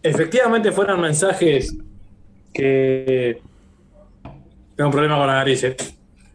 efectivamente 0.01 0.71
fueron 0.71 1.01
mensajes 1.01 1.75
que 2.53 3.41
tengo 4.77 4.87
un 4.87 4.93
problema 4.93 5.17
con 5.17 5.27
la 5.27 5.33
nariz. 5.33 5.65
eh. 5.65 5.75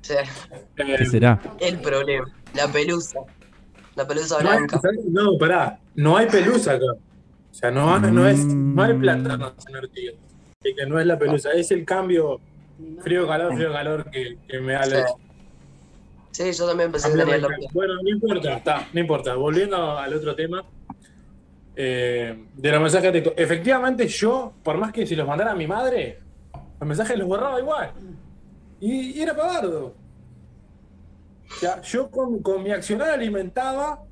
Sí, 0.03 0.15
Eh, 0.15 0.97
¿Qué 0.99 1.07
será? 1.07 1.41
el 1.61 1.79
problema. 1.81 2.27
La 2.55 2.69
pelusa. 2.69 3.21
La 3.95 4.07
pelusa 4.07 4.43
No, 4.43 4.51
blanca. 4.51 4.81
no, 5.11 5.39
pará, 5.39 5.79
no 5.95 6.17
hay 6.17 6.27
pelusa 6.27 6.73
acá. 6.73 6.85
O 6.93 7.55
sea, 7.55 7.71
no, 7.71 7.99
no, 7.99 8.27
es, 8.27 8.45
no 8.45 8.83
hay 8.83 8.95
plátano 8.95 9.55
en 9.69 9.77
Artigas. 9.77 10.15
Así 10.61 10.75
que 10.75 10.87
no 10.87 10.99
es 11.01 11.07
la 11.07 11.19
pelusa, 11.19 11.51
es 11.53 11.71
el 11.71 11.85
cambio 11.85 12.41
frío-calor, 13.03 13.55
frío-calor 13.55 14.11
que, 14.11 14.39
que 14.49 14.59
me 14.61 14.73
da 14.75 14.87
la 14.87 15.07
Sí. 16.31 16.51
Yo 16.53 16.67
también 16.67 16.91
pensé 16.91 17.11
que 17.13 17.19
tenía 17.19 17.39
la. 17.39 17.49
Bueno, 17.75 17.95
no 18.03 18.09
importa, 18.09 18.55
está, 18.57 18.89
no 18.93 19.01
importa. 19.01 19.35
Volviendo 19.35 19.99
al 19.99 20.15
otro 20.15 20.35
tema 20.35 20.65
eh, 21.77 22.45
de 22.55 22.71
los 22.71 22.81
mensajes 22.81 23.13
de 23.13 23.21
texto. 23.21 23.41
Efectivamente, 23.41 24.09
yo, 24.09 24.55
por 24.63 24.79
más 24.79 24.93
que 24.93 25.07
si 25.07 25.15
los 25.15 25.27
mandara 25.29 25.53
a 25.53 25.55
mi 25.55 25.67
madre, 25.67 26.21
los 26.81 26.89
mensajes 26.89 27.19
los 27.19 27.29
borraba 27.29 27.61
igual. 27.61 27.91
Y, 28.83 29.13
y 29.19 29.23
era 29.23 29.35
pagardo. 29.37 29.95
O 31.51 31.55
sea, 31.55 31.81
yo 31.83 32.11
con, 32.11 32.41
con 32.43 32.63
mi 32.65 32.71
accionar 32.73 33.11
alimentaba 33.11 34.03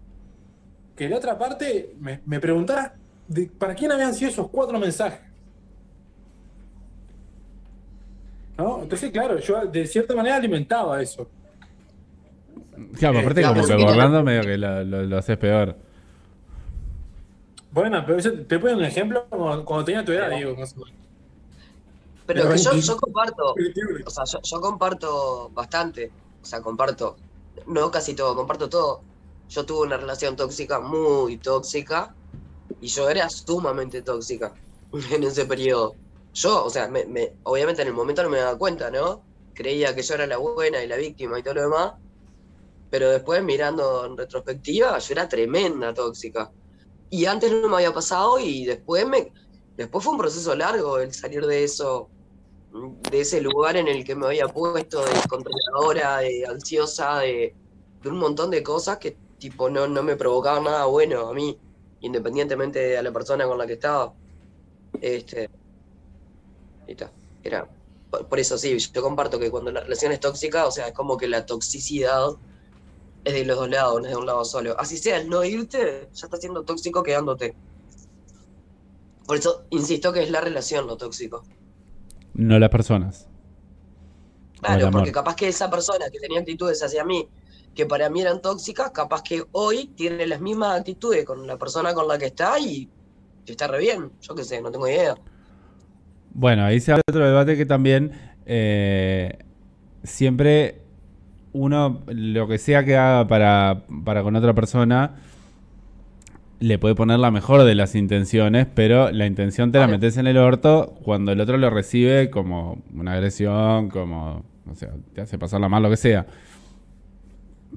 que 0.94 1.08
la 1.08 1.16
otra 1.16 1.36
parte 1.36 1.94
me, 1.98 2.20
me 2.24 2.38
preguntara 2.38 2.94
de- 3.26 3.46
para 3.58 3.74
quién 3.74 3.90
habían 3.90 4.14
sido 4.14 4.30
esos 4.30 4.48
cuatro 4.48 4.78
mensajes. 4.78 5.20
¿No? 8.58 8.82
Entonces, 8.82 9.10
claro, 9.10 9.38
yo 9.38 9.64
de 9.66 9.86
cierta 9.86 10.14
manera 10.14 10.36
alimentaba 10.36 11.00
eso. 11.02 11.28
Claro, 12.98 13.18
Eh, 13.18 13.22
aparte 13.22 13.42
como 13.42 13.66
que 13.66 13.74
borrando 13.76 14.22
medio 14.22 14.42
que 14.42 14.56
lo, 14.58 14.84
lo, 14.84 15.02
lo 15.02 15.18
haces 15.18 15.36
peor. 15.38 15.76
Bueno, 17.72 18.02
pero 18.06 18.18
eso- 18.18 18.32
te 18.32 18.58
pongo 18.58 18.76
un 18.76 18.84
ejemplo 18.84 19.26
cuando, 19.28 19.64
cuando 19.64 19.84
tenía 19.84 20.04
tu 20.04 20.12
edad, 20.12 20.30
digo. 20.30 20.54
más 20.56 20.76
o 20.76 20.84
menos. 20.84 20.99
Pero 22.32 22.48
Pero 22.48 22.52
que 22.52 22.58
yo, 22.58 22.96
comparto, 22.96 23.64
o 24.04 24.10
sea, 24.10 24.24
yo, 24.24 24.38
yo 24.42 24.60
comparto 24.60 25.50
bastante, 25.52 26.14
o 26.42 26.46
sea, 26.46 26.62
comparto, 26.62 27.16
no 27.66 27.90
casi 27.90 28.14
todo, 28.14 28.34
comparto 28.36 28.68
todo. 28.68 29.06
Yo 29.48 29.66
tuve 29.66 29.86
una 29.86 29.96
relación 29.96 30.36
tóxica, 30.36 30.80
muy 30.80 31.38
tóxica, 31.40 32.16
y 32.80 32.88
yo 32.88 33.10
era 33.10 33.28
sumamente 33.30 34.02
tóxica 34.02 34.58
en 35.12 35.24
ese 35.24 35.46
periodo. 35.46 35.98
Yo, 36.34 36.64
o 36.64 36.70
sea, 36.70 36.88
me, 36.88 37.06
me- 37.06 37.36
obviamente 37.44 37.82
en 37.82 37.88
el 37.88 37.94
momento 37.94 38.22
no 38.22 38.30
me 38.30 38.38
daba 38.38 38.58
cuenta, 38.58 38.90
¿no? 38.90 39.26
Creía 39.54 39.94
que 39.94 40.02
yo 40.02 40.14
era 40.14 40.26
la 40.26 40.38
buena 40.38 40.82
y 40.82 40.88
la 40.88 40.96
víctima 40.96 41.38
y 41.38 41.42
todo 41.42 41.54
lo 41.54 41.62
demás, 41.62 41.94
pero 42.88 43.10
después 43.10 43.42
mirando 43.42 44.04
en 44.06 44.16
retrospectiva, 44.16 44.98
yo 44.98 45.12
era 45.14 45.28
tremenda 45.28 45.94
tóxica. 45.94 46.50
Y 47.10 47.26
antes 47.26 47.52
no 47.52 47.68
me 47.68 47.76
había 47.76 47.94
pasado 47.94 48.38
y 48.40 48.64
después 48.66 49.06
me, 49.08 49.32
después 49.76 50.04
fue 50.04 50.14
un 50.14 50.18
proceso 50.20 50.54
largo 50.56 50.98
el 51.00 51.14
salir 51.14 51.46
de 51.46 51.64
eso, 51.64 52.12
de 52.72 53.20
ese 53.20 53.40
lugar 53.40 53.76
en 53.76 53.88
el 53.88 54.04
que 54.04 54.14
me 54.14 54.26
había 54.26 54.46
puesto 54.46 55.04
de 55.04 55.12
controladora, 55.28 56.18
de 56.18 56.46
ansiosa, 56.46 57.18
de, 57.18 57.54
un 58.04 58.18
montón 58.18 58.50
de 58.50 58.62
cosas 58.62 58.98
que 58.98 59.16
tipo 59.38 59.68
no, 59.68 59.88
no 59.88 60.02
me 60.02 60.16
provocaban 60.16 60.64
nada 60.64 60.86
bueno 60.86 61.28
a 61.28 61.34
mí, 61.34 61.58
independientemente 62.00 62.78
de 62.78 63.02
la 63.02 63.12
persona 63.12 63.46
con 63.46 63.58
la 63.58 63.66
que 63.66 63.74
estaba. 63.74 64.14
Este, 65.00 65.50
era, 67.42 67.68
por, 68.10 68.26
por 68.26 68.38
eso 68.38 68.56
sí, 68.58 68.78
yo 68.78 69.02
comparto 69.02 69.38
que 69.38 69.50
cuando 69.50 69.72
la 69.72 69.80
relación 69.80 70.12
es 70.12 70.20
tóxica, 70.20 70.66
o 70.66 70.70
sea, 70.70 70.88
es 70.88 70.94
como 70.94 71.16
que 71.16 71.28
la 71.28 71.46
toxicidad 71.46 72.36
es 73.24 73.34
de 73.34 73.44
los 73.44 73.56
dos 73.56 73.68
lados, 73.68 74.00
no 74.00 74.06
es 74.06 74.12
de 74.12 74.16
un 74.16 74.26
lado 74.26 74.44
solo. 74.44 74.78
Así 74.78 74.96
sea, 74.96 75.18
el 75.18 75.28
no 75.28 75.44
irte, 75.44 76.08
ya 76.12 76.26
está 76.26 76.36
siendo 76.36 76.62
tóxico 76.64 77.02
quedándote. 77.02 77.54
Por 79.26 79.36
eso 79.36 79.64
insisto 79.70 80.12
que 80.12 80.22
es 80.22 80.30
la 80.30 80.40
relación 80.40 80.86
lo 80.86 80.96
tóxico. 80.96 81.44
No 82.34 82.58
las 82.58 82.70
personas. 82.70 83.28
Claro, 84.60 84.90
porque 84.90 85.12
capaz 85.12 85.36
que 85.36 85.48
esa 85.48 85.70
persona 85.70 86.06
que 86.10 86.18
tenía 86.18 86.40
actitudes 86.40 86.82
hacia 86.82 87.04
mí, 87.04 87.26
que 87.74 87.86
para 87.86 88.10
mí 88.10 88.20
eran 88.20 88.42
tóxicas, 88.42 88.90
capaz 88.90 89.22
que 89.22 89.44
hoy 89.52 89.86
tiene 89.96 90.26
las 90.26 90.40
mismas 90.40 90.78
actitudes 90.78 91.24
con 91.24 91.46
la 91.46 91.56
persona 91.56 91.94
con 91.94 92.06
la 92.06 92.18
que 92.18 92.26
está 92.26 92.58
y 92.58 92.88
está 93.46 93.66
re 93.66 93.78
bien. 93.78 94.10
Yo 94.20 94.34
qué 94.34 94.44
sé, 94.44 94.60
no 94.60 94.70
tengo 94.70 94.88
idea. 94.88 95.16
Bueno, 96.32 96.64
ahí 96.64 96.80
se 96.80 96.92
abre 96.92 97.02
otro 97.08 97.26
debate 97.26 97.56
que 97.56 97.66
también 97.66 98.12
eh, 98.46 99.38
siempre 100.04 100.82
uno, 101.52 102.02
lo 102.06 102.46
que 102.46 102.58
sea 102.58 102.84
que 102.84 102.96
haga 102.96 103.26
para, 103.26 103.84
para 104.04 104.22
con 104.22 104.36
otra 104.36 104.54
persona, 104.54 105.16
le 106.60 106.78
puede 106.78 106.94
poner 106.94 107.18
la 107.18 107.30
mejor 107.30 107.64
de 107.64 107.74
las 107.74 107.94
intenciones, 107.94 108.66
pero 108.74 109.10
la 109.10 109.26
intención 109.26 109.72
te 109.72 109.78
la 109.78 109.88
metes 109.88 110.18
en 110.18 110.26
el 110.26 110.36
orto 110.36 110.94
cuando 111.02 111.32
el 111.32 111.40
otro 111.40 111.56
lo 111.56 111.70
recibe 111.70 112.30
como 112.30 112.82
una 112.94 113.14
agresión, 113.14 113.88
como, 113.88 114.44
o 114.70 114.74
sea, 114.74 114.90
te 115.14 115.22
hace 115.22 115.38
pasarla 115.38 115.70
mal, 115.70 115.82
lo 115.82 115.88
que 115.88 115.96
sea. 115.96 116.26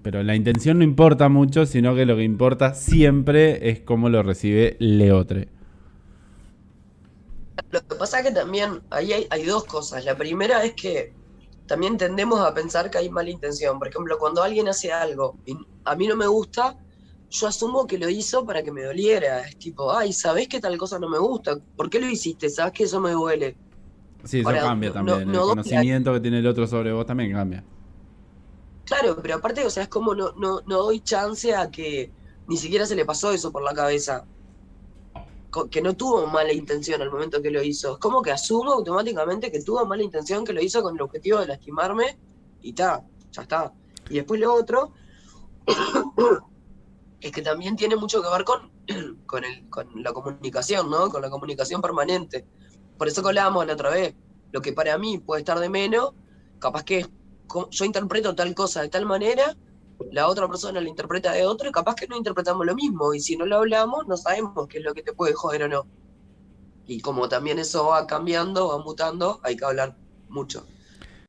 Pero 0.02 0.22
la 0.22 0.36
intención 0.36 0.80
no 0.80 0.84
importa 0.84 1.30
mucho, 1.30 1.66
sino 1.66 1.96
que 1.96 2.06
lo 2.06 2.18
que 2.18 2.24
importa 2.24 2.74
siempre 2.74 3.70
es 3.70 3.80
cómo 3.80 4.10
lo 4.10 4.22
recibe 4.22 4.76
Leotre. 4.80 5.48
Lo 7.72 7.80
que 7.88 7.96
pasa 7.96 8.20
es 8.20 8.28
que 8.28 8.34
también 8.34 8.82
ahí 8.90 9.14
hay, 9.14 9.28
hay 9.30 9.44
dos 9.46 9.64
cosas. 9.64 10.04
La 10.04 10.18
primera 10.18 10.62
es 10.66 10.74
que 10.74 11.14
también 11.68 11.98
tendemos 11.98 12.42
a 12.42 12.54
pensar 12.54 12.92
que 12.92 12.98
hay 12.98 13.10
mala 13.10 13.30
intención. 13.30 13.80
Por 13.80 13.88
ejemplo, 13.88 14.18
cuando 14.20 14.44
alguien 14.44 14.68
hace 14.68 14.92
algo 14.92 15.38
y 15.46 15.56
a 15.86 15.96
mí 15.96 16.06
no 16.08 16.18
me 16.18 16.28
gusta, 16.28 16.78
yo 17.34 17.48
asumo 17.48 17.88
que 17.88 17.98
lo 17.98 18.08
hizo 18.10 18.46
para 18.46 18.62
que 18.64 18.72
me 18.72 18.84
doliera. 18.84 19.42
Es 19.42 19.58
tipo, 19.58 19.92
ay, 19.92 20.14
¿sabés 20.14 20.48
que 20.48 20.60
tal 20.60 20.78
cosa 20.78 21.00
no 21.00 21.10
me 21.10 21.18
gusta? 21.18 21.58
¿Por 21.76 21.90
qué 21.90 22.00
lo 22.00 22.08
hiciste? 22.08 22.48
¿Sabes 22.48 22.74
que 22.74 22.84
eso 22.84 23.02
me 23.02 23.12
duele? 23.12 23.58
Sí, 24.24 24.40
eso 24.42 24.50
Ahora, 24.50 24.62
cambia 24.62 24.90
no- 24.90 24.94
también. 24.94 25.32
no 25.32 25.42
el 25.42 25.50
conocimiento 25.50 26.14
que 26.14 26.20
tiene 26.20 26.40
el 26.40 26.48
otro 26.48 26.68
sobre 26.68 26.94
vos 26.94 27.08
también 27.08 27.34
cambia. 27.34 27.64
Claro, 28.86 29.18
pero 29.20 29.36
aparte, 29.36 29.66
o 29.66 29.70
sea, 29.72 29.84
es 29.84 29.90
como 29.90 30.14
no, 30.14 30.34
no, 30.38 30.62
no 30.68 30.78
doy 30.84 31.00
chance 31.00 31.56
a 31.56 31.72
que 31.72 32.12
ni 32.48 32.56
siquiera 32.58 32.86
se 32.86 32.96
le 32.96 33.04
pasó 33.04 33.32
eso 33.32 33.52
por 33.52 33.64
la 33.64 33.74
cabeza. 33.74 34.24
Que 35.72 35.82
no 35.82 35.96
tuvo 35.96 36.28
mala 36.28 36.54
intención 36.54 37.02
al 37.02 37.10
momento 37.12 37.42
que 37.42 37.50
lo 37.50 37.64
hizo. 37.64 37.94
Es 37.94 38.00
como 38.00 38.22
que 38.22 38.32
asumo 38.32 38.74
automáticamente 38.74 39.52
que 39.52 39.62
tuvo 39.62 39.86
mala 39.88 40.04
intención, 40.04 40.46
que 40.46 40.54
lo 40.54 40.62
hizo 40.62 40.84
con 40.84 40.96
el 40.96 41.02
objetivo 41.02 41.40
de 41.40 41.48
lastimarme 41.48 42.18
y 42.62 42.74
ta, 42.74 43.04
ya 43.32 43.42
está. 43.42 43.74
Y 44.10 44.16
después 44.16 44.40
lo 44.40 44.54
otro 44.54 44.94
es 47.24 47.32
que 47.32 47.42
también 47.42 47.76
tiene 47.76 47.96
mucho 47.96 48.22
que 48.22 48.30
ver 48.30 48.44
con, 48.44 48.70
con, 49.26 49.44
el, 49.44 49.70
con 49.70 49.88
la 50.04 50.12
comunicación, 50.14 50.90
¿no? 50.90 51.10
Con 51.10 51.22
la 51.22 51.30
comunicación 51.30 51.82
permanente. 51.82 52.46
Por 52.98 53.08
eso 53.08 53.22
que 53.22 53.30
hablábamos 53.30 53.66
la 53.66 53.74
otra 53.74 53.90
vez. 53.90 54.14
Lo 54.52 54.62
que 54.62 54.74
para 54.74 54.98
mí 54.98 55.18
puede 55.18 55.42
estar 55.42 55.60
de 55.60 55.70
menos, 55.70 56.12
capaz 56.60 56.84
que 56.84 57.08
yo 57.72 57.86
interpreto 57.86 58.36
tal 58.36 58.54
cosa 58.54 58.82
de 58.82 58.90
tal 58.90 59.06
manera, 59.06 59.56
la 60.12 60.28
otra 60.28 60.48
persona 60.48 60.82
la 60.82 60.90
interpreta 60.90 61.32
de 61.32 61.46
otra, 61.46 61.70
y 61.70 61.72
capaz 61.72 61.96
que 61.96 62.08
no 62.08 62.18
interpretamos 62.18 62.66
lo 62.66 62.76
mismo, 62.76 63.14
y 63.14 63.20
si 63.20 63.36
no 63.36 63.46
lo 63.46 63.58
hablamos, 63.58 64.08
no 64.08 64.18
sabemos 64.18 64.68
qué 64.68 64.80
es 64.80 64.84
lo 64.84 64.94
que 64.94 65.02
te 65.02 65.14
puede 65.14 65.34
joder 65.34 65.64
o 65.64 65.68
no. 65.70 65.86
Y 66.86 67.00
como 67.00 67.30
también 67.30 67.60
eso 67.60 67.88
va 67.88 68.06
cambiando, 68.06 68.68
va 68.68 68.84
mutando, 68.84 69.40
hay 69.44 69.56
que 69.56 69.66
hablar 69.66 69.96
mucho. 70.30 70.66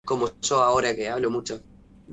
Como 0.05 0.31
yo 0.43 0.63
ahora 0.63 0.95
que 0.95 1.09
hablo 1.09 1.31
mucho. 1.31 1.61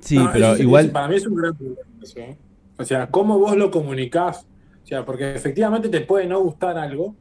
Sí, 0.01 0.15
No, 0.15 0.29
pero 0.31 0.55
igual. 0.57 0.91
para 0.91 1.07
mí 1.07 1.15
es 1.15 1.25
un 1.25 1.35
gran 1.35 1.55
problema. 1.57 1.81
¿eh? 2.15 2.37
O 2.81 2.85
sea, 2.85 3.07
cómo 3.07 3.37
vos 3.37 3.55
lo 3.55 3.69
comunicás. 3.71 4.47
O 4.83 4.87
sea, 4.87 5.05
porque 5.05 5.35
efectivamente 5.35 5.89
te 5.89 6.01
puede 6.01 6.25
no 6.27 6.39
gustar 6.41 6.77
algo. 6.77 7.15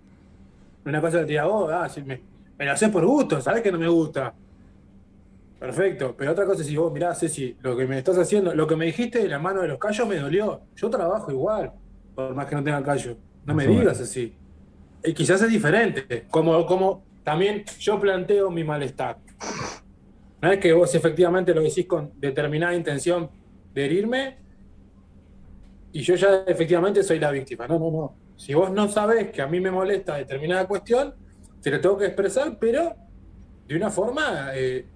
Una 0.85 1.01
cosa 1.01 1.19
que 1.21 1.25
te 1.25 1.31
diga, 1.33 1.47
oh, 1.47 1.69
ah, 1.69 1.89
si 1.89 2.03
me, 2.03 2.21
me 2.59 2.65
lo 2.65 2.73
haces 2.73 2.89
por 2.89 3.05
gusto, 3.05 3.41
sabes 3.41 3.63
que 3.63 3.71
no 3.71 3.79
me 3.79 3.89
gusta. 3.89 4.35
Perfecto. 5.59 6.15
Pero 6.17 6.33
otra 6.33 6.47
cosa 6.47 6.63
es 6.63 6.69
si 6.69 6.77
vos 6.77 6.91
mirá, 6.91 7.15
Ceci, 7.15 7.57
lo 7.61 7.77
que 7.77 7.87
me 7.87 7.99
estás 7.99 8.17
haciendo, 8.17 8.55
lo 8.55 8.67
que 8.67 8.77
me 8.77 8.87
dijiste 8.87 9.19
de 9.23 9.29
la 9.29 9.39
mano 9.39 9.61
de 9.61 9.69
los 9.69 9.79
callos 9.79 10.09
me 10.09 10.17
dolió. 10.17 10.63
Yo 10.75 10.89
trabajo 10.89 11.31
igual, 11.31 11.73
por 12.15 12.35
más 12.35 12.47
que 12.47 12.57
no 12.57 12.65
tenga 12.65 12.83
callo. 12.83 13.19
No 13.45 13.55
me 13.55 13.67
digas 13.67 14.01
así. 14.01 14.35
Y 15.05 15.13
quizás 15.13 15.43
es 15.43 15.51
diferente. 15.51 16.25
Como, 16.31 16.65
como 16.65 17.03
también 17.23 17.65
yo 17.79 18.01
planteo 18.01 18.51
mi 18.51 18.65
malestar. 18.65 19.19
No 20.41 20.51
es 20.51 20.59
que 20.59 20.73
vos 20.73 20.95
efectivamente 20.95 21.55
lo 21.55 21.61
decís 21.61 21.87
con 21.87 22.13
determinada 22.19 22.75
intención 22.75 23.31
de 23.75 23.85
herirme 23.85 24.39
y 25.93 26.03
yo 26.03 26.15
ya 26.15 26.45
efectivamente 26.47 27.03
soy 27.03 27.19
la 27.19 27.31
víctima. 27.31 27.67
No, 27.67 27.79
no, 27.79 27.91
no. 27.91 28.17
Si 28.37 28.55
vos 28.55 28.71
no 28.71 28.89
sabés 28.89 29.31
que 29.33 29.43
a 29.43 29.47
mí 29.47 29.61
me 29.61 29.71
molesta 29.71 30.17
determinada 30.17 30.67
cuestión, 30.67 31.15
te 31.61 31.71
lo 31.71 31.81
tengo 31.81 31.99
que 31.99 32.07
expresar, 32.07 32.57
pero 32.59 32.95
de 33.67 33.77
una 33.77 33.91
forma 33.91 34.51
eh, 34.55 34.87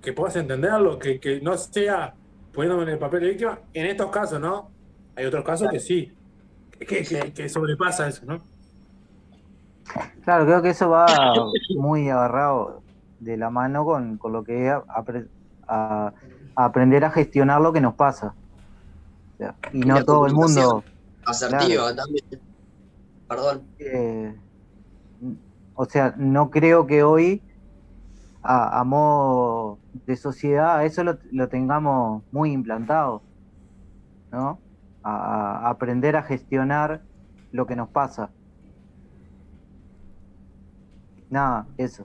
que 0.00 0.12
puedas 0.12 0.36
entenderlo, 0.36 0.98
que, 0.98 1.18
que 1.20 1.40
no 1.40 1.56
sea 1.56 2.14
poniéndome 2.52 2.84
en 2.84 2.88
el 2.90 2.98
papel 2.98 3.20
de 3.20 3.28
víctima. 3.28 3.60
En 3.72 3.86
estos 3.86 4.10
casos, 4.10 4.40
¿no? 4.40 4.70
Hay 5.16 5.26
otros 5.26 5.44
casos 5.44 5.68
que 5.70 5.80
sí, 5.80 6.12
que, 6.78 7.04
que- 7.04 7.32
que 7.34 7.48
sobrepasa 7.48 8.08
eso, 8.08 8.24
¿no? 8.24 8.38
Claro, 10.24 10.44
creo 10.46 10.62
que 10.62 10.70
eso 10.70 10.88
va 10.90 11.06
muy 11.76 12.08
agarrado 12.08 12.82
de 13.18 13.36
la 13.36 13.50
mano 13.50 13.84
con, 13.84 14.16
con 14.18 14.32
lo 14.32 14.44
que 14.44 14.70
a 14.70 16.14
aprender 16.54 17.04
a 17.04 17.10
gestionar 17.10 17.60
lo 17.60 17.72
que 17.72 17.80
nos 17.80 17.94
pasa. 17.94 18.34
O 19.34 19.36
sea, 19.38 19.54
y 19.72 19.82
Y 19.82 19.84
no 19.84 20.04
todo 20.04 20.26
el 20.26 20.34
mundo. 20.34 20.84
Asertiva 21.24 21.94
también. 21.94 22.24
Perdón. 23.28 23.62
eh, 23.78 24.34
o 25.74 25.84
sea, 25.84 26.14
no 26.16 26.50
creo 26.50 26.86
que 26.86 27.02
hoy 27.02 27.42
a, 28.42 28.80
a 28.80 28.84
modo 28.84 29.78
de 30.06 30.16
sociedad, 30.16 30.84
eso 30.84 31.04
lo, 31.04 31.18
lo 31.30 31.48
tengamos 31.48 32.22
muy 32.32 32.52
implantado, 32.52 33.22
¿no? 34.32 34.58
A, 35.02 35.66
a 35.66 35.70
aprender 35.70 36.16
a 36.16 36.22
gestionar 36.22 37.02
lo 37.52 37.66
que 37.66 37.76
nos 37.76 37.88
pasa. 37.88 38.30
Nada, 41.30 41.66
eso. 41.76 42.04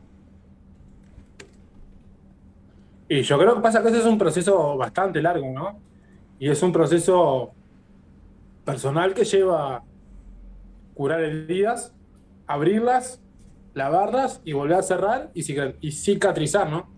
Y 3.07 3.21
yo 3.21 3.37
creo 3.37 3.55
que 3.55 3.61
pasa 3.61 3.81
que 3.81 3.89
ese 3.89 3.99
es 3.99 4.05
un 4.05 4.17
proceso 4.17 4.77
bastante 4.77 5.21
largo, 5.21 5.51
¿no? 5.51 5.79
Y 6.39 6.49
es 6.49 6.61
un 6.63 6.71
proceso 6.71 7.51
personal 8.63 9.13
que 9.13 9.23
lleva 9.25 9.83
curar 10.95 11.21
heridas, 11.21 11.93
abrirlas, 12.47 13.21
lavarlas 13.73 14.41
y 14.43 14.53
volver 14.53 14.77
a 14.77 14.83
cerrar 14.83 15.29
y, 15.33 15.45
y 15.81 15.91
cicatrizar, 15.91 16.69
¿no? 16.69 16.89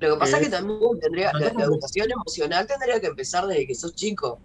Lo 0.00 0.14
que 0.14 0.18
pasa 0.18 0.38
es 0.38 0.44
que 0.44 0.50
también 0.50 0.78
tendría, 1.00 1.32
la, 1.32 1.52
la 1.52 1.64
educación 1.64 2.10
emocional 2.10 2.66
tendría 2.66 3.00
que 3.00 3.06
empezar 3.06 3.46
desde 3.46 3.66
que 3.66 3.74
sos 3.74 3.94
chico. 3.94 4.40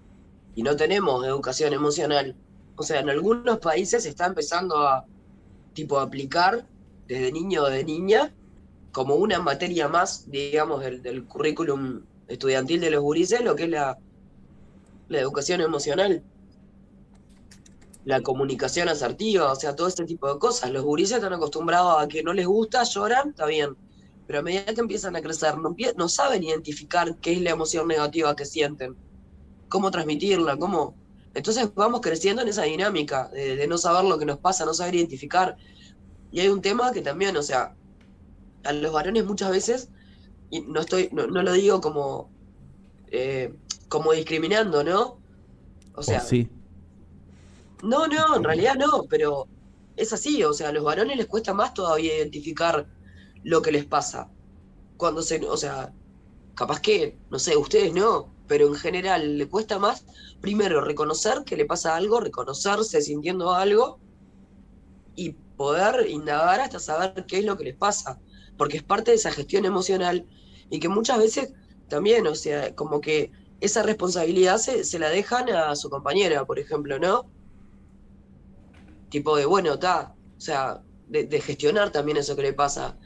Y 0.56 0.64
no 0.64 0.76
tenemos 0.76 1.26
educación 1.26 1.74
emocional. 1.74 2.36
O 2.76 2.84
sea, 2.84 3.00
en 3.00 3.10
algunos 3.10 3.58
países 3.60 4.04
se 4.04 4.10
está 4.10 4.28
empezando 4.28 4.78
a 4.88 5.06
tipo 5.74 6.00
aplicar 6.00 6.66
desde 7.08 7.32
niño 7.32 7.64
o 7.64 7.70
de 7.70 7.84
niña 7.84 8.34
como 8.92 9.16
una 9.16 9.40
materia 9.40 9.88
más, 9.88 10.30
digamos, 10.30 10.82
del, 10.82 11.26
currículum 11.26 12.02
estudiantil 12.28 12.82
de 12.82 12.92
los 12.92 13.02
gurises, 13.02 13.42
lo 13.42 13.56
que 13.56 13.64
es 13.64 13.70
la, 13.70 13.98
la 15.10 15.20
educación 15.20 15.62
emocional. 15.62 16.24
La 18.06 18.22
comunicación 18.22 18.88
asertiva, 18.88 19.52
o 19.52 19.56
sea, 19.56 19.76
todo 19.76 19.88
este 19.88 20.06
tipo 20.06 20.32
de 20.34 20.40
cosas. 20.40 20.72
Los 20.72 20.84
gurises 20.84 21.18
están 21.18 21.34
acostumbrados 21.34 22.02
a 22.02 22.08
que 22.08 22.24
no 22.24 22.34
les 22.34 22.48
gusta, 22.48 22.84
lloran, 22.84 23.30
está 23.30 23.46
bien. 23.46 23.76
Pero 24.26 24.40
a 24.40 24.42
medida 24.42 24.74
que 24.74 24.82
empiezan 24.82 25.16
a 25.16 25.22
crecer, 25.22 25.56
no, 25.96 26.10
saben 26.10 26.44
identificar 26.44 27.16
qué 27.18 27.34
es 27.34 27.42
la 27.42 27.52
emoción 27.52 27.88
negativa 27.88 28.36
que 28.36 28.46
sienten, 28.46 28.96
cómo 29.70 29.92
transmitirla, 29.92 30.58
cómo... 30.58 30.96
Entonces 31.34 31.70
vamos 31.76 32.02
creciendo 32.02 32.42
en 32.42 32.48
esa 32.48 32.64
dinámica 32.64 33.28
de 33.30 33.68
no 33.68 33.78
saber 33.78 34.06
lo 34.06 34.18
que 34.18 34.26
nos 34.26 34.40
pasa, 34.40 34.66
no 34.66 34.74
saber 34.74 34.96
identificar. 34.96 35.56
Y 36.32 36.40
hay 36.40 36.50
un 36.50 36.62
tema 36.62 36.92
que 36.92 37.02
también, 37.02 37.38
o 37.38 37.44
sea, 37.44 37.76
a 38.64 38.74
los 38.74 38.92
varones 38.92 39.26
muchas 39.26 39.52
veces, 39.52 39.90
y 40.50 40.62
no 40.62 40.82
estoy, 40.82 41.10
no, 41.12 41.28
no 41.28 41.44
lo 41.44 41.54
digo 41.54 41.82
como, 41.82 42.30
eh, 43.12 43.54
como 43.90 44.14
discriminando, 44.14 44.84
¿no? 44.84 45.20
O 45.94 46.04
sea, 46.04 46.20
sí. 46.22 46.50
no, 47.84 48.08
no, 48.08 48.36
en 48.36 48.44
realidad 48.44 48.76
no, 48.76 49.04
pero 49.10 49.48
es 49.96 50.14
así, 50.14 50.44
o 50.44 50.54
sea, 50.54 50.70
a 50.70 50.72
los 50.72 50.84
varones 50.84 51.18
les 51.18 51.26
cuesta 51.26 51.54
más 51.54 51.74
todavía 51.74 52.18
identificar 52.18 52.88
lo 53.44 53.62
que 53.62 53.72
les 53.72 53.86
pasa. 53.86 54.30
Cuando 54.98 55.22
se, 55.22 55.44
o 55.46 55.58
sea, 55.58 55.94
capaz 56.56 56.82
que, 56.82 57.18
no 57.30 57.40
sé, 57.40 57.58
ustedes 57.58 57.94
no, 57.94 58.30
pero 58.48 58.68
en 58.68 58.76
general 58.76 59.38
le 59.38 59.48
cuesta 59.48 59.80
más, 59.80 60.06
primero, 60.42 60.82
reconocer 60.82 61.44
que 61.46 61.58
le 61.58 61.66
pasa 61.66 61.96
algo, 61.96 62.20
reconocerse 62.20 63.02
sintiendo 63.02 63.54
algo 63.54 64.00
y 65.16 65.32
poder 65.58 66.10
indagar 66.10 66.62
hasta 66.62 66.80
saber 66.80 67.26
qué 67.28 67.40
es 67.40 67.46
lo 67.46 67.58
que 67.58 67.66
les 67.66 67.76
pasa, 67.76 68.20
porque 68.58 68.78
es 68.78 68.84
parte 68.84 69.12
de 69.12 69.18
esa 69.18 69.32
gestión 69.32 69.66
emocional 69.66 70.26
y 70.70 70.80
que 70.80 70.90
muchas 70.90 71.20
veces 71.20 71.54
también, 71.88 72.28
o 72.28 72.36
sea, 72.36 72.76
como 72.76 73.02
que 73.02 73.32
esa 73.62 73.84
responsabilidad 73.84 74.58
se, 74.58 74.84
se 74.84 75.00
la 75.00 75.10
dejan 75.10 75.50
a 75.50 75.76
su 75.76 75.90
compañera, 75.90 76.46
por 76.46 76.60
ejemplo, 76.60 77.00
¿no? 77.00 77.26
Tipo 79.10 79.38
de, 79.38 79.46
bueno, 79.46 79.74
está, 79.74 80.14
o 80.38 80.42
sea, 80.42 80.82
de, 81.08 81.24
de 81.26 81.42
gestionar 81.42 81.92
también 81.92 82.18
eso 82.18 82.36
que 82.36 82.42
le 82.42 82.54
pasa. 82.54 82.98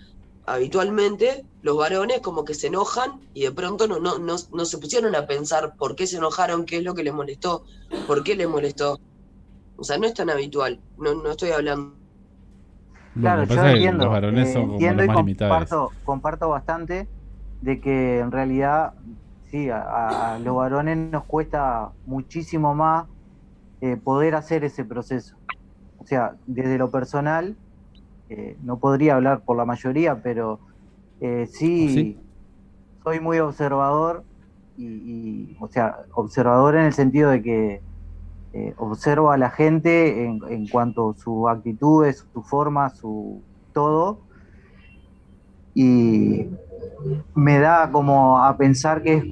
Habitualmente 0.45 1.45
los 1.62 1.78
varones 1.78 2.20
como 2.22 2.43
que 2.43 2.56
se 2.56 2.68
enojan 2.68 3.30
y 3.34 3.43
de 3.43 3.52
pronto 3.52 3.88
no, 3.88 3.99
no, 3.99 4.18
no, 4.18 4.36
no 4.52 4.66
se 4.66 4.78
pusieron 4.80 5.16
a 5.16 5.28
pensar 5.28 5.78
por 5.78 5.95
qué 5.95 6.08
se 6.08 6.18
enojaron, 6.18 6.66
qué 6.66 6.78
es 6.78 6.84
lo 6.84 6.95
que 6.95 7.04
les 7.04 7.14
molestó, 7.14 7.64
por 8.08 8.24
qué 8.24 8.36
les 8.36 8.49
molestó. 8.49 8.99
O 9.78 9.84
sea, 9.84 9.97
no 9.97 10.08
es 10.08 10.14
tan 10.14 10.30
habitual, 10.30 10.82
no, 10.97 11.14
no 11.14 11.32
estoy 11.32 11.52
hablando. 11.52 12.01
Claro, 13.14 13.43
yo 13.43 13.66
entiendo, 13.66 14.05
los 14.05 14.14
varones 14.14 14.49
eh, 14.49 14.53
son 14.53 14.62
como 14.64 14.74
entiendo 14.74 15.03
los 15.03 15.14
y 15.14 15.18
limitados. 15.18 15.91
comparto, 16.03 16.49
bastante 16.49 17.07
de 17.62 17.82
que 17.82 18.20
en 18.20 18.32
realidad, 18.32 18.93
sí, 19.45 19.70
a, 19.70 20.36
a 20.36 20.39
los 20.39 20.55
varones 20.55 20.97
nos 20.97 21.26
cuesta 21.26 21.91
muchísimo 22.05 22.74
más 22.74 23.07
eh, 23.82 23.97
poder 23.97 24.36
hacer 24.36 24.64
ese 24.64 24.86
proceso. 24.86 25.36
O 25.97 26.05
sea, 26.05 26.36
desde 26.45 26.78
lo 26.78 26.89
personal, 26.89 27.57
eh, 28.30 28.57
no 28.64 28.78
podría 28.80 29.16
hablar 29.16 29.43
por 29.43 29.57
la 29.57 29.66
mayoría, 29.66 30.22
pero 30.22 30.59
eh, 31.20 31.47
sí, 31.51 31.89
¿Sí? 31.89 32.20
soy 33.03 33.20
muy 33.20 33.39
observador 33.39 34.24
y, 34.78 34.86
y, 34.86 35.57
o 35.59 35.68
sea, 35.68 35.97
observador 36.14 36.76
en 36.76 36.86
el 36.86 36.93
sentido 36.93 37.30
de 37.30 37.41
que 37.43 37.82
eh, 38.54 38.74
observo 38.78 39.32
a 39.32 39.38
la 39.38 39.49
gente 39.49 40.26
en, 40.26 40.39
en 40.49 40.68
cuanto 40.68 41.12
a 41.12 41.14
sus 41.16 41.49
actitudes, 41.49 42.26
su 42.34 42.43
forma, 42.43 42.89
su 42.89 43.41
todo, 43.74 44.20
y 45.74 46.47
me 47.34 47.60
da 47.60 47.89
como 47.91 48.43
a 48.43 48.58
pensar 48.58 49.02
que 49.02 49.14
es 49.16 49.26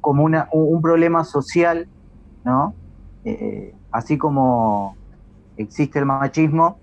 como 0.00 0.24
una, 0.24 0.48
un, 0.52 0.80
problema 0.80 1.24
social, 1.24 1.88
¿no? 2.44 2.74
Eh, 3.24 3.74
así 3.90 4.18
como 4.18 4.96
existe 5.56 5.98
el 5.98 6.06
machismo, 6.06 6.78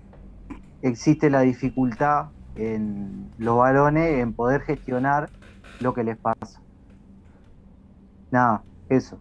existe 0.82 1.30
la 1.30 1.40
dificultad 1.40 2.26
en 2.56 3.30
los 3.38 3.58
varones 3.58 4.20
en 4.20 4.32
poder 4.32 4.62
gestionar 4.62 5.30
lo 5.80 5.94
que 5.94 6.04
les 6.04 6.18
pasa. 6.18 6.60
Nada, 8.30 8.62
eso. 8.88 9.18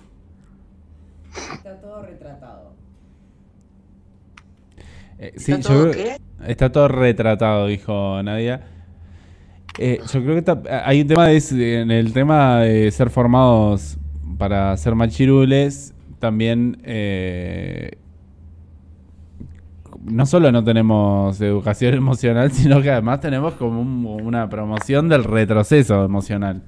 Está 1.53 1.79
todo 1.81 2.01
retratado. 2.03 2.73
Eh, 5.17 5.33
sí, 5.37 5.51
¿Está 5.51 5.69
yo 5.73 5.79
todo 5.81 5.91
creo- 5.91 6.03
qué? 6.05 6.17
está 6.51 6.71
todo 6.71 6.87
retratado, 6.87 7.67
dijo 7.67 8.21
Nadia. 8.23 8.61
Eh, 9.77 9.99
yo 10.11 10.21
creo 10.23 10.33
que 10.33 10.39
está- 10.39 10.61
hay 10.87 11.01
un 11.01 11.07
tema 11.07 11.27
de, 11.27 11.81
en 11.81 11.91
el 11.91 12.13
tema 12.13 12.59
de 12.61 12.89
ser 12.91 13.09
formados 13.09 13.97
para 14.37 14.75
ser 14.77 14.95
machirules, 14.95 15.93
también 16.19 16.79
eh, 16.83 17.91
no 20.03 20.25
solo 20.25 20.51
no 20.51 20.63
tenemos 20.63 21.39
educación 21.41 21.93
emocional, 21.95 22.51
sino 22.51 22.81
que 22.81 22.89
además 22.91 23.19
tenemos 23.19 23.53
como 23.55 23.81
un- 23.81 24.05
una 24.25 24.49
promoción 24.49 25.09
del 25.09 25.23
retroceso 25.23 26.03
emocional. 26.05 26.61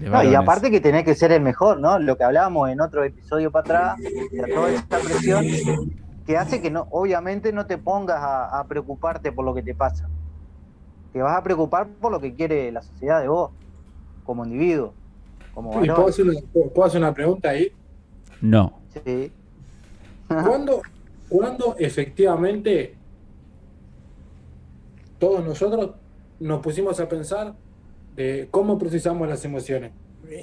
No, 0.00 0.22
y 0.22 0.34
aparte 0.34 0.70
que 0.70 0.80
tenés 0.80 1.04
que 1.04 1.14
ser 1.14 1.32
el 1.32 1.42
mejor, 1.42 1.78
¿no? 1.78 1.98
Lo 1.98 2.16
que 2.16 2.24
hablábamos 2.24 2.70
en 2.70 2.80
otro 2.80 3.04
episodio 3.04 3.50
para 3.50 3.92
atrás, 3.92 3.98
de 3.98 4.52
toda 4.54 4.70
esa 4.70 4.86
presión 4.86 5.44
que 6.26 6.36
hace 6.36 6.62
que 6.62 6.70
no, 6.70 6.86
obviamente 6.90 7.52
no 7.52 7.66
te 7.66 7.76
pongas 7.76 8.18
a, 8.22 8.60
a 8.60 8.66
preocuparte 8.66 9.32
por 9.32 9.44
lo 9.44 9.54
que 9.54 9.62
te 9.62 9.74
pasa. 9.74 10.08
Te 11.12 11.20
vas 11.20 11.36
a 11.36 11.42
preocupar 11.42 11.88
por 11.88 12.12
lo 12.12 12.20
que 12.20 12.34
quiere 12.34 12.70
la 12.72 12.82
sociedad 12.82 13.20
de 13.20 13.28
vos, 13.28 13.50
como 14.24 14.44
individuo, 14.44 14.94
como 15.52 15.72
¿Y 15.72 15.88
varón. 15.88 15.96
puedo 15.96 16.08
hacer, 16.08 16.24
una, 16.28 16.40
puedo 16.72 16.84
hacer 16.84 17.00
una 17.00 17.12
pregunta 17.12 17.50
ahí? 17.50 17.72
No. 18.40 18.80
Sí. 19.04 19.32
¿Cuándo, 20.28 20.82
cuándo 21.28 21.74
efectivamente 21.78 22.94
todos 25.18 25.44
nosotros 25.44 25.90
nos 26.38 26.60
pusimos 26.60 26.98
a 27.00 27.08
pensar 27.08 27.54
de 28.22 28.48
cómo 28.50 28.78
procesamos 28.78 29.28
las 29.28 29.44
emociones? 29.44 29.92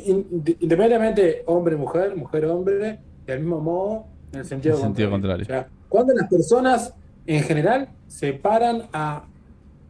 In- 0.06 0.28
Independientemente 0.60 1.44
hombre-mujer, 1.46 2.16
mujer-hombre, 2.16 3.00
del 3.26 3.40
mismo 3.40 3.60
modo, 3.62 4.06
en 4.34 4.40
el 4.40 4.46
sentido, 4.46 4.76
En 4.76 4.82
sentido 4.82 5.10
contrario. 5.10 5.44
O 5.44 5.46
sea, 5.46 5.68
cuando 5.90 6.14
las 6.14 6.28
personas 6.30 6.94
en 7.26 7.44
general 7.44 7.90
se 8.08 8.34
paran 8.34 8.88
a 8.94 9.26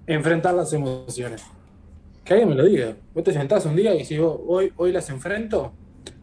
enfrentar 0.06 0.54
las 0.54 0.72
emociones. 0.74 1.44
Que 2.24 2.34
alguien 2.34 2.50
me 2.50 2.56
lo 2.56 2.66
diga. 2.66 2.96
Vos 3.14 3.24
te 3.24 3.32
sentás 3.34 3.66
un 3.66 3.76
día 3.76 3.94
y 3.96 4.00
decís, 4.00 4.20
"Oh, 4.20 4.44
hoy, 4.48 4.72
hoy 4.78 4.92
las 4.92 5.10
enfrento, 5.10 5.72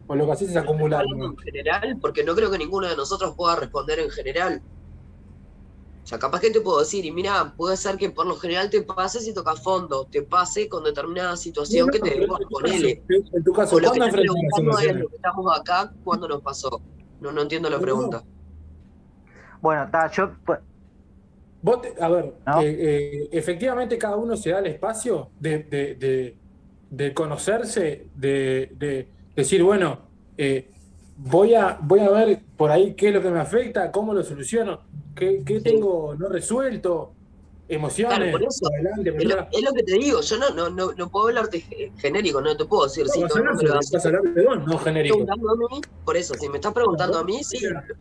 o 0.07 0.15
lo 0.15 0.25
que 0.25 0.31
haces 0.33 0.49
es 0.51 0.55
acumular. 0.57 1.03
en 1.05 1.35
general, 1.37 1.97
porque 1.99 2.23
no 2.23 2.35
creo 2.35 2.51
que 2.51 2.57
ninguno 2.59 2.87
de 2.87 2.95
nosotros 2.95 3.33
pueda 3.35 3.55
responder 3.55 3.99
en 3.99 4.09
general. 4.11 4.61
O 6.05 6.07
sea, 6.07 6.19
capaz 6.19 6.39
que 6.39 6.51
te 6.51 6.61
puedo 6.61 6.81
decir, 6.81 7.03
y 7.03 7.11
mira, 7.11 7.55
puede 7.57 7.75
ser 7.75 7.97
que 7.97 8.11
por 8.11 8.27
lo 8.27 8.35
general 8.35 8.69
te 8.69 8.83
pase 8.83 9.19
si 9.21 9.33
tocas 9.33 9.59
fondo, 9.63 10.05
te 10.05 10.21
pase 10.21 10.69
con 10.69 10.83
determinada 10.83 11.35
situación 11.35 11.89
que 11.89 11.97
te 11.99 12.27
ponele. 12.47 13.03
caso, 13.07 13.23
En 13.33 13.43
tu 13.43 13.51
caso, 13.51 13.79
lo 13.79 13.91
que 13.91 13.99
lo 13.99 15.09
que 15.09 15.15
estamos 15.15 15.59
acá, 15.59 15.91
¿cuándo 16.03 16.27
nos 16.27 16.43
pasó? 16.43 16.79
No, 17.21 17.31
no 17.31 17.41
entiendo 17.41 17.71
la 17.71 17.77
No, 17.77 17.81
pregunta. 17.81 18.23
Bueno, 19.61 19.85
está, 19.85 20.11
yo 20.11 20.37
pues, 20.45 20.59
Vos 21.61 21.81
te- 21.81 21.95
a 21.99 22.07
ver, 22.09 22.35
¿No? 22.45 22.61
eh, 22.61 22.77
eh, 22.79 23.29
efectivamente 23.31 23.97
cada 23.97 24.15
uno 24.15 24.37
se 24.37 24.51
da 24.51 24.59
el 24.59 24.67
espacio 24.67 25.31
de, 25.39 25.63
de- 25.63 25.95
de- 25.95 26.37
de 26.87 27.13
conocerse, 27.15 28.11
de, 28.13 28.69
de 28.75 29.11
decir, 29.35 29.63
bueno, 29.63 30.11
eh, 30.37 30.74
voy, 31.15 31.53
a, 31.55 31.77
voy 31.81 31.99
a 32.01 32.09
ver 32.09 32.45
por 32.55 32.71
ahí 32.71 32.95
qué 32.95 33.09
es 33.09 33.13
lo 33.13 33.21
que 33.21 33.29
me 33.29 33.39
afecta, 33.39 33.91
cómo 33.91 34.13
lo 34.13 34.23
soluciono, 34.23 34.81
qué, 35.13 35.43
qué 35.45 35.61
tengo 35.61 36.15
no 36.15 36.29
resuelto. 36.29 37.17
emociones, 37.67 38.17
Claro, 38.17 38.31
por 38.31 38.43
eso. 38.43 38.67
adelante, 38.75 39.09
Es 39.09 39.25
lo, 39.25 39.47
es 39.51 39.61
lo 39.63 39.73
que 39.73 39.83
te 39.83 39.93
digo, 39.93 40.21
yo 40.21 40.37
no, 40.37 40.49
no, 40.51 40.69
no, 40.69 40.91
no 40.93 41.09
puedo 41.09 41.27
hablarte 41.27 41.61
ge- 41.61 41.91
genérico, 41.97 42.41
no 42.41 42.55
te 42.55 42.65
puedo 42.65 42.83
decir 42.85 43.07
si 43.09 43.21
vos, 43.21 43.29
no 44.67 44.77
genérico. 44.77 45.17
Preguntando 45.17 45.51
a 45.51 45.55
mí, 45.55 45.81
por 46.03 46.17
eso, 46.17 46.35
si 46.35 46.49
me 46.49 46.57
estás 46.57 46.73
preguntando 46.73 47.17
a 47.17 47.23
mí, 47.23 47.43
sí, 47.43 47.59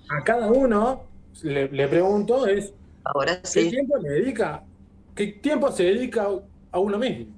A 0.09 0.23
cada 0.25 0.51
uno 0.51 1.05
le, 1.43 1.69
le 1.69 1.89
pregunto 1.89 2.47
es 2.47 2.75
ahora 3.05 3.41
qué 3.43 3.49
sí. 3.49 3.71
tiempo 3.71 3.97
le 3.99 4.11
dedica, 4.11 4.67
qué 5.15 5.27
tiempo 5.43 5.71
se 5.73 5.85
dedica 5.85 6.29
a 6.73 6.79
uno 6.79 6.99
mismo. 6.99 7.33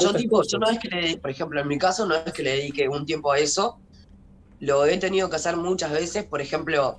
Yo 0.00 0.14
tipo, 0.14 0.42
yo 0.42 0.58
no 0.58 0.68
es 0.68 0.78
que 0.78 0.88
le, 0.88 1.18
por 1.18 1.30
ejemplo, 1.30 1.60
en 1.60 1.68
mi 1.68 1.78
caso 1.78 2.06
no 2.06 2.14
es 2.16 2.32
que 2.32 2.42
le 2.42 2.50
dedique 2.52 2.88
un 2.88 3.04
tiempo 3.06 3.30
a 3.32 3.38
eso. 3.38 3.80
Lo 4.60 4.84
he 4.86 4.98
tenido 4.98 5.30
que 5.30 5.36
hacer 5.36 5.56
muchas 5.56 5.92
veces, 5.92 6.24
por 6.24 6.40
ejemplo, 6.40 6.98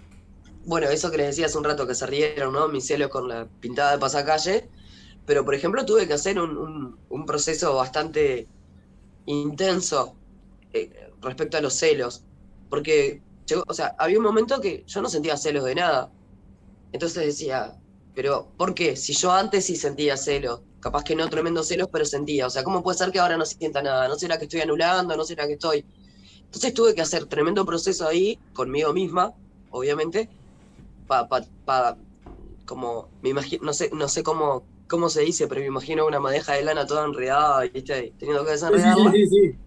bueno, 0.66 0.88
eso 0.90 1.12
que 1.12 1.18
les 1.18 1.28
decía 1.28 1.48
hace 1.48 1.58
un 1.58 1.64
rato 1.64 1.88
que 1.88 1.96
se 1.96 2.06
rieron, 2.06 2.54
¿no? 2.54 2.68
Mis 2.68 2.88
celos 2.88 3.10
con 3.10 3.28
la 3.28 3.48
pintada 3.60 3.92
de 3.94 3.98
pasacalle. 4.00 4.70
Pero, 5.26 5.46
por 5.46 5.56
ejemplo, 5.56 5.86
tuve 5.86 6.08
que 6.08 6.14
hacer 6.14 6.40
un, 6.40 6.98
proceso 7.26 7.76
bastante 7.76 8.48
intenso 9.26 10.16
eh, 10.74 10.92
respecto 11.22 11.58
a 11.58 11.62
los 11.62 11.74
celos. 11.74 12.24
Porque, 12.70 13.22
llegó- 13.46 13.64
o 13.68 13.74
sea, 13.74 13.96
había 14.00 14.18
un 14.18 14.24
momento 14.24 14.62
que 14.62 14.84
yo 14.88 15.02
no 15.02 15.10
sentía 15.10 15.38
celos 15.38 15.66
de 15.66 15.76
nada. 15.76 16.12
Entonces 16.92 17.26
decía, 17.26 17.74
pero 18.16 18.54
¿por 18.58 18.74
qué? 18.74 18.96
Si 18.96 19.14
yo 19.14 19.32
antes 19.32 19.66
sí 19.66 19.76
sentía 19.76 20.18
celos, 20.18 20.62
capaz 20.80 21.04
que 21.04 21.16
no 21.16 21.30
tremendos 21.30 21.68
celos, 21.68 21.90
pero 21.92 22.06
sentía. 22.06 22.48
O 22.48 22.50
sea, 22.50 22.64
¿cómo 22.64 22.84
puede 22.84 22.98
ser 22.98 23.12
que 23.12 23.20
ahora 23.20 23.38
no 23.38 23.46
sienta 23.46 23.82
nada? 23.82 24.08
¿No 24.08 24.16
será 24.16 24.38
que 24.38 24.46
estoy 24.46 24.62
anulando? 24.62 25.16
¿No 25.16 25.24
será 25.24 25.48
que 25.48 25.54
estoy...? 25.54 25.86
Entonces 26.50 26.74
tuve 26.74 26.96
que 26.96 27.02
hacer 27.02 27.28
tremendo 27.28 27.66
proceso 27.66 28.08
ahí, 28.08 28.42
conmigo 28.54 28.94
misma, 28.94 29.34
obviamente, 29.70 30.32
para, 31.08 31.28
pa, 31.30 31.42
pa- 31.66 32.00
como, 32.66 33.14
me 33.22 33.30
imagino, 33.32 33.66
no 33.66 33.74
sé, 33.74 33.90
no 33.94 34.08
sé 34.10 34.24
cómo, 34.24 34.68
cómo 34.88 35.10
se 35.10 35.22
dice, 35.22 35.48
pero 35.48 35.62
me 35.62 35.68
imagino 35.68 36.06
una 36.08 36.20
madeja 36.20 36.54
de 36.54 36.64
lana 36.64 36.88
toda 36.88 37.06
enredada, 37.06 37.62
¿viste? 37.62 38.16
Teniendo 38.20 38.46
que 38.46 38.52
sí, 38.52 38.54
desenredarla. 38.54 39.12
sí, 39.12 39.26
sí. 39.28 39.60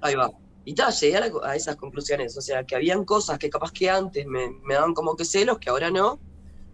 Ahí 0.00 0.14
va. 0.14 0.30
Y 0.64 0.74
tal, 0.74 0.92
llegué 0.94 1.16
a, 1.16 1.20
la- 1.20 1.32
a 1.50 1.56
esas 1.56 1.76
conclusiones. 1.76 2.36
O 2.36 2.40
sea, 2.40 2.64
que 2.64 2.76
habían 2.76 3.04
cosas 3.04 3.38
que 3.38 3.50
capaz 3.50 3.72
que 3.72 3.90
antes 3.90 4.26
me, 4.26 4.50
me 4.64 4.74
daban 4.74 4.94
como 4.94 5.16
que 5.16 5.24
celos, 5.24 5.58
que 5.58 5.70
ahora 5.70 5.90
no. 5.90 6.20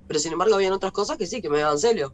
Pero 0.06 0.20
sin 0.20 0.32
embargo, 0.34 0.56
habían 0.56 0.72
otras 0.74 0.92
cosas 0.92 1.18
que 1.18 1.26
sí, 1.26 1.42
que 1.42 1.50
me 1.50 1.60
daban 1.60 1.78
celos. 1.78 2.12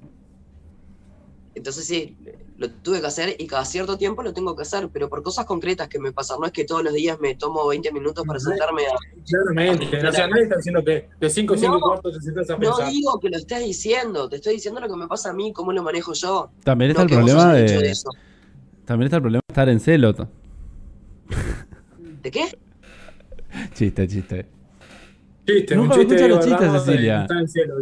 Entonces 1.54 1.84
sí, 1.86 2.16
lo 2.56 2.70
tuve 2.70 3.00
que 3.00 3.06
hacer 3.06 3.36
y 3.38 3.46
cada 3.46 3.64
cierto 3.66 3.98
tiempo 3.98 4.22
lo 4.22 4.32
tengo 4.32 4.56
que 4.56 4.62
hacer, 4.62 4.88
pero 4.90 5.08
por 5.10 5.22
cosas 5.22 5.44
concretas 5.44 5.88
que 5.88 5.98
me 5.98 6.10
pasan. 6.12 6.38
No 6.40 6.46
es 6.46 6.52
que 6.52 6.64
todos 6.64 6.82
los 6.82 6.94
días 6.94 7.20
me 7.20 7.34
tomo 7.34 7.66
20 7.68 7.92
minutos 7.92 8.24
para 8.26 8.38
sentarme 8.40 8.82
a... 8.86 8.94
Claramente. 9.28 10.06
O 10.06 10.12
sea, 10.12 10.26
nadie 10.28 10.44
está 10.44 10.56
diciendo 10.56 10.82
que 10.84 11.08
de 11.20 11.30
5 11.30 11.54
a 11.54 11.56
5 11.58 11.70
No, 11.72 11.76
y 11.78 11.80
cuarto 11.82 12.10
te 12.12 12.20
sientas 12.20 12.48
a 12.50 12.52
No 12.54 12.58
pensar. 12.58 12.88
digo 12.90 13.20
que 13.20 13.28
lo 13.28 13.36
estés 13.36 13.64
diciendo, 13.64 14.28
te 14.28 14.36
estoy 14.36 14.54
diciendo 14.54 14.80
lo 14.80 14.88
que 14.88 14.96
me 14.96 15.06
pasa 15.08 15.30
a 15.30 15.32
mí, 15.34 15.52
cómo 15.52 15.72
lo 15.72 15.82
manejo 15.82 16.14
yo. 16.14 16.50
También 16.64 16.92
está 16.92 17.04
No 17.04 17.08
el 17.10 17.14
problema 17.16 17.52
de. 17.54 17.90
eso. 17.90 18.08
También 18.86 19.06
está 19.06 19.16
el 19.16 19.22
problema 19.22 19.40
de 19.46 19.52
estar 19.52 19.68
en 19.68 19.80
celo. 19.80 20.12
¿De 22.22 22.30
qué? 22.30 22.58
Chiste, 23.74 24.08
chiste. 24.08 24.46
Chiste, 25.46 25.76
Nunca 25.76 25.94
un 25.96 26.00
chiste 26.00 26.14
escucha 26.14 26.22
de 26.22 26.28
los 26.28 26.46
chistes, 26.46 26.84
Cecilia. 26.84 27.22
está 27.22 27.38
en 27.40 27.48
cielo. 27.48 27.74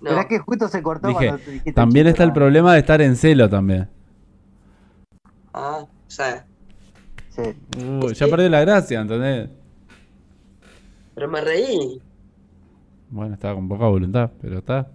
No. 0.00 0.10
Pero 0.10 0.20
es 0.20 0.26
que 0.26 0.38
justo 0.38 0.68
se 0.68 0.82
cortó 0.82 1.08
Dije, 1.08 1.26
cuando 1.26 1.44
te 1.44 1.50
dijiste 1.50 1.72
También 1.72 2.06
está 2.06 2.22
el 2.24 2.32
problema 2.32 2.72
de 2.74 2.80
estar 2.80 3.00
en 3.02 3.16
celo 3.16 3.48
también. 3.48 3.88
Ah, 5.52 5.84
Sí. 6.08 6.22
Uh, 7.84 8.10
ya 8.12 8.26
perdió 8.26 8.48
la 8.48 8.60
gracia, 8.62 9.00
¿entendés? 9.00 9.50
pero 11.14 11.28
me 11.28 11.40
reí. 11.40 12.00
Bueno, 13.10 13.34
estaba 13.34 13.54
con 13.54 13.68
poca 13.68 13.86
voluntad, 13.86 14.30
pero 14.40 14.58
está. 14.58 14.88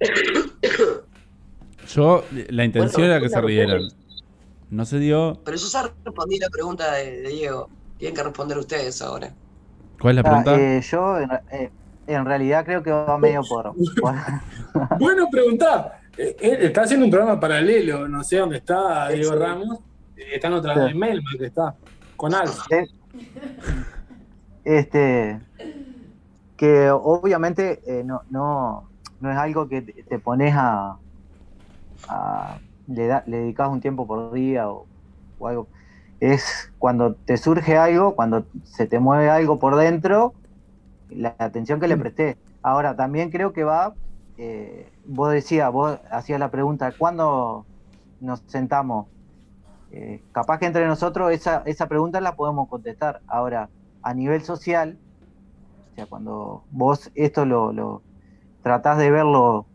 Yo, 1.88 2.24
la 2.50 2.64
intención 2.64 3.02
Bueno, 3.02 3.14
era 3.14 3.20
que 3.22 3.28
se 3.30 3.40
rieran. 3.40 3.88
No 4.70 4.84
se 4.84 4.98
dio. 4.98 5.40
Pero 5.44 5.56
yo 5.56 5.66
ya 5.66 5.90
respondí 6.04 6.38
la 6.38 6.50
pregunta 6.50 6.92
de, 6.92 7.22
de 7.22 7.28
Diego. 7.30 7.70
Tienen 7.96 8.14
que 8.14 8.22
responder 8.22 8.58
ustedes 8.58 9.00
ahora. 9.00 9.32
¿Cuál 9.98 10.18
es 10.18 10.24
la 10.24 10.30
Ah, 10.30 10.42
pregunta? 10.44 10.60
eh, 10.60 10.82
yo 10.82 11.18
eh, 11.50 11.70
en 12.14 12.24
realidad 12.24 12.64
creo 12.64 12.82
que 12.82 12.90
va 12.90 13.16
medio 13.18 13.42
por, 13.48 13.72
por- 14.00 14.14
Bueno, 14.98 15.28
preguntar. 15.30 16.00
Eh, 16.16 16.36
Él 16.40 16.62
está 16.62 16.82
haciendo 16.82 17.04
un 17.06 17.10
programa 17.12 17.38
paralelo, 17.38 18.08
no 18.08 18.24
sé 18.24 18.38
dónde 18.38 18.56
está 18.58 19.08
Diego. 19.08 19.34
Ramos. 19.36 19.78
Eh, 20.16 20.34
Está 20.34 20.48
en 20.48 20.52
otra, 20.54 20.74
Sí. 20.74 20.80
en 20.92 20.98
Melma, 20.98 21.30
que 21.38 21.46
está 21.46 21.74
con 22.16 22.34
Alfa. 22.34 22.64
este 24.64 25.40
que 26.56 26.90
obviamente 26.90 27.80
eh, 27.86 28.02
no, 28.04 28.22
no, 28.30 28.88
no 29.20 29.30
es 29.30 29.38
algo 29.38 29.68
que 29.68 29.82
te, 29.82 30.02
te 30.02 30.18
pones 30.18 30.54
a, 30.56 30.96
a- 32.08 32.58
le, 32.88 33.06
da- 33.06 33.22
le 33.26 33.38
dedicas 33.38 33.68
un 33.68 33.80
tiempo 33.80 34.06
por 34.06 34.32
día 34.32 34.68
o, 34.68 34.86
o 35.38 35.46
algo. 35.48 35.68
Es 36.20 36.72
cuando 36.80 37.14
te 37.14 37.36
surge 37.36 37.76
algo, 37.76 38.16
cuando 38.16 38.44
se 38.64 38.86
te 38.86 38.98
mueve 38.98 39.30
algo 39.30 39.60
por 39.60 39.76
dentro, 39.76 40.34
la 41.10 41.34
atención 41.38 41.80
que 41.80 41.88
le 41.88 41.96
presté. 41.96 42.36
Ahora, 42.62 42.96
también 42.96 43.30
creo 43.30 43.52
que 43.52 43.64
va, 43.64 43.94
eh, 44.36 44.90
vos 45.06 45.32
decías, 45.32 45.70
vos 45.72 45.98
hacías 46.10 46.40
la 46.40 46.50
pregunta, 46.50 46.92
¿cuándo 46.96 47.66
nos 48.20 48.40
sentamos? 48.46 49.06
Eh, 49.90 50.22
capaz 50.32 50.58
que 50.58 50.66
entre 50.66 50.86
nosotros 50.86 51.32
esa, 51.32 51.62
esa 51.64 51.88
pregunta 51.88 52.20
la 52.20 52.36
podemos 52.36 52.68
contestar. 52.68 53.20
Ahora, 53.26 53.70
a 54.02 54.14
nivel 54.14 54.42
social, 54.42 54.98
o 55.92 55.94
sea, 55.94 56.06
cuando 56.06 56.64
vos 56.70 57.10
esto 57.14 57.46
lo, 57.46 57.72
lo 57.72 58.02
tratás 58.62 58.98
de 58.98 59.10
verlo 59.10 59.66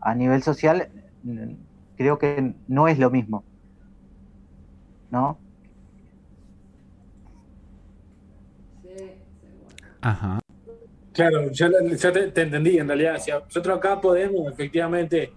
a 0.00 0.14
nivel 0.14 0.42
social, 0.42 0.88
mm, 1.24 1.52
creo 1.96 2.18
que 2.18 2.54
no 2.68 2.88
es 2.88 2.98
lo 2.98 3.10
mismo. 3.10 3.44
¿No? 5.10 5.38
Ajá. 10.00 10.39
Claro, 11.12 11.50
ya 11.50 11.70
te, 12.12 12.28
te 12.28 12.42
entendí 12.42 12.78
en 12.78 12.86
realidad. 12.86 13.18
Sea, 13.18 13.40
nosotros 13.40 13.78
acá 13.78 14.00
podemos 14.00 14.52
efectivamente 14.52 15.32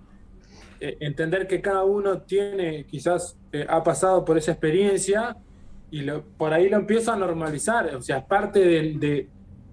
eh, 0.80 0.98
entender 1.00 1.48
que 1.48 1.62
cada 1.62 1.84
uno 1.86 2.24
tiene, 2.24 2.86
quizás 2.86 3.38
eh, 3.54 3.66
ha 3.70 3.82
pasado 3.84 4.26
por 4.26 4.38
esa 4.38 4.52
experiencia 4.52 5.38
y 5.90 6.06
por 6.38 6.54
ahí 6.54 6.68
lo 6.68 6.76
empieza 6.76 7.14
a 7.14 7.16
normalizar. 7.16 7.96
O 7.96 8.02
sea, 8.02 8.18
es 8.18 8.26
parte 8.26 8.60
de, 8.60 9.30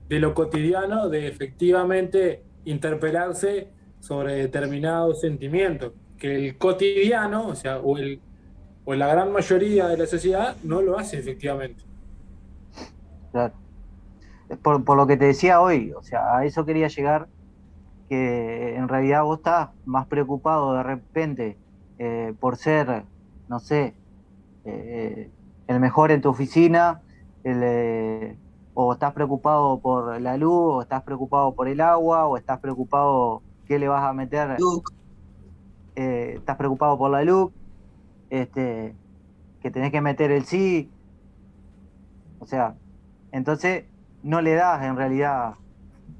lo 0.08 0.34
cotidiano 0.34 1.08
de 1.08 1.26
efectivamente 1.26 2.44
interpelarse 2.64 3.68
sobre 3.98 4.34
determinados 4.34 5.20
sentimientos. 5.20 5.92
Que 6.16 6.36
el 6.36 6.58
cotidiano, 6.58 7.48
o 7.48 7.54
sea, 7.56 7.78
o, 7.78 7.96
o 8.84 8.94
la 8.94 9.08
gran 9.08 9.32
mayoría 9.32 9.88
de 9.88 9.96
la 9.96 10.06
sociedad 10.06 10.56
no 10.62 10.80
lo 10.80 10.96
hace 10.96 11.18
efectivamente. 11.18 11.82
Claro. 13.32 13.54
Por, 14.62 14.84
por 14.84 14.96
lo 14.96 15.06
que 15.06 15.16
te 15.16 15.26
decía 15.26 15.60
hoy, 15.60 15.92
o 15.92 16.02
sea, 16.02 16.36
a 16.36 16.44
eso 16.44 16.64
quería 16.64 16.88
llegar, 16.88 17.28
que 18.08 18.74
en 18.76 18.88
realidad 18.88 19.22
vos 19.22 19.38
estás 19.38 19.70
más 19.84 20.06
preocupado 20.06 20.74
de 20.74 20.82
repente 20.82 21.56
eh, 22.02 22.34
por 22.40 22.56
ser, 22.56 23.04
no 23.48 23.60
sé, 23.60 23.94
eh, 24.64 25.30
el 25.68 25.80
mejor 25.80 26.10
en 26.10 26.22
tu 26.22 26.30
oficina, 26.30 27.02
el, 27.44 27.60
eh, 27.62 28.36
o 28.72 28.94
estás 28.94 29.12
preocupado 29.12 29.78
por 29.80 30.18
la 30.20 30.36
luz, 30.38 30.76
o 30.76 30.82
estás 30.82 31.02
preocupado 31.02 31.54
por 31.54 31.68
el 31.68 31.80
agua, 31.80 32.26
o 32.26 32.38
estás 32.38 32.58
preocupado 32.58 33.42
qué 33.66 33.78
le 33.78 33.86
vas 33.86 34.02
a 34.02 34.14
meter, 34.14 34.56
estás 35.94 36.56
preocupado 36.56 36.96
por 36.96 37.10
la 37.10 37.22
luz, 37.22 37.52
este, 38.30 38.94
que 39.60 39.70
tenés 39.70 39.92
que 39.92 40.00
meter 40.00 40.30
el 40.30 40.46
sí, 40.46 40.90
o 42.38 42.46
sea, 42.46 42.74
entonces 43.30 43.84
no 44.22 44.40
le 44.40 44.54
das 44.54 44.84
en 44.84 44.96
realidad 44.96 45.54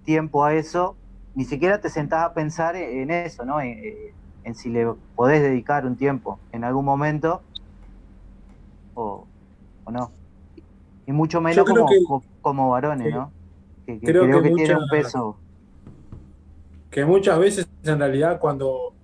tiempo 0.05 0.45
a 0.45 0.55
eso, 0.55 0.97
ni 1.35 1.45
siquiera 1.45 1.81
te 1.81 1.91
sentás 1.91 2.25
a 2.25 2.35
pensar 2.35 2.77
en 2.77 3.11
eso, 3.11 3.45
¿no? 3.45 3.61
En, 3.61 3.79
en 4.45 4.55
si 4.55 4.71
le 4.71 4.87
podés 5.15 5.43
dedicar 5.43 5.87
un 5.87 5.97
tiempo 5.97 6.41
en 6.53 6.65
algún 6.65 6.85
momento 6.85 7.43
o, 8.95 9.29
o 9.85 9.91
no. 9.93 10.13
Y 11.07 11.13
mucho 11.13 11.41
menos 11.41 11.67
como, 11.67 11.87
que- 11.87 11.99
co- 12.07 12.25
como 12.41 12.71
varones, 12.71 13.09
sí. 13.09 13.15
¿no? 13.15 13.35
Que, 13.87 14.01
que 14.01 14.07
Creo 14.07 14.25
creo, 14.25 14.43
que 14.43 14.49
que, 14.51 14.55
tiene 14.57 14.77
un 14.77 14.89
peso. 14.89 15.41
que 16.91 17.05
muchas 17.05 17.39
veces 17.39 17.69
en 17.83 17.99
realidad 17.99 18.39
cuando 18.41 18.95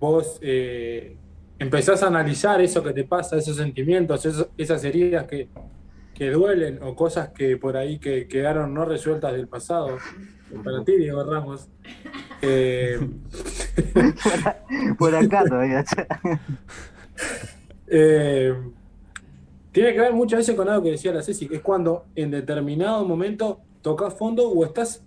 vos 0.00 0.38
eh, 0.42 1.18
empezás 1.58 2.02
a 2.02 2.08
analizar 2.08 2.60
eso 2.60 2.82
que 2.82 2.92
te 2.92 3.04
pasa, 3.04 3.36
esos 3.36 3.56
sentimientos, 3.56 4.24
esos- 4.26 4.50
esas 4.56 4.84
heridas 4.84 5.26
que, 5.26 5.50
que 6.14 6.30
duelen 6.30 6.80
o 6.82 6.94
cosas 6.94 7.30
que 7.30 7.56
por 7.56 7.76
ahí 7.76 7.98
que 7.98 8.28
quedaron 8.28 8.74
no 8.74 8.84
resueltas 8.84 9.32
del 9.32 9.48
pasado, 9.48 9.98
para 10.64 10.84
ti, 10.84 10.96
Diego 10.96 11.22
Ramos, 11.24 11.68
eh, 12.42 12.98
Por 14.98 15.14
acá 15.14 15.44
todavía. 15.44 15.84
eh, 17.86 18.54
tiene 19.72 19.92
que 19.92 20.00
ver 20.00 20.12
muchas 20.12 20.38
veces 20.38 20.56
con 20.56 20.68
algo 20.68 20.82
que 20.82 20.92
decía 20.92 21.12
la 21.12 21.22
Ceci, 21.22 21.46
que 21.46 21.56
es 21.56 21.62
cuando 21.62 22.06
en 22.14 22.30
determinado 22.30 23.04
momento 23.04 23.60
tocas 23.82 24.14
fondo 24.14 24.48
o 24.48 24.64
estás 24.64 25.04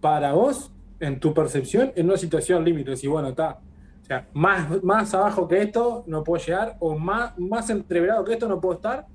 para 0.00 0.32
vos 0.32 0.70
en 1.00 1.18
tu 1.18 1.34
percepción 1.34 1.92
en 1.96 2.06
una 2.06 2.16
situación 2.16 2.64
límite. 2.64 2.92
Decir, 2.92 3.10
bueno, 3.10 3.28
está. 3.28 3.58
O 4.02 4.06
sea, 4.06 4.28
más, 4.34 4.82
más 4.82 5.14
abajo 5.14 5.48
que 5.48 5.62
esto 5.62 6.04
no 6.06 6.22
puedo 6.22 6.44
llegar, 6.44 6.76
o 6.78 6.96
más, 6.98 7.38
más 7.38 7.70
entreverado 7.70 8.22
que 8.24 8.34
esto 8.34 8.46
no 8.46 8.60
puedo 8.60 8.74
estar, 8.74 9.06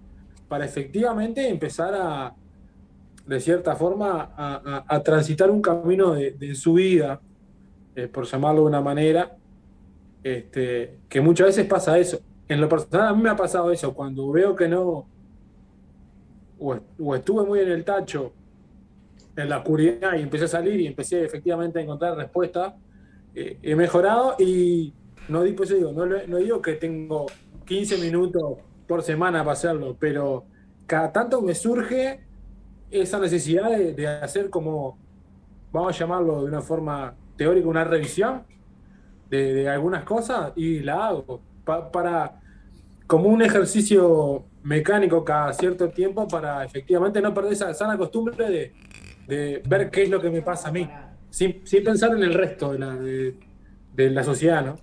para 0.49 0.65
efectivamente 0.65 1.47
empezar 1.47 1.93
a, 1.95 2.35
de 3.25 3.39
cierta 3.39 3.75
forma, 3.75 4.33
a, 4.35 5.03
transitar 5.03 5.49
un 5.51 5.61
camino 5.61 6.13
de, 6.15 6.31
de 6.31 6.55
su 6.55 6.73
vida, 6.73 7.21
eh, 7.95 8.07
por 8.07 8.25
llamarlo 8.25 8.61
de 8.61 8.67
una 8.67 8.81
manera, 8.81 9.37
este, 10.23 10.97
que 11.07 11.21
muchas 11.21 11.47
veces 11.47 11.65
pasa 11.67 11.97
eso. 11.97 12.19
En 12.47 12.59
lo 12.59 12.67
personal, 12.67 13.09
a 13.09 13.13
mí 13.13 13.21
me 13.21 13.29
ha 13.29 13.35
pasado 13.35 13.71
eso, 13.71 13.93
cuando 13.93 14.31
veo 14.31 14.55
que 14.55 14.67
no, 14.67 15.07
o, 16.57 16.73
est- 16.73 16.83
o 16.99 17.15
estuve 17.15 17.45
muy 17.45 17.59
en 17.59 17.69
el 17.69 17.83
tacho, 17.85 18.33
en 19.35 19.47
la 19.49 19.59
oscuridad, 19.59 20.17
y 20.17 20.21
empecé 20.23 20.45
a 20.45 20.47
salir 20.49 20.79
y 20.81 20.87
empecé 20.87 21.23
efectivamente 21.23 21.79
a 21.79 21.83
encontrar 21.83 22.17
respuestas, 22.17 22.73
eh, 23.35 23.59
he 23.61 23.75
mejorado 23.75 24.35
y 24.39 24.93
no, 25.29 25.43
eso 25.43 25.75
digo, 25.75 25.91
no 25.93 26.37
digo 26.37 26.59
que 26.61 26.73
tengo 26.73 27.27
15 27.65 27.99
minutos 27.99 28.57
por 28.89 29.03
semana 29.03 29.39
para 29.39 29.53
hacerlo, 29.53 29.95
pero 29.99 30.45
cada 30.87 31.11
tanto 31.13 31.41
me 31.41 31.53
surge 31.53 32.19
esa 32.89 33.19
necesidad 33.19 33.69
de, 33.69 33.93
de 33.93 34.07
hacer 34.07 34.49
como, 34.49 34.97
vamos 35.71 35.95
a 35.95 35.99
llamarlo 35.99 36.41
de 36.41 36.47
una 36.49 36.61
forma 36.61 37.15
teórica, 37.37 37.67
una 37.67 37.83
revisión 37.83 38.43
de, 39.29 39.53
de 39.53 39.69
algunas 39.69 40.03
cosas 40.03 40.53
y 40.55 40.79
la 40.79 41.07
hago 41.07 41.39
pa- 41.63 41.91
para 41.91 42.41
como 43.05 43.29
un 43.29 43.43
ejercicio 43.43 44.45
mecánico 44.63 45.23
cada 45.23 45.53
cierto 45.53 45.89
tiempo 45.89 46.27
para 46.27 46.63
efectivamente 46.65 47.21
no 47.21 47.31
perder 47.33 47.53
esa 47.53 47.73
sana 47.75 47.95
costumbre 47.95 48.49
de, 48.49 48.73
de 49.27 49.61
ver 49.67 49.91
qué 49.91 50.03
es 50.03 50.09
lo 50.09 50.19
que 50.19 50.31
me 50.31 50.41
pasa 50.41 50.69
a 50.69 50.71
mí, 50.71 50.89
sin, 51.29 51.61
sin 51.65 51.83
pensar 51.83 52.11
en 52.17 52.23
el 52.23 52.33
resto 52.33 52.71
de 52.73 52.79
la, 52.79 52.95
de, 52.95 53.35
de 53.95 54.09
la 54.09 54.23
sociedad, 54.23 54.65
¿no? 54.65 54.75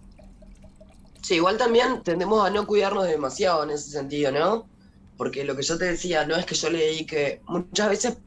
Sí, 1.26 1.34
igual 1.36 1.58
también 1.58 2.02
tendemos 2.04 2.44
a 2.46 2.50
no 2.50 2.66
cuidarnos 2.66 3.06
demasiado 3.08 3.64
en 3.64 3.70
ese 3.70 3.90
sentido, 3.90 4.30
¿no? 4.32 4.70
Porque 5.16 5.44
lo 5.44 5.56
que 5.56 5.62
yo 5.62 5.76
te 5.78 5.86
decía, 5.86 6.24
no 6.26 6.36
es 6.36 6.46
que 6.46 6.54
yo 6.54 6.70
le 6.70 6.78
dedique, 6.78 7.42
muchas 7.48 7.88
veces, 7.88 8.18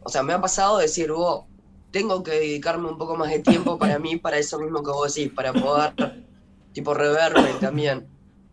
o 0.00 0.08
sea, 0.10 0.22
me 0.22 0.32
ha 0.34 0.40
pasado 0.40 0.78
decir, 0.78 1.10
vos, 1.12 1.46
tengo 1.90 2.22
que 2.22 2.32
dedicarme 2.32 2.88
un 2.90 2.98
poco 2.98 3.16
más 3.16 3.30
de 3.30 3.40
tiempo 3.40 3.78
para 3.78 3.98
mí, 3.98 4.18
para 4.18 4.38
eso 4.38 4.60
mismo 4.60 4.82
que 4.84 4.90
vos 4.92 5.14
decís, 5.14 5.32
para 5.34 5.52
poder, 5.52 5.94
tipo, 6.72 6.94
reverme 6.94 7.54
también. 7.60 8.08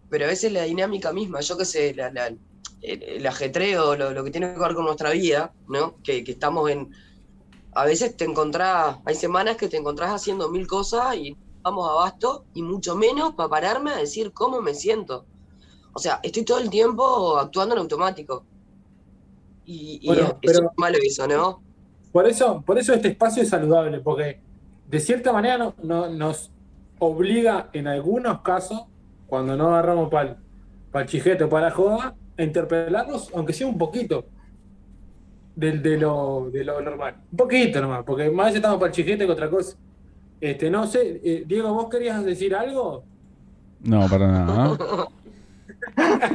Pero 0.10 0.26
a 0.26 0.30
veces 0.30 0.52
la 0.54 0.64
dinámica 0.64 1.14
misma, 1.14 1.42
yo 1.42 1.58
qué 1.58 1.66
sé, 1.66 1.94
la- 1.96 2.12
la- 2.12 2.28
el, 2.82 3.04
el 3.04 3.28
ajetreo, 3.28 3.96
lo, 3.98 4.12
lo 4.14 4.24
que 4.26 4.32
tiene 4.32 4.54
que 4.54 4.60
ver 4.60 4.76
con 4.76 4.86
nuestra 4.86 5.12
vida, 5.12 5.56
¿no? 5.68 6.00
Que, 6.04 6.24
que 6.24 6.34
estamos 6.34 6.70
en... 6.72 6.92
A 7.74 7.86
veces 7.86 8.16
te 8.18 8.26
encontrás, 8.26 8.98
hay 9.06 9.16
semanas 9.16 9.58
que 9.58 9.68
te 9.70 9.78
encontrás 9.78 10.12
haciendo 10.12 10.50
mil 10.50 10.68
cosas 10.68 11.16
y 11.18 11.38
vamos 11.64 11.90
abasto, 11.90 12.46
y 12.54 12.62
mucho 12.62 12.96
menos 12.96 13.34
para 13.36 13.50
pararme 13.50 13.92
a 13.92 13.98
decir 13.98 14.32
cómo 14.34 14.62
me 14.62 14.74
siento. 14.74 15.26
O 15.94 16.00
sea, 16.00 16.20
estoy 16.24 16.44
todo 16.44 16.60
el 16.60 16.70
tiempo 16.70 17.38
actuando 17.38 17.76
en 17.76 17.82
automático. 17.82 18.44
Y, 19.66 20.00
y 20.02 20.08
Bueno, 20.08 20.38
es 20.42 20.52
pero- 20.58 20.72
malo 20.78 20.98
eso, 21.02 21.28
¿no? 21.28 21.62
Por 22.12 22.28
eso, 22.28 22.62
por 22.66 22.78
eso 22.78 22.94
este 22.94 23.08
espacio 23.10 23.42
es 23.44 23.50
saludable, 23.50 24.00
porque 24.02 24.40
de 24.90 25.00
cierta 25.00 25.32
manera 25.32 25.58
no- 25.58 25.74
no- 25.82 26.10
nos 26.10 26.52
obliga 27.00 27.70
en 27.74 27.88
algunos 27.88 28.42
casos, 28.42 28.82
cuando 29.28 29.56
no 29.56 29.70
agarramos 29.70 30.10
para 30.10 30.38
el 30.96 31.06
chijete 31.08 31.46
o 31.46 31.50
para 31.50 31.70
la 31.70 31.72
joda, 31.76 32.16
a 32.38 32.44
interpelarnos, 32.44 33.32
aunque 33.34 33.54
sea 33.54 33.68
un 33.68 33.78
poquito, 33.78 34.26
del, 35.56 35.82
de, 35.82 35.98
lo, 35.98 36.50
de 36.52 36.64
lo 36.64 36.82
normal. 36.82 37.16
Un 37.32 37.38
poquito 37.38 37.80
nomás, 37.82 38.04
porque 38.04 38.30
más 38.30 38.48
veces 38.48 38.58
estamos 38.58 38.78
para 38.80 38.90
el 38.90 38.96
chijete 38.96 39.26
que 39.26 39.32
otra 39.32 39.50
cosa. 39.50 39.78
Este, 40.42 40.70
no 40.70 40.86
sé, 40.88 41.22
eh, 41.24 41.44
Diego, 41.48 41.74
¿vos 41.74 41.88
querías 41.90 42.24
decir 42.24 42.54
algo? 42.56 43.04
No, 43.82 44.08
para 44.10 44.28
nada. 44.28 44.78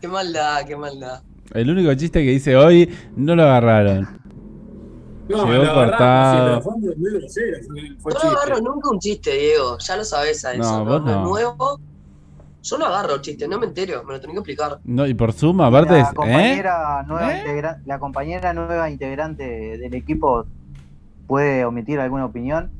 Qué 0.00 0.08
maldad, 0.08 0.64
qué 0.66 0.76
maldad. 0.76 1.22
El 1.52 1.70
único 1.70 1.92
chiste 1.94 2.22
que 2.24 2.32
hice 2.32 2.56
hoy 2.56 2.92
no 3.16 3.34
lo 3.34 3.42
agarraron. 3.44 4.06
No, 5.28 5.44
Llegó 5.50 5.64
lo 5.64 5.74
cortado. 5.74 6.60
agarramos, 6.60 6.62
sí, 7.28 7.40
pero 7.48 7.62
fue 7.98 7.98
fue- 8.00 8.12
no 8.14 8.20
chiste. 8.20 8.36
agarro 8.36 8.60
nunca 8.60 8.90
un 8.90 8.98
chiste, 9.00 9.32
Diego. 9.36 9.78
Ya 9.78 9.96
lo 9.96 10.04
sabes 10.04 10.44
a 10.44 10.52
eso. 10.54 10.84
No. 10.84 10.98
nuevo. 11.24 11.80
Yo 12.68 12.78
no 12.78 12.86
agarro 12.86 13.18
chistes, 13.22 13.48
no 13.48 13.60
me 13.60 13.66
entero, 13.66 14.02
me 14.02 14.14
lo 14.14 14.20
tengo 14.20 14.34
que 14.34 14.38
explicar. 14.40 14.80
No, 14.82 15.06
y 15.06 15.14
por 15.14 15.32
Zoom, 15.32 15.60
aparte, 15.60 15.92
la 15.92 16.00
es- 16.00 16.08
¿eh? 16.08 16.14
compañera, 16.14 17.02
nueva 17.06 17.32
¿Eh? 17.36 17.76
la 17.84 17.98
compañera 18.00 18.52
nueva 18.52 18.90
integrante 18.90 19.44
del 19.78 19.94
equipo 19.94 20.46
puede 21.28 21.64
omitir 21.64 22.00
alguna 22.00 22.24
opinión. 22.24 22.72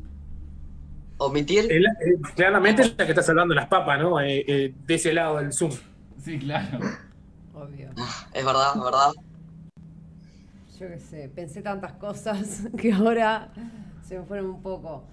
Omitir. 1.19 1.71
El- 1.71 1.87
eh, 1.87 2.19
claramente 2.35 2.83
es 2.83 2.95
la 2.99 3.05
que 3.05 3.13
está 3.13 3.23
salvando 3.23 3.55
las 3.55 3.69
papas, 3.69 4.01
¿no? 4.01 4.21
Eh, 4.21 4.45
eh, 4.49 4.75
de 4.87 4.95
ese 4.97 5.13
lado 5.13 5.37
del 5.39 5.53
Zoom. 5.53 5.71
Sí, 6.21 6.37
claro. 6.41 6.79
Obvio. 7.55 7.91
Es 8.35 8.45
verdad, 8.45 8.73
es 8.75 8.83
verdad. 8.83 9.11
Yo 10.81 10.89
qué 10.89 10.99
sé, 10.99 11.31
pensé 11.35 11.63
tantas 11.63 11.93
cosas 11.93 12.63
que 12.77 12.93
ahora 12.93 13.51
se 14.03 14.19
me 14.19 14.25
fueron 14.25 14.47
un 14.47 14.63
poco. 14.63 15.05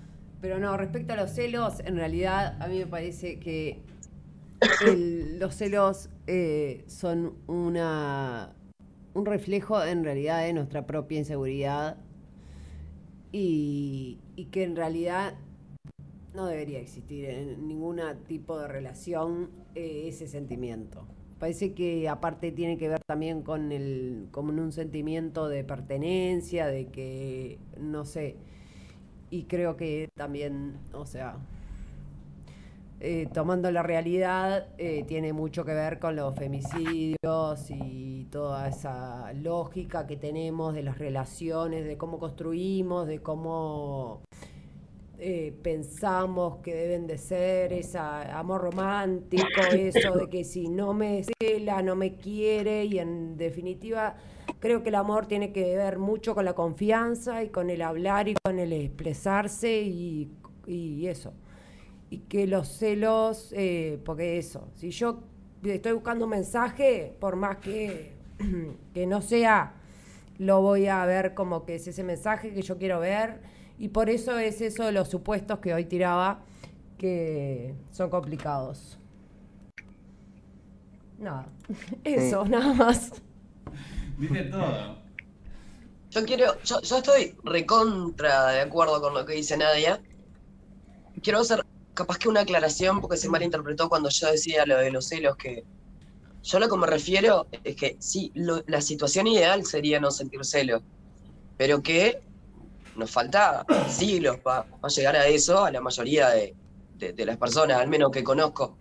Pero 0.42 0.58
no, 0.60 0.76
respecto 0.78 1.14
a 1.14 1.16
los 1.16 1.30
celos, 1.32 1.80
en 1.86 1.96
realidad 1.96 2.58
a 2.60 2.68
mí 2.68 2.80
me 2.80 2.88
parece 2.88 3.40
que 3.40 3.82
los 5.40 5.56
celos 5.56 6.10
eh, 6.28 6.84
son 6.88 7.36
una 7.48 8.56
un 9.14 9.26
reflejo 9.26 9.84
en 9.84 10.04
realidad 10.04 10.44
de 10.44 10.54
nuestra 10.54 10.88
propia 10.88 11.20
inseguridad 11.20 11.98
y, 13.32 14.20
y 14.36 14.46
que 14.46 14.64
en 14.64 14.76
realidad 14.76 15.36
no 16.34 16.48
debería 16.48 16.80
existir 16.80 17.26
en 17.26 17.68
ningún 17.68 18.02
tipo 18.28 18.60
de 18.60 18.68
relación 18.68 19.52
eh, 19.76 20.06
ese 20.08 20.28
sentimiento. 20.28 21.06
Parece 21.40 21.74
que 21.74 22.08
aparte 22.10 22.52
tiene 22.52 22.78
que 22.78 22.90
ver 22.90 23.02
también 23.06 23.42
con 23.42 23.72
el 23.72 24.28
con 24.32 24.58
un 24.60 24.72
sentimiento 24.72 25.50
de 25.50 25.64
pertenencia, 25.64 26.68
de 26.68 26.88
que 26.88 27.60
no 27.80 28.06
sé. 28.06 28.38
Y 29.30 29.44
creo 29.44 29.76
que 29.76 30.10
también, 30.16 30.78
o 30.94 31.06
sea, 31.06 31.38
eh, 33.06 33.28
tomando 33.34 33.70
la 33.70 33.84
realidad, 33.84 34.68
eh, 34.78 35.04
tiene 35.06 35.34
mucho 35.34 35.66
que 35.66 35.74
ver 35.74 36.00
con 36.00 36.16
los 36.16 36.34
femicidios 36.36 37.70
y 37.70 38.30
toda 38.32 38.70
esa 38.70 39.34
lógica 39.34 40.08
que 40.08 40.16
tenemos 40.16 40.74
de 40.74 40.84
las 40.84 41.00
relaciones, 41.00 41.84
de 41.84 41.98
cómo 41.98 42.18
construimos, 42.18 43.06
de 43.06 43.20
cómo 43.20 44.22
eh, 45.20 45.54
pensamos 45.62 46.60
que 46.64 46.74
deben 46.74 47.06
de 47.06 47.18
ser, 47.18 47.74
ese 47.74 47.98
amor 47.98 48.62
romántico, 48.62 49.44
eso 49.74 50.14
de 50.14 50.30
que 50.30 50.46
si 50.46 50.70
no 50.70 50.94
me 50.94 51.26
cela, 51.42 51.82
no 51.82 51.98
me 51.98 52.16
quiere, 52.16 52.86
y 52.86 53.00
en 53.00 53.36
definitiva 53.36 54.16
creo 54.62 54.82
que 54.82 54.88
el 54.88 54.96
amor 54.96 55.26
tiene 55.26 55.52
que 55.52 55.76
ver 55.76 56.00
mucho 56.00 56.34
con 56.34 56.46
la 56.46 56.54
confianza 56.54 57.44
y 57.44 57.50
con 57.50 57.70
el 57.70 57.82
hablar 57.82 58.30
y 58.30 58.36
con 58.42 58.60
el 58.60 58.72
expresarse 58.72 59.82
y, 59.82 60.32
y 60.68 61.06
eso. 61.08 61.34
Y 62.14 62.20
que 62.30 62.46
los 62.46 62.68
celos, 62.68 63.52
eh, 63.54 64.00
porque 64.06 64.38
eso, 64.38 64.70
si 64.76 64.92
yo 64.92 65.24
estoy 65.64 65.94
buscando 65.94 66.26
un 66.26 66.30
mensaje, 66.30 67.18
por 67.20 67.36
más 67.36 67.58
que, 67.58 68.14
que 68.94 69.08
no 69.08 69.24
sea, 69.24 69.74
lo 70.38 70.62
voy 70.62 70.86
a 70.86 71.04
ver 71.08 71.34
como 71.34 71.66
que 71.66 71.74
es 71.74 71.88
ese 71.88 72.04
mensaje 72.04 72.54
que 72.54 72.62
yo 72.62 72.78
quiero 72.78 73.00
ver. 73.00 73.42
Y 73.80 73.88
por 73.88 74.12
eso 74.12 74.38
es 74.38 74.62
eso 74.62 74.86
de 74.86 74.92
los 74.92 75.10
supuestos 75.10 75.58
que 75.58 75.74
hoy 75.74 75.86
tiraba, 75.86 76.44
que 77.00 77.74
son 77.90 78.12
complicados. 78.12 79.00
Nada, 81.18 81.48
eso, 82.04 82.46
nada 82.46 82.76
más. 82.76 83.24
Dice 84.20 84.44
todo. 84.44 84.98
Yo 86.12 86.26
quiero, 86.26 86.62
yo, 86.62 86.80
yo 86.80 86.98
estoy 86.98 87.36
recontra 87.44 88.52
de 88.52 88.62
acuerdo 88.62 89.02
con 89.02 89.16
lo 89.16 89.26
que 89.26 89.34
dice 89.34 89.58
Nadia. 89.58 90.00
Quiero 91.24 91.40
hacer 91.40 91.66
capaz 91.94 92.18
que 92.18 92.30
una 92.30 92.42
aclaración 92.42 93.02
porque 93.02 93.18
se 93.18 93.30
malinterpretó 93.30 93.90
cuando 93.90 94.10
yo 94.10 94.32
decía 94.32 94.66
lo 94.66 94.78
de 94.78 94.92
los 94.92 95.08
celos 95.08 95.36
que 95.38 95.64
yo 96.46 96.60
lo 96.60 96.68
que 96.68 96.78
me 96.78 96.88
refiero 96.88 97.48
es 97.64 97.76
que 97.76 97.96
sí, 98.02 98.32
lo- 98.36 98.64
la 98.68 98.82
situación 98.82 99.28
ideal 99.28 99.66
sería 99.66 100.00
no 100.02 100.12
sentir 100.12 100.44
celos, 100.44 100.82
pero 101.56 101.82
que 101.82 102.22
nos 102.98 103.10
falta 103.10 103.66
siglos 103.90 104.40
para 104.40 104.68
llegar 104.94 105.16
a 105.16 105.28
eso 105.28 105.64
a 105.64 105.72
la 105.72 105.80
mayoría 105.80 106.30
de, 106.32 106.54
de- 106.96 107.14
de 107.14 107.26
las 107.26 107.38
personas, 107.38 107.78
al 107.80 107.88
menos 107.88 108.12
que 108.12 108.24
conozco, 108.26 108.78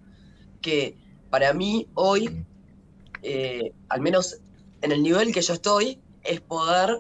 que 0.61 0.97
para 1.31 1.53
mí 1.53 1.89
hoy, 1.95 2.45
eh, 3.23 3.73
al 3.89 4.01
menos 4.01 4.41
en 4.81 4.91
el 4.93 5.01
nivel 5.03 5.33
que 5.33 5.41
yo 5.41 5.55
estoy, 5.55 6.03
es 6.25 6.41
poder 6.41 6.99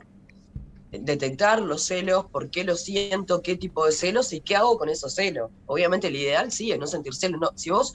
detectar 0.93 1.61
los 1.61 1.85
celos, 1.85 2.27
por 2.27 2.51
qué 2.51 2.65
los 2.65 2.83
siento, 2.83 3.43
qué 3.43 3.57
tipo 3.57 3.87
de 3.87 3.93
celos 3.93 4.33
y 4.33 4.41
qué 4.41 4.57
hago 4.57 4.77
con 4.77 4.89
esos 4.89 5.15
celos. 5.15 5.51
Obviamente 5.67 6.09
el 6.09 6.17
ideal 6.17 6.53
sí 6.53 6.71
es 6.71 6.79
no 6.79 6.87
sentir 6.87 7.15
celos. 7.15 7.41
No, 7.41 7.51
si 7.55 7.71
vos 7.71 7.95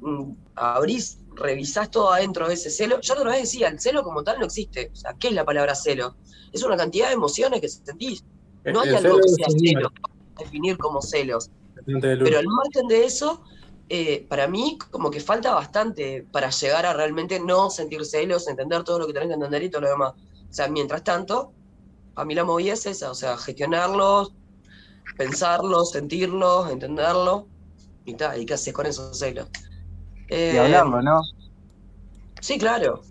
mm, 0.00 0.32
abrís 0.54 1.18
revisás 1.34 1.90
todo 1.90 2.12
adentro 2.12 2.48
de 2.48 2.54
ese 2.54 2.70
celo, 2.70 3.00
yo 3.00 3.14
otra 3.14 3.30
vez 3.30 3.42
decía, 3.42 3.68
el 3.68 3.80
celo 3.80 4.02
como 4.02 4.22
tal 4.22 4.38
no 4.38 4.46
existe. 4.46 4.90
O 4.92 4.96
sea, 4.96 5.14
¿qué 5.18 5.28
es 5.28 5.34
la 5.34 5.44
palabra 5.44 5.74
celo? 5.74 6.16
Es 6.52 6.62
una 6.62 6.76
cantidad 6.76 7.08
de 7.08 7.14
emociones 7.14 7.60
que 7.60 7.68
sentís. 7.68 8.24
No 8.64 8.80
hay 8.80 8.90
El 8.90 8.96
algo 8.96 9.18
que 9.18 9.28
sea 9.28 9.46
celo, 9.48 9.90
definir 10.38 10.76
como 10.76 11.00
celos. 11.00 11.50
Pero 11.84 12.38
al 12.38 12.46
margen 12.46 12.88
de 12.88 13.04
eso, 13.04 13.42
eh, 13.88 14.26
para 14.28 14.48
mí 14.48 14.76
como 14.90 15.10
que 15.10 15.20
falta 15.20 15.54
bastante 15.54 16.26
para 16.30 16.50
llegar 16.50 16.84
a 16.84 16.92
realmente 16.92 17.40
no 17.40 17.70
sentir 17.70 18.04
celos, 18.04 18.48
entender 18.48 18.84
todo 18.84 18.98
lo 18.98 19.06
que 19.06 19.12
tenés 19.14 19.28
que 19.28 19.34
entender 19.34 19.62
y 19.62 19.70
todo 19.70 19.82
lo 19.82 19.88
demás. 19.88 20.12
O 20.50 20.52
sea, 20.54 20.68
mientras 20.68 21.04
tanto, 21.04 21.54
a 22.16 22.24
mí 22.24 22.34
la 22.34 22.44
movida 22.44 22.74
es 22.74 22.86
esa, 22.86 23.10
o 23.10 23.14
sea, 23.14 23.36
gestionarlos, 23.38 24.34
pensarlos, 25.16 25.92
sentirlos, 25.92 26.70
entenderlos, 26.70 27.46
y 28.04 28.14
tal, 28.16 28.40
y 28.42 28.46
qué 28.46 28.54
haces 28.54 28.74
con 28.74 28.86
esos 28.86 29.18
celos. 29.18 29.48
Y 30.48 30.56
Eh, 30.56 30.58
hablarlo, 30.58 31.00
¿no? 31.02 31.22
Sí, 32.40 32.58
claro. 32.58 33.02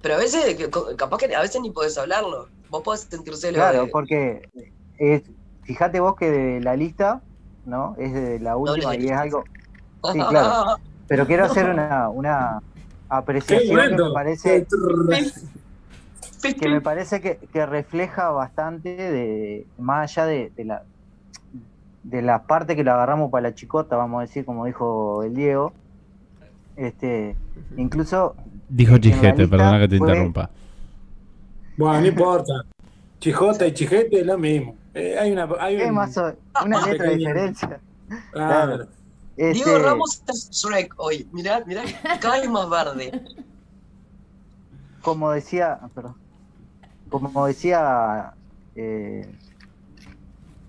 Pero 0.00 0.14
a 0.14 0.18
veces, 0.18 0.56
capaz 0.96 1.18
que 1.18 1.34
a 1.34 1.40
veces 1.42 1.60
ni 1.60 1.70
podés 1.70 1.98
hablarlo. 1.98 2.50
Vos 2.68 2.82
podés 2.82 3.02
sentir 3.10 3.36
celos 3.36 3.62
Claro, 3.62 3.70
de- 3.70 3.90
porque 3.90 4.42
es, 4.98 5.22
fíjate 5.62 6.00
vos 6.00 6.14
que 6.16 6.30
de 6.30 6.60
la 6.60 6.76
lista, 6.76 7.24
¿no? 7.64 7.94
Es 7.98 8.12
de 8.12 8.38
la 8.40 8.56
última 8.56 8.94
y 8.96 9.06
es 9.06 9.12
algo. 9.12 9.48
Sí, 10.04 10.26
claro. 10.26 10.60
Pero 11.06 11.26
quiero 11.26 11.44
hacer 11.44 11.66
una, 11.68 12.10
una 12.10 12.60
¡Qué 12.74 12.75
apreciación 13.08 13.96
que 13.96 14.02
me 14.02 14.10
parece 14.12 14.66
que 16.60 16.68
me 16.68 16.80
parece 16.80 17.20
que, 17.20 17.38
que 17.52 17.66
refleja 17.66 18.30
bastante 18.30 18.90
de 18.96 19.66
más 19.78 20.10
allá 20.16 20.26
de, 20.26 20.52
de 20.56 20.64
la 20.64 20.82
de 22.04 22.22
la 22.22 22.42
parte 22.44 22.76
que 22.76 22.84
lo 22.84 22.92
agarramos 22.92 23.30
para 23.32 23.48
la 23.48 23.54
chicota, 23.54 23.96
vamos 23.96 24.18
a 24.18 24.20
decir, 24.22 24.44
como 24.44 24.64
dijo 24.64 25.24
el 25.24 25.34
Diego. 25.34 25.72
Este, 26.76 27.34
incluso 27.76 28.36
Dijo 28.68 28.92
la 28.92 29.00
Chijete, 29.00 29.48
perdona 29.48 29.78
que 29.80 29.88
te 29.88 29.98
fue- 29.98 30.08
interrumpa. 30.08 30.50
Bueno, 31.76 32.00
no 32.00 32.06
importa. 32.06 32.52
Chijota 33.18 33.66
y 33.66 33.72
chijete 33.72 34.20
es 34.20 34.26
lo 34.26 34.38
mismo. 34.38 34.76
Eh, 34.94 35.16
hay 35.18 35.32
una. 35.32 35.48
Hay 35.58 35.76
es 35.80 35.88
un- 35.88 35.94
más 35.94 36.16
o- 36.16 36.32
una 36.64 36.78
Ah, 36.82 36.86
letra 36.90 37.10
de 37.10 37.16
diferencia. 37.16 37.80
Claro. 38.32 38.86
Este, 39.36 39.52
Diego 39.64 39.78
Ramos 39.78 40.22
es 40.28 40.50
Shrek 40.50 40.94
hoy. 40.96 41.28
Mirá, 41.32 41.62
mirá, 41.66 41.82
cada 42.20 42.40
vez 42.40 42.48
más 42.48 42.68
verde. 42.70 43.22
como 45.02 45.30
decía, 45.30 45.78
ah, 45.80 45.88
perdón, 45.94 46.16
como 47.10 47.46
decía 47.46 48.32
eh, 48.74 49.28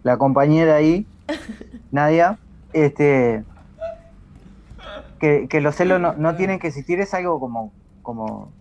la 0.04 0.18
compañera 0.18 0.76
ahí, 0.76 1.08
Nadia, 1.92 2.38
este, 2.74 3.44
que, 5.20 5.48
que 5.50 5.62
los 5.62 5.76
celos 5.76 6.00
no, 6.00 6.14
no 6.14 6.36
tienen 6.36 6.60
que 6.60 6.68
existir 6.68 7.00
es 7.00 7.14
algo 7.14 7.40
como, 7.40 7.72
como 8.04 8.52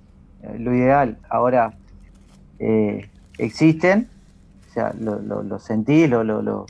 eh, 0.42 0.56
lo 0.58 0.74
ideal. 0.74 1.18
Ahora 1.28 1.74
eh, 2.58 3.10
existen, 3.38 4.08
o 4.70 4.72
sea, 4.72 4.94
lo, 4.98 5.18
lo, 5.18 5.42
lo 5.42 5.58
sentí, 5.58 6.06
lo, 6.06 6.24
lo, 6.24 6.42
lo, 6.42 6.60
o 6.62 6.66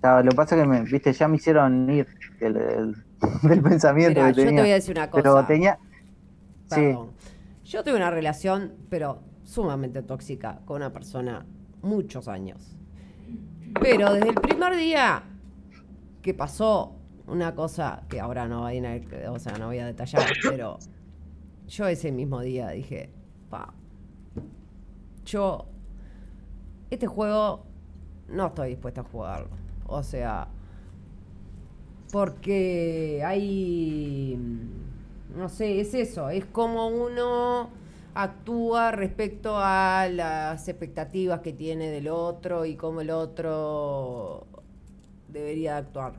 sea, 0.00 0.22
lo 0.22 0.32
pasa 0.32 0.56
es 0.56 0.62
que 0.62 0.68
me, 0.68 0.82
viste, 0.82 1.12
ya 1.12 1.26
me 1.28 1.36
hicieron 1.36 1.88
ir 1.90 2.06
del, 2.40 2.54
del- 2.54 2.96
del 3.42 3.62
pensamiento 3.62 4.20
Mirá, 4.20 4.32
que 4.32 4.36
yo 4.38 4.42
te 4.42 4.46
tenía. 4.46 4.62
voy 4.62 4.70
a 4.70 4.74
decir 4.74 4.96
una 4.96 5.10
cosa. 5.10 5.22
pero 5.22 5.46
tenía, 5.46 5.78
sí, 6.66 6.74
Perdón. 6.80 7.10
Yo 7.64 7.82
tuve 7.82 7.96
una 7.96 8.10
relación, 8.10 8.74
pero 8.88 9.20
sumamente 9.44 10.02
tóxica, 10.02 10.60
con 10.64 10.76
una 10.76 10.92
persona 10.92 11.44
muchos 11.82 12.28
años. 12.28 12.76
Pero 13.80 14.12
desde 14.12 14.28
el 14.28 14.34
primer 14.36 14.76
día 14.76 15.22
que 16.22 16.32
pasó 16.34 16.94
una 17.26 17.54
cosa 17.54 18.04
que 18.08 18.20
ahora 18.20 18.46
no 18.48 18.60
voy 18.62 18.78
a, 18.84 19.32
o 19.32 19.38
sea, 19.40 19.58
no 19.58 19.66
voy 19.66 19.78
a 19.80 19.86
detallar, 19.86 20.24
pero 20.48 20.78
yo 21.66 21.88
ese 21.88 22.12
mismo 22.12 22.40
día 22.40 22.68
dije, 22.70 23.10
pa, 23.50 23.74
yo 25.24 25.66
este 26.90 27.06
juego 27.06 27.64
no 28.28 28.46
estoy 28.46 28.70
dispuesta 28.70 29.00
a 29.00 29.04
jugarlo. 29.04 29.48
O 29.86 30.02
sea, 30.02 30.48
porque 32.16 33.22
hay, 33.22 34.38
no 35.36 35.50
sé, 35.50 35.82
es 35.82 35.92
eso, 35.92 36.30
es 36.30 36.46
como 36.46 36.88
uno 36.88 37.68
actúa 38.14 38.90
respecto 38.90 39.58
a 39.58 40.08
las 40.10 40.66
expectativas 40.66 41.40
que 41.40 41.52
tiene 41.52 41.90
del 41.90 42.08
otro 42.08 42.64
y 42.64 42.74
cómo 42.74 43.02
el 43.02 43.10
otro 43.10 44.46
debería 45.28 45.76
actuar. 45.76 46.14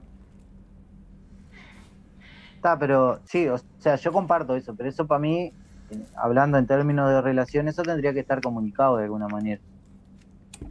Está, 2.58 2.78
pero 2.78 3.20
sí, 3.24 3.48
o 3.48 3.58
sea, 3.80 3.96
yo 3.96 4.12
comparto 4.12 4.56
eso, 4.56 4.76
pero 4.76 4.90
eso 4.90 5.08
para 5.08 5.18
mí, 5.18 5.52
hablando 6.16 6.60
en 6.60 6.68
términos 6.68 7.10
de 7.10 7.22
relación, 7.24 7.70
eso 7.70 7.82
tendría 7.82 8.14
que 8.14 8.20
estar 8.20 8.40
comunicado 8.40 8.98
de 8.98 9.06
alguna 9.06 9.28
manera. 9.30 9.64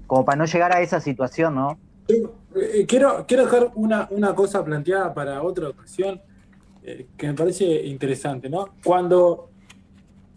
Como 0.07 0.25
para 0.25 0.37
no 0.37 0.45
llegar 0.45 0.73
a 0.73 0.83
esa 0.83 1.01
situación, 1.01 1.57
¿no? 1.57 1.81
Eh, 2.09 2.87
quiero, 2.87 3.25
quiero 3.27 3.45
dejar 3.45 3.73
una, 3.75 4.09
una 4.11 4.35
cosa 4.35 4.65
planteada 4.65 5.13
para 5.13 5.43
otra 5.43 5.69
ocasión 5.69 6.21
eh, 6.83 7.09
que 7.17 7.27
me 7.27 7.35
parece 7.35 7.65
interesante, 7.87 8.49
¿no? 8.49 8.77
Cuando, 8.85 9.51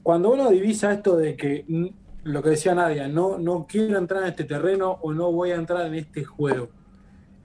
cuando 0.01 0.31
uno 0.31 0.49
divisa 0.49 0.91
esto 0.91 1.15
de 1.15 1.35
que 1.35 1.65
mm, 1.67 1.85
lo 2.23 2.41
que 2.41 2.49
decía 2.49 2.75
Nadia, 2.75 3.07
no, 3.07 3.37
no 3.37 3.65
quiero 3.67 3.97
entrar 3.97 4.23
en 4.23 4.29
este 4.29 4.43
terreno 4.43 4.97
o 5.01 5.13
no 5.13 5.31
voy 5.31 5.51
a 5.51 5.55
entrar 5.55 5.85
en 5.85 5.95
este 5.95 6.23
juego. 6.23 6.69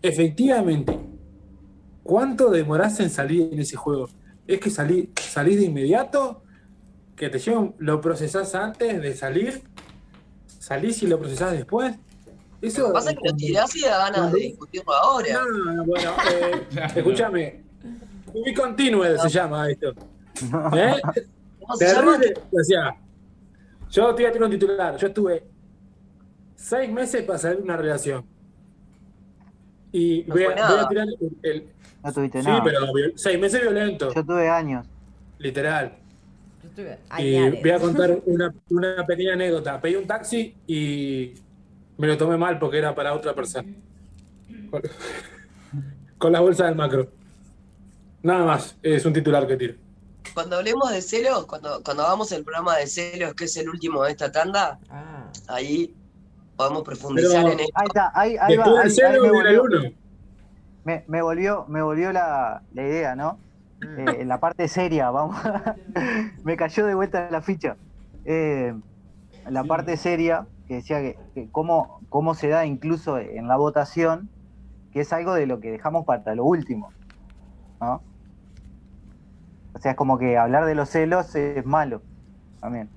Efectivamente, 0.02 0.98
¿cuánto 2.02 2.51
demorás 2.51 2.98
en 3.01 3.10
salir 3.10 3.51
en 3.52 3.60
ese 3.60 3.76
juego? 3.76 4.09
¿Es 4.46 4.60
que 4.60 4.70
salí, 4.70 5.10
salís 5.20 5.59
de 5.59 5.66
inmediato? 5.66 6.42
¿Que 7.14 7.28
te 7.28 7.38
llevan, 7.38 7.74
lo 7.78 8.01
procesás 8.01 8.55
antes 8.55 9.01
de 9.01 9.14
salir? 9.14 9.62
¿Salís 10.46 11.02
y 11.02 11.06
lo 11.06 11.18
procesás 11.18 11.52
después? 11.52 11.94
Eso 12.66 12.81
Lo 12.82 12.86
que 12.89 12.93
pasa 12.95 13.11
es 13.11 13.16
que 13.19 13.28
lo 13.28 13.36
tirás 13.36 13.77
y 13.77 13.81
da 13.82 13.99
ganas 14.11 14.32
de 14.32 14.41
discutirlo 14.41 14.93
ahora. 14.95 15.27
no, 15.32 15.74
no, 15.74 15.85
bueno, 15.85 16.12
eh, 16.32 16.62
escúchame. 16.97 17.62
Muy 18.32 18.55
continue 18.55 19.19
se 19.19 19.28
llama 19.28 19.70
esto. 19.70 19.91
¿Eh? 19.91 20.95
¿Cómo 21.61 21.77
se 21.77 21.93
llama? 21.95 22.19
O 22.53 22.65
sea, 22.65 22.97
yo 23.91 24.15
te 24.15 24.23
voy 24.23 24.31
a 24.31 24.32
tirar 24.32 24.45
un 24.45 24.51
titular. 24.51 24.97
Yo 24.97 25.07
estuve 25.07 25.45
seis 26.57 26.91
meses 26.91 27.23
para 27.23 27.39
salir 27.39 27.59
de 27.59 27.62
una 27.65 27.77
relación. 27.77 28.24
Y 29.93 30.24
No 30.27 30.35
voy, 30.35 30.45
a, 30.45 30.47
voy 30.49 30.53
a 30.55 30.61
nada. 30.61 30.89
tirar 30.89 31.07
el, 31.20 31.36
el- 31.43 31.69
No 32.03 32.12
tuviste 32.12 32.41
Sí, 32.43 32.49
nada. 32.49 32.62
pero 32.65 32.81
viol- 32.93 33.12
seis 33.16 33.39
meses 33.39 33.61
violentos, 33.61 34.15
Yo 34.15 34.24
tuve 34.24 34.49
años. 34.49 34.86
literal. 35.39 35.97
Yo 36.62 36.69
estuve 36.70 36.99
Y 37.20 37.36
añares. 37.36 37.61
voy 37.62 37.70
a 37.70 37.78
contar 37.78 38.19
una, 38.27 38.55
una 38.70 39.07
pequeña 39.07 39.35
anécdota. 39.35 39.81
Pedí 39.81 39.95
un 39.97 40.07
taxi 40.07 40.57
y 40.66 41.35
me 41.99 42.07
lo 42.07 42.16
tomé 42.19 42.37
mal 42.37 42.59
porque 42.59 42.79
era 42.79 42.95
para 42.95 43.15
otra 43.15 43.35
persona. 43.35 43.69
Con, 44.71 44.83
con 46.19 46.33
la 46.33 46.41
bolsa 46.41 46.66
del 46.66 46.75
macro. 46.77 47.09
Nada 48.23 48.45
más, 48.45 48.77
es 48.83 49.05
un 49.05 49.12
titular 49.12 49.47
que 49.47 49.57
tiro. 49.57 49.75
Cuando 50.33 50.57
hablemos 50.57 50.91
de 50.91 51.03
celos, 51.03 51.47
cuando, 51.47 51.83
cuando 51.85 52.03
hagamos 52.05 52.33
el 52.33 52.43
programa 52.43 52.77
de 52.79 52.87
celos, 52.87 53.35
que 53.35 53.45
es 53.45 53.57
el 53.57 53.69
último 53.69 54.03
de 54.05 54.11
esta 54.12 54.33
tanda, 54.33 54.79
Ah. 54.91 55.31
ahí 55.49 55.95
podemos 56.57 56.83
profundizar 56.83 57.43
Pero- 57.43 57.53
en 57.53 57.61
esto. 57.61 57.73
Ahí 57.77 57.87
está, 57.87 58.12
ahí, 58.15 58.37
ahí 58.41 58.57
va, 58.57 58.65
ahí- 58.65 59.01
ahí 59.01 59.21
me 59.21 59.31
volvió, 59.31 59.62
uno. 59.65 59.81
me, 60.85 61.05
me 61.07 61.23
volvió, 61.23 61.66
me 61.69 61.83
volvió 61.83 62.12
la, 62.12 62.62
la 62.73 62.83
idea, 62.83 63.15
¿no? 63.15 63.39
Eh, 63.83 64.21
en 64.21 64.29
la 64.29 64.41
parte 64.41 64.66
seria, 64.69 65.11
vamos. 65.11 65.37
me 66.45 66.57
cayó 66.57 66.87
de 66.87 66.95
vuelta 66.95 67.29
la 67.31 67.43
ficha. 67.43 67.77
Eh, 68.25 68.75
la 69.51 69.62
parte 69.65 69.97
seria, 69.99 70.47
que 70.66 70.77
decía 70.77 71.01
que, 71.01 71.16
que 71.35 71.51
cómo, 71.51 71.99
cómo 72.09 72.35
se 72.35 72.49
da 72.49 72.66
incluso 72.66 73.19
en 73.19 73.49
la 73.49 73.57
votación, 73.57 74.31
que 74.91 75.01
es 75.01 75.12
algo 75.12 75.35
de 75.35 75.47
lo 75.47 75.61
que 75.61 75.70
dejamos 75.70 76.05
para 76.05 76.35
lo 76.35 76.45
último, 76.45 76.93
¿no? 77.81 78.03
O 79.74 79.78
sea, 79.78 79.93
es 79.93 79.97
como 79.97 80.19
que 80.19 80.36
hablar 80.39 80.66
de 80.66 80.74
los 80.74 80.89
celos 80.89 81.35
es 81.35 81.65
malo 81.66 82.03
también, 82.61 82.91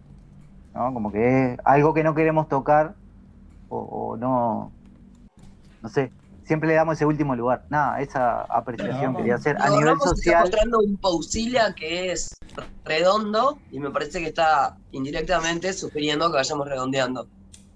¿no? 0.74 0.94
Como 0.94 1.12
que 1.12 1.54
es 1.54 1.60
algo 1.66 1.94
que 1.94 2.04
no 2.04 2.14
queremos 2.16 2.48
tocar 2.48 2.96
o, 3.68 3.80
o 3.80 4.18
no, 4.18 4.72
no 5.82 5.90
sé, 5.90 6.14
siempre 6.44 6.70
le 6.70 6.76
damos 6.76 6.96
ese 6.96 7.06
último 7.06 7.36
lugar. 7.36 7.66
Nada, 7.70 8.00
esa 8.00 8.42
apreciación 8.44 9.14
No. 9.14 9.18
quería 9.20 9.36
hacer 9.36 9.58
a 9.60 9.70
nivel 9.70 10.00
social. 10.00 10.44
mostrando 10.44 10.80
un 10.80 10.98
Pausilia 10.98 11.74
que 11.74 12.12
es 12.12 12.32
redondo 12.86 13.60
y 13.70 13.80
me 13.80 13.92
parece 13.92 14.20
que 14.20 14.28
está 14.28 14.78
indirectamente 14.92 15.74
sugiriendo 15.74 16.30
que 16.32 16.38
vayamos 16.38 16.68
redondeando. 16.68 17.28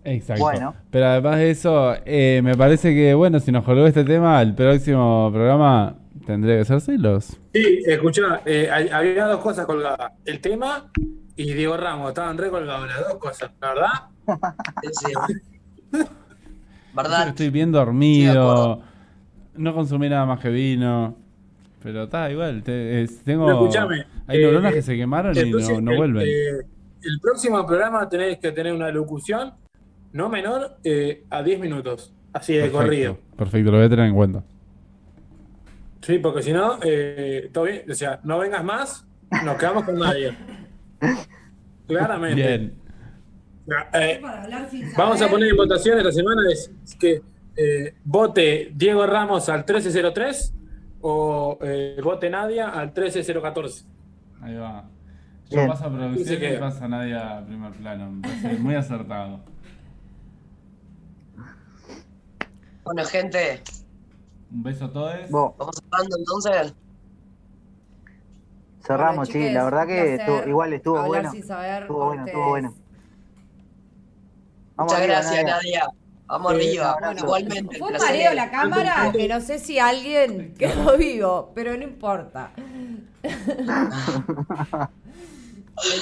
Exacto. 0.04 0.44
Bueno. 0.44 0.74
Pero 0.90 1.06
además 1.08 1.38
de 1.38 1.52
eso, 1.52 1.94
eh, 2.06 2.42
me 2.44 2.56
parece 2.56 2.94
que, 2.94 3.14
bueno, 3.14 3.40
si 3.40 3.52
nos 3.52 3.64
colgó 3.64 3.86
este 3.86 4.04
tema, 4.04 4.42
el 4.42 4.56
próximo 4.56 5.30
programa 5.32 5.96
tendría 6.26 6.58
que 6.58 6.66
ser 6.66 6.82
celos. 6.82 7.38
Sí, 7.54 7.80
escuchá, 7.86 8.42
eh, 8.46 8.70
había 8.92 9.26
dos 9.26 9.42
cosas 9.42 9.66
colgadas. 9.66 10.12
El 10.26 10.40
tema 10.40 10.92
y 11.36 11.54
Diego 11.54 11.78
Ramos, 11.78 12.10
estaban 12.10 12.38
re 12.38 12.50
colgados 12.50 12.88
las 12.88 13.00
dos 13.08 13.18
cosas, 13.18 13.52
¿la 13.62 13.68
¿verdad? 13.74 13.90
Sí, 14.92 15.14
¿Verdad? 16.94 17.30
Estoy 17.30 17.50
bien 17.50 17.72
dormido, 17.72 18.82
no 19.56 19.74
consumí 19.74 20.10
nada 20.10 20.26
más 20.26 20.40
que 20.40 20.50
vino. 20.50 21.16
Pero 21.82 22.04
está 22.04 22.30
igual. 22.30 22.62
te- 22.64 23.02
es- 23.04 23.24
tengo, 23.24 23.46
Pero 23.46 23.60
escúchame, 23.62 24.06
hay 24.28 24.38
eh, 24.38 24.42
neuronas 24.44 24.74
que 24.74 24.82
se 24.84 24.96
quemaron 24.96 25.36
y 25.36 25.50
no, 25.50 25.82
no 25.82 25.92
el- 25.92 25.98
vuelven. 25.98 26.28
eh, 26.28 26.66
el 27.04 27.20
próximo 27.20 27.66
programa 27.66 28.08
tenés 28.08 28.38
que 28.38 28.52
tener 28.52 28.72
una 28.74 28.92
locución 28.92 29.54
no 30.14 30.30
menor 30.30 30.78
eh, 30.84 31.24
a 31.30 31.44
10 31.44 31.60
minutos, 31.60 32.14
así 32.34 32.54
de 32.54 32.62
perfecto, 32.62 32.78
corrido. 32.78 33.18
perfecto, 33.38 33.72
lo 33.72 33.78
voy 33.78 33.86
a 33.86 33.90
tener 33.90 34.06
en 34.06 34.16
cuenta. 34.16 34.44
Sí, 36.02 36.18
porque 36.18 36.42
si 36.42 36.52
no, 36.52 36.80
eh, 36.84 37.50
todo 37.54 37.66
bien. 37.66 37.84
O 37.90 37.94
sea, 37.94 38.20
no 38.24 38.40
vengas 38.40 38.64
más, 38.64 39.06
nos 39.44 39.58
quedamos 39.58 39.84
con 39.84 40.00
nadie. 40.00 40.36
Claramente. 41.88 42.36
Bien. 42.36 42.82
Eh, 43.94 44.22
vamos 44.98 45.22
a 45.22 45.30
poner 45.30 45.50
en 45.50 45.56
votación 45.56 45.98
esta 46.00 46.12
semana 46.12 46.42
es 46.52 46.72
que 47.00 47.22
eh, 47.56 47.94
vote 48.04 48.72
Diego 48.74 49.06
Ramos 49.06 49.50
al 49.50 49.66
13003 49.66 50.54
o 51.02 51.60
eh, 51.62 52.00
vote 52.04 52.30
Nadia 52.30 52.70
al 52.70 52.94
13014. 52.94 53.86
Ahí 54.42 54.56
va. 54.56 54.90
Yo 55.50 55.68
paso 55.68 55.86
a 55.86 56.16
se 56.16 56.56
y 56.56 56.58
pasa 56.58 56.88
nadie 56.88 57.16
a 57.16 57.46
primer 57.46 57.72
plano. 57.74 58.12
Me 58.12 58.22
parece 58.22 58.54
muy 58.60 58.76
acertado. 58.76 59.42
Bueno, 62.94 63.08
gente, 63.08 63.62
Un 64.54 64.64
beso 64.64 64.84
a 64.84 64.92
todos. 64.92 65.30
Vos, 65.30 65.54
vamos 65.58 65.76
cerrando 65.82 66.18
entonces. 66.18 66.74
cerramos, 68.86 69.30
Bueno, 69.30 69.48
sí, 69.48 69.54
la 69.54 69.64
verdad 69.64 69.88
que 69.88 70.16
estuvo- 70.16 70.46
igual 70.50 70.74
estuvo 70.74 70.98
hablar 70.98 71.10
bueno. 71.24 71.32
Estuvo 71.34 72.06
bueno, 72.06 72.26
estuvo 72.26 72.50
bueno. 72.50 72.74
Vamos 74.76 74.92
Muchas 74.92 75.00
arriba, 75.00 75.14
gracias, 75.22 75.44
Nadia. 75.46 75.56
Nadia. 75.56 75.86
Vamos 76.28 76.52
Eh, 76.52 76.56
arriba. 76.56 76.92
abrazo. 76.92 77.26
Igualmente. 77.26 77.78
Fue 77.80 77.92
un 77.94 77.98
mareo 77.98 78.34
la 78.34 78.52
cámara 78.52 79.12
que 79.14 79.28
no 79.30 79.40
sé 79.40 79.58
si 79.60 79.80
alguien 79.80 80.54
quedó 80.58 80.98
vivo, 80.98 81.52
pero 81.56 81.78
no 81.78 81.84
importa. 81.84 82.52
El 83.24 83.32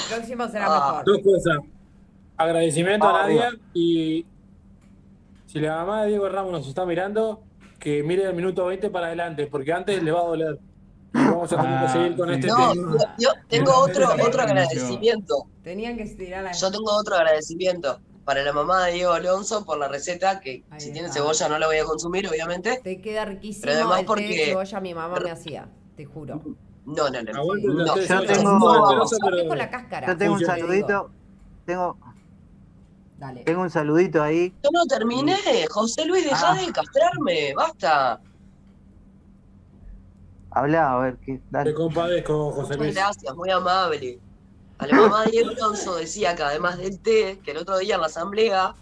próximo 0.09 0.47
será 0.47 0.65
Ah, 0.67 1.03
mejor. 1.03 1.05
Dos 1.05 1.19
cosas. 1.23 1.57
Agradecimiento 2.35 3.07
a 3.07 3.13
Nadia 3.13 3.51
y 3.75 4.25
si 5.51 5.59
la 5.59 5.77
mamá 5.77 6.03
de 6.03 6.09
Diego 6.09 6.29
Ramos 6.29 6.51
nos 6.51 6.67
está 6.67 6.85
mirando, 6.85 7.41
que 7.79 8.03
mire 8.03 8.23
el 8.25 8.35
minuto 8.35 8.65
20 8.67 8.89
para 8.91 9.07
adelante, 9.07 9.47
porque 9.47 9.73
antes 9.73 10.03
le 10.03 10.11
va 10.11 10.19
a 10.19 10.25
doler. 10.25 10.59
Vamos 11.11 11.51
a 11.51 11.55
tener 11.57 11.79
que 11.79 11.85
Ah, 11.85 11.91
seguir 11.91 12.15
con 12.17 12.29
sí. 12.29 12.35
este 12.35 12.47
No, 12.47 12.71
tema. 12.71 12.91
yo, 12.97 13.07
yo 13.17 13.29
tengo 13.47 13.71
Sí, 13.85 13.91
otro, 13.91 14.05
sí, 14.11 14.21
otro 14.21 14.33
sí. 14.33 14.39
agradecimiento. 14.41 15.35
Tenían 15.63 15.97
que 15.97 16.03
estirar 16.03 16.43
la 16.43 16.51
Yo 16.51 16.69
tengo 16.69 16.91
otro 16.95 17.15
agradecimiento 17.15 17.99
para 18.25 18.43
la 18.43 18.53
mamá 18.53 18.85
de 18.85 18.93
Diego 18.93 19.13
Alonso 19.13 19.65
por 19.65 19.79
la 19.79 19.87
receta, 19.87 20.39
que 20.39 20.63
Ahí 20.69 20.79
si 20.81 20.91
tiene 20.93 21.09
cebolla 21.11 21.49
no 21.49 21.57
la 21.57 21.65
voy 21.65 21.77
a 21.77 21.83
consumir, 21.85 22.27
obviamente. 22.27 22.79
Te 22.83 23.01
queda 23.01 23.25
riquísimo 23.25 23.63
Pero 23.65 23.77
además 23.79 23.99
el 24.01 24.05
té 24.05 24.13
de 24.21 24.27
porque- 24.27 24.45
cebolla 24.45 24.79
mi 24.81 24.93
mamá 24.93 25.19
me 25.19 25.31
hacía, 25.31 25.67
te 25.97 26.05
juro. 26.05 26.41
No, 26.85 27.09
no, 27.09 27.21
no. 27.23 27.33
No, 27.33 27.93
té 27.95 28.01
de 28.01 28.07
Yo 28.07 28.21
tengo- 28.25 28.51
no, 28.59 28.85
pero-. 29.19 30.05
Yo 30.07 30.17
tengo 30.17 30.33
un 30.35 30.45
saludito, 30.45 31.09
tengo, 31.65 31.97
Dale. 33.19 33.43
tengo 33.43 33.61
un 33.63 33.69
saludito 33.69 34.23
ahí. 34.23 34.53
Yo 34.63 34.69
no 34.71 34.85
terminé. 34.85 35.35
José 35.69 36.05
Luis, 36.05 36.23
dejá 36.23 36.51
Ah. 36.53 36.55
de 36.55 36.71
castrarme. 36.71 37.53
Basta. 37.53 38.21
Habla, 40.51 40.93
a 40.93 40.99
ver 40.99 41.17
qué. 41.17 41.33
Te 41.37 41.41
Dale. 41.51 41.73
compadezco, 41.73 42.51
José 42.51 42.61
Muchas 42.61 42.77
Luis. 42.79 42.95
gracias, 42.95 43.35
muy 43.35 43.49
amable. 43.51 44.19
A 44.79 44.87
la 44.87 44.95
mamá 44.95 45.25
de 45.25 45.31
Diego 45.31 45.49
Alonso 45.51 45.95
decía 45.97 46.35
que 46.35 46.43
además 46.43 46.77
del 46.77 46.99
té, 46.99 47.39
que 47.43 47.51
el 47.51 47.57
otro 47.57 47.77
día 47.77 47.95
en 47.95 48.01
la 48.01 48.07
asamblea 48.07 48.73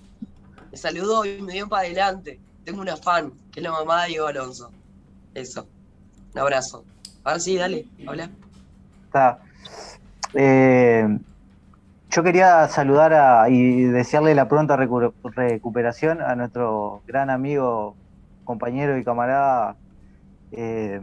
me 0.71 0.77
saludó 0.77 1.25
y 1.25 1.41
me 1.41 1.53
dio 1.53 1.67
para 1.67 1.83
adelante. 1.87 2.39
Tengo 2.63 2.81
una 2.81 2.95
fan, 2.97 3.33
que 3.51 3.59
es 3.59 3.63
la 3.63 3.71
mamá 3.71 4.03
de 4.03 4.09
Diego 4.09 4.27
Alonso. 4.27 4.71
Eso. 5.33 5.67
Un 6.33 6.39
abrazo. 6.39 6.85
Ahora 7.23 7.39
sí, 7.39 7.57
dale, 7.57 7.87
habla. 8.07 8.29
Está. 9.05 9.39
Eh, 10.33 11.17
yo 12.09 12.23
quería 12.23 12.67
saludar 12.69 13.13
a, 13.13 13.49
y 13.49 13.83
desearle 13.83 14.33
la 14.35 14.47
pronta 14.47 14.75
recu- 14.77 15.13
recuperación 15.35 16.21
a 16.21 16.35
nuestro 16.35 17.01
gran 17.07 17.29
amigo, 17.29 17.95
compañero 18.43 18.97
y 18.97 19.03
camarada. 19.03 19.75
Eh, 20.51 21.01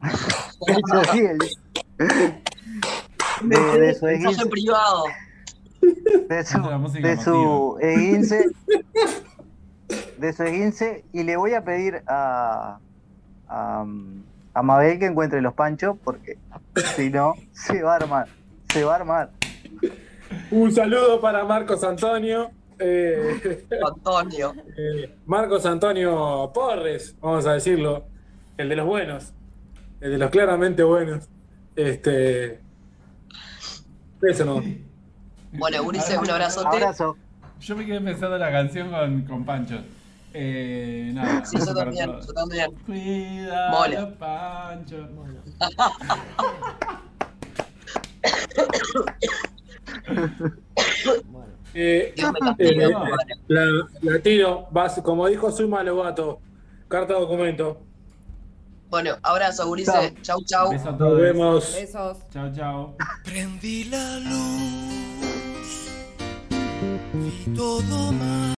de, 3.42 3.56
de 3.78 3.94
su 3.94 4.04
Mensaje 4.06 4.14
esguince, 4.14 4.46
privado. 4.46 5.04
de 6.28 6.44
su, 6.44 6.58
de 7.00 7.16
su 7.16 7.78
de 10.18 10.32
su 10.32 10.42
esguince, 10.42 11.04
y 11.12 11.22
le 11.22 11.36
voy 11.36 11.54
a 11.54 11.64
pedir 11.64 12.02
a, 12.06 12.78
a, 13.48 13.84
a 14.54 14.62
Mabel 14.62 14.98
que 14.98 15.06
encuentre 15.06 15.40
los 15.40 15.54
panchos, 15.54 15.96
porque 16.04 16.36
si 16.96 17.08
no, 17.10 17.34
se 17.52 17.82
va 17.82 17.92
a 17.92 17.96
armar, 17.96 18.28
se 18.72 18.84
va 18.84 18.92
a 18.94 18.96
armar. 18.96 19.30
Un 20.50 20.72
saludo 20.72 21.20
para 21.20 21.44
Marcos 21.44 21.82
Antonio. 21.84 22.50
eh, 22.78 23.66
Antonio. 23.86 24.54
eh, 24.76 25.14
Marcos 25.26 25.66
Antonio 25.66 26.50
Porres, 26.54 27.16
vamos 27.20 27.46
a 27.46 27.54
decirlo. 27.54 28.06
El 28.56 28.68
de 28.68 28.76
los 28.76 28.86
buenos. 28.86 29.32
El 30.00 30.12
de 30.12 30.18
los 30.18 30.30
claramente 30.30 30.82
buenos. 30.82 31.28
Este. 31.76 32.60
Eso 34.22 34.44
no. 34.44 34.62
Bueno, 35.52 35.82
Ulises, 35.82 36.18
un 36.18 36.30
abrazote. 36.30 36.66
Abrazo. 36.68 37.16
Yo 37.60 37.76
me 37.76 37.86
quedé 37.86 38.00
pensando 38.00 38.36
en 38.36 38.42
la 38.42 38.52
canción 38.52 38.90
con, 38.90 39.22
con 39.22 39.44
Pancho. 39.44 39.78
Eh, 40.34 41.10
nada, 41.14 41.44
Sí, 41.44 41.56
yo 41.58 41.74
también, 41.74 42.10
yo 42.20 42.32
también. 42.34 42.70
Cuidado, 42.86 43.70
Mola. 43.78 44.14
Pancho. 44.18 44.96
Eh, 44.98 45.60
Me 51.74 51.98
eh, 51.98 52.14
castigue. 52.16 52.88
la, 53.48 53.64
la 54.00 54.18
tiro, 54.20 54.66
vas, 54.70 55.00
como 55.02 55.26
dijo 55.28 55.50
Suma 55.50 55.82
Lobato, 55.82 56.40
carta 56.88 57.14
documento. 57.14 57.82
Bueno, 58.88 59.16
abrazo, 59.22 59.68
Ulises. 59.68 60.14
Chau, 60.22 60.38
chau. 60.46 60.70
Beso 60.70 60.88
a 60.88 60.90
Nos 60.92 60.98
todos. 60.98 61.20
vemos. 61.20 61.74
Besos. 61.74 62.16
Chao, 62.32 62.50
chao. 62.54 62.96
Prendí 63.22 63.84
la 63.84 64.18
luz 64.20 65.90
y 67.14 67.50
todo 67.50 68.12
más. 68.12 68.54